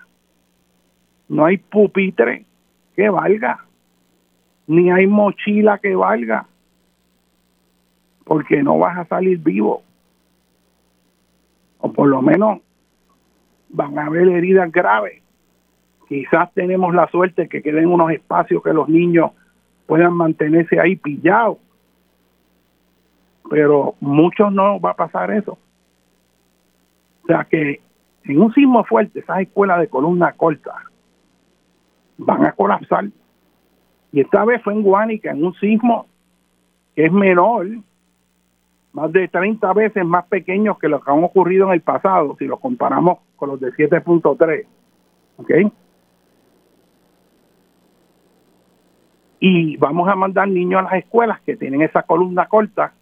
no 1.28 1.46
hay 1.46 1.56
pupitre 1.56 2.44
que 2.96 3.08
valga, 3.08 3.64
ni 4.66 4.90
hay 4.90 5.06
mochila 5.06 5.78
que 5.78 5.94
valga, 5.94 6.46
porque 8.24 8.62
no 8.62 8.78
vas 8.78 8.98
a 8.98 9.04
salir 9.06 9.38
vivo. 9.38 9.82
O 11.78 11.92
por 11.92 12.08
lo 12.08 12.22
menos 12.22 12.60
van 13.70 13.98
a 13.98 14.06
haber 14.06 14.28
heridas 14.28 14.70
graves. 14.70 15.22
Quizás 16.08 16.52
tenemos 16.54 16.94
la 16.94 17.08
suerte 17.08 17.48
que 17.48 17.62
queden 17.62 17.86
unos 17.86 18.10
espacios 18.10 18.62
que 18.62 18.72
los 18.72 18.88
niños 18.88 19.30
puedan 19.86 20.12
mantenerse 20.12 20.78
ahí 20.78 20.96
pillados. 20.96 21.58
Pero 23.48 23.94
muchos 24.00 24.52
no 24.52 24.80
va 24.80 24.90
a 24.90 24.96
pasar 24.96 25.30
eso. 25.30 25.58
O 27.24 27.26
sea 27.26 27.44
que 27.44 27.80
en 28.24 28.40
un 28.40 28.52
sismo 28.52 28.84
fuerte, 28.84 29.20
esas 29.20 29.40
escuelas 29.40 29.80
de 29.80 29.88
columna 29.88 30.32
corta 30.32 30.89
van 32.20 32.46
a 32.46 32.52
colapsar. 32.52 33.06
Y 34.12 34.20
esta 34.20 34.44
vez 34.44 34.62
fue 34.62 34.72
en 34.72 34.82
Guánica, 34.82 35.30
en 35.30 35.44
un 35.44 35.54
sismo 35.54 36.06
que 36.94 37.06
es 37.06 37.12
menor, 37.12 37.66
más 38.92 39.12
de 39.12 39.28
30 39.28 39.72
veces 39.72 40.04
más 40.04 40.26
pequeños 40.26 40.78
que 40.78 40.88
los 40.88 41.04
que 41.04 41.10
han 41.10 41.22
ocurrido 41.22 41.68
en 41.68 41.74
el 41.74 41.80
pasado, 41.80 42.36
si 42.38 42.46
los 42.46 42.58
comparamos 42.58 43.18
con 43.36 43.50
los 43.50 43.60
de 43.60 43.72
7.3. 43.72 44.66
¿Ok? 45.36 45.50
Y 49.38 49.76
vamos 49.78 50.08
a 50.08 50.16
mandar 50.16 50.48
niños 50.48 50.80
a 50.80 50.82
las 50.82 50.92
escuelas 50.94 51.40
que 51.42 51.56
tienen 51.56 51.82
esa 51.82 52.02
columna 52.02 52.46
corta. 52.46 52.92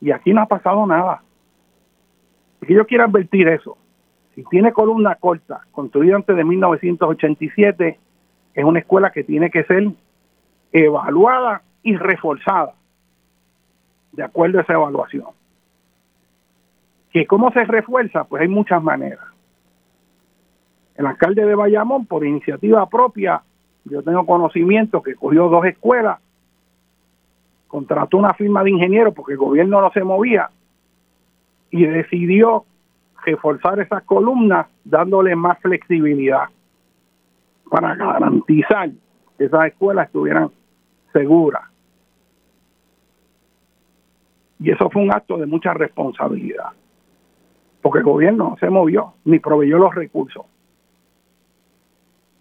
Y 0.00 0.10
aquí 0.10 0.32
no 0.32 0.42
ha 0.42 0.46
pasado 0.46 0.86
nada. 0.86 1.22
Y 2.62 2.74
yo 2.74 2.86
quiero 2.86 3.04
advertir 3.04 3.46
eso. 3.48 3.76
Si 4.34 4.44
tiene 4.44 4.72
columna 4.72 5.16
corta, 5.16 5.62
construida 5.72 6.16
antes 6.16 6.36
de 6.36 6.44
1987, 6.44 7.98
es 8.54 8.64
una 8.64 8.78
escuela 8.78 9.10
que 9.10 9.24
tiene 9.24 9.50
que 9.50 9.64
ser 9.64 9.90
evaluada 10.72 11.62
y 11.82 11.96
reforzada 11.96 12.74
de 14.12 14.22
acuerdo 14.22 14.58
a 14.58 14.62
esa 14.62 14.74
evaluación. 14.74 15.26
¿Que 17.12 17.26
¿Cómo 17.26 17.50
se 17.52 17.64
refuerza? 17.64 18.24
Pues 18.24 18.42
hay 18.42 18.48
muchas 18.48 18.82
maneras. 18.82 19.24
El 20.94 21.06
alcalde 21.06 21.44
de 21.44 21.54
Bayamón, 21.54 22.06
por 22.06 22.24
iniciativa 22.24 22.88
propia, 22.88 23.42
yo 23.84 24.02
tengo 24.02 24.26
conocimiento 24.26 25.02
que 25.02 25.14
cogió 25.14 25.48
dos 25.48 25.64
escuelas, 25.64 26.20
contrató 27.66 28.18
una 28.18 28.34
firma 28.34 28.62
de 28.62 28.70
ingenieros 28.70 29.14
porque 29.14 29.32
el 29.32 29.38
gobierno 29.38 29.80
no 29.80 29.90
se 29.92 30.04
movía 30.04 30.50
y 31.70 31.86
decidió 31.86 32.64
reforzar 33.24 33.80
esas 33.80 34.02
columnas 34.04 34.66
dándole 34.84 35.34
más 35.36 35.58
flexibilidad 35.60 36.44
para 37.70 37.94
garantizar 37.94 38.90
que 39.38 39.44
esas 39.44 39.66
escuelas 39.66 40.06
estuvieran 40.06 40.50
seguras. 41.12 41.64
Y 44.58 44.70
eso 44.70 44.90
fue 44.90 45.02
un 45.02 45.12
acto 45.12 45.38
de 45.38 45.46
mucha 45.46 45.72
responsabilidad, 45.72 46.70
porque 47.80 48.00
el 48.00 48.04
gobierno 48.04 48.50
no 48.50 48.56
se 48.58 48.68
movió 48.68 49.14
ni 49.24 49.38
proveyó 49.38 49.78
los 49.78 49.94
recursos. 49.94 50.44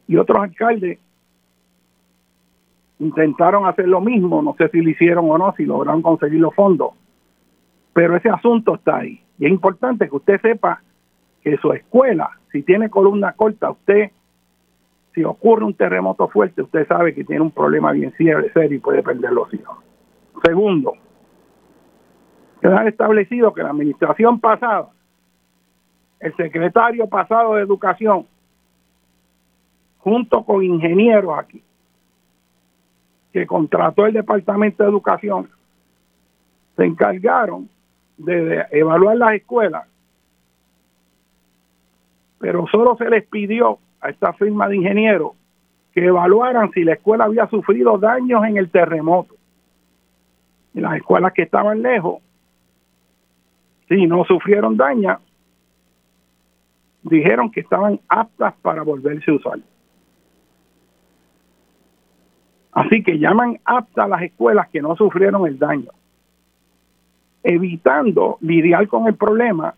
Y 0.08 0.18
otros 0.18 0.42
alcaldes 0.42 1.00
intentaron 3.00 3.66
hacer 3.66 3.88
lo 3.88 4.02
mismo, 4.02 4.42
no 4.42 4.56
sé 4.58 4.68
si 4.70 4.82
lo 4.82 4.90
hicieron 4.90 5.30
o 5.30 5.38
no, 5.38 5.54
si 5.56 5.66
lograron 5.66 6.02
conseguir 6.02 6.42
los 6.42 6.54
fondos, 6.54 6.94
pero 7.94 8.18
ese 8.18 8.30
asunto 8.30 8.76
está 8.76 8.98
ahí. 8.98 9.22
Y 9.40 9.46
es 9.46 9.52
importante 9.52 10.10
que 10.10 10.16
usted 10.16 10.40
sepa 10.42 10.82
que 11.42 11.58
su 11.58 11.72
escuela, 11.72 12.30
si 12.52 12.62
tiene 12.62 12.90
columna 12.90 13.34
corta, 13.34 13.72
usted, 13.72 14.12
si 15.16 15.24
ocurre 15.24 15.64
un 15.64 15.74
terremoto 15.74 16.28
fuerte, 16.28 16.62
usted 16.62 16.86
sabe 16.88 17.16
que 17.16 17.24
tiene 17.24 17.42
un 17.42 17.52
problema 17.52 17.94
bien 17.94 18.14
serio 18.18 18.46
y 18.70 18.80
puede 18.80 19.02
perder 19.02 19.32
los 19.32 19.52
hijos. 19.54 19.78
Segundo, 20.44 20.94
quedar 22.62 22.88
establecido 22.88 23.54
que 23.54 23.64
la 23.64 23.70
administración 23.70 24.40
pasada, 24.40 24.90
el 26.20 26.36
secretario 26.36 27.08
pasado 27.08 27.56
de 27.56 27.62
Educación, 27.62 28.28
junto 30.00 30.44
con 30.44 30.64
ingenieros 30.64 31.38
aquí, 31.40 31.64
que 33.32 33.48
contrató 33.48 34.06
el 34.06 34.14
Departamento 34.14 34.84
de 34.84 34.90
Educación, 34.90 35.50
se 36.76 36.84
encargaron 36.86 37.70
de, 38.20 38.66
evaluar 38.72 39.18
las 39.18 39.34
escuelas, 39.34 39.88
pero 42.38 42.68
solo 42.68 42.96
se 42.98 43.10
les 43.10 43.26
pidió 43.26 43.80
a 44.02 44.10
esta 44.10 44.34
firma 44.34 44.68
de 44.68 44.78
ingenieros 44.78 45.32
que 45.94 46.06
evaluaran 46.06 46.72
si 46.72 46.84
la 46.84 46.94
escuela 46.94 47.26
había 47.26 47.48
sufrido 47.48 47.98
daños 47.98 48.44
en 48.46 48.58
el 48.58 48.70
terremoto. 48.70 49.36
Y 50.74 50.82
las 50.82 50.98
escuelas 50.98 51.34
que 51.34 51.42
estaban 51.42 51.82
lejos, 51.82 52.22
si 53.88 54.06
no 54.06 54.24
sufrieron 54.26 54.78
daños, 54.78 55.20
dijeron 57.02 57.52
que 57.52 57.62
estaban 57.62 58.00
aptas 58.08 58.54
para 58.62 58.84
volverse 58.84 59.32
a 59.32 59.36
usar. 59.36 59.60
Así 62.72 63.04
que 63.04 63.18
llaman 63.18 63.60
aptas 63.66 64.08
las 64.08 64.22
escuelas 64.22 64.70
que 64.70 64.82
no 64.82 64.96
sufrieron 64.96 65.48
el 65.48 65.58
daño, 65.58 65.90
evitando 67.44 68.38
lidiar 68.42 68.88
con 68.88 69.08
el 69.08 69.16
problema 69.16 69.74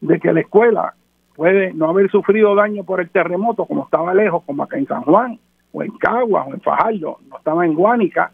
de 0.00 0.20
que 0.20 0.32
la 0.32 0.40
escuela 0.40 0.94
puede 1.34 1.72
no 1.72 1.88
haber 1.88 2.10
sufrido 2.10 2.54
daño 2.54 2.84
por 2.84 3.00
el 3.00 3.10
terremoto 3.10 3.64
como 3.64 3.84
estaba 3.84 4.14
lejos, 4.14 4.42
como 4.44 4.62
acá 4.62 4.76
en 4.76 4.86
San 4.86 5.02
Juan, 5.02 5.38
o 5.72 5.82
en 5.82 5.90
Caguas, 5.98 6.46
o 6.48 6.54
en 6.54 6.60
Fajardo, 6.60 7.18
no 7.28 7.38
estaba 7.38 7.64
en 7.64 7.74
Guánica, 7.74 8.32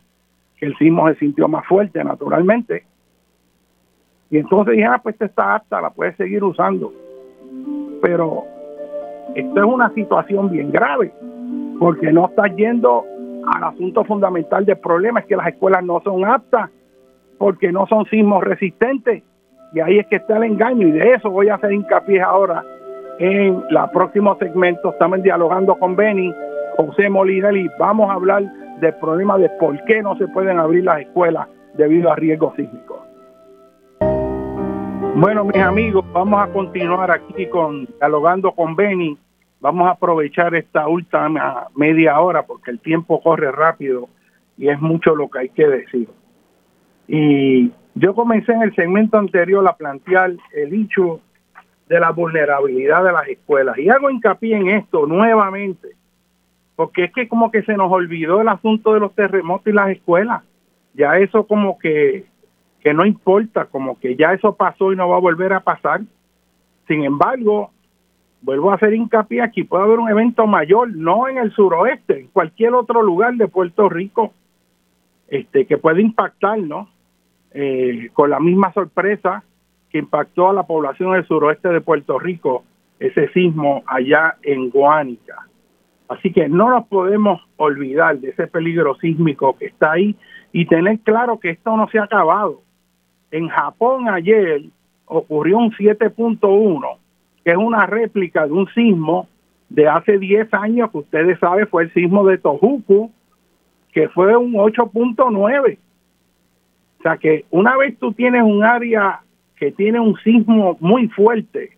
que 0.57 0.67
el 0.67 0.77
sismo 0.77 1.09
se 1.09 1.17
sintió 1.17 1.49
más 1.49 1.67
fuerte 1.67 2.03
naturalmente. 2.03 2.85
Y 4.31 4.39
entonces 4.39 4.75
dije, 4.75 4.87
ah, 4.87 5.01
pues 5.03 5.15
esta 5.15 5.27
está 5.27 5.55
apta, 5.57 5.81
la 5.81 5.91
puede 5.91 6.15
seguir 6.17 6.43
usando. 6.43 6.93
Pero 8.01 8.45
esto 9.35 9.59
es 9.59 9.65
una 9.65 9.91
situación 9.91 10.51
bien 10.51 10.71
grave, 10.71 11.13
porque 11.79 12.13
no 12.13 12.27
está 12.27 12.47
yendo 12.47 13.05
al 13.47 13.65
asunto 13.65 14.05
fundamental 14.05 14.65
del 14.65 14.79
problema 14.79 15.21
es 15.21 15.27
que 15.27 15.37
las 15.37 15.49
escuelas 15.49 15.85
no 15.85 16.01
son 16.01 16.25
aptas 16.25 16.71
porque 17.45 17.71
no 17.71 17.87
son 17.89 18.07
sismos 18.07 18.43
resistentes. 18.43 19.23
Y 19.75 19.81
ahí 19.81 19.99
es 19.99 20.07
que 20.07 20.17
está 20.17 20.39
el 20.39 20.45
engaño 20.45 20.89
y 20.89 20.93
de 20.93 21.13
eso 21.13 21.29
voy 21.31 21.51
a 21.51 21.57
hacer 21.57 21.73
hincapié 21.73 22.23
ahora 22.23 22.65
en 23.19 23.63
la 23.69 23.91
próximo 23.91 24.35
segmento. 24.39 24.93
Estamos 24.93 25.23
dialogando 25.23 25.75
con 25.75 25.95
Benny 25.95 26.33
José 26.79 27.11
Molinelli 27.11 27.69
vamos 27.79 28.09
a 28.09 28.15
hablar 28.15 28.45
del 28.81 28.95
problema 28.95 29.37
de 29.37 29.51
por 29.61 29.79
qué 29.85 30.01
no 30.01 30.17
se 30.17 30.27
pueden 30.29 30.59
abrir 30.59 30.85
las 30.85 31.03
escuelas 31.03 31.47
debido 31.75 32.11
a 32.11 32.17
riesgos 32.17 32.55
sísmicos. 32.57 33.01
Bueno 35.15 35.45
mis 35.45 35.63
amigos 35.63 36.03
vamos 36.15 36.41
a 36.43 36.51
continuar 36.51 37.11
aquí 37.11 37.47
con 37.49 37.87
dialogando 38.01 38.53
con 38.53 38.75
Benny. 38.75 39.19
Vamos 39.61 39.87
a 39.87 39.91
aprovechar 39.91 40.55
esta 40.55 40.89
última 40.89 41.69
media 41.77 42.19
hora 42.21 42.45
porque 42.45 42.71
el 42.71 42.81
tiempo 42.81 43.21
corre 43.21 43.53
rápido 43.53 44.09
y 44.57 44.71
es 44.71 44.81
mucho 44.81 45.15
lo 45.15 45.29
que 45.29 45.41
hay 45.41 45.49
que 45.51 45.69
decir. 45.69 46.09
Y 47.07 47.71
yo 47.95 48.15
comencé 48.15 48.53
en 48.53 48.63
el 48.63 48.75
segmento 48.75 49.19
anterior 49.19 49.67
a 49.69 49.77
plantear 49.77 50.33
el 50.55 50.75
hecho 50.75 51.21
de 51.89 52.01
la 52.01 52.11
vulnerabilidad 52.11 53.05
de 53.05 53.13
las 53.13 53.29
escuelas 53.29 53.79
y 53.79 53.91
hago 53.91 54.09
hincapié 54.09 54.57
en 54.57 54.69
esto 54.71 55.07
nuevamente 55.07 55.95
porque 56.77 57.05
es 57.05 57.13
que 57.13 57.29
como 57.29 57.51
que 57.51 57.63
se 57.63 57.77
nos 57.77 57.91
olvidó 57.91 58.41
el 58.41 58.49
asunto 58.49 58.95
de 58.95 59.01
los 59.01 59.15
terremotos 59.15 59.67
y 59.67 59.73
las 59.73 59.91
escuelas. 59.91 60.43
Ya 60.95 61.19
eso 61.19 61.47
como 61.47 61.79
que, 61.79 62.27
que 62.81 62.95
no 62.95 63.07
importa, 63.07 63.67
como 63.67 63.99
que 63.99 64.17
ya 64.17 64.33
eso 64.33 64.55
pasó 64.55 64.93
y 64.93 64.97
no 64.97 65.09
va 65.09 65.17
a 65.17 65.21
volver 65.21 65.53
a 65.53 65.61
pasar. 65.61 66.03
Sin 66.89 67.05
embargo, 67.05 67.71
vuelvo 68.43 68.71
a 68.71 68.75
hacer 68.75 68.93
hincapié 68.93 69.43
aquí, 69.43 69.65
puede 69.65 69.85
haber 69.85 69.99
un 69.99 70.09
evento 70.09 70.47
mayor, 70.47 70.95
no 70.95 71.29
en 71.29 71.39
el 71.39 71.53
suroeste, 71.53 72.21
en 72.21 72.27
cualquier 72.29 72.75
otro 72.75 73.03
lugar 73.03 73.35
de 73.35 73.49
Puerto 73.49 73.89
Rico, 73.89 74.33
este 75.29 75.67
que 75.67 75.79
puede 75.79 76.03
impactar, 76.03 76.59
¿no? 76.59 76.89
Eh, 77.55 78.11
con 78.13 78.31
la 78.31 78.41
misma 78.41 78.73
sorpresa 78.73 79.45
que 79.89 79.99
impactó 79.99 80.51
a 80.51 80.53
la 80.53 80.65
población 80.65 81.13
del 81.13 81.27
suroeste 81.27 81.69
de 81.69 81.81
Puerto 81.81 82.19
Rico, 82.19 82.65
ese 82.99 83.29
sismo 83.29 83.85
allá 83.87 84.37
en 84.43 84.71
Guánica. 84.71 85.47
Así 86.09 86.33
que 86.33 86.49
no 86.49 86.69
nos 86.69 86.87
podemos 86.89 87.41
olvidar 87.57 88.19
de 88.19 88.31
ese 88.31 88.49
peligro 88.49 88.97
sísmico 88.97 89.57
que 89.57 89.67
está 89.67 89.93
ahí 89.93 90.17
y 90.53 90.67
tener 90.67 90.99
claro 91.01 91.39
que 91.39 91.51
esto 91.51 91.77
no 91.77 91.89
se 91.89 91.99
ha 91.99 92.05
acabado. 92.05 92.61
En 93.31 93.49
Japón 93.49 94.09
ayer 94.09 94.63
ocurrió 95.07 95.59
un 95.59 95.71
7.1 95.73 96.99
que 97.45 97.51
es 97.51 97.57
una 97.57 97.87
réplica 97.87 98.47
de 98.47 98.53
un 98.53 98.67
sismo 98.75 99.29
de 99.69 99.87
hace 99.87 100.19
10 100.19 100.53
años, 100.55 100.91
que 100.91 100.99
ustedes 100.99 101.39
saben 101.39 101.69
fue 101.69 101.85
el 101.85 101.93
sismo 101.93 102.25
de 102.25 102.39
Tohoku, 102.39 103.13
que 103.93 104.09
fue 104.09 104.35
un 104.37 104.55
8.9. 104.55 105.79
O 107.05 107.07
sea 107.07 107.19
que 107.19 107.45
una 107.51 107.77
vez 107.77 107.99
tú 107.99 108.15
tienes 108.15 108.43
un 108.43 108.65
área 108.65 109.21
que 109.57 109.71
tiene 109.71 110.01
un 110.01 110.17
sismo 110.25 110.79
muy 110.81 111.09
fuerte, 111.09 111.77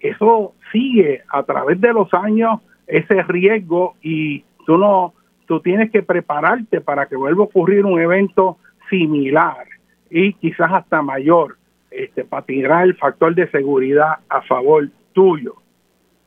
eso 0.00 0.52
sigue 0.72 1.22
a 1.28 1.44
través 1.44 1.80
de 1.80 1.92
los 1.92 2.12
años 2.12 2.60
ese 2.88 3.22
riesgo 3.22 3.94
y 4.02 4.44
tú 4.66 4.76
no 4.76 5.14
tú 5.46 5.60
tienes 5.60 5.92
que 5.92 6.02
prepararte 6.02 6.80
para 6.80 7.06
que 7.06 7.14
vuelva 7.14 7.44
a 7.44 7.46
ocurrir 7.46 7.84
un 7.84 8.00
evento 8.00 8.58
similar 8.90 9.64
y 10.10 10.32
quizás 10.32 10.72
hasta 10.72 11.02
mayor 11.02 11.56
este 11.92 12.24
para 12.24 12.44
tirar 12.44 12.82
el 12.82 12.96
factor 12.96 13.32
de 13.32 13.48
seguridad 13.52 14.16
a 14.28 14.42
favor 14.42 14.88
tuyo. 15.12 15.54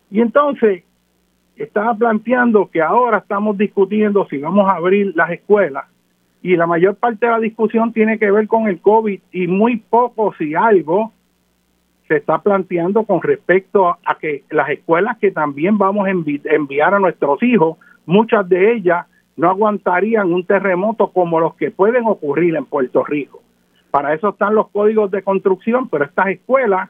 Y 0.09 0.21
entonces 0.21 0.85
estaba 1.57 1.93
planteando 1.95 2.69
que 2.71 2.81
ahora 2.81 3.17
estamos 3.17 3.57
discutiendo 3.57 4.25
si 4.29 4.37
vamos 4.37 4.69
a 4.69 4.75
abrir 4.77 5.11
las 5.17 5.31
escuelas 5.31 5.83
y 6.47 6.55
la 6.55 6.65
mayor 6.65 6.95
parte 6.95 7.25
de 7.25 7.31
la 7.33 7.39
discusión 7.39 7.91
tiene 7.91 8.17
que 8.17 8.31
ver 8.31 8.47
con 8.47 8.69
el 8.69 8.79
COVID 8.79 9.19
y 9.33 9.47
muy 9.47 9.75
poco 9.75 10.33
si 10.37 10.55
algo 10.55 11.11
se 12.07 12.15
está 12.15 12.37
planteando 12.39 13.03
con 13.03 13.21
respecto 13.21 13.89
a 13.89 14.17
que 14.17 14.45
las 14.49 14.69
escuelas 14.69 15.17
que 15.17 15.31
también 15.31 15.77
vamos 15.77 16.07
a 16.07 16.11
enviar 16.11 16.93
a 16.93 16.99
nuestros 16.99 17.43
hijos, 17.43 17.77
muchas 18.05 18.47
de 18.47 18.75
ellas 18.75 19.07
no 19.35 19.49
aguantarían 19.49 20.31
un 20.31 20.45
terremoto 20.45 21.11
como 21.11 21.41
los 21.41 21.53
que 21.55 21.69
pueden 21.69 22.05
ocurrir 22.05 22.55
en 22.55 22.63
Puerto 22.63 23.03
Rico. 23.03 23.41
Para 23.91 24.13
eso 24.13 24.29
están 24.29 24.55
los 24.55 24.69
códigos 24.69 25.11
de 25.11 25.23
construcción, 25.23 25.89
pero 25.89 26.05
estas 26.05 26.27
escuelas 26.27 26.89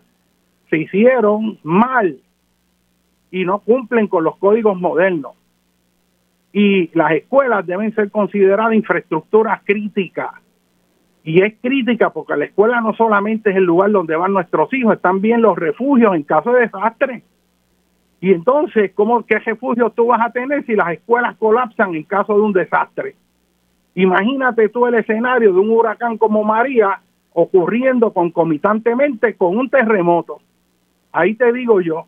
se 0.69 0.77
hicieron 0.77 1.57
mal 1.63 2.19
y 3.31 3.43
no 3.43 3.57
cumplen 3.57 4.05
con 4.05 4.23
los 4.23 4.38
códigos 4.38 4.79
modernos. 4.79 5.31
Y 6.59 6.89
las 6.95 7.11
escuelas 7.11 7.67
deben 7.67 7.93
ser 7.93 8.09
consideradas 8.09 8.73
infraestructura 8.73 9.61
crítica. 9.63 10.41
Y 11.23 11.43
es 11.43 11.53
crítica 11.61 12.09
porque 12.09 12.35
la 12.35 12.45
escuela 12.45 12.81
no 12.81 12.95
solamente 12.95 13.51
es 13.51 13.57
el 13.57 13.63
lugar 13.63 13.91
donde 13.91 14.15
van 14.15 14.34
nuestros 14.34 14.73
hijos, 14.73 14.95
están 14.95 15.21
bien 15.21 15.43
los 15.43 15.55
refugios 15.55 16.15
en 16.15 16.23
caso 16.23 16.51
de 16.53 16.61
desastre. 16.61 17.21
Y 18.21 18.31
entonces, 18.31 18.91
¿cómo, 18.95 19.23
¿qué 19.23 19.38
refugio 19.38 19.91
tú 19.91 20.07
vas 20.07 20.19
a 20.19 20.31
tener 20.31 20.65
si 20.65 20.75
las 20.75 20.93
escuelas 20.93 21.38
colapsan 21.38 21.93
en 21.93 22.01
caso 22.01 22.34
de 22.34 22.41
un 22.41 22.53
desastre? 22.53 23.13
Imagínate 23.93 24.69
tú 24.69 24.88
el 24.88 24.95
escenario 24.95 25.53
de 25.53 25.59
un 25.59 25.69
huracán 25.69 26.17
como 26.17 26.43
María 26.43 27.01
ocurriendo 27.34 28.11
concomitantemente 28.13 29.35
con 29.35 29.59
un 29.59 29.69
terremoto. 29.69 30.39
Ahí 31.11 31.35
te 31.35 31.53
digo 31.53 31.81
yo. 31.81 32.07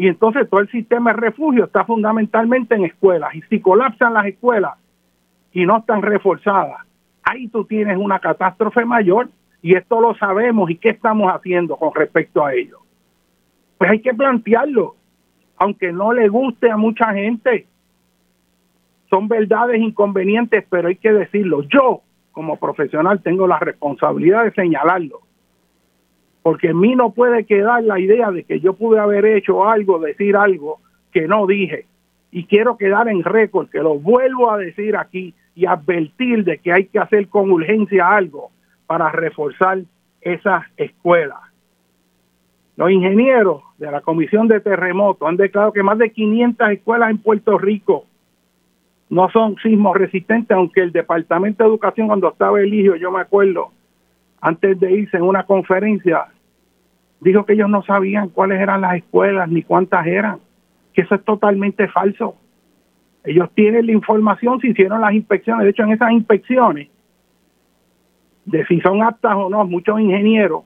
Y 0.00 0.08
entonces 0.08 0.48
todo 0.48 0.60
el 0.60 0.70
sistema 0.70 1.12
de 1.12 1.20
refugio 1.20 1.66
está 1.66 1.84
fundamentalmente 1.84 2.74
en 2.74 2.86
escuelas. 2.86 3.34
Y 3.34 3.42
si 3.50 3.60
colapsan 3.60 4.14
las 4.14 4.24
escuelas 4.24 4.78
y 5.52 5.66
no 5.66 5.76
están 5.76 6.00
reforzadas, 6.00 6.86
ahí 7.22 7.48
tú 7.48 7.66
tienes 7.66 7.98
una 7.98 8.18
catástrofe 8.18 8.86
mayor. 8.86 9.28
Y 9.60 9.74
esto 9.74 10.00
lo 10.00 10.14
sabemos. 10.14 10.70
¿Y 10.70 10.76
qué 10.76 10.88
estamos 10.88 11.30
haciendo 11.30 11.76
con 11.76 11.94
respecto 11.94 12.42
a 12.42 12.54
ello? 12.54 12.78
Pues 13.76 13.90
hay 13.90 14.00
que 14.00 14.14
plantearlo 14.14 14.96
aunque 15.58 15.92
no 15.92 16.14
le 16.14 16.28
guste 16.28 16.70
a 16.70 16.78
mucha 16.78 17.12
gente. 17.12 17.66
Son 19.10 19.28
verdades 19.28 19.82
inconvenientes, 19.82 20.64
pero 20.70 20.88
hay 20.88 20.96
que 20.96 21.12
decirlo. 21.12 21.60
Yo, 21.64 22.00
como 22.32 22.56
profesional, 22.56 23.20
tengo 23.22 23.46
la 23.46 23.58
responsabilidad 23.58 24.44
de 24.44 24.52
señalarlo. 24.52 25.20
Porque 26.42 26.68
en 26.68 26.80
mí 26.80 26.94
no 26.94 27.10
puede 27.12 27.44
quedar 27.44 27.82
la 27.84 27.98
idea 27.98 28.30
de 28.30 28.44
que 28.44 28.60
yo 28.60 28.74
pude 28.74 28.98
haber 28.98 29.24
hecho 29.26 29.68
algo, 29.68 29.98
decir 29.98 30.36
algo 30.36 30.80
que 31.12 31.28
no 31.28 31.46
dije. 31.46 31.86
Y 32.30 32.44
quiero 32.44 32.76
quedar 32.76 33.08
en 33.08 33.22
récord, 33.22 33.68
que 33.68 33.80
lo 33.80 33.98
vuelvo 33.98 34.50
a 34.50 34.58
decir 34.58 34.96
aquí 34.96 35.34
y 35.54 35.66
advertir 35.66 36.44
de 36.44 36.58
que 36.58 36.72
hay 36.72 36.86
que 36.86 36.98
hacer 36.98 37.28
con 37.28 37.50
urgencia 37.50 38.08
algo 38.08 38.50
para 38.86 39.10
reforzar 39.10 39.80
esas 40.20 40.64
escuelas. 40.76 41.38
Los 42.76 42.90
ingenieros 42.90 43.62
de 43.78 43.90
la 43.90 44.00
Comisión 44.00 44.48
de 44.48 44.60
Terremotos 44.60 45.28
han 45.28 45.36
declarado 45.36 45.72
que 45.72 45.82
más 45.82 45.98
de 45.98 46.10
500 46.10 46.70
escuelas 46.70 47.10
en 47.10 47.18
Puerto 47.18 47.58
Rico 47.58 48.06
no 49.10 49.28
son 49.30 49.56
sismos 49.56 49.96
resistentes, 49.96 50.56
aunque 50.56 50.80
el 50.80 50.92
Departamento 50.92 51.64
de 51.64 51.68
Educación 51.68 52.06
cuando 52.06 52.30
estaba 52.30 52.60
Eligio, 52.60 52.96
yo 52.96 53.10
me 53.10 53.20
acuerdo, 53.20 53.72
antes 54.40 54.78
de 54.80 54.92
irse 54.92 55.16
en 55.16 55.22
una 55.22 55.44
conferencia, 55.44 56.26
dijo 57.20 57.44
que 57.44 57.52
ellos 57.52 57.68
no 57.68 57.82
sabían 57.82 58.30
cuáles 58.30 58.60
eran 58.60 58.80
las 58.80 58.96
escuelas 58.96 59.48
ni 59.48 59.62
cuántas 59.62 60.06
eran, 60.06 60.38
que 60.92 61.02
eso 61.02 61.14
es 61.14 61.24
totalmente 61.24 61.88
falso. 61.88 62.36
Ellos 63.24 63.50
tienen 63.54 63.86
la 63.86 63.92
información, 63.92 64.60
si 64.60 64.68
hicieron 64.68 65.00
las 65.00 65.12
inspecciones, 65.12 65.64
de 65.64 65.70
hecho 65.70 65.82
en 65.82 65.92
esas 65.92 66.10
inspecciones, 66.12 66.88
de 68.46 68.66
si 68.66 68.80
son 68.80 69.02
aptas 69.02 69.34
o 69.36 69.50
no, 69.50 69.64
muchos 69.66 70.00
ingenieros 70.00 70.64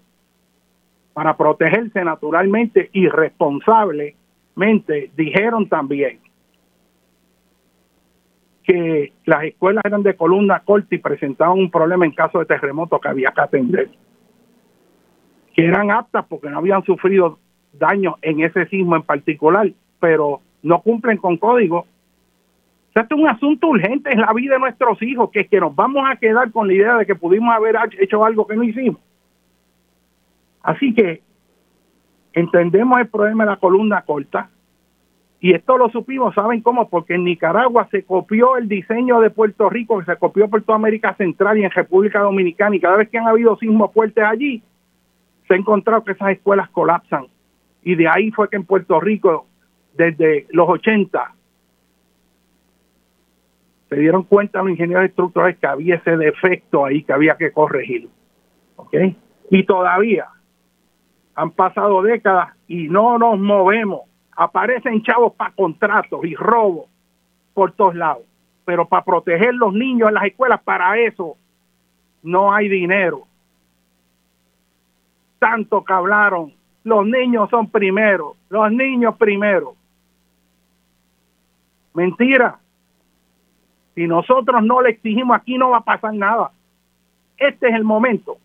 para 1.12 1.36
protegerse 1.36 2.05
naturalmente 2.05 2.88
y 2.92 3.09
responsablemente, 3.09 5.10
dijeron 5.16 5.68
también 5.68 6.20
que 8.65 9.12
las 9.27 9.45
escuelas 9.45 9.85
eran 9.85 10.03
de 10.03 10.16
columna 10.16 10.61
corta 10.61 10.95
y 10.95 10.99
presentaban 10.99 11.59
un 11.59 11.70
problema 11.70 12.07
en 12.07 12.12
caso 12.12 12.39
de 12.39 12.47
terremoto 12.47 12.99
que 12.99 13.09
había 13.09 13.31
que 13.31 13.41
atender. 13.41 13.91
Que 15.55 15.66
eran 15.66 15.91
aptas 15.91 16.24
porque 16.27 16.49
no 16.49 16.59
habían 16.59 16.82
sufrido 16.82 17.39
daños 17.73 18.15
en 18.23 18.41
ese 18.41 18.66
sismo 18.66 18.97
en 18.97 19.03
particular, 19.03 19.70
pero 20.01 20.41
no 20.62 20.81
cumplen 20.81 21.19
con 21.19 21.36
código. 21.36 21.86
esto 22.95 23.15
es 23.15 23.20
un 23.20 23.28
asunto 23.28 23.69
urgente, 23.69 24.11
es 24.11 24.16
la 24.16 24.32
vida 24.32 24.55
de 24.55 24.61
nuestros 24.61 25.01
hijos, 25.03 25.31
que 25.31 25.41
es 25.41 25.49
que 25.49 25.61
nos 25.61 25.74
vamos 25.74 26.03
a 26.11 26.16
quedar 26.16 26.51
con 26.51 26.66
la 26.66 26.73
idea 26.73 26.97
de 26.97 27.07
que 27.07 27.15
pudimos 27.15 27.55
haber 27.55 27.77
hecho 28.01 28.24
algo 28.24 28.47
que 28.47 28.57
no 28.57 28.62
hicimos. 28.62 29.01
Así 30.62 30.95
que 30.95 31.20
entendemos 32.32 32.99
el 32.99 33.09
problema 33.09 33.45
de 33.45 33.51
la 33.51 33.57
columna 33.59 34.03
corta 34.03 34.49
y 35.45 35.53
esto 35.53 35.77
lo 35.77 35.91
supimos, 35.91 36.35
¿saben 36.35 36.62
cómo? 36.62 36.89
Porque 36.89 37.16
en 37.16 37.25
Nicaragua 37.25 37.87
se 37.91 38.03
copió 38.03 38.57
el 38.57 38.66
diseño 38.66 39.21
de 39.21 39.29
Puerto 39.29 39.69
Rico, 39.69 40.03
se 40.03 40.16
copió 40.16 40.49
por 40.49 40.62
toda 40.62 40.77
América 40.77 41.15
Central 41.16 41.59
y 41.59 41.65
en 41.65 41.71
República 41.71 42.21
Dominicana 42.21 42.75
y 42.75 42.81
cada 42.81 42.97
vez 42.97 43.11
que 43.11 43.19
han 43.19 43.29
habido 43.29 43.55
sismos 43.59 43.93
fuertes 43.93 44.25
allí, 44.25 44.62
se 45.47 45.53
ha 45.53 45.59
encontrado 45.59 46.03
que 46.03 46.12
esas 46.12 46.31
escuelas 46.31 46.71
colapsan. 46.71 47.27
Y 47.83 47.95
de 47.95 48.09
ahí 48.09 48.31
fue 48.31 48.49
que 48.49 48.57
en 48.57 48.65
Puerto 48.65 48.99
Rico, 49.01 49.47
desde 49.93 50.47
los 50.49 50.66
80, 50.66 51.35
se 53.91 53.97
dieron 53.97 54.23
cuenta 54.23 54.62
los 54.62 54.71
ingenieros 54.71 55.05
estructurales 55.05 55.59
que 55.59 55.66
había 55.66 55.97
ese 55.97 56.16
defecto 56.16 56.87
ahí 56.87 57.03
que 57.03 57.12
había 57.12 57.37
que 57.37 57.53
corregir. 57.53 58.09
¿Ok? 58.77 58.95
Y 59.51 59.65
todavía 59.65 60.25
han 61.35 61.51
pasado 61.51 62.01
décadas 62.01 62.55
y 62.66 62.89
no 62.89 63.19
nos 63.19 63.39
movemos. 63.39 64.14
Aparecen 64.36 65.02
chavos 65.02 65.35
para 65.35 65.52
contratos 65.52 66.24
y 66.24 66.35
robos 66.35 66.86
por 67.52 67.73
todos 67.73 67.94
lados. 67.94 68.24
Pero 68.65 68.86
para 68.86 69.05
proteger 69.05 69.55
los 69.55 69.73
niños 69.73 70.09
en 70.09 70.15
las 70.15 70.24
escuelas, 70.24 70.61
para 70.62 70.98
eso 70.98 71.36
no 72.23 72.52
hay 72.52 72.69
dinero. 72.69 73.27
Tanto 75.39 75.85
que 75.85 75.93
hablaron, 75.93 76.55
los 76.82 77.06
niños 77.06 77.51
son 77.51 77.69
primero, 77.69 78.36
los 78.48 78.73
niños 78.73 79.16
primero. 79.16 79.74
Mentira. 81.93 82.59
Si 83.94 84.06
nosotros 84.06 84.62
no 84.65 84.82
le 84.82 84.90
exigimos 84.90 85.36
aquí 85.36 85.56
no 85.56 85.70
va 85.70 85.78
a 85.78 85.85
pasar 85.85 86.15
nada. 86.15 86.51
Este 87.36 87.69
es 87.69 87.74
el 87.74 87.85
momento 87.85 88.39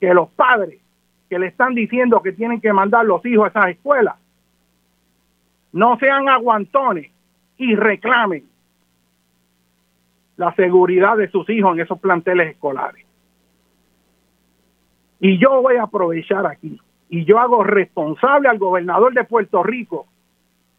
que 0.00 0.12
los 0.12 0.28
padres 0.30 0.78
que 1.28 1.38
le 1.38 1.46
están 1.46 1.74
diciendo 1.74 2.20
que 2.22 2.32
tienen 2.32 2.60
que 2.60 2.72
mandar 2.72 3.04
los 3.04 3.24
hijos 3.24 3.46
a 3.46 3.48
esas 3.48 3.68
escuelas, 3.70 4.16
no 5.72 5.98
sean 5.98 6.28
aguantones 6.28 7.10
y 7.56 7.74
reclamen 7.74 8.44
la 10.36 10.54
seguridad 10.54 11.16
de 11.16 11.30
sus 11.30 11.48
hijos 11.50 11.74
en 11.74 11.82
esos 11.82 12.00
planteles 12.00 12.52
escolares. 12.52 13.04
Y 15.20 15.38
yo 15.38 15.60
voy 15.60 15.76
a 15.76 15.82
aprovechar 15.82 16.46
aquí 16.46 16.80
y 17.10 17.24
yo 17.24 17.38
hago 17.38 17.62
responsable 17.62 18.48
al 18.48 18.58
gobernador 18.58 19.12
de 19.12 19.24
Puerto 19.24 19.62
Rico, 19.62 20.06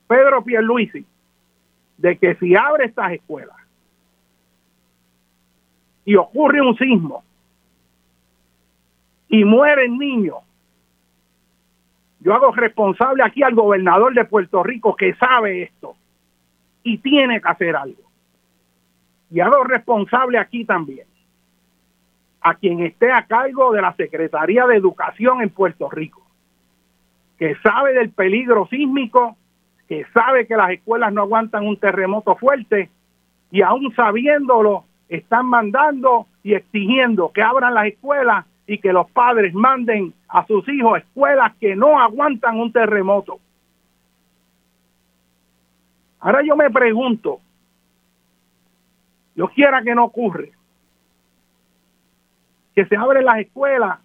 Pedro 0.07 0.43
Pierluisi, 0.43 1.05
de 1.97 2.17
que 2.17 2.35
si 2.35 2.55
abre 2.55 2.85
estas 2.85 3.11
escuelas 3.11 3.55
y 6.05 6.15
ocurre 6.15 6.61
un 6.61 6.75
sismo 6.77 7.23
y 9.29 9.45
mueren 9.45 9.97
niños. 9.97 10.37
Yo 12.21 12.33
hago 12.33 12.51
responsable 12.51 13.23
aquí 13.23 13.41
al 13.41 13.55
gobernador 13.55 14.13
de 14.13 14.25
Puerto 14.25 14.63
Rico 14.63 14.95
que 14.95 15.15
sabe 15.15 15.63
esto 15.63 15.95
y 16.83 16.99
tiene 16.99 17.41
que 17.41 17.49
hacer 17.49 17.75
algo. 17.75 18.03
Y 19.31 19.39
hago 19.39 19.63
responsable 19.63 20.37
aquí 20.37 20.65
también 20.65 21.07
a 22.41 22.55
quien 22.55 22.79
esté 22.81 23.11
a 23.11 23.25
cargo 23.25 23.71
de 23.71 23.81
la 23.81 23.93
Secretaría 23.93 24.65
de 24.65 24.75
Educación 24.75 25.41
en 25.41 25.49
Puerto 25.49 25.89
Rico, 25.89 26.25
que 27.37 27.55
sabe 27.57 27.93
del 27.93 28.09
peligro 28.09 28.67
sísmico, 28.67 29.37
que 29.87 30.05
sabe 30.13 30.47
que 30.47 30.55
las 30.55 30.71
escuelas 30.71 31.13
no 31.13 31.21
aguantan 31.21 31.67
un 31.67 31.77
terremoto 31.77 32.35
fuerte 32.35 32.89
y 33.51 33.61
aún 33.61 33.93
sabiéndolo, 33.95 34.85
están 35.09 35.45
mandando 35.45 36.27
y 36.41 36.53
exigiendo 36.53 37.31
que 37.33 37.41
abran 37.41 37.73
las 37.73 37.87
escuelas 37.87 38.45
y 38.71 38.77
que 38.77 38.93
los 38.93 39.11
padres 39.11 39.53
manden 39.53 40.13
a 40.29 40.45
sus 40.47 40.65
hijos 40.69 40.95
a 40.95 40.99
escuelas 40.99 41.53
que 41.59 41.75
no 41.75 41.99
aguantan 41.99 42.57
un 42.57 42.71
terremoto. 42.71 43.37
Ahora 46.21 46.41
yo 46.41 46.55
me 46.55 46.69
pregunto, 46.69 47.41
yo 49.35 49.49
quiera 49.49 49.81
que 49.81 49.93
no 49.93 50.05
ocurre, 50.05 50.53
que 52.73 52.85
se 52.85 52.95
abren 52.95 53.25
las 53.25 53.39
escuelas, 53.39 53.99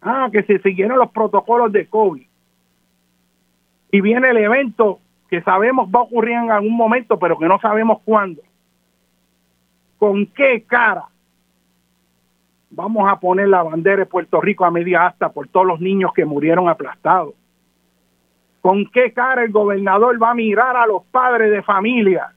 ah, 0.00 0.30
que 0.32 0.42
se 0.44 0.58
siguieron 0.60 0.98
los 0.98 1.10
protocolos 1.10 1.70
de 1.72 1.86
COVID, 1.88 2.26
y 3.92 4.00
viene 4.00 4.30
el 4.30 4.38
evento 4.38 5.00
que 5.28 5.42
sabemos 5.42 5.90
va 5.94 6.00
a 6.00 6.04
ocurrir 6.04 6.36
en 6.36 6.50
algún 6.50 6.74
momento, 6.74 7.18
pero 7.18 7.38
que 7.38 7.48
no 7.48 7.60
sabemos 7.60 8.00
cuándo. 8.02 8.40
¿Con 9.98 10.24
qué 10.24 10.62
cara 10.62 11.04
vamos 12.70 13.08
a 13.10 13.18
poner 13.18 13.48
la 13.48 13.62
bandera 13.62 13.98
de 13.98 14.06
Puerto 14.06 14.40
Rico 14.40 14.64
a 14.64 14.70
media 14.70 15.06
asta 15.06 15.28
por 15.30 15.48
todos 15.48 15.66
los 15.66 15.80
niños 15.80 16.12
que 16.14 16.24
murieron 16.24 16.68
aplastados. 16.68 17.34
¿Con 18.60 18.86
qué 18.86 19.12
cara 19.12 19.44
el 19.44 19.52
gobernador 19.52 20.20
va 20.20 20.30
a 20.30 20.34
mirar 20.34 20.76
a 20.76 20.86
los 20.86 21.04
padres 21.04 21.50
de 21.50 21.62
familia 21.62 22.32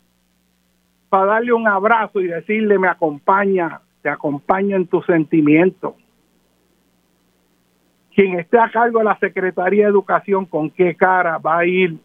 para 1.09 1.25
darle 1.25 1.53
un 1.53 1.67
abrazo 1.67 2.21
y 2.21 2.27
decirle 2.27 2.77
me 2.77 2.87
acompaña, 2.87 3.81
te 4.01 4.09
acompaño 4.09 4.77
en 4.77 4.87
tu 4.87 5.01
sentimiento. 5.01 5.95
Quien 8.13 8.39
esté 8.39 8.59
a 8.59 8.69
cargo 8.69 8.99
de 8.99 9.05
la 9.05 9.17
Secretaría 9.17 9.85
de 9.85 9.89
Educación, 9.89 10.45
¿con 10.45 10.69
qué 10.69 10.95
cara 10.95 11.37
va 11.37 11.59
a 11.59 11.65
ir 11.65 11.97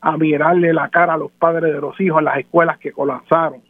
a 0.00 0.16
mirarle 0.16 0.72
la 0.72 0.88
cara 0.88 1.14
a 1.14 1.18
los 1.18 1.30
padres 1.32 1.72
de 1.72 1.80
los 1.80 1.98
hijos 2.00 2.18
en 2.18 2.26
las 2.26 2.38
escuelas 2.38 2.78
que 2.78 2.92
colapsaron? 2.92 3.62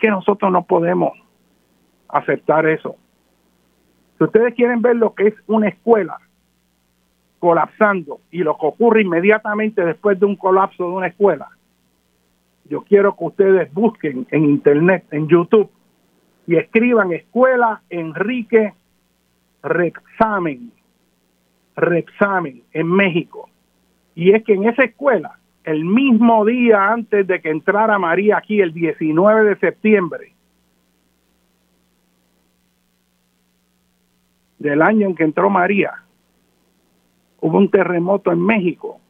Que 0.00 0.08
nosotros 0.08 0.50
no 0.50 0.64
podemos 0.64 1.12
aceptar 2.08 2.66
eso. 2.66 2.96
Si 4.18 4.24
ustedes 4.24 4.54
quieren 4.54 4.82
ver 4.82 4.96
lo 4.96 5.14
que 5.14 5.28
es 5.28 5.34
una 5.46 5.68
escuela 5.68 6.18
colapsando 7.38 8.20
y 8.30 8.38
lo 8.38 8.56
que 8.58 8.66
ocurre 8.66 9.02
inmediatamente 9.02 9.84
después 9.84 10.20
de 10.20 10.26
un 10.26 10.36
colapso 10.36 10.84
de 10.84 10.90
una 10.90 11.06
escuela, 11.06 11.48
yo 12.70 12.82
quiero 12.82 13.16
que 13.16 13.24
ustedes 13.24 13.74
busquen 13.74 14.26
en 14.30 14.44
internet, 14.44 15.04
en 15.10 15.26
YouTube, 15.26 15.70
y 16.46 16.56
escriban 16.56 17.12
Escuela 17.12 17.82
Enrique 17.90 18.74
Repsamen, 19.62 20.70
Repsamen 21.76 22.62
en 22.72 22.86
México. 22.86 23.48
Y 24.14 24.32
es 24.32 24.44
que 24.44 24.54
en 24.54 24.68
esa 24.68 24.84
escuela, 24.84 25.39
el 25.70 25.84
mismo 25.84 26.44
día 26.44 26.92
antes 26.92 27.26
de 27.26 27.40
que 27.40 27.50
entrara 27.50 27.98
María 27.98 28.38
aquí, 28.38 28.60
el 28.60 28.72
19 28.72 29.50
de 29.50 29.56
septiembre, 29.56 30.32
del 34.58 34.82
año 34.82 35.06
en 35.06 35.14
que 35.14 35.24
entró 35.24 35.48
María, 35.48 36.02
hubo 37.40 37.56
un 37.56 37.70
terremoto 37.70 38.32
en 38.32 38.44
México 38.44 39.00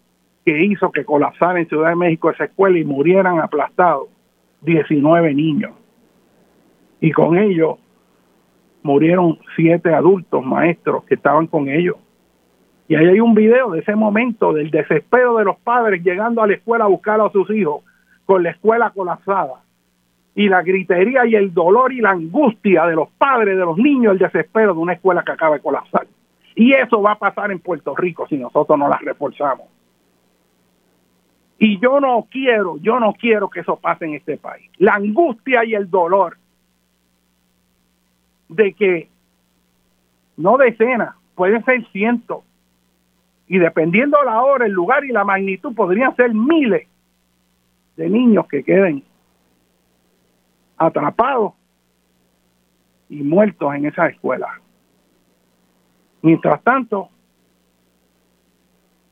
que 0.45 0.62
hizo 0.62 0.93
que 0.93 1.05
colapsara 1.05 1.59
en 1.59 1.69
Ciudad 1.69 1.91
de 1.91 1.97
México 1.97 2.31
esa 2.31 2.45
escuela 2.45 2.78
y 2.78 2.85
murieran 2.85 3.41
aplastados 3.41 4.09
19 4.61 5.35
niños. 5.35 5.73
Y 7.01 7.11
con 7.12 7.39
ellos 7.39 7.78
murieron 8.82 9.39
siete 9.57 9.95
adultos 9.95 10.45
maestros 10.45 11.05
que 11.05 11.15
estaban 11.15 11.47
con 11.47 11.69
ellos. 11.69 11.97
Y 12.91 12.97
ahí 12.97 13.07
hay 13.07 13.21
un 13.21 13.37
video 13.37 13.71
de 13.71 13.79
ese 13.79 13.95
momento 13.95 14.53
del 14.53 14.69
desespero 14.69 15.37
de 15.37 15.45
los 15.45 15.57
padres 15.59 16.03
llegando 16.03 16.43
a 16.43 16.49
la 16.49 16.55
escuela 16.55 16.87
a 16.87 16.89
buscar 16.89 17.21
a 17.21 17.31
sus 17.31 17.49
hijos 17.51 17.85
con 18.27 18.43
la 18.43 18.51
escuela 18.51 18.91
colapsada 18.91 19.62
y 20.35 20.49
la 20.49 20.61
gritería 20.62 21.25
y 21.25 21.37
el 21.37 21.55
dolor 21.55 21.93
y 21.93 22.01
la 22.01 22.11
angustia 22.11 22.87
de 22.87 22.97
los 22.97 23.09
padres, 23.11 23.57
de 23.57 23.65
los 23.65 23.77
niños, 23.77 24.15
el 24.15 24.19
desespero 24.19 24.75
de 24.75 24.81
una 24.81 24.95
escuela 24.95 25.23
que 25.23 25.31
acaba 25.31 25.55
de 25.55 25.62
colapsar. 25.62 26.09
Y 26.57 26.73
eso 26.73 27.01
va 27.01 27.12
a 27.12 27.19
pasar 27.19 27.53
en 27.53 27.61
Puerto 27.61 27.95
Rico 27.95 28.27
si 28.27 28.37
nosotros 28.37 28.77
no 28.77 28.89
la 28.89 28.99
reforzamos. 28.99 29.69
Y 31.61 31.79
yo 31.79 32.01
no 32.01 32.27
quiero, 32.29 32.77
yo 32.79 32.99
no 32.99 33.12
quiero 33.12 33.49
que 33.51 33.61
eso 33.61 33.77
pase 33.77 34.07
en 34.07 34.15
este 34.15 34.37
país. 34.37 34.69
La 34.79 34.95
angustia 34.95 35.65
y 35.65 35.75
el 35.75 35.89
dolor 35.89 36.39
de 38.49 38.73
que 38.73 39.09
no 40.37 40.59
decenas, 40.59 41.15
pueden 41.37 41.65
ser 41.65 41.87
cientos. 41.93 42.49
Y 43.51 43.59
dependiendo 43.59 44.22
la 44.22 44.43
hora, 44.43 44.64
el 44.64 44.70
lugar 44.70 45.05
y 45.05 45.09
la 45.09 45.24
magnitud, 45.24 45.74
podrían 45.74 46.14
ser 46.14 46.32
miles 46.32 46.86
de 47.97 48.09
niños 48.09 48.47
que 48.47 48.62
queden 48.62 49.02
atrapados 50.78 51.55
y 53.09 53.24
muertos 53.24 53.74
en 53.74 53.86
esa 53.86 54.06
escuela. 54.06 54.60
Mientras 56.22 56.62
tanto, 56.62 57.09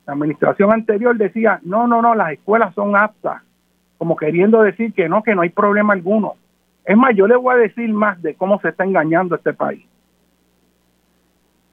la 0.07 0.13
administración 0.13 0.73
anterior 0.73 1.17
decía, 1.17 1.59
no, 1.65 1.89
no, 1.89 2.01
no, 2.01 2.15
las 2.15 2.31
escuelas 2.31 2.73
son 2.77 2.95
aptas, 2.95 3.43
como 3.99 4.15
queriendo 4.15 4.63
decir 4.63 4.93
que 4.93 5.09
no, 5.09 5.25
que 5.25 5.35
no 5.35 5.43
hay 5.43 5.51
problema 5.51 5.95
alguno. 5.95 6.37
Es 6.85 6.97
más, 6.97 7.11
yo 7.17 7.27
le 7.27 7.35
voy 7.35 7.57
a 7.57 7.59
decir 7.59 7.93
más 7.93 8.23
de 8.23 8.37
cómo 8.37 8.61
se 8.61 8.69
está 8.69 8.85
engañando 8.85 9.35
este 9.35 9.53
país. 9.53 9.85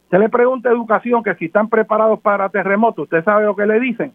Se 0.09 0.19
le 0.19 0.29
pregunta 0.29 0.69
a 0.69 0.73
educación 0.73 1.23
que 1.23 1.35
si 1.35 1.45
están 1.45 1.69
preparados 1.69 2.19
para 2.19 2.49
terremotos, 2.49 3.03
¿usted 3.03 3.23
sabe 3.23 3.45
lo 3.45 3.55
que 3.55 3.65
le 3.65 3.79
dicen? 3.79 4.13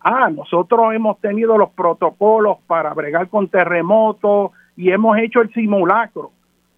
Ah, 0.00 0.30
nosotros 0.30 0.94
hemos 0.94 1.20
tenido 1.20 1.56
los 1.56 1.70
protocolos 1.70 2.58
para 2.66 2.92
bregar 2.92 3.28
con 3.28 3.48
terremotos, 3.48 4.52
y 4.76 4.90
hemos 4.90 5.18
hecho 5.18 5.40
el 5.40 5.52
simulacro. 5.52 6.30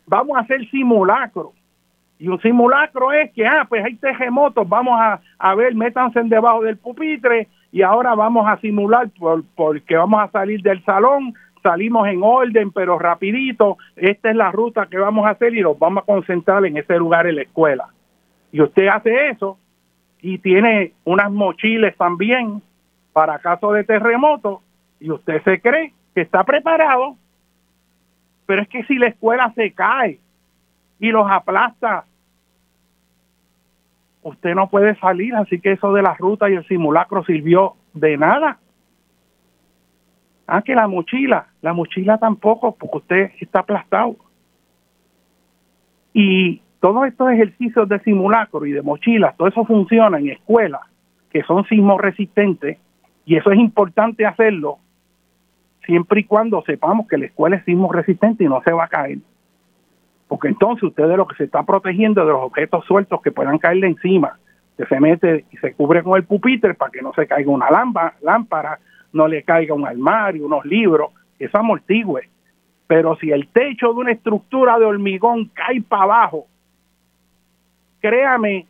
Vamos 0.06 0.36
a 0.36 0.40
hacer 0.40 0.68
simulacro. 0.70 1.52
Y 2.18 2.28
un 2.28 2.40
simulacro 2.40 3.12
es 3.12 3.30
que, 3.32 3.46
ah, 3.46 3.66
pues 3.68 3.84
hay 3.84 3.94
terremotos, 3.96 4.66
vamos 4.66 4.98
a, 4.98 5.20
a 5.38 5.54
ver, 5.54 5.74
métanse 5.74 6.22
debajo 6.24 6.62
del 6.62 6.78
pupitre 6.78 7.48
y 7.72 7.82
ahora 7.82 8.14
vamos 8.14 8.46
a 8.48 8.56
simular 8.58 9.10
por, 9.18 9.44
porque 9.54 9.96
vamos 9.96 10.20
a 10.20 10.30
salir 10.30 10.62
del 10.62 10.82
salón, 10.84 11.34
salimos 11.62 12.08
en 12.08 12.22
orden, 12.22 12.70
pero 12.70 12.98
rapidito, 12.98 13.76
esta 13.96 14.30
es 14.30 14.36
la 14.36 14.50
ruta 14.50 14.86
que 14.86 14.96
vamos 14.96 15.26
a 15.26 15.30
hacer 15.30 15.54
y 15.54 15.60
nos 15.60 15.78
vamos 15.78 16.02
a 16.02 16.06
concentrar 16.06 16.64
en 16.64 16.78
ese 16.78 16.96
lugar 16.96 17.26
en 17.26 17.36
la 17.36 17.42
escuela. 17.42 17.88
Y 18.56 18.62
usted 18.62 18.88
hace 18.88 19.28
eso 19.28 19.58
y 20.22 20.38
tiene 20.38 20.94
unas 21.04 21.30
mochilas 21.30 21.94
también 21.96 22.62
para 23.12 23.38
caso 23.38 23.70
de 23.72 23.84
terremoto 23.84 24.62
y 24.98 25.10
usted 25.10 25.42
se 25.42 25.60
cree 25.60 25.92
que 26.14 26.22
está 26.22 26.42
preparado 26.42 27.18
pero 28.46 28.62
es 28.62 28.68
que 28.68 28.82
si 28.84 28.94
la 28.94 29.08
escuela 29.08 29.52
se 29.54 29.72
cae 29.72 30.20
y 30.98 31.10
los 31.10 31.30
aplasta, 31.30 32.06
usted 34.22 34.54
no 34.54 34.70
puede 34.70 34.94
salir, 35.00 35.34
así 35.34 35.60
que 35.60 35.72
eso 35.72 35.92
de 35.92 36.00
la 36.00 36.14
ruta 36.14 36.48
y 36.48 36.54
el 36.54 36.66
simulacro 36.66 37.24
sirvió 37.24 37.74
de 37.92 38.16
nada. 38.16 38.58
Ah, 40.46 40.62
que 40.62 40.74
la 40.74 40.88
mochila, 40.88 41.48
la 41.60 41.74
mochila 41.74 42.16
tampoco, 42.16 42.74
porque 42.74 42.96
usted 42.96 43.32
está 43.38 43.60
aplastado. 43.60 44.16
Y 46.14 46.62
todos 46.80 47.06
estos 47.06 47.30
ejercicios 47.30 47.88
de 47.88 47.98
simulacro 48.00 48.64
y 48.66 48.72
de 48.72 48.82
mochilas, 48.82 49.36
todo 49.36 49.48
eso 49.48 49.64
funciona 49.64 50.18
en 50.18 50.30
escuelas 50.30 50.82
que 51.30 51.42
son 51.42 51.64
sismo 51.66 51.98
resistentes, 51.98 52.78
y 53.24 53.36
eso 53.36 53.50
es 53.50 53.58
importante 53.58 54.24
hacerlo 54.24 54.78
siempre 55.84 56.20
y 56.20 56.24
cuando 56.24 56.62
sepamos 56.62 57.06
que 57.08 57.18
la 57.18 57.26
escuela 57.26 57.56
es 57.56 57.64
sismo 57.64 57.92
resistente 57.92 58.44
y 58.44 58.48
no 58.48 58.62
se 58.62 58.72
va 58.72 58.84
a 58.84 58.88
caer. 58.88 59.18
Porque 60.28 60.48
entonces 60.48 60.82
usted 60.82 61.06
de 61.08 61.16
lo 61.16 61.26
que 61.26 61.36
se 61.36 61.44
está 61.44 61.62
protegiendo 61.62 62.24
de 62.24 62.32
los 62.32 62.42
objetos 62.42 62.84
sueltos 62.84 63.20
que 63.22 63.30
puedan 63.30 63.58
caerle 63.58 63.86
encima, 63.86 64.38
se 64.76 65.00
mete 65.00 65.44
y 65.50 65.56
se 65.56 65.72
cubre 65.74 66.02
con 66.02 66.16
el 66.16 66.24
pupitre 66.24 66.74
para 66.74 66.90
que 66.90 67.02
no 67.02 67.12
se 67.14 67.26
caiga 67.26 67.50
una 67.50 67.68
lámpara, 67.70 68.78
no 69.12 69.26
le 69.28 69.42
caiga 69.42 69.74
un 69.74 69.86
armario, 69.86 70.46
unos 70.46 70.64
libros, 70.64 71.10
eso 71.38 71.58
amortigue. 71.58 72.28
Pero 72.86 73.16
si 73.16 73.30
el 73.30 73.48
techo 73.48 73.92
de 73.92 74.00
una 74.00 74.12
estructura 74.12 74.78
de 74.78 74.84
hormigón 74.84 75.50
cae 75.54 75.80
para 75.82 76.02
abajo, 76.02 76.46
créame 78.00 78.66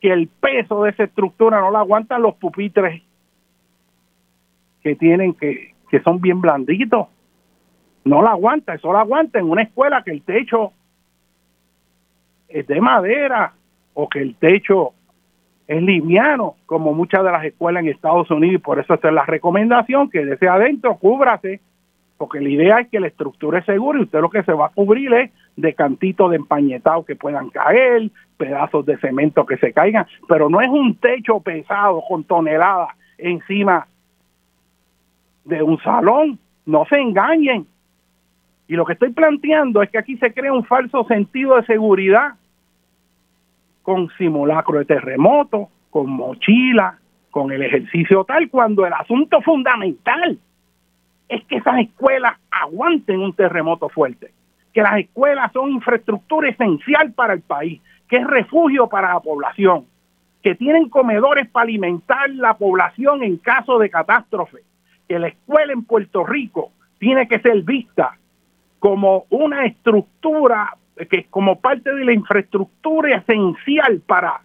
que 0.00 0.12
el 0.12 0.28
peso 0.28 0.84
de 0.84 0.90
esa 0.90 1.04
estructura 1.04 1.60
no 1.60 1.70
la 1.70 1.80
aguantan 1.80 2.22
los 2.22 2.34
pupitres 2.34 3.02
que 4.82 4.94
tienen 4.96 5.34
que, 5.34 5.74
que 5.90 6.00
son 6.00 6.20
bien 6.20 6.40
blanditos. 6.40 7.08
No 8.04 8.20
la 8.20 8.30
aguanta, 8.30 8.74
eso 8.74 8.92
la 8.92 9.00
aguanta 9.00 9.38
en 9.38 9.48
una 9.48 9.62
escuela 9.62 10.02
que 10.04 10.10
el 10.10 10.22
techo 10.22 10.72
es 12.48 12.66
de 12.66 12.80
madera 12.80 13.54
o 13.94 14.08
que 14.08 14.20
el 14.20 14.34
techo 14.36 14.92
es 15.66 15.82
liviano, 15.82 16.56
como 16.66 16.92
muchas 16.92 17.24
de 17.24 17.32
las 17.32 17.44
escuelas 17.44 17.82
en 17.82 17.88
Estados 17.88 18.30
Unidos, 18.30 18.56
y 18.56 18.58
por 18.58 18.78
eso 18.78 18.94
esta 18.94 19.08
es 19.08 19.14
la 19.14 19.24
recomendación, 19.24 20.10
que 20.10 20.24
desde 20.24 20.48
adentro 20.48 20.96
cúbrase, 20.96 21.60
porque 22.18 22.40
la 22.40 22.48
idea 22.48 22.78
es 22.80 22.88
que 22.88 23.00
la 23.00 23.08
estructura 23.08 23.60
es 23.60 23.64
segura 23.64 23.98
y 23.98 24.02
usted 24.02 24.20
lo 24.20 24.30
que 24.30 24.42
se 24.42 24.52
va 24.52 24.66
a 24.66 24.70
cubrir 24.70 25.12
es 25.14 25.30
de 25.56 25.74
cantitos 25.74 26.30
de 26.30 26.36
empañetado 26.36 27.04
que 27.04 27.16
puedan 27.16 27.48
caer, 27.50 28.10
pedazos 28.36 28.84
de 28.86 28.96
cemento 28.98 29.46
que 29.46 29.56
se 29.58 29.72
caigan, 29.72 30.06
pero 30.28 30.48
no 30.48 30.60
es 30.60 30.68
un 30.68 30.96
techo 30.96 31.40
pesado 31.40 32.02
con 32.08 32.24
toneladas 32.24 32.90
encima 33.18 33.86
de 35.44 35.62
un 35.62 35.78
salón. 35.82 36.38
No 36.66 36.84
se 36.86 36.98
engañen. 36.98 37.66
Y 38.66 38.74
lo 38.74 38.84
que 38.84 38.94
estoy 38.94 39.12
planteando 39.12 39.82
es 39.82 39.90
que 39.90 39.98
aquí 39.98 40.16
se 40.16 40.32
crea 40.32 40.52
un 40.52 40.64
falso 40.64 41.04
sentido 41.04 41.56
de 41.56 41.66
seguridad 41.66 42.34
con 43.82 44.08
simulacro 44.16 44.78
de 44.78 44.86
terremoto, 44.86 45.68
con 45.90 46.10
mochila, 46.10 46.98
con 47.30 47.52
el 47.52 47.62
ejercicio 47.62 48.24
tal, 48.24 48.48
cuando 48.48 48.86
el 48.86 48.92
asunto 48.92 49.42
fundamental 49.42 50.38
es 51.28 51.44
que 51.44 51.56
esas 51.56 51.80
escuelas 51.80 52.34
aguanten 52.50 53.20
un 53.20 53.32
terremoto 53.34 53.88
fuerte, 53.88 54.30
que 54.72 54.82
las 54.82 54.98
escuelas 54.98 55.52
son 55.52 55.70
infraestructura 55.70 56.48
esencial 56.48 57.12
para 57.12 57.34
el 57.34 57.40
país, 57.40 57.80
que 58.14 58.20
es 58.20 58.26
refugio 58.28 58.86
para 58.86 59.12
la 59.12 59.18
población, 59.18 59.86
que 60.40 60.54
tienen 60.54 60.88
comedores 60.88 61.48
para 61.48 61.64
alimentar 61.64 62.30
la 62.30 62.54
población 62.54 63.24
en 63.24 63.38
caso 63.38 63.76
de 63.80 63.90
catástrofe, 63.90 64.58
que 65.08 65.18
la 65.18 65.26
escuela 65.26 65.72
en 65.72 65.82
Puerto 65.82 66.24
Rico 66.24 66.70
tiene 67.00 67.26
que 67.26 67.40
ser 67.40 67.62
vista 67.62 68.16
como 68.78 69.24
una 69.30 69.64
estructura, 69.64 70.76
que 71.10 71.24
como 71.24 71.58
parte 71.58 71.92
de 71.92 72.04
la 72.04 72.12
infraestructura 72.12 73.16
esencial 73.16 74.00
para 74.06 74.42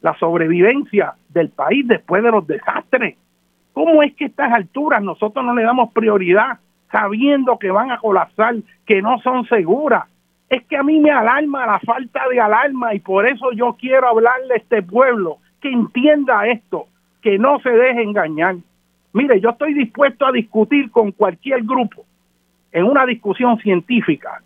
la 0.00 0.18
sobrevivencia 0.18 1.12
del 1.28 1.50
país 1.50 1.86
después 1.86 2.22
de 2.22 2.30
los 2.30 2.46
desastres. 2.46 3.18
¿Cómo 3.74 4.02
es 4.02 4.14
que 4.14 4.24
a 4.24 4.28
estas 4.28 4.52
alturas 4.54 5.02
nosotros 5.02 5.44
no 5.44 5.54
le 5.54 5.62
damos 5.62 5.92
prioridad 5.92 6.58
sabiendo 6.90 7.58
que 7.58 7.70
van 7.70 7.90
a 7.90 7.98
colapsar, 7.98 8.54
que 8.86 9.02
no 9.02 9.20
son 9.20 9.46
seguras? 9.46 10.04
Es 10.48 10.64
que 10.66 10.76
a 10.76 10.82
mí 10.82 11.00
me 11.00 11.10
alarma 11.10 11.66
la 11.66 11.80
falta 11.80 12.28
de 12.28 12.40
alarma 12.40 12.94
y 12.94 13.00
por 13.00 13.26
eso 13.26 13.52
yo 13.52 13.76
quiero 13.78 14.08
hablarle 14.08 14.54
a 14.54 14.56
este 14.58 14.82
pueblo 14.82 15.38
que 15.60 15.70
entienda 15.70 16.46
esto, 16.46 16.86
que 17.20 17.38
no 17.38 17.58
se 17.60 17.70
deje 17.70 18.02
engañar. 18.02 18.56
Mire, 19.12 19.40
yo 19.40 19.50
estoy 19.50 19.74
dispuesto 19.74 20.26
a 20.26 20.32
discutir 20.32 20.90
con 20.90 21.10
cualquier 21.10 21.62
grupo 21.64 22.04
en 22.70 22.84
una 22.84 23.06
discusión 23.06 23.58
científica 23.58 24.42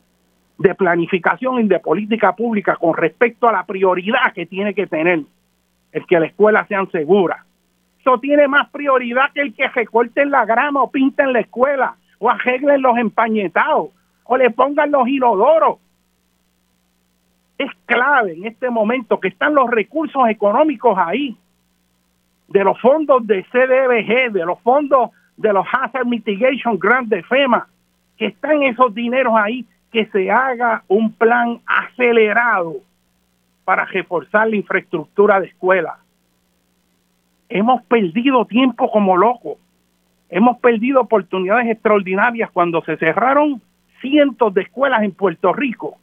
de 0.56 0.74
planificación 0.74 1.60
y 1.60 1.68
de 1.68 1.80
política 1.80 2.36
pública 2.36 2.76
con 2.76 2.94
respecto 2.94 3.48
a 3.48 3.52
la 3.52 3.64
prioridad 3.64 4.32
que 4.34 4.46
tiene 4.46 4.74
que 4.74 4.86
tener 4.86 5.22
el 5.92 6.06
que 6.06 6.20
las 6.20 6.30
escuelas 6.30 6.68
sean 6.68 6.90
seguras. 6.90 7.44
Eso 7.98 8.18
tiene 8.18 8.46
más 8.46 8.70
prioridad 8.70 9.32
que 9.34 9.40
el 9.40 9.54
que 9.54 9.68
recorten 9.68 10.30
la 10.30 10.44
grama 10.44 10.82
o 10.82 10.90
pinten 10.90 11.32
la 11.32 11.40
escuela 11.40 11.96
o 12.18 12.30
arreglen 12.30 12.82
los 12.82 12.96
empañetados 12.96 13.88
o 14.24 14.36
le 14.36 14.50
pongan 14.50 14.92
los 14.92 15.08
inodoros. 15.08 15.78
Es 17.60 17.70
clave 17.84 18.32
en 18.32 18.46
este 18.46 18.70
momento 18.70 19.20
que 19.20 19.28
están 19.28 19.54
los 19.54 19.68
recursos 19.68 20.26
económicos 20.30 20.96
ahí, 20.96 21.36
de 22.48 22.64
los 22.64 22.80
fondos 22.80 23.26
de 23.26 23.44
CDBG, 23.52 24.32
de 24.32 24.46
los 24.46 24.58
fondos 24.60 25.10
de 25.36 25.52
los 25.52 25.66
Hazard 25.70 26.06
Mitigation 26.06 26.78
Grant 26.78 27.08
de 27.08 27.22
FEMA, 27.22 27.68
que 28.16 28.28
están 28.28 28.62
esos 28.62 28.94
dineros 28.94 29.34
ahí, 29.36 29.66
que 29.92 30.06
se 30.06 30.30
haga 30.30 30.84
un 30.88 31.12
plan 31.12 31.60
acelerado 31.66 32.76
para 33.66 33.84
reforzar 33.84 34.48
la 34.48 34.56
infraestructura 34.56 35.38
de 35.38 35.48
escuelas. 35.48 35.98
Hemos 37.50 37.82
perdido 37.82 38.46
tiempo 38.46 38.90
como 38.90 39.18
locos. 39.18 39.58
Hemos 40.30 40.58
perdido 40.60 41.02
oportunidades 41.02 41.68
extraordinarias 41.68 42.50
cuando 42.52 42.80
se 42.84 42.96
cerraron 42.96 43.60
cientos 44.00 44.54
de 44.54 44.62
escuelas 44.62 45.02
en 45.02 45.12
Puerto 45.12 45.52
Rico. 45.52 45.99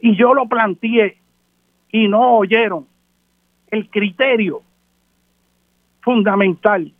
Y 0.00 0.16
yo 0.16 0.34
lo 0.34 0.46
planteé 0.46 1.18
y 1.90 2.08
no 2.08 2.36
oyeron. 2.36 2.86
El 3.70 3.88
criterio 3.88 4.62
fundamental 6.00 6.92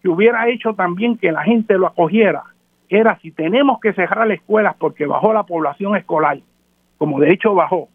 que 0.00 0.08
hubiera 0.08 0.48
hecho 0.48 0.74
también 0.74 1.18
que 1.18 1.32
la 1.32 1.42
gente 1.42 1.76
lo 1.76 1.86
acogiera 1.86 2.44
era 2.88 3.18
si 3.20 3.30
tenemos 3.30 3.80
que 3.80 3.92
cerrar 3.92 4.26
las 4.26 4.38
escuelas 4.38 4.74
porque 4.78 5.06
bajó 5.06 5.32
la 5.32 5.42
población 5.42 5.96
escolar, 5.96 6.38
como 6.96 7.20
de 7.20 7.32
hecho 7.32 7.54
bajó, 7.54 7.88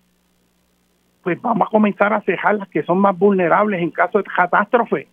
pues 1.23 1.41
vamos 1.41 1.67
a 1.67 1.71
comenzar 1.71 2.13
a 2.13 2.21
cejar 2.21 2.55
las 2.55 2.67
que 2.67 2.83
son 2.83 2.99
más 2.99 3.17
vulnerables 3.17 3.81
en 3.81 3.91
caso 3.91 4.19
de 4.19 4.25
catástrofe. 4.25 5.07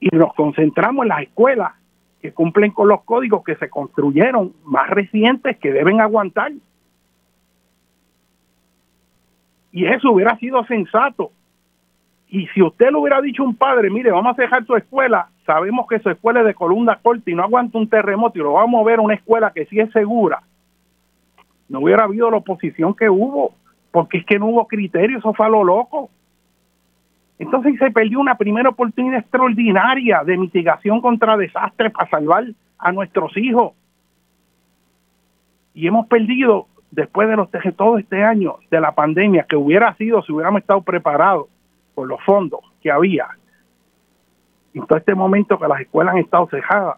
Y 0.00 0.08
nos 0.14 0.34
concentramos 0.34 1.04
en 1.04 1.08
las 1.08 1.22
escuelas 1.22 1.72
que 2.20 2.32
cumplen 2.32 2.72
con 2.72 2.88
los 2.88 3.02
códigos 3.04 3.44
que 3.44 3.54
se 3.56 3.70
construyeron 3.70 4.52
más 4.64 4.90
recientes 4.90 5.56
que 5.58 5.72
deben 5.72 6.00
aguantar. 6.00 6.52
Y 9.72 9.86
eso 9.86 10.10
hubiera 10.10 10.36
sido 10.38 10.64
sensato. 10.64 11.30
Y 12.28 12.46
si 12.48 12.62
usted 12.62 12.90
le 12.90 12.98
hubiera 12.98 13.20
dicho 13.20 13.42
a 13.42 13.46
un 13.46 13.56
padre, 13.56 13.90
mire, 13.90 14.10
vamos 14.10 14.38
a 14.38 14.42
dejar 14.42 14.64
su 14.64 14.76
escuela, 14.76 15.28
sabemos 15.44 15.86
que 15.88 15.98
su 15.98 16.10
escuela 16.10 16.40
es 16.40 16.46
de 16.46 16.54
columna 16.54 16.98
corta 17.02 17.28
y 17.30 17.34
no 17.34 17.42
aguanta 17.42 17.76
un 17.76 17.88
terremoto 17.88 18.38
y 18.38 18.42
lo 18.42 18.52
vamos 18.52 18.68
a 18.68 18.78
mover 18.78 18.98
a 18.98 19.02
una 19.02 19.14
escuela 19.14 19.52
que 19.52 19.66
sí 19.66 19.80
es 19.80 19.90
segura, 19.90 20.42
no 21.68 21.80
hubiera 21.80 22.04
habido 22.04 22.30
la 22.30 22.36
oposición 22.36 22.94
que 22.94 23.08
hubo 23.08 23.54
porque 23.90 24.18
es 24.18 24.26
que 24.26 24.38
no 24.38 24.46
hubo 24.46 24.66
criterio, 24.66 25.18
eso 25.18 25.32
fue 25.34 25.46
a 25.46 25.48
lo 25.48 25.64
loco. 25.64 26.10
Entonces 27.38 27.76
se 27.78 27.90
perdió 27.90 28.20
una 28.20 28.36
primera 28.36 28.68
oportunidad 28.68 29.20
extraordinaria 29.20 30.22
de 30.24 30.36
mitigación 30.36 31.00
contra 31.00 31.36
desastres 31.36 31.92
para 31.92 32.10
salvar 32.10 32.44
a 32.78 32.92
nuestros 32.92 33.36
hijos. 33.36 33.72
Y 35.74 35.86
hemos 35.86 36.06
perdido, 36.06 36.66
después 36.90 37.28
de 37.28 37.36
los 37.36 37.48
todo 37.76 37.98
este 37.98 38.22
año 38.24 38.56
de 38.70 38.80
la 38.80 38.92
pandemia, 38.92 39.44
que 39.48 39.56
hubiera 39.56 39.94
sido 39.94 40.22
si 40.22 40.32
hubiéramos 40.32 40.60
estado 40.60 40.82
preparados 40.82 41.46
por 41.94 42.08
los 42.08 42.20
fondos 42.24 42.60
que 42.82 42.90
había, 42.90 43.28
en 44.74 44.86
todo 44.86 44.98
este 44.98 45.14
momento 45.14 45.58
que 45.58 45.68
las 45.68 45.80
escuelas 45.80 46.14
han 46.14 46.20
estado 46.20 46.48
cejadas, 46.48 46.96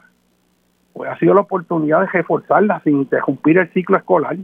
pues 0.92 1.10
ha 1.10 1.18
sido 1.18 1.34
la 1.34 1.40
oportunidad 1.40 2.00
de 2.00 2.06
reforzarlas 2.06 2.82
sin 2.82 2.98
interrumpir 2.98 3.58
el 3.58 3.72
ciclo 3.72 3.96
escolar. 3.96 4.36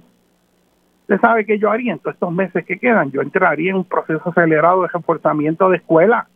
Usted 1.03 1.21
sabe 1.21 1.45
que 1.45 1.59
yo 1.59 1.71
haría 1.71 1.93
en 1.93 1.99
todos 1.99 2.15
estos 2.15 2.33
meses 2.33 2.65
que 2.65 2.79
quedan, 2.79 3.11
yo 3.11 3.21
entraría 3.21 3.71
en 3.71 3.77
un 3.77 3.85
proceso 3.85 4.31
acelerado 4.31 4.83
de 4.83 4.89
reforzamiento 4.89 5.69
de 5.69 5.79
escuelas 5.79 6.27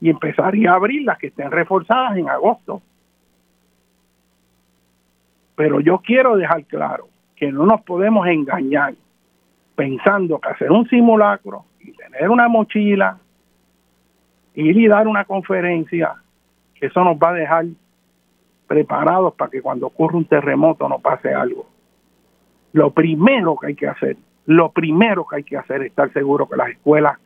y 0.00 0.10
empezaría 0.10 0.72
a 0.72 0.74
abrir 0.74 1.02
las 1.02 1.18
que 1.18 1.28
estén 1.28 1.50
reforzadas 1.50 2.16
en 2.16 2.28
agosto. 2.28 2.82
Pero 5.56 5.80
yo 5.80 5.98
quiero 5.98 6.36
dejar 6.36 6.64
claro 6.64 7.08
que 7.36 7.50
no 7.50 7.66
nos 7.66 7.82
podemos 7.82 8.26
engañar 8.26 8.94
pensando 9.74 10.38
que 10.38 10.48
hacer 10.48 10.70
un 10.70 10.88
simulacro 10.88 11.64
y 11.80 11.92
tener 11.92 12.30
una 12.30 12.48
mochila, 12.48 13.18
ir 14.54 14.76
y 14.76 14.86
dar 14.86 15.08
una 15.08 15.24
conferencia, 15.24 16.14
que 16.74 16.86
eso 16.86 17.02
nos 17.02 17.16
va 17.16 17.30
a 17.30 17.34
dejar 17.34 17.66
preparados 18.66 19.34
para 19.34 19.50
que 19.50 19.62
cuando 19.62 19.88
ocurra 19.88 20.16
un 20.16 20.24
terremoto 20.24 20.88
no 20.88 20.98
pase 20.98 21.34
algo. 21.34 21.66
Lo 22.72 22.90
primero 22.90 23.56
que 23.56 23.68
hay 23.68 23.74
que 23.74 23.88
hacer, 23.88 24.16
lo 24.46 24.70
primero 24.70 25.26
que 25.26 25.36
hay 25.36 25.44
que 25.44 25.56
hacer 25.56 25.82
es 25.82 25.88
estar 25.88 26.12
seguro 26.12 26.48
que 26.48 26.56
las 26.56 26.70
escuelas 26.70 27.18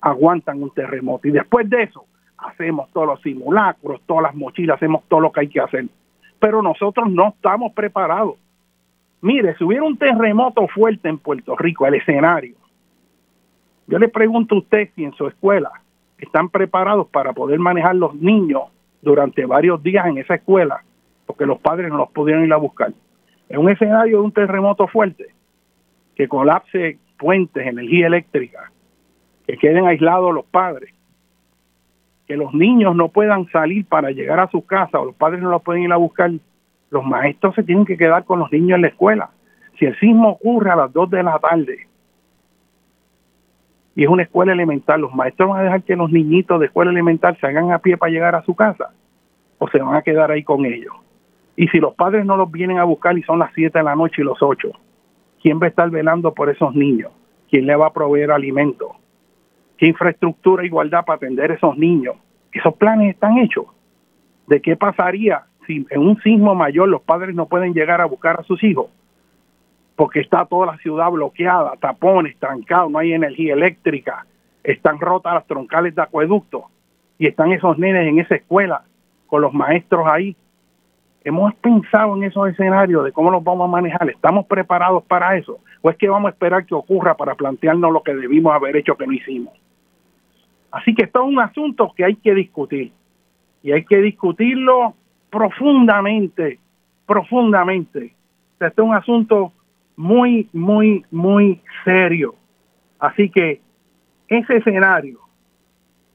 aguantan 0.00 0.62
un 0.62 0.70
terremoto. 0.70 1.28
Y 1.28 1.32
después 1.32 1.68
de 1.68 1.84
eso, 1.84 2.04
hacemos 2.38 2.90
todos 2.92 3.06
los 3.06 3.22
simulacros, 3.22 4.00
todas 4.06 4.22
las 4.22 4.34
mochilas, 4.34 4.76
hacemos 4.76 5.04
todo 5.08 5.20
lo 5.20 5.32
que 5.32 5.40
hay 5.40 5.48
que 5.48 5.60
hacer. 5.60 5.86
Pero 6.38 6.62
nosotros 6.62 7.10
no 7.10 7.28
estamos 7.28 7.72
preparados. 7.72 8.36
Mire, 9.20 9.56
si 9.56 9.64
hubiera 9.64 9.84
un 9.84 9.96
terremoto 9.96 10.66
fuerte 10.68 11.08
en 11.08 11.18
Puerto 11.18 11.56
Rico, 11.56 11.86
el 11.86 11.94
escenario, 11.94 12.54
yo 13.86 13.98
le 13.98 14.08
pregunto 14.08 14.54
a 14.54 14.58
usted 14.58 14.90
si 14.94 15.04
en 15.04 15.12
su 15.14 15.26
escuela 15.26 15.70
están 16.18 16.48
preparados 16.50 17.08
para 17.08 17.32
poder 17.32 17.58
manejar 17.58 17.96
los 17.96 18.14
niños 18.14 18.64
durante 19.02 19.46
varios 19.46 19.82
días 19.82 20.06
en 20.06 20.18
esa 20.18 20.34
escuela, 20.34 20.82
porque 21.26 21.46
los 21.46 21.58
padres 21.58 21.88
no 21.90 21.98
los 21.98 22.10
pudieron 22.10 22.44
ir 22.44 22.52
a 22.52 22.56
buscar. 22.58 22.92
En 23.48 23.60
un 23.60 23.70
escenario 23.70 24.18
de 24.18 24.24
un 24.24 24.32
terremoto 24.32 24.86
fuerte, 24.88 25.28
que 26.14 26.28
colapse 26.28 26.98
puentes, 27.18 27.66
energía 27.66 28.06
eléctrica, 28.08 28.70
que 29.46 29.56
queden 29.56 29.86
aislados 29.86 30.34
los 30.34 30.44
padres, 30.44 30.92
que 32.26 32.36
los 32.36 32.52
niños 32.52 32.94
no 32.94 33.08
puedan 33.08 33.48
salir 33.50 33.86
para 33.86 34.10
llegar 34.10 34.38
a 34.38 34.50
su 34.50 34.66
casa 34.66 35.00
o 35.00 35.06
los 35.06 35.14
padres 35.14 35.40
no 35.40 35.50
los 35.50 35.62
pueden 35.62 35.84
ir 35.84 35.92
a 35.92 35.96
buscar, 35.96 36.30
los 36.90 37.04
maestros 37.04 37.54
se 37.54 37.62
tienen 37.62 37.84
que 37.84 37.96
quedar 37.96 38.24
con 38.24 38.38
los 38.38 38.50
niños 38.50 38.76
en 38.76 38.82
la 38.82 38.88
escuela. 38.88 39.30
Si 39.78 39.84
el 39.84 39.98
sismo 39.98 40.30
ocurre 40.30 40.70
a 40.70 40.76
las 40.76 40.92
2 40.92 41.10
de 41.10 41.22
la 41.22 41.38
tarde 41.38 41.86
y 43.94 44.04
es 44.04 44.08
una 44.08 44.22
escuela 44.22 44.52
elemental, 44.52 45.00
los 45.00 45.12
maestros 45.14 45.48
van 45.50 45.60
a 45.60 45.64
dejar 45.64 45.82
que 45.82 45.96
los 45.96 46.10
niñitos 46.10 46.60
de 46.60 46.66
escuela 46.66 46.90
elemental 46.90 47.36
se 47.40 47.46
hagan 47.46 47.72
a 47.72 47.80
pie 47.80 47.96
para 47.96 48.12
llegar 48.12 48.34
a 48.34 48.42
su 48.42 48.54
casa 48.54 48.90
o 49.58 49.68
se 49.68 49.78
van 49.78 49.96
a 49.96 50.02
quedar 50.02 50.30
ahí 50.30 50.44
con 50.44 50.64
ellos. 50.64 50.94
Y 51.56 51.66
si 51.68 51.78
los 51.78 51.94
padres 51.94 52.24
no 52.24 52.36
los 52.36 52.50
vienen 52.50 52.78
a 52.78 52.84
buscar 52.84 53.18
y 53.18 53.24
son 53.24 53.40
las 53.40 53.50
7 53.54 53.76
de 53.76 53.84
la 53.84 53.96
noche 53.96 54.22
y 54.22 54.24
los 54.24 54.40
8, 54.40 54.70
¿quién 55.42 55.60
va 55.60 55.66
a 55.66 55.70
estar 55.70 55.90
velando 55.90 56.32
por 56.32 56.48
esos 56.48 56.74
niños? 56.74 57.10
¿Quién 57.50 57.66
le 57.66 57.74
va 57.74 57.88
a 57.88 57.92
proveer 57.92 58.30
alimento? 58.30 58.94
¿Qué 59.76 59.86
infraestructura 59.86 60.62
e 60.62 60.66
igualdad 60.66 61.04
para 61.04 61.16
atender 61.16 61.50
a 61.50 61.54
esos 61.54 61.76
niños? 61.76 62.14
Esos 62.52 62.74
planes 62.74 63.14
están 63.14 63.38
hechos. 63.38 63.66
¿De 64.46 64.62
qué 64.62 64.76
pasaría 64.76 65.47
en 65.68 66.00
un 66.00 66.20
sismo 66.22 66.54
mayor 66.54 66.88
los 66.88 67.02
padres 67.02 67.34
no 67.34 67.46
pueden 67.46 67.74
llegar 67.74 68.00
a 68.00 68.06
buscar 68.06 68.40
a 68.40 68.44
sus 68.44 68.62
hijos? 68.64 68.86
Porque 69.96 70.20
está 70.20 70.44
toda 70.46 70.66
la 70.66 70.78
ciudad 70.78 71.10
bloqueada, 71.10 71.72
tapones, 71.80 72.36
trancados, 72.38 72.90
no 72.90 72.98
hay 72.98 73.12
energía 73.12 73.54
eléctrica, 73.54 74.26
están 74.62 75.00
rotas 75.00 75.34
las 75.34 75.46
troncales 75.46 75.94
de 75.94 76.02
acueducto 76.02 76.66
y 77.18 77.26
están 77.26 77.52
esos 77.52 77.78
nenes 77.78 78.06
en 78.06 78.18
esa 78.18 78.36
escuela 78.36 78.82
con 79.26 79.42
los 79.42 79.52
maestros 79.52 80.06
ahí 80.06 80.36
¿Hemos 81.28 81.54
pensado 81.56 82.16
en 82.16 82.22
esos 82.22 82.48
escenarios 82.48 83.04
de 83.04 83.12
cómo 83.12 83.30
los 83.30 83.44
vamos 83.44 83.68
a 83.68 83.70
manejar? 83.70 84.08
¿Estamos 84.08 84.46
preparados 84.46 85.04
para 85.04 85.36
eso? 85.36 85.58
¿O 85.82 85.90
es 85.90 85.96
que 85.96 86.08
vamos 86.08 86.28
a 86.28 86.32
esperar 86.32 86.64
que 86.64 86.74
ocurra 86.74 87.16
para 87.16 87.34
plantearnos 87.34 87.92
lo 87.92 88.02
que 88.02 88.14
debimos 88.14 88.54
haber 88.54 88.76
hecho 88.76 88.96
que 88.96 89.06
no 89.06 89.12
hicimos? 89.12 89.52
Así 90.70 90.94
que 90.94 91.04
esto 91.04 91.20
es 91.20 91.28
un 91.28 91.38
asunto 91.38 91.92
que 91.94 92.04
hay 92.06 92.16
que 92.16 92.34
discutir. 92.34 92.92
Y 93.62 93.72
hay 93.72 93.84
que 93.84 93.98
discutirlo 93.98 94.94
profundamente, 95.30 96.58
profundamente. 97.06 98.14
Este 98.60 98.66
es 98.66 98.78
un 98.78 98.94
asunto 98.94 99.52
muy, 99.96 100.48
muy, 100.52 101.04
muy 101.10 101.60
serio. 101.84 102.34
Así 102.98 103.30
que 103.30 103.60
ese 104.28 104.56
escenario 104.56 105.18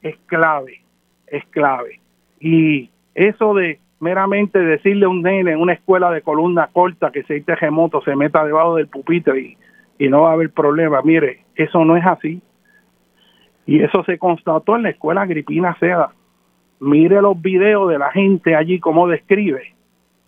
es 0.02 0.16
clave, 0.26 0.82
es 1.26 1.44
clave. 1.46 2.00
Y 2.40 2.90
eso 3.14 3.54
de 3.54 3.80
meramente 4.00 4.58
decirle 4.58 5.06
a 5.06 5.08
un 5.08 5.22
nene 5.22 5.52
en 5.52 5.60
una 5.60 5.72
escuela 5.72 6.10
de 6.10 6.20
columna 6.20 6.68
corta 6.72 7.10
que 7.10 7.22
si 7.24 7.34
hay 7.34 7.40
terremoto 7.40 8.02
se 8.02 8.14
meta 8.14 8.44
debajo 8.44 8.76
del 8.76 8.88
pupitre 8.88 9.40
y, 9.40 9.56
y 9.98 10.08
no 10.08 10.22
va 10.22 10.30
a 10.30 10.32
haber 10.34 10.50
problema. 10.50 11.00
Mire, 11.02 11.44
eso 11.54 11.84
no 11.84 11.96
es 11.96 12.04
así. 12.04 12.42
Y 13.66 13.82
eso 13.82 14.04
se 14.04 14.18
constató 14.18 14.76
en 14.76 14.82
la 14.82 14.90
escuela 14.90 15.22
Agripina 15.22 15.76
Seda. 15.78 16.12
Mire 16.84 17.20
los 17.22 17.40
videos 17.40 17.88
de 17.88 17.98
la 17.98 18.10
gente 18.10 18.54
allí 18.54 18.78
como 18.78 19.08
describe 19.08 19.74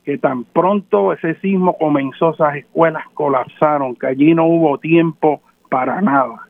que 0.04 0.18
tan 0.18 0.44
pronto 0.44 1.12
ese 1.12 1.34
sismo 1.40 1.76
comenzó, 1.76 2.32
esas 2.32 2.56
escuelas 2.56 3.02
colapsaron, 3.14 3.96
que 3.96 4.06
allí 4.06 4.34
no 4.34 4.46
hubo 4.46 4.78
tiempo 4.78 5.42
para 5.68 6.00
nada. 6.00 6.48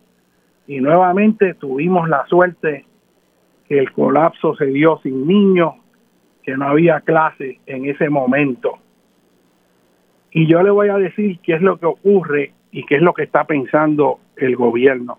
Y 0.66 0.80
nuevamente 0.80 1.54
tuvimos 1.54 2.06
la 2.08 2.26
suerte 2.26 2.84
que 3.66 3.78
el 3.78 3.92
colapso 3.92 4.54
se 4.56 4.66
dio 4.66 4.98
sin 5.02 5.26
niños, 5.26 5.74
que 6.42 6.54
no 6.56 6.66
había 6.66 7.00
clase 7.00 7.60
en 7.64 7.86
ese 7.86 8.10
momento. 8.10 8.78
Y 10.30 10.46
yo 10.46 10.62
le 10.62 10.70
voy 10.70 10.90
a 10.90 10.98
decir 10.98 11.38
qué 11.40 11.54
es 11.54 11.62
lo 11.62 11.78
que 11.78 11.86
ocurre 11.86 12.52
y 12.70 12.84
qué 12.84 12.96
es 12.96 13.02
lo 13.02 13.14
que 13.14 13.22
está 13.22 13.44
pensando 13.44 14.20
el 14.36 14.54
gobierno. 14.54 15.16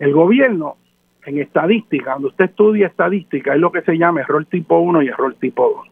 El 0.00 0.12
gobierno, 0.12 0.78
en 1.26 1.38
estadística, 1.38 2.12
cuando 2.12 2.28
usted 2.28 2.46
estudia 2.46 2.86
estadística, 2.86 3.52
es 3.52 3.60
lo 3.60 3.72
que 3.72 3.82
se 3.82 3.98
llama 3.98 4.20
error 4.20 4.44
tipo 4.46 4.78
1 4.78 5.02
y 5.02 5.08
error 5.08 5.34
tipo 5.34 5.84
2. 5.84 5.88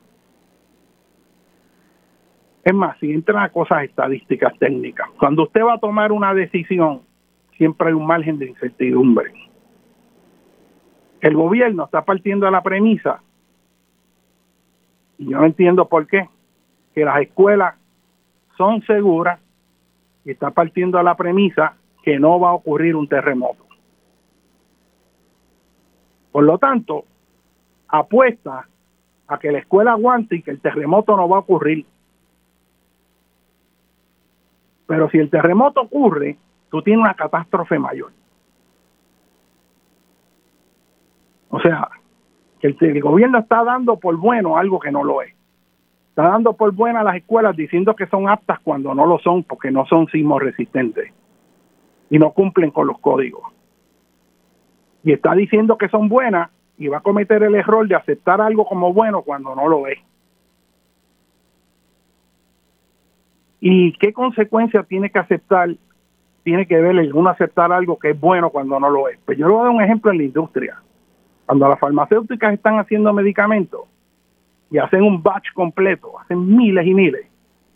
Es 2.65 2.73
más, 2.73 2.97
si 2.99 3.13
entran 3.13 3.43
a 3.43 3.49
cosas 3.51 3.83
estadísticas 3.83 4.57
técnicas, 4.59 5.09
cuando 5.19 5.43
usted 5.43 5.63
va 5.63 5.75
a 5.75 5.79
tomar 5.79 6.13
una 6.13 6.33
decisión, 6.33 7.03
siempre 7.57 7.89
hay 7.89 7.95
un 7.95 8.07
margen 8.07 8.39
de 8.39 8.47
incertidumbre. 8.47 9.33
El 11.21 11.35
gobierno 11.35 11.85
está 11.85 12.05
partiendo 12.05 12.47
de 12.47 12.53
la 12.53 12.63
premisa, 12.63 13.21
y 15.19 15.31
yo 15.31 15.39
no 15.39 15.47
entiendo 15.47 15.89
por 15.89 16.07
qué, 16.07 16.29
que 16.95 17.05
las 17.05 17.21
escuelas 17.21 17.75
son 18.57 18.83
seguras 18.83 19.41
y 20.25 20.31
está 20.31 20.51
partiendo 20.53 20.99
de 20.99 21.05
la 21.05 21.17
premisa 21.17 21.75
que 22.05 22.19
no 22.19 22.39
va 22.39 22.51
a 22.51 22.55
ocurrir 22.55 22.95
un 22.95 23.09
terremoto. 23.09 23.64
Por 26.35 26.43
lo 26.43 26.59
tanto, 26.59 27.05
apuesta 27.87 28.67
a 29.29 29.39
que 29.39 29.53
la 29.53 29.59
escuela 29.59 29.93
aguante 29.93 30.35
y 30.35 30.43
que 30.43 30.51
el 30.51 30.61
terremoto 30.61 31.17
no 31.17 31.29
va 31.29 31.37
a 31.37 31.41
ocurrir. 31.41 31.87
Pero 34.89 35.09
si 35.11 35.19
el 35.19 35.31
terremoto 35.31 35.83
ocurre, 35.83 36.37
tú 36.73 36.83
tienes 36.83 37.05
una 37.05 37.15
catástrofe 37.15 37.79
mayor. 37.79 38.11
O 41.51 41.61
sea, 41.61 41.89
que 42.59 42.67
el, 42.67 43.01
gobierno 43.01 43.39
está 43.39 43.63
dando 43.63 44.01
por 44.01 44.17
bueno 44.17 44.57
algo 44.57 44.81
que 44.81 44.91
no 44.91 45.05
lo 45.05 45.23
es. 45.23 45.33
Está 46.09 46.25
dando 46.31 46.55
por 46.55 46.73
buena 46.73 47.03
a 47.03 47.05
las 47.05 47.15
escuelas 47.15 47.57
diciendo 47.57 47.95
que 47.95 48.09
son 48.09 48.29
aptas 48.29 48.59
cuando 48.59 48.93
no 48.93 49.07
lo 49.07 49.21
son 49.21 49.45
porque 49.45 49.71
no 49.71 49.87
son 49.87 50.09
sismos 50.09 50.43
resistentes 50.43 51.15
y 52.11 52.19
no 52.19 52.33
cumplen 52.33 52.73
con 52.73 52.89
los 52.89 52.99
códigos. 52.99 53.54
Y 55.05 55.13
está 55.13 55.35
diciendo 55.35 55.79
que 55.79 55.89
son 55.89 56.09
buenas 56.09 56.51
y 56.79 56.89
va 56.89 56.99
a 56.99 57.03
cometer 57.03 57.43
el 57.43 57.55
error 57.55 57.87
de 57.87 57.95
aceptar 57.95 58.41
algo 58.41 58.67
como 58.67 58.93
bueno 58.93 59.23
cuando 59.23 59.55
no 59.55 59.69
lo 59.69 59.87
es. 59.87 59.99
¿Y 63.61 63.93
qué 63.93 64.13
consecuencias 64.13 64.87
tiene 64.89 65.11
que 65.11 65.19
aceptar? 65.19 65.71
Tiene 66.43 66.67
que 66.67 66.81
ver 66.81 66.97
el 66.97 67.15
uno 67.15 67.31
aceptar 67.31 67.73
algo 67.73 67.99
que 67.99 68.11
es 68.11 68.21
bueno 68.21 68.51
cuando 68.51 68.79
no 68.79 68.91
lo 68.91 69.09
es. 69.09 69.19
Pues 69.25 69.39
yo 69.39 69.47
le 69.47 69.53
voy 69.53 69.61
a 69.61 69.65
dar 69.65 69.75
un 69.75 69.83
ejemplo 69.83 70.11
en 70.11 70.19
la 70.19 70.25
industria. 70.25 70.83
Cuando 71.47 71.69
las 71.69 71.79
farmacéuticas 71.79 72.53
están 72.53 72.79
haciendo 72.79 73.13
medicamentos 73.13 73.83
y 74.71 74.79
hacen 74.79 75.03
un 75.03 75.23
batch 75.23 75.53
completo, 75.55 76.19
hacen 76.21 76.57
miles 76.57 76.87
y 76.87 76.95
miles, 76.95 77.27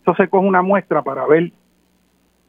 eso 0.01 0.15
se 0.15 0.27
coge 0.27 0.47
una 0.47 0.61
muestra 0.61 1.01
para 1.01 1.25
ver 1.25 1.51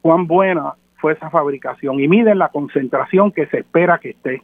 cuán 0.01 0.27
buena 0.27 0.73
fue 0.97 1.13
esa 1.13 1.29
fabricación 1.29 1.99
y 1.99 2.07
miden 2.07 2.37
la 2.37 2.49
concentración 2.49 3.31
que 3.31 3.47
se 3.47 3.59
espera 3.59 3.97
que 3.97 4.11
esté. 4.11 4.43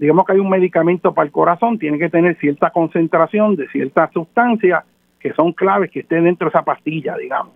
Digamos 0.00 0.24
que 0.24 0.32
hay 0.32 0.38
un 0.38 0.48
medicamento 0.48 1.12
para 1.12 1.26
el 1.26 1.30
corazón, 1.30 1.78
tiene 1.78 1.98
que 1.98 2.08
tener 2.08 2.34
cierta 2.38 2.70
concentración 2.70 3.54
de 3.54 3.68
ciertas 3.68 4.10
sustancias 4.14 4.82
que 5.18 5.34
son 5.34 5.52
claves 5.52 5.90
que 5.90 6.00
estén 6.00 6.24
dentro 6.24 6.46
de 6.46 6.48
esa 6.48 6.62
pastilla, 6.62 7.18
digamos. 7.18 7.52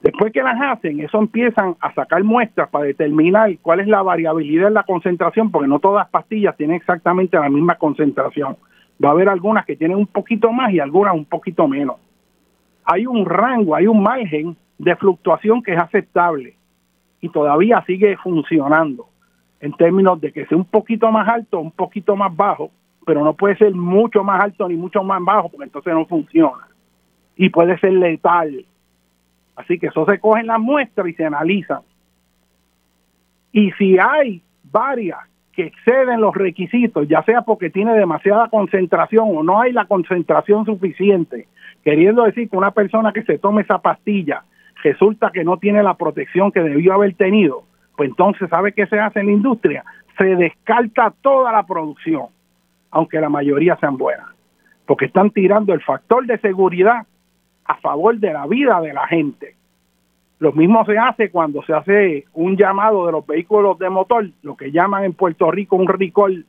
Después 0.00 0.32
que 0.32 0.42
las 0.42 0.58
hacen, 0.58 1.00
eso 1.00 1.18
empiezan 1.18 1.76
a 1.78 1.92
sacar 1.92 2.24
muestras 2.24 2.70
para 2.70 2.86
determinar 2.86 3.54
cuál 3.60 3.80
es 3.80 3.86
la 3.86 4.00
variabilidad 4.00 4.68
en 4.68 4.74
la 4.74 4.84
concentración, 4.84 5.50
porque 5.50 5.68
no 5.68 5.78
todas 5.78 6.04
las 6.04 6.08
pastillas 6.10 6.56
tienen 6.56 6.76
exactamente 6.76 7.38
la 7.38 7.50
misma 7.50 7.74
concentración. 7.74 8.56
Va 9.04 9.10
a 9.10 9.12
haber 9.12 9.28
algunas 9.28 9.66
que 9.66 9.76
tienen 9.76 9.98
un 9.98 10.06
poquito 10.06 10.52
más 10.52 10.72
y 10.72 10.80
algunas 10.80 11.14
un 11.14 11.26
poquito 11.26 11.68
menos. 11.68 11.96
Hay 12.86 13.06
un 13.06 13.26
rango, 13.26 13.76
hay 13.76 13.86
un 13.86 14.02
margen 14.02 14.56
de 14.78 14.96
fluctuación 14.96 15.62
que 15.62 15.74
es 15.74 15.78
aceptable 15.78 16.56
y 17.20 17.28
todavía 17.28 17.84
sigue 17.86 18.16
funcionando 18.16 19.11
en 19.62 19.72
términos 19.72 20.20
de 20.20 20.32
que 20.32 20.44
sea 20.44 20.58
un 20.58 20.66
poquito 20.66 21.10
más 21.10 21.26
alto, 21.26 21.60
un 21.60 21.70
poquito 21.70 22.14
más 22.16 22.36
bajo, 22.36 22.70
pero 23.06 23.24
no 23.24 23.32
puede 23.32 23.56
ser 23.56 23.74
mucho 23.74 24.22
más 24.22 24.42
alto 24.42 24.68
ni 24.68 24.76
mucho 24.76 25.02
más 25.02 25.24
bajo, 25.24 25.48
porque 25.48 25.64
entonces 25.64 25.94
no 25.94 26.04
funciona. 26.04 26.68
Y 27.36 27.48
puede 27.48 27.78
ser 27.78 27.94
letal 27.94 28.66
Así 29.54 29.78
que 29.78 29.88
eso 29.88 30.04
se 30.06 30.18
cogen 30.18 30.46
las 30.46 30.58
muestras 30.58 31.08
y 31.08 31.14
se 31.14 31.24
analizan. 31.24 31.80
Y 33.52 33.70
si 33.72 33.98
hay 33.98 34.42
varias 34.64 35.18
que 35.52 35.66
exceden 35.66 36.20
los 36.20 36.34
requisitos, 36.34 37.06
ya 37.06 37.22
sea 37.24 37.42
porque 37.42 37.68
tiene 37.68 37.92
demasiada 37.92 38.48
concentración 38.48 39.28
o 39.36 39.42
no 39.42 39.60
hay 39.60 39.72
la 39.72 39.84
concentración 39.84 40.64
suficiente, 40.64 41.46
queriendo 41.84 42.24
decir 42.24 42.48
que 42.48 42.56
una 42.56 42.70
persona 42.70 43.12
que 43.12 43.22
se 43.24 43.38
tome 43.38 43.62
esa 43.62 43.78
pastilla 43.78 44.44
resulta 44.82 45.30
que 45.30 45.44
no 45.44 45.58
tiene 45.58 45.82
la 45.82 45.94
protección 45.94 46.50
que 46.50 46.60
debió 46.60 46.94
haber 46.94 47.14
tenido, 47.14 47.64
pues 47.96 48.10
entonces, 48.10 48.48
¿sabe 48.48 48.72
qué 48.72 48.86
se 48.86 48.98
hace 48.98 49.20
en 49.20 49.26
la 49.26 49.32
industria? 49.32 49.84
Se 50.18 50.36
descarta 50.36 51.12
toda 51.20 51.52
la 51.52 51.64
producción, 51.64 52.26
aunque 52.90 53.20
la 53.20 53.28
mayoría 53.28 53.76
sean 53.76 53.96
buenas, 53.96 54.28
porque 54.86 55.06
están 55.06 55.30
tirando 55.30 55.72
el 55.72 55.82
factor 55.82 56.26
de 56.26 56.38
seguridad 56.38 57.06
a 57.64 57.76
favor 57.76 58.18
de 58.18 58.32
la 58.32 58.46
vida 58.46 58.80
de 58.80 58.92
la 58.92 59.06
gente. 59.06 59.54
Lo 60.38 60.52
mismo 60.52 60.84
se 60.84 60.98
hace 60.98 61.30
cuando 61.30 61.62
se 61.62 61.72
hace 61.72 62.24
un 62.32 62.56
llamado 62.56 63.06
de 63.06 63.12
los 63.12 63.26
vehículos 63.26 63.78
de 63.78 63.88
motor, 63.88 64.28
lo 64.42 64.56
que 64.56 64.72
llaman 64.72 65.04
en 65.04 65.12
Puerto 65.12 65.50
Rico 65.50 65.76
un 65.76 65.86
recall, 65.86 66.44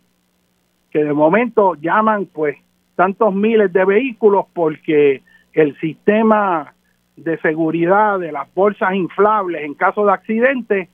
que 0.90 1.04
de 1.04 1.14
momento 1.14 1.76
llaman 1.76 2.26
pues 2.26 2.58
tantos 2.96 3.34
miles 3.34 3.72
de 3.72 3.86
vehículos 3.86 4.46
porque 4.54 5.22
el 5.54 5.80
sistema 5.80 6.74
de 7.16 7.38
seguridad 7.40 8.20
de 8.20 8.32
las 8.32 8.52
bolsas 8.54 8.94
inflables 8.96 9.64
en 9.64 9.76
caso 9.76 10.06
de 10.06 10.14
accidente 10.14 10.90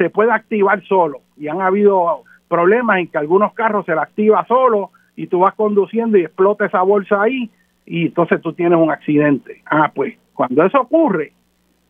se 0.00 0.08
puede 0.08 0.32
activar 0.32 0.82
solo 0.84 1.20
y 1.36 1.48
han 1.48 1.60
habido 1.60 2.22
problemas 2.48 3.00
en 3.00 3.08
que 3.08 3.18
algunos 3.18 3.52
carros 3.52 3.84
se 3.84 3.94
la 3.94 4.04
activa 4.04 4.46
solo 4.48 4.92
y 5.14 5.26
tú 5.26 5.40
vas 5.40 5.52
conduciendo 5.54 6.16
y 6.16 6.22
explota 6.22 6.64
esa 6.64 6.80
bolsa 6.80 7.20
ahí 7.20 7.50
y 7.84 8.06
entonces 8.06 8.40
tú 8.40 8.54
tienes 8.54 8.78
un 8.78 8.90
accidente. 8.90 9.60
Ah, 9.66 9.92
pues 9.94 10.16
cuando 10.32 10.64
eso 10.64 10.80
ocurre 10.80 11.34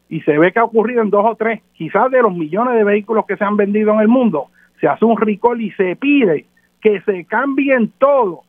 y 0.08 0.22
se 0.22 0.36
ve 0.38 0.50
que 0.50 0.58
ha 0.58 0.64
ocurrido 0.64 1.02
en 1.02 1.10
dos 1.10 1.24
o 1.24 1.36
tres, 1.36 1.60
quizás 1.72 2.10
de 2.10 2.20
los 2.20 2.34
millones 2.34 2.74
de 2.74 2.82
vehículos 2.82 3.26
que 3.26 3.36
se 3.36 3.44
han 3.44 3.56
vendido 3.56 3.94
en 3.94 4.00
el 4.00 4.08
mundo, 4.08 4.48
se 4.80 4.88
hace 4.88 5.04
un 5.04 5.16
recall 5.16 5.60
y 5.60 5.70
se 5.70 5.94
pide 5.94 6.46
que 6.80 7.00
se 7.02 7.24
cambien 7.26 7.92
todo 7.96 8.40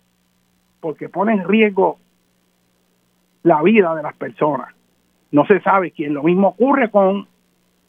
porque 0.80 1.08
pone 1.08 1.34
en 1.34 1.48
riesgo 1.48 2.00
la 3.44 3.62
vida 3.62 3.94
de 3.94 4.02
las 4.02 4.16
personas. 4.16 4.70
No 5.30 5.46
se 5.46 5.62
sabe 5.62 5.92
quién. 5.92 6.16
Lo 6.16 6.24
mismo 6.24 6.48
ocurre 6.48 6.90
con 6.90 7.28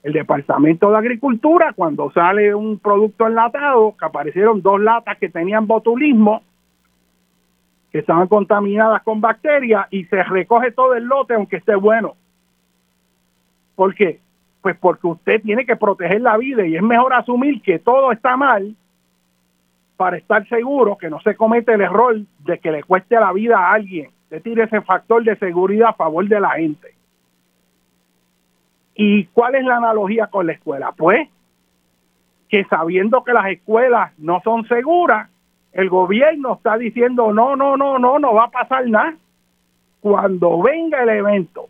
el 0.02 0.12
Departamento 0.12 0.90
de 0.90 0.98
Agricultura 0.98 1.72
cuando 1.74 2.10
sale 2.10 2.54
un 2.54 2.78
producto 2.78 3.26
enlatado, 3.26 3.96
que 3.96 4.04
aparecieron 4.04 4.60
dos 4.60 4.80
latas 4.80 5.16
que 5.18 5.28
tenían 5.28 5.66
botulismo 5.66 6.42
que 7.92 7.98
estaban 7.98 8.26
contaminadas 8.26 9.02
con 9.02 9.20
bacterias 9.20 9.86
y 9.90 10.04
se 10.06 10.22
recoge 10.22 10.72
todo 10.72 10.94
el 10.94 11.04
lote 11.04 11.34
aunque 11.34 11.56
esté 11.56 11.74
bueno. 11.74 12.16
¿Por 13.76 13.94
qué? 13.94 14.18
Pues 14.62 14.76
porque 14.78 15.06
usted 15.06 15.42
tiene 15.42 15.66
que 15.66 15.76
proteger 15.76 16.22
la 16.22 16.38
vida 16.38 16.66
y 16.66 16.74
es 16.74 16.82
mejor 16.82 17.12
asumir 17.12 17.60
que 17.60 17.78
todo 17.78 18.10
está 18.10 18.36
mal 18.36 18.74
para 19.98 20.16
estar 20.16 20.48
seguro 20.48 20.96
que 20.96 21.10
no 21.10 21.20
se 21.20 21.36
comete 21.36 21.74
el 21.74 21.82
error 21.82 22.16
de 22.38 22.58
que 22.58 22.72
le 22.72 22.82
cueste 22.82 23.16
la 23.16 23.32
vida 23.32 23.58
a 23.58 23.74
alguien. 23.74 24.10
Usted 24.24 24.42
tire 24.42 24.64
ese 24.64 24.80
factor 24.80 25.22
de 25.22 25.36
seguridad 25.36 25.90
a 25.90 25.94
favor 25.94 26.26
de 26.26 26.40
la 26.40 26.50
gente. 26.52 26.94
¿Y 28.94 29.24
cuál 29.26 29.54
es 29.54 29.64
la 29.64 29.76
analogía 29.76 30.26
con 30.26 30.46
la 30.46 30.52
escuela? 30.52 30.92
Pues 30.92 31.28
que 32.48 32.64
sabiendo 32.64 33.24
que 33.24 33.32
las 33.32 33.46
escuelas 33.46 34.12
no 34.18 34.40
son 34.44 34.68
seguras, 34.68 35.30
el 35.72 35.88
gobierno 35.88 36.54
está 36.54 36.76
diciendo, 36.76 37.32
no, 37.32 37.56
no, 37.56 37.78
no, 37.78 37.98
no, 37.98 38.18
no 38.18 38.34
va 38.34 38.44
a 38.44 38.50
pasar 38.50 38.86
nada. 38.88 39.14
Cuando 40.00 40.60
venga 40.60 41.02
el 41.02 41.08
evento, 41.08 41.68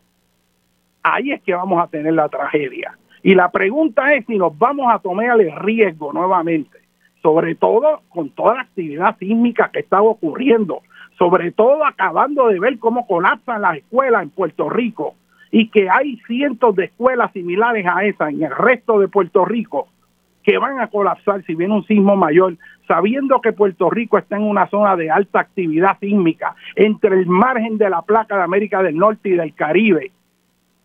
ahí 1.04 1.30
es 1.30 1.42
que 1.42 1.54
vamos 1.54 1.80
a 1.80 1.86
tener 1.86 2.12
la 2.14 2.28
tragedia. 2.28 2.98
Y 3.22 3.36
la 3.36 3.52
pregunta 3.52 4.12
es 4.14 4.26
si 4.26 4.36
nos 4.36 4.58
vamos 4.58 4.92
a 4.92 4.98
tomar 4.98 5.40
el 5.40 5.54
riesgo 5.54 6.12
nuevamente, 6.12 6.80
sobre 7.22 7.54
todo 7.54 8.00
con 8.08 8.30
toda 8.30 8.56
la 8.56 8.62
actividad 8.62 9.16
sísmica 9.18 9.70
que 9.72 9.80
está 9.80 10.02
ocurriendo, 10.02 10.82
sobre 11.16 11.52
todo 11.52 11.86
acabando 11.86 12.48
de 12.48 12.58
ver 12.58 12.80
cómo 12.80 13.06
colapsan 13.06 13.62
las 13.62 13.76
escuelas 13.76 14.24
en 14.24 14.30
Puerto 14.30 14.68
Rico 14.68 15.14
y 15.52 15.68
que 15.68 15.88
hay 15.88 16.16
cientos 16.26 16.74
de 16.74 16.86
escuelas 16.86 17.30
similares 17.32 17.86
a 17.86 18.04
esa 18.04 18.30
en 18.30 18.42
el 18.42 18.50
resto 18.50 18.98
de 18.98 19.06
Puerto 19.06 19.44
Rico 19.44 19.86
que 20.42 20.58
van 20.58 20.80
a 20.80 20.88
colapsar 20.88 21.44
si 21.44 21.54
viene 21.54 21.74
un 21.74 21.84
sismo 21.84 22.16
mayor, 22.16 22.56
sabiendo 22.88 23.40
que 23.40 23.52
Puerto 23.52 23.90
Rico 23.90 24.18
está 24.18 24.36
en 24.36 24.42
una 24.42 24.66
zona 24.68 24.96
de 24.96 25.10
alta 25.10 25.38
actividad 25.38 25.98
sísmica 26.00 26.56
entre 26.74 27.16
el 27.16 27.26
margen 27.26 27.78
de 27.78 27.88
la 27.88 28.02
placa 28.02 28.36
de 28.36 28.42
América 28.42 28.82
del 28.82 28.96
Norte 28.96 29.28
y 29.28 29.36
del 29.36 29.54
Caribe, 29.54 30.10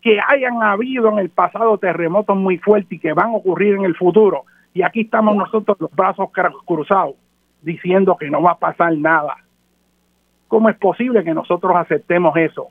que 0.02 0.20
hayan 0.28 0.62
habido 0.62 1.10
en 1.14 1.20
el 1.20 1.30
pasado 1.30 1.78
terremotos 1.80 2.38
muy 2.38 2.60
fuertes 2.60 2.92
y 2.92 3.00
que 3.00 3.14
van 3.14 3.30
a 3.30 3.38
ocurrir 3.38 3.74
en 3.76 3.86
el 3.86 3.96
futuro. 3.96 4.44
Y 4.74 4.84
aquí 4.84 5.02
estamos 5.02 5.36
nosotros 5.36 5.78
los 5.80 5.92
brazos 5.96 6.30
cruzados 6.66 7.16
diciendo 7.64 8.16
que 8.20 8.30
no 8.30 8.44
va 8.44 8.52
a 8.52 8.60
pasar 8.60 8.96
nada. 8.96 9.38
¿Cómo 10.48 10.70
es 10.70 10.78
posible 10.78 11.24
que 11.24 11.34
nosotros 11.34 11.76
aceptemos 11.76 12.38
eso? 12.38 12.68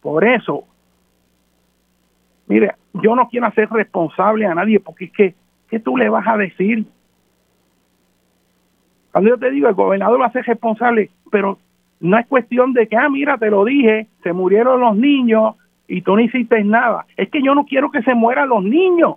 Por 0.00 0.24
eso, 0.24 0.64
mire, 2.46 2.72
yo 2.94 3.14
no 3.14 3.28
quiero 3.28 3.46
hacer 3.46 3.68
responsable 3.70 4.46
a 4.46 4.54
nadie 4.54 4.80
porque 4.80 5.06
es 5.06 5.12
que, 5.12 5.34
¿qué 5.68 5.80
tú 5.80 5.96
le 5.96 6.08
vas 6.08 6.26
a 6.26 6.36
decir? 6.36 6.86
Cuando 9.12 9.30
yo 9.30 9.38
te 9.38 9.50
digo, 9.50 9.68
el 9.68 9.74
gobernador 9.74 10.20
va 10.20 10.26
a 10.26 10.32
ser 10.32 10.44
responsable, 10.44 11.10
pero 11.30 11.58
no 12.00 12.18
es 12.18 12.26
cuestión 12.26 12.72
de 12.72 12.86
que, 12.86 12.96
ah, 12.96 13.08
mira, 13.08 13.38
te 13.38 13.50
lo 13.50 13.64
dije, 13.64 14.06
se 14.22 14.32
murieron 14.32 14.80
los 14.80 14.96
niños 14.96 15.56
y 15.88 16.02
tú 16.02 16.14
no 16.14 16.20
hiciste 16.20 16.62
nada. 16.62 17.06
Es 17.16 17.28
que 17.30 17.42
yo 17.42 17.54
no 17.54 17.64
quiero 17.64 17.90
que 17.90 18.02
se 18.02 18.14
mueran 18.14 18.48
los 18.48 18.62
niños, 18.62 19.16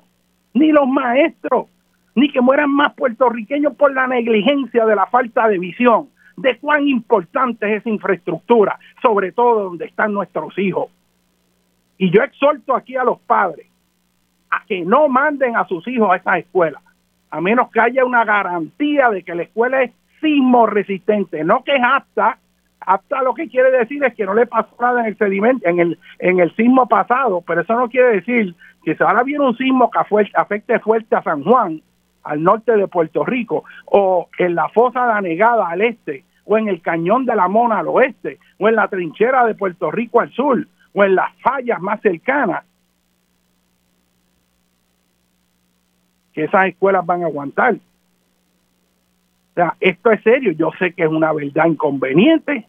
ni 0.54 0.72
los 0.72 0.88
maestros, 0.88 1.68
ni 2.16 2.32
que 2.32 2.42
mueran 2.42 2.72
más 2.72 2.94
puertorriqueños 2.94 3.76
por 3.76 3.94
la 3.94 4.08
negligencia 4.08 4.86
de 4.86 4.96
la 4.96 5.06
falta 5.08 5.48
de 5.48 5.60
visión 5.60 6.08
de 6.38 6.58
cuán 6.60 6.88
importante 6.88 7.72
es 7.72 7.82
esa 7.82 7.90
infraestructura, 7.90 8.80
sobre 9.02 9.32
todo 9.32 9.64
donde 9.66 9.86
están 9.86 10.14
nuestros 10.14 10.58
hijos. 10.58 10.90
Y 11.98 12.10
yo 12.10 12.24
exhorto 12.24 12.76
aquí 12.76 12.96
a 12.96 13.04
los 13.04 13.20
padres 13.20 13.68
a 14.50 14.64
que 14.66 14.84
no 14.84 15.08
manden 15.08 15.56
a 15.56 15.68
sus 15.68 15.88
hijos 15.88 16.10
a 16.12 16.18
esas 16.18 16.40
escuelas, 16.40 16.82
a 17.30 17.40
menos 17.40 17.72
que 17.72 17.80
haya 17.80 18.04
una 18.04 18.26
garantía 18.26 19.10
de 19.10 19.24
que 19.24 19.36
la 19.36 19.44
escuela 19.44 19.84
es 19.84 19.92
sismo 20.20 20.68
resistente, 20.68 21.44
no 21.44 21.64
que 21.64 21.74
es 21.74 21.84
apta, 21.84 22.38
apta 22.80 23.24
lo 23.24 23.34
que 23.34 23.48
quiere 23.48 23.72
decir 23.72 24.04
es 24.04 24.14
que 24.14 24.26
no 24.26 24.34
le 24.34 24.46
pasó 24.46 24.76
nada 24.80 25.02
en 25.02 25.08
el 25.08 25.18
sedimento, 25.18 25.68
en 25.68 25.80
el, 25.80 26.00
en 26.20 26.40
el 26.40 26.54
sismo 26.56 26.88
pasado, 26.88 27.42
pero 27.46 27.62
eso 27.62 27.74
no 27.76 27.90
quiere 27.90 28.16
decir 28.16 28.56
que 28.84 28.96
si 28.96 29.04
ahora 29.04 29.24
viene 29.24 29.46
un 29.46 29.58
sismo 29.58 29.90
que 29.90 30.00
afecte 30.34 30.80
fuerte 30.80 31.16
a 31.16 31.24
San 31.24 31.44
Juan, 31.44 31.82
al 32.24 32.44
norte 32.44 32.76
de 32.76 32.88
Puerto 32.88 33.26
Rico, 33.26 33.64
o 33.86 34.30
en 34.38 34.56
la 34.56 34.70
fosa 34.70 35.06
de 35.06 35.14
Anegada 35.14 35.68
al 35.68 35.82
este, 35.82 36.24
o 36.46 36.58
en 36.58 36.68
el 36.68 36.82
cañón 36.82 37.26
de 37.26 37.36
la 37.36 37.48
Mona 37.48 37.80
al 37.80 37.88
oeste, 37.88 38.40
o 38.58 38.68
en 38.68 38.76
la 38.76 38.88
trinchera 38.88 39.46
de 39.46 39.56
Puerto 39.56 39.92
Rico 39.92 40.20
al 40.20 40.32
sur, 40.32 40.68
o 40.94 41.04
en 41.04 41.16
las 41.16 41.34
fallas 41.42 41.80
más 41.82 42.02
cercanas, 42.02 42.64
que 46.34 46.46
esas 46.46 46.68
escuelas 46.68 47.06
van 47.06 47.24
a 47.24 47.28
aguantar. 47.28 47.76
O 47.76 49.54
sea, 49.54 49.76
esto 49.80 50.12
es 50.12 50.22
serio, 50.24 50.54
yo 50.54 50.72
sé 50.80 50.94
que 50.94 51.04
es 51.04 51.10
una 51.10 51.34
verdad 51.34 51.66
inconveniente, 51.66 52.68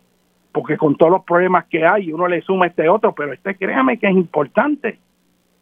porque 0.53 0.77
con 0.77 0.97
todos 0.97 1.13
los 1.13 1.25
problemas 1.25 1.67
que 1.67 1.87
hay, 1.87 2.13
uno 2.13 2.27
le 2.27 2.43
suma 2.43 2.67
este 2.67 2.89
otro, 2.89 3.15
pero 3.15 3.33
este 3.33 3.57
créame 3.57 3.99
que 3.99 4.09
es 4.09 4.15
importante, 4.15 4.99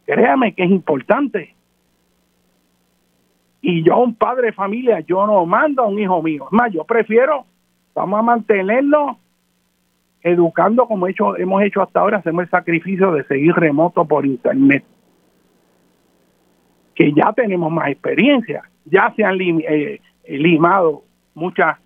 créame 0.05 0.53
que 0.53 0.63
es 0.63 0.71
importante. 0.71 1.55
Y 3.61 3.83
yo, 3.83 3.97
un 3.97 4.15
padre 4.15 4.47
de 4.47 4.53
familia, 4.53 5.01
yo 5.01 5.25
no 5.27 5.45
mando 5.45 5.83
a 5.83 5.87
un 5.87 5.99
hijo 5.99 6.21
mío. 6.21 6.45
Es 6.45 6.51
más, 6.51 6.71
yo 6.73 6.83
prefiero, 6.83 7.45
vamos 7.93 8.19
a 8.19 8.23
mantenerlo 8.23 9.17
educando 10.23 10.87
como 10.87 11.07
hecho, 11.07 11.37
hemos 11.37 11.61
hecho 11.63 11.81
hasta 11.81 11.99
ahora, 11.99 12.17
hacemos 12.17 12.43
el 12.43 12.49
sacrificio 12.49 13.11
de 13.11 13.23
seguir 13.25 13.53
remoto 13.53 14.05
por 14.05 14.25
internet 14.25 14.83
que 16.95 17.13
ya 17.13 17.33
tenemos 17.33 17.71
más 17.71 17.89
experiencia, 17.89 18.63
ya 18.85 19.11
se 19.15 19.23
han 19.23 19.37
eh, 19.41 19.99
limado 20.27 21.03
muchas 21.33 21.77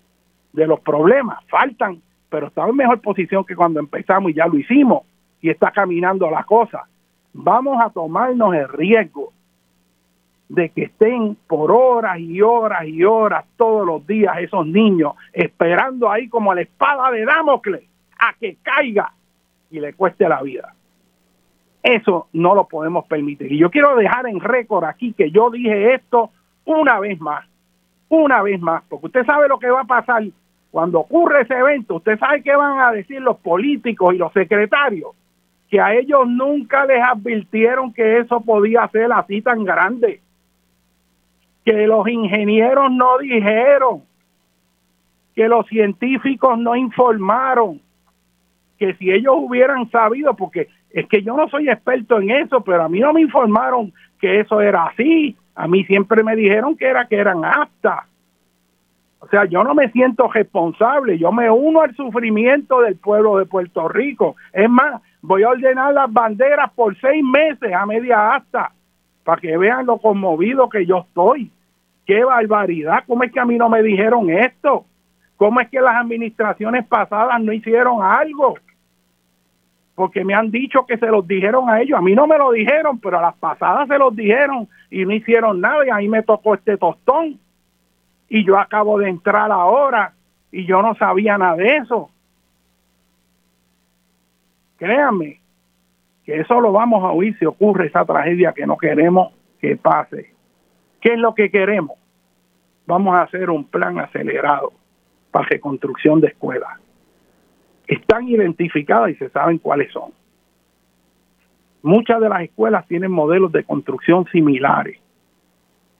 de 0.52 0.66
los 0.66 0.80
problemas, 0.80 1.38
faltan, 1.48 2.02
pero 2.28 2.48
estamos 2.48 2.70
en 2.70 2.76
mejor 2.76 3.00
posición 3.00 3.44
que 3.44 3.54
cuando 3.54 3.80
empezamos 3.80 4.30
y 4.30 4.34
ya 4.34 4.46
lo 4.46 4.58
hicimos 4.58 5.04
y 5.40 5.50
está 5.50 5.70
caminando 5.70 6.30
la 6.30 6.44
cosa. 6.44 6.84
Vamos 7.32 7.78
a 7.80 7.90
tomarnos 7.90 8.54
el 8.54 8.68
riesgo 8.68 9.32
de 10.48 10.68
que 10.70 10.84
estén 10.84 11.36
por 11.46 11.72
horas 11.72 12.18
y 12.20 12.40
horas 12.40 12.86
y 12.86 13.02
horas 13.04 13.44
todos 13.56 13.86
los 13.86 14.06
días 14.06 14.38
esos 14.38 14.66
niños 14.66 15.14
esperando 15.32 16.10
ahí 16.10 16.28
como 16.28 16.54
la 16.54 16.62
espada 16.62 17.10
de 17.10 17.24
Damocles 17.24 17.82
a 18.18 18.32
que 18.34 18.56
caiga 18.62 19.12
y 19.70 19.80
le 19.80 19.92
cueste 19.94 20.28
la 20.28 20.42
vida. 20.42 20.74
Eso 21.82 22.28
no 22.32 22.54
lo 22.54 22.66
podemos 22.66 23.06
permitir. 23.06 23.52
Y 23.52 23.58
yo 23.58 23.70
quiero 23.70 23.94
dejar 23.96 24.26
en 24.26 24.40
récord 24.40 24.84
aquí 24.84 25.12
que 25.12 25.30
yo 25.30 25.50
dije 25.50 25.94
esto 25.94 26.30
una 26.64 26.98
vez 26.98 27.20
más, 27.20 27.44
una 28.08 28.42
vez 28.42 28.60
más, 28.60 28.82
porque 28.88 29.06
usted 29.06 29.24
sabe 29.24 29.48
lo 29.48 29.58
que 29.58 29.70
va 29.70 29.82
a 29.82 29.84
pasar 29.84 30.24
cuando 30.70 31.00
ocurre 31.00 31.42
ese 31.42 31.54
evento. 31.54 31.96
Usted 31.96 32.18
sabe 32.18 32.42
qué 32.42 32.54
van 32.54 32.80
a 32.80 32.92
decir 32.92 33.20
los 33.20 33.38
políticos 33.38 34.14
y 34.14 34.18
los 34.18 34.32
secretarios, 34.32 35.10
que 35.70 35.80
a 35.80 35.94
ellos 35.94 36.26
nunca 36.26 36.84
les 36.86 37.02
advirtieron 37.02 37.92
que 37.92 38.18
eso 38.18 38.40
podía 38.40 38.86
ser 38.88 39.12
así 39.12 39.42
tan 39.42 39.64
grande, 39.64 40.20
que 41.66 41.84
los 41.88 42.06
ingenieros 42.08 42.92
no 42.92 43.18
dijeron, 43.18 44.04
que 45.34 45.48
los 45.48 45.66
científicos 45.66 46.56
no 46.56 46.76
informaron, 46.76 47.80
que 48.78 48.94
si 48.94 49.10
ellos 49.10 49.34
hubieran 49.36 49.90
sabido, 49.90 50.34
porque 50.34 50.68
es 50.90 51.08
que 51.08 51.22
yo 51.22 51.36
no 51.36 51.48
soy 51.48 51.68
experto 51.68 52.20
en 52.20 52.30
eso, 52.30 52.60
pero 52.60 52.84
a 52.84 52.88
mí 52.88 53.00
no 53.00 53.12
me 53.12 53.20
informaron 53.20 53.92
que 54.20 54.38
eso 54.38 54.60
era 54.60 54.84
así. 54.84 55.36
A 55.56 55.66
mí 55.66 55.84
siempre 55.84 56.22
me 56.22 56.36
dijeron 56.36 56.76
que 56.76 56.86
era 56.86 57.06
que 57.08 57.16
eran 57.16 57.44
aptas. 57.44 58.04
O 59.18 59.26
sea, 59.26 59.44
yo 59.46 59.64
no 59.64 59.74
me 59.74 59.90
siento 59.90 60.28
responsable, 60.28 61.18
yo 61.18 61.32
me 61.32 61.50
uno 61.50 61.80
al 61.80 61.96
sufrimiento 61.96 62.80
del 62.82 62.94
pueblo 62.94 63.38
de 63.38 63.46
Puerto 63.46 63.88
Rico. 63.88 64.36
Es 64.52 64.70
más, 64.70 65.02
voy 65.20 65.42
a 65.42 65.48
ordenar 65.48 65.92
las 65.92 66.12
banderas 66.12 66.70
por 66.74 66.96
seis 67.00 67.24
meses 67.24 67.72
a 67.74 67.84
media 67.86 68.36
asta 68.36 68.70
para 69.26 69.40
que 69.40 69.58
vean 69.58 69.86
lo 69.86 69.98
conmovido 69.98 70.68
que 70.68 70.86
yo 70.86 70.98
estoy. 70.98 71.50
¡Qué 72.06 72.22
barbaridad! 72.22 73.02
¿Cómo 73.08 73.24
es 73.24 73.32
que 73.32 73.40
a 73.40 73.44
mí 73.44 73.58
no 73.58 73.68
me 73.68 73.82
dijeron 73.82 74.30
esto? 74.30 74.84
¿Cómo 75.36 75.60
es 75.60 75.68
que 75.68 75.80
las 75.80 75.96
administraciones 75.96 76.86
pasadas 76.86 77.42
no 77.42 77.52
hicieron 77.52 78.02
algo? 78.02 78.54
porque 79.96 80.26
me 80.26 80.34
han 80.34 80.50
dicho 80.50 80.84
que 80.84 80.98
se 80.98 81.06
los 81.06 81.26
dijeron 81.26 81.70
a 81.70 81.80
ellos. 81.80 81.98
A 81.98 82.02
mí 82.02 82.14
no 82.14 82.26
me 82.26 82.36
lo 82.36 82.52
dijeron, 82.52 82.98
pero 83.00 83.18
a 83.18 83.22
las 83.22 83.34
pasadas 83.36 83.88
se 83.88 83.96
los 83.96 84.14
dijeron 84.14 84.68
y 84.90 85.06
no 85.06 85.12
hicieron 85.14 85.58
nada 85.58 85.86
y 85.86 85.88
ahí 85.90 86.06
me 86.06 86.22
tocó 86.22 86.54
este 86.54 86.76
tostón. 86.76 87.40
Y 88.28 88.44
yo 88.44 88.58
acabo 88.58 88.98
de 88.98 89.08
entrar 89.08 89.50
ahora 89.50 90.12
y 90.52 90.66
yo 90.66 90.82
no 90.82 90.94
sabía 90.96 91.38
nada 91.38 91.56
de 91.56 91.78
eso. 91.78 92.10
Créanme 94.76 95.40
que 96.26 96.40
eso 96.40 96.60
lo 96.60 96.72
vamos 96.72 97.02
a 97.04 97.12
oír 97.12 97.38
si 97.38 97.46
ocurre 97.46 97.86
esa 97.86 98.04
tragedia 98.04 98.52
que 98.52 98.66
no 98.66 98.76
queremos 98.76 99.32
que 99.60 99.76
pase. 99.76 100.34
¿Qué 101.00 101.14
es 101.14 101.18
lo 101.18 101.34
que 101.34 101.50
queremos? 101.50 101.96
Vamos 102.86 103.14
a 103.14 103.22
hacer 103.22 103.48
un 103.48 103.64
plan 103.64 103.98
acelerado 103.98 104.72
para 105.30 105.48
reconstrucción 105.48 106.20
de 106.20 106.28
escuelas 106.28 106.80
están 107.86 108.28
identificadas 108.28 109.10
y 109.10 109.14
se 109.14 109.28
saben 109.30 109.58
cuáles 109.58 109.92
son. 109.92 110.10
Muchas 111.82 112.20
de 112.20 112.28
las 112.28 112.42
escuelas 112.42 112.86
tienen 112.88 113.12
modelos 113.12 113.52
de 113.52 113.64
construcción 113.64 114.26
similares. 114.32 114.98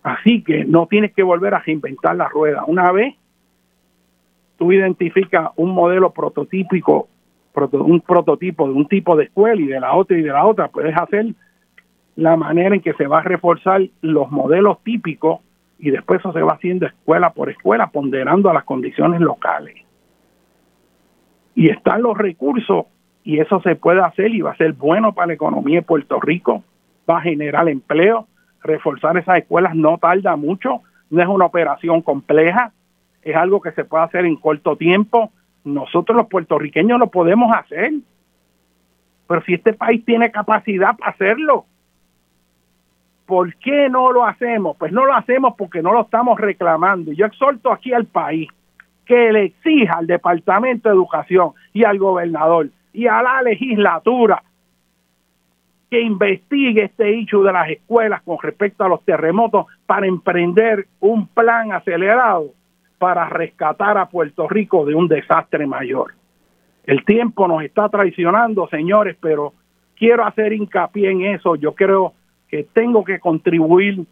Así 0.02 0.42
que 0.42 0.64
no 0.64 0.86
tienes 0.86 1.12
que 1.14 1.22
volver 1.22 1.54
a 1.54 1.60
reinventar 1.60 2.16
la 2.16 2.28
rueda. 2.28 2.64
Una 2.66 2.90
vez 2.92 3.14
tú 4.58 4.72
identificas 4.72 5.50
un 5.56 5.72
modelo 5.72 6.12
prototípico, 6.12 7.08
un 7.72 8.00
prototipo 8.00 8.68
de 8.68 8.74
un 8.74 8.86
tipo 8.86 9.16
de 9.16 9.24
escuela 9.24 9.60
y 9.60 9.66
de 9.66 9.80
la 9.80 9.94
otra 9.94 10.18
y 10.18 10.22
de 10.22 10.30
la 10.30 10.44
otra, 10.44 10.68
puedes 10.68 10.96
hacer 10.96 11.26
la 12.16 12.36
manera 12.36 12.74
en 12.74 12.80
que 12.80 12.94
se 12.94 13.06
va 13.06 13.18
a 13.18 13.22
reforzar 13.22 13.82
los 14.00 14.30
modelos 14.30 14.82
típicos 14.82 15.40
y 15.78 15.90
después 15.90 16.20
eso 16.20 16.32
se 16.32 16.42
va 16.42 16.54
haciendo 16.54 16.86
escuela 16.86 17.30
por 17.30 17.50
escuela, 17.50 17.88
ponderando 17.88 18.50
a 18.50 18.54
las 18.54 18.64
condiciones 18.64 19.20
locales. 19.20 19.76
Y 21.54 21.68
están 21.68 22.02
los 22.02 22.16
recursos 22.16 22.86
y 23.22 23.40
eso 23.40 23.60
se 23.60 23.76
puede 23.76 24.00
hacer 24.00 24.34
y 24.34 24.40
va 24.40 24.52
a 24.52 24.56
ser 24.56 24.72
bueno 24.72 25.12
para 25.12 25.28
la 25.28 25.34
economía 25.34 25.80
de 25.80 25.86
Puerto 25.86 26.20
Rico, 26.20 26.62
va 27.08 27.18
a 27.18 27.22
generar 27.22 27.68
empleo, 27.68 28.26
reforzar 28.62 29.16
esas 29.16 29.38
escuelas 29.38 29.74
no 29.74 29.98
tarda 29.98 30.36
mucho, 30.36 30.82
no 31.10 31.22
es 31.22 31.28
una 31.28 31.46
operación 31.46 32.02
compleja, 32.02 32.72
es 33.22 33.36
algo 33.36 33.60
que 33.60 33.72
se 33.72 33.84
puede 33.84 34.04
hacer 34.04 34.24
en 34.24 34.36
corto 34.36 34.76
tiempo, 34.76 35.32
nosotros 35.66 36.16
los 36.16 36.28
puertorriqueños 36.28 36.98
lo 36.98 37.08
podemos 37.08 37.54
hacer, 37.54 37.92
pero 39.26 39.42
si 39.42 39.54
este 39.54 39.72
país 39.72 40.04
tiene 40.04 40.30
capacidad 40.30 40.96
para 40.96 41.10
hacerlo, 41.10 41.66
¿por 43.26 43.54
qué 43.56 43.88
no 43.90 44.12
lo 44.12 44.24
hacemos? 44.24 44.76
Pues 44.76 44.92
no 44.92 45.04
lo 45.04 45.14
hacemos 45.14 45.54
porque 45.58 45.82
no 45.82 45.92
lo 45.92 46.02
estamos 46.02 46.38
reclamando. 46.40 47.12
Yo 47.12 47.26
exhorto 47.26 47.72
aquí 47.72 47.92
al 47.92 48.06
país 48.06 48.48
que 49.04 49.32
le 49.32 49.46
exija 49.46 49.94
al 49.98 50.06
Departamento 50.06 50.88
de 50.88 50.94
Educación 50.94 51.50
y 51.72 51.84
al 51.84 51.98
gobernador 51.98 52.70
y 52.92 53.08
a 53.08 53.20
la 53.22 53.42
legislatura 53.42 54.42
que 55.90 56.00
investigue 56.00 56.84
este 56.84 57.18
hecho 57.18 57.42
de 57.42 57.52
las 57.52 57.68
escuelas 57.70 58.22
con 58.22 58.38
respecto 58.40 58.84
a 58.84 58.88
los 58.88 59.04
terremotos 59.04 59.66
para 59.86 60.06
emprender 60.06 60.86
un 61.00 61.26
plan 61.26 61.72
acelerado 61.72 62.52
para 62.98 63.28
rescatar 63.28 63.98
a 63.98 64.08
Puerto 64.08 64.48
Rico 64.48 64.84
de 64.84 64.94
un 64.94 65.08
desastre 65.08 65.66
mayor. 65.66 66.14
El 66.84 67.04
tiempo 67.04 67.48
nos 67.48 67.62
está 67.62 67.88
traicionando, 67.88 68.68
señores, 68.68 69.16
pero 69.20 69.52
quiero 69.96 70.24
hacer 70.24 70.52
hincapié 70.52 71.10
en 71.10 71.22
eso. 71.22 71.56
Yo 71.56 71.74
creo 71.74 72.14
que 72.48 72.64
tengo 72.64 73.04
que 73.04 73.18
contribuir 73.18 74.06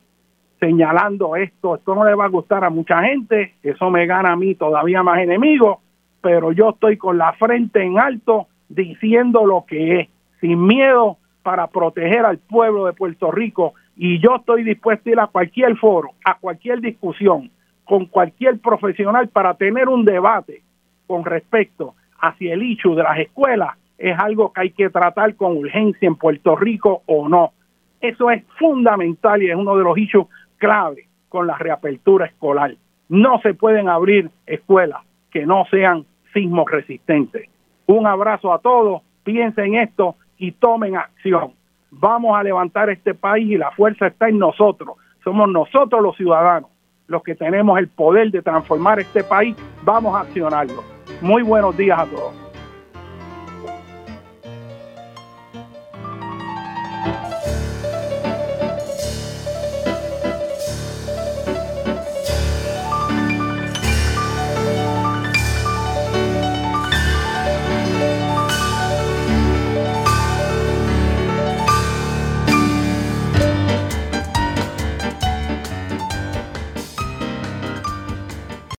señalando 0.59 1.37
esto. 1.37 1.77
Esto 1.77 1.95
no 1.95 2.05
le 2.05 2.15
va 2.15 2.25
a 2.25 2.29
gustar 2.29 2.65
a 2.65 2.71
mucha 2.71 3.03
gente, 3.03 3.55
eso 3.63 3.91
me 3.91 4.07
gana 4.07 4.33
a 4.33 4.37
mí 4.37 4.55
todavía 4.55 5.03
más 5.03 5.19
enemigos, 5.21 5.79
pero 6.21 6.53
yo 6.53 6.71
estoy 6.71 6.97
con 6.97 7.19
la 7.19 7.33
frente 7.35 7.83
en 7.83 7.99
alto 7.99 8.49
diciendo 8.69 9.47
lo 9.47 9.65
que 9.67 10.01
es, 10.01 10.09
sin 10.41 10.67
miedo 10.67 11.19
para 11.43 11.67
proteger 11.67 12.25
al 12.25 12.39
pueblo 12.39 12.87
de 12.87 12.95
Puerto 12.95 13.31
Rico 13.31 13.75
y 13.97 14.19
yo 14.19 14.37
estoy 14.37 14.65
dispuesto 14.65 15.09
a 15.09 15.13
ir 15.13 15.21
a 15.21 15.27
cualquier 15.27 15.77
foro, 15.77 16.13
a 16.25 16.39
cualquier 16.39 16.81
discusión, 16.81 17.51
con 17.85 18.07
cualquier 18.07 18.59
profesional 18.59 19.29
para 19.29 19.55
tener 19.55 19.89
un 19.89 20.05
debate 20.05 20.63
con 21.07 21.25
respecto 21.25 21.95
hacia 22.21 22.55
el 22.55 22.63
hecho 22.63 22.95
de 22.95 23.03
las 23.03 23.19
escuelas 23.19 23.77
es 23.99 24.19
algo 24.19 24.53
que 24.53 24.61
hay 24.63 24.71
que 24.71 24.91
tratar 24.91 25.35
con 25.37 25.57
urgencia 25.57 26.07
en 26.07 26.17
Puerto 26.17 26.57
Rico 26.57 27.03
o 27.07 27.29
no. 27.29 27.53
Eso 28.01 28.31
es 28.31 28.45
fundamental 28.59 29.43
y 29.43 29.51
es 29.51 29.57
uno 29.57 29.77
de 29.77 29.85
los 29.85 29.97
hechos 29.97 30.27
clave 30.57 31.07
con 31.29 31.47
la 31.47 31.57
reapertura 31.57 32.27
escolar. 32.27 32.75
No 33.09 33.41
se 33.41 33.55
pueden 33.55 33.89
abrir 33.89 34.31
escuelas 34.47 35.03
que 35.31 35.47
no 35.47 35.65
sean 35.71 36.05
sismos 36.33 36.71
resistentes. 36.71 37.49
Un 37.87 38.07
abrazo 38.07 38.53
a 38.53 38.59
todos, 38.59 39.03
piensen 39.23 39.75
esto 39.75 40.17
y 40.39 40.53
tomen 40.53 40.97
acción. 40.97 41.53
Vamos 41.91 42.37
a 42.37 42.43
levantar 42.43 42.91
este 42.91 43.15
país 43.15 43.51
y 43.51 43.57
la 43.57 43.71
fuerza 43.71 44.09
está 44.09 44.29
en 44.29 44.39
nosotros. 44.39 44.97
Somos 45.23 45.49
nosotros 45.49 46.03
los 46.03 46.17
ciudadanos 46.17 46.71
los 47.07 47.23
que 47.23 47.35
tenemos 47.35 47.79
el 47.79 47.89
poder 47.89 48.31
de 48.31 48.43
transformar 48.43 49.01
este 49.01 49.23
país. 49.25 49.57
Vamos 49.83 50.15
a 50.15 50.21
accionarlo. 50.21 50.83
Muy 51.21 51.43
buenos 51.43 51.77
días 51.77 51.99
a 51.99 52.07
todos. 52.07 52.44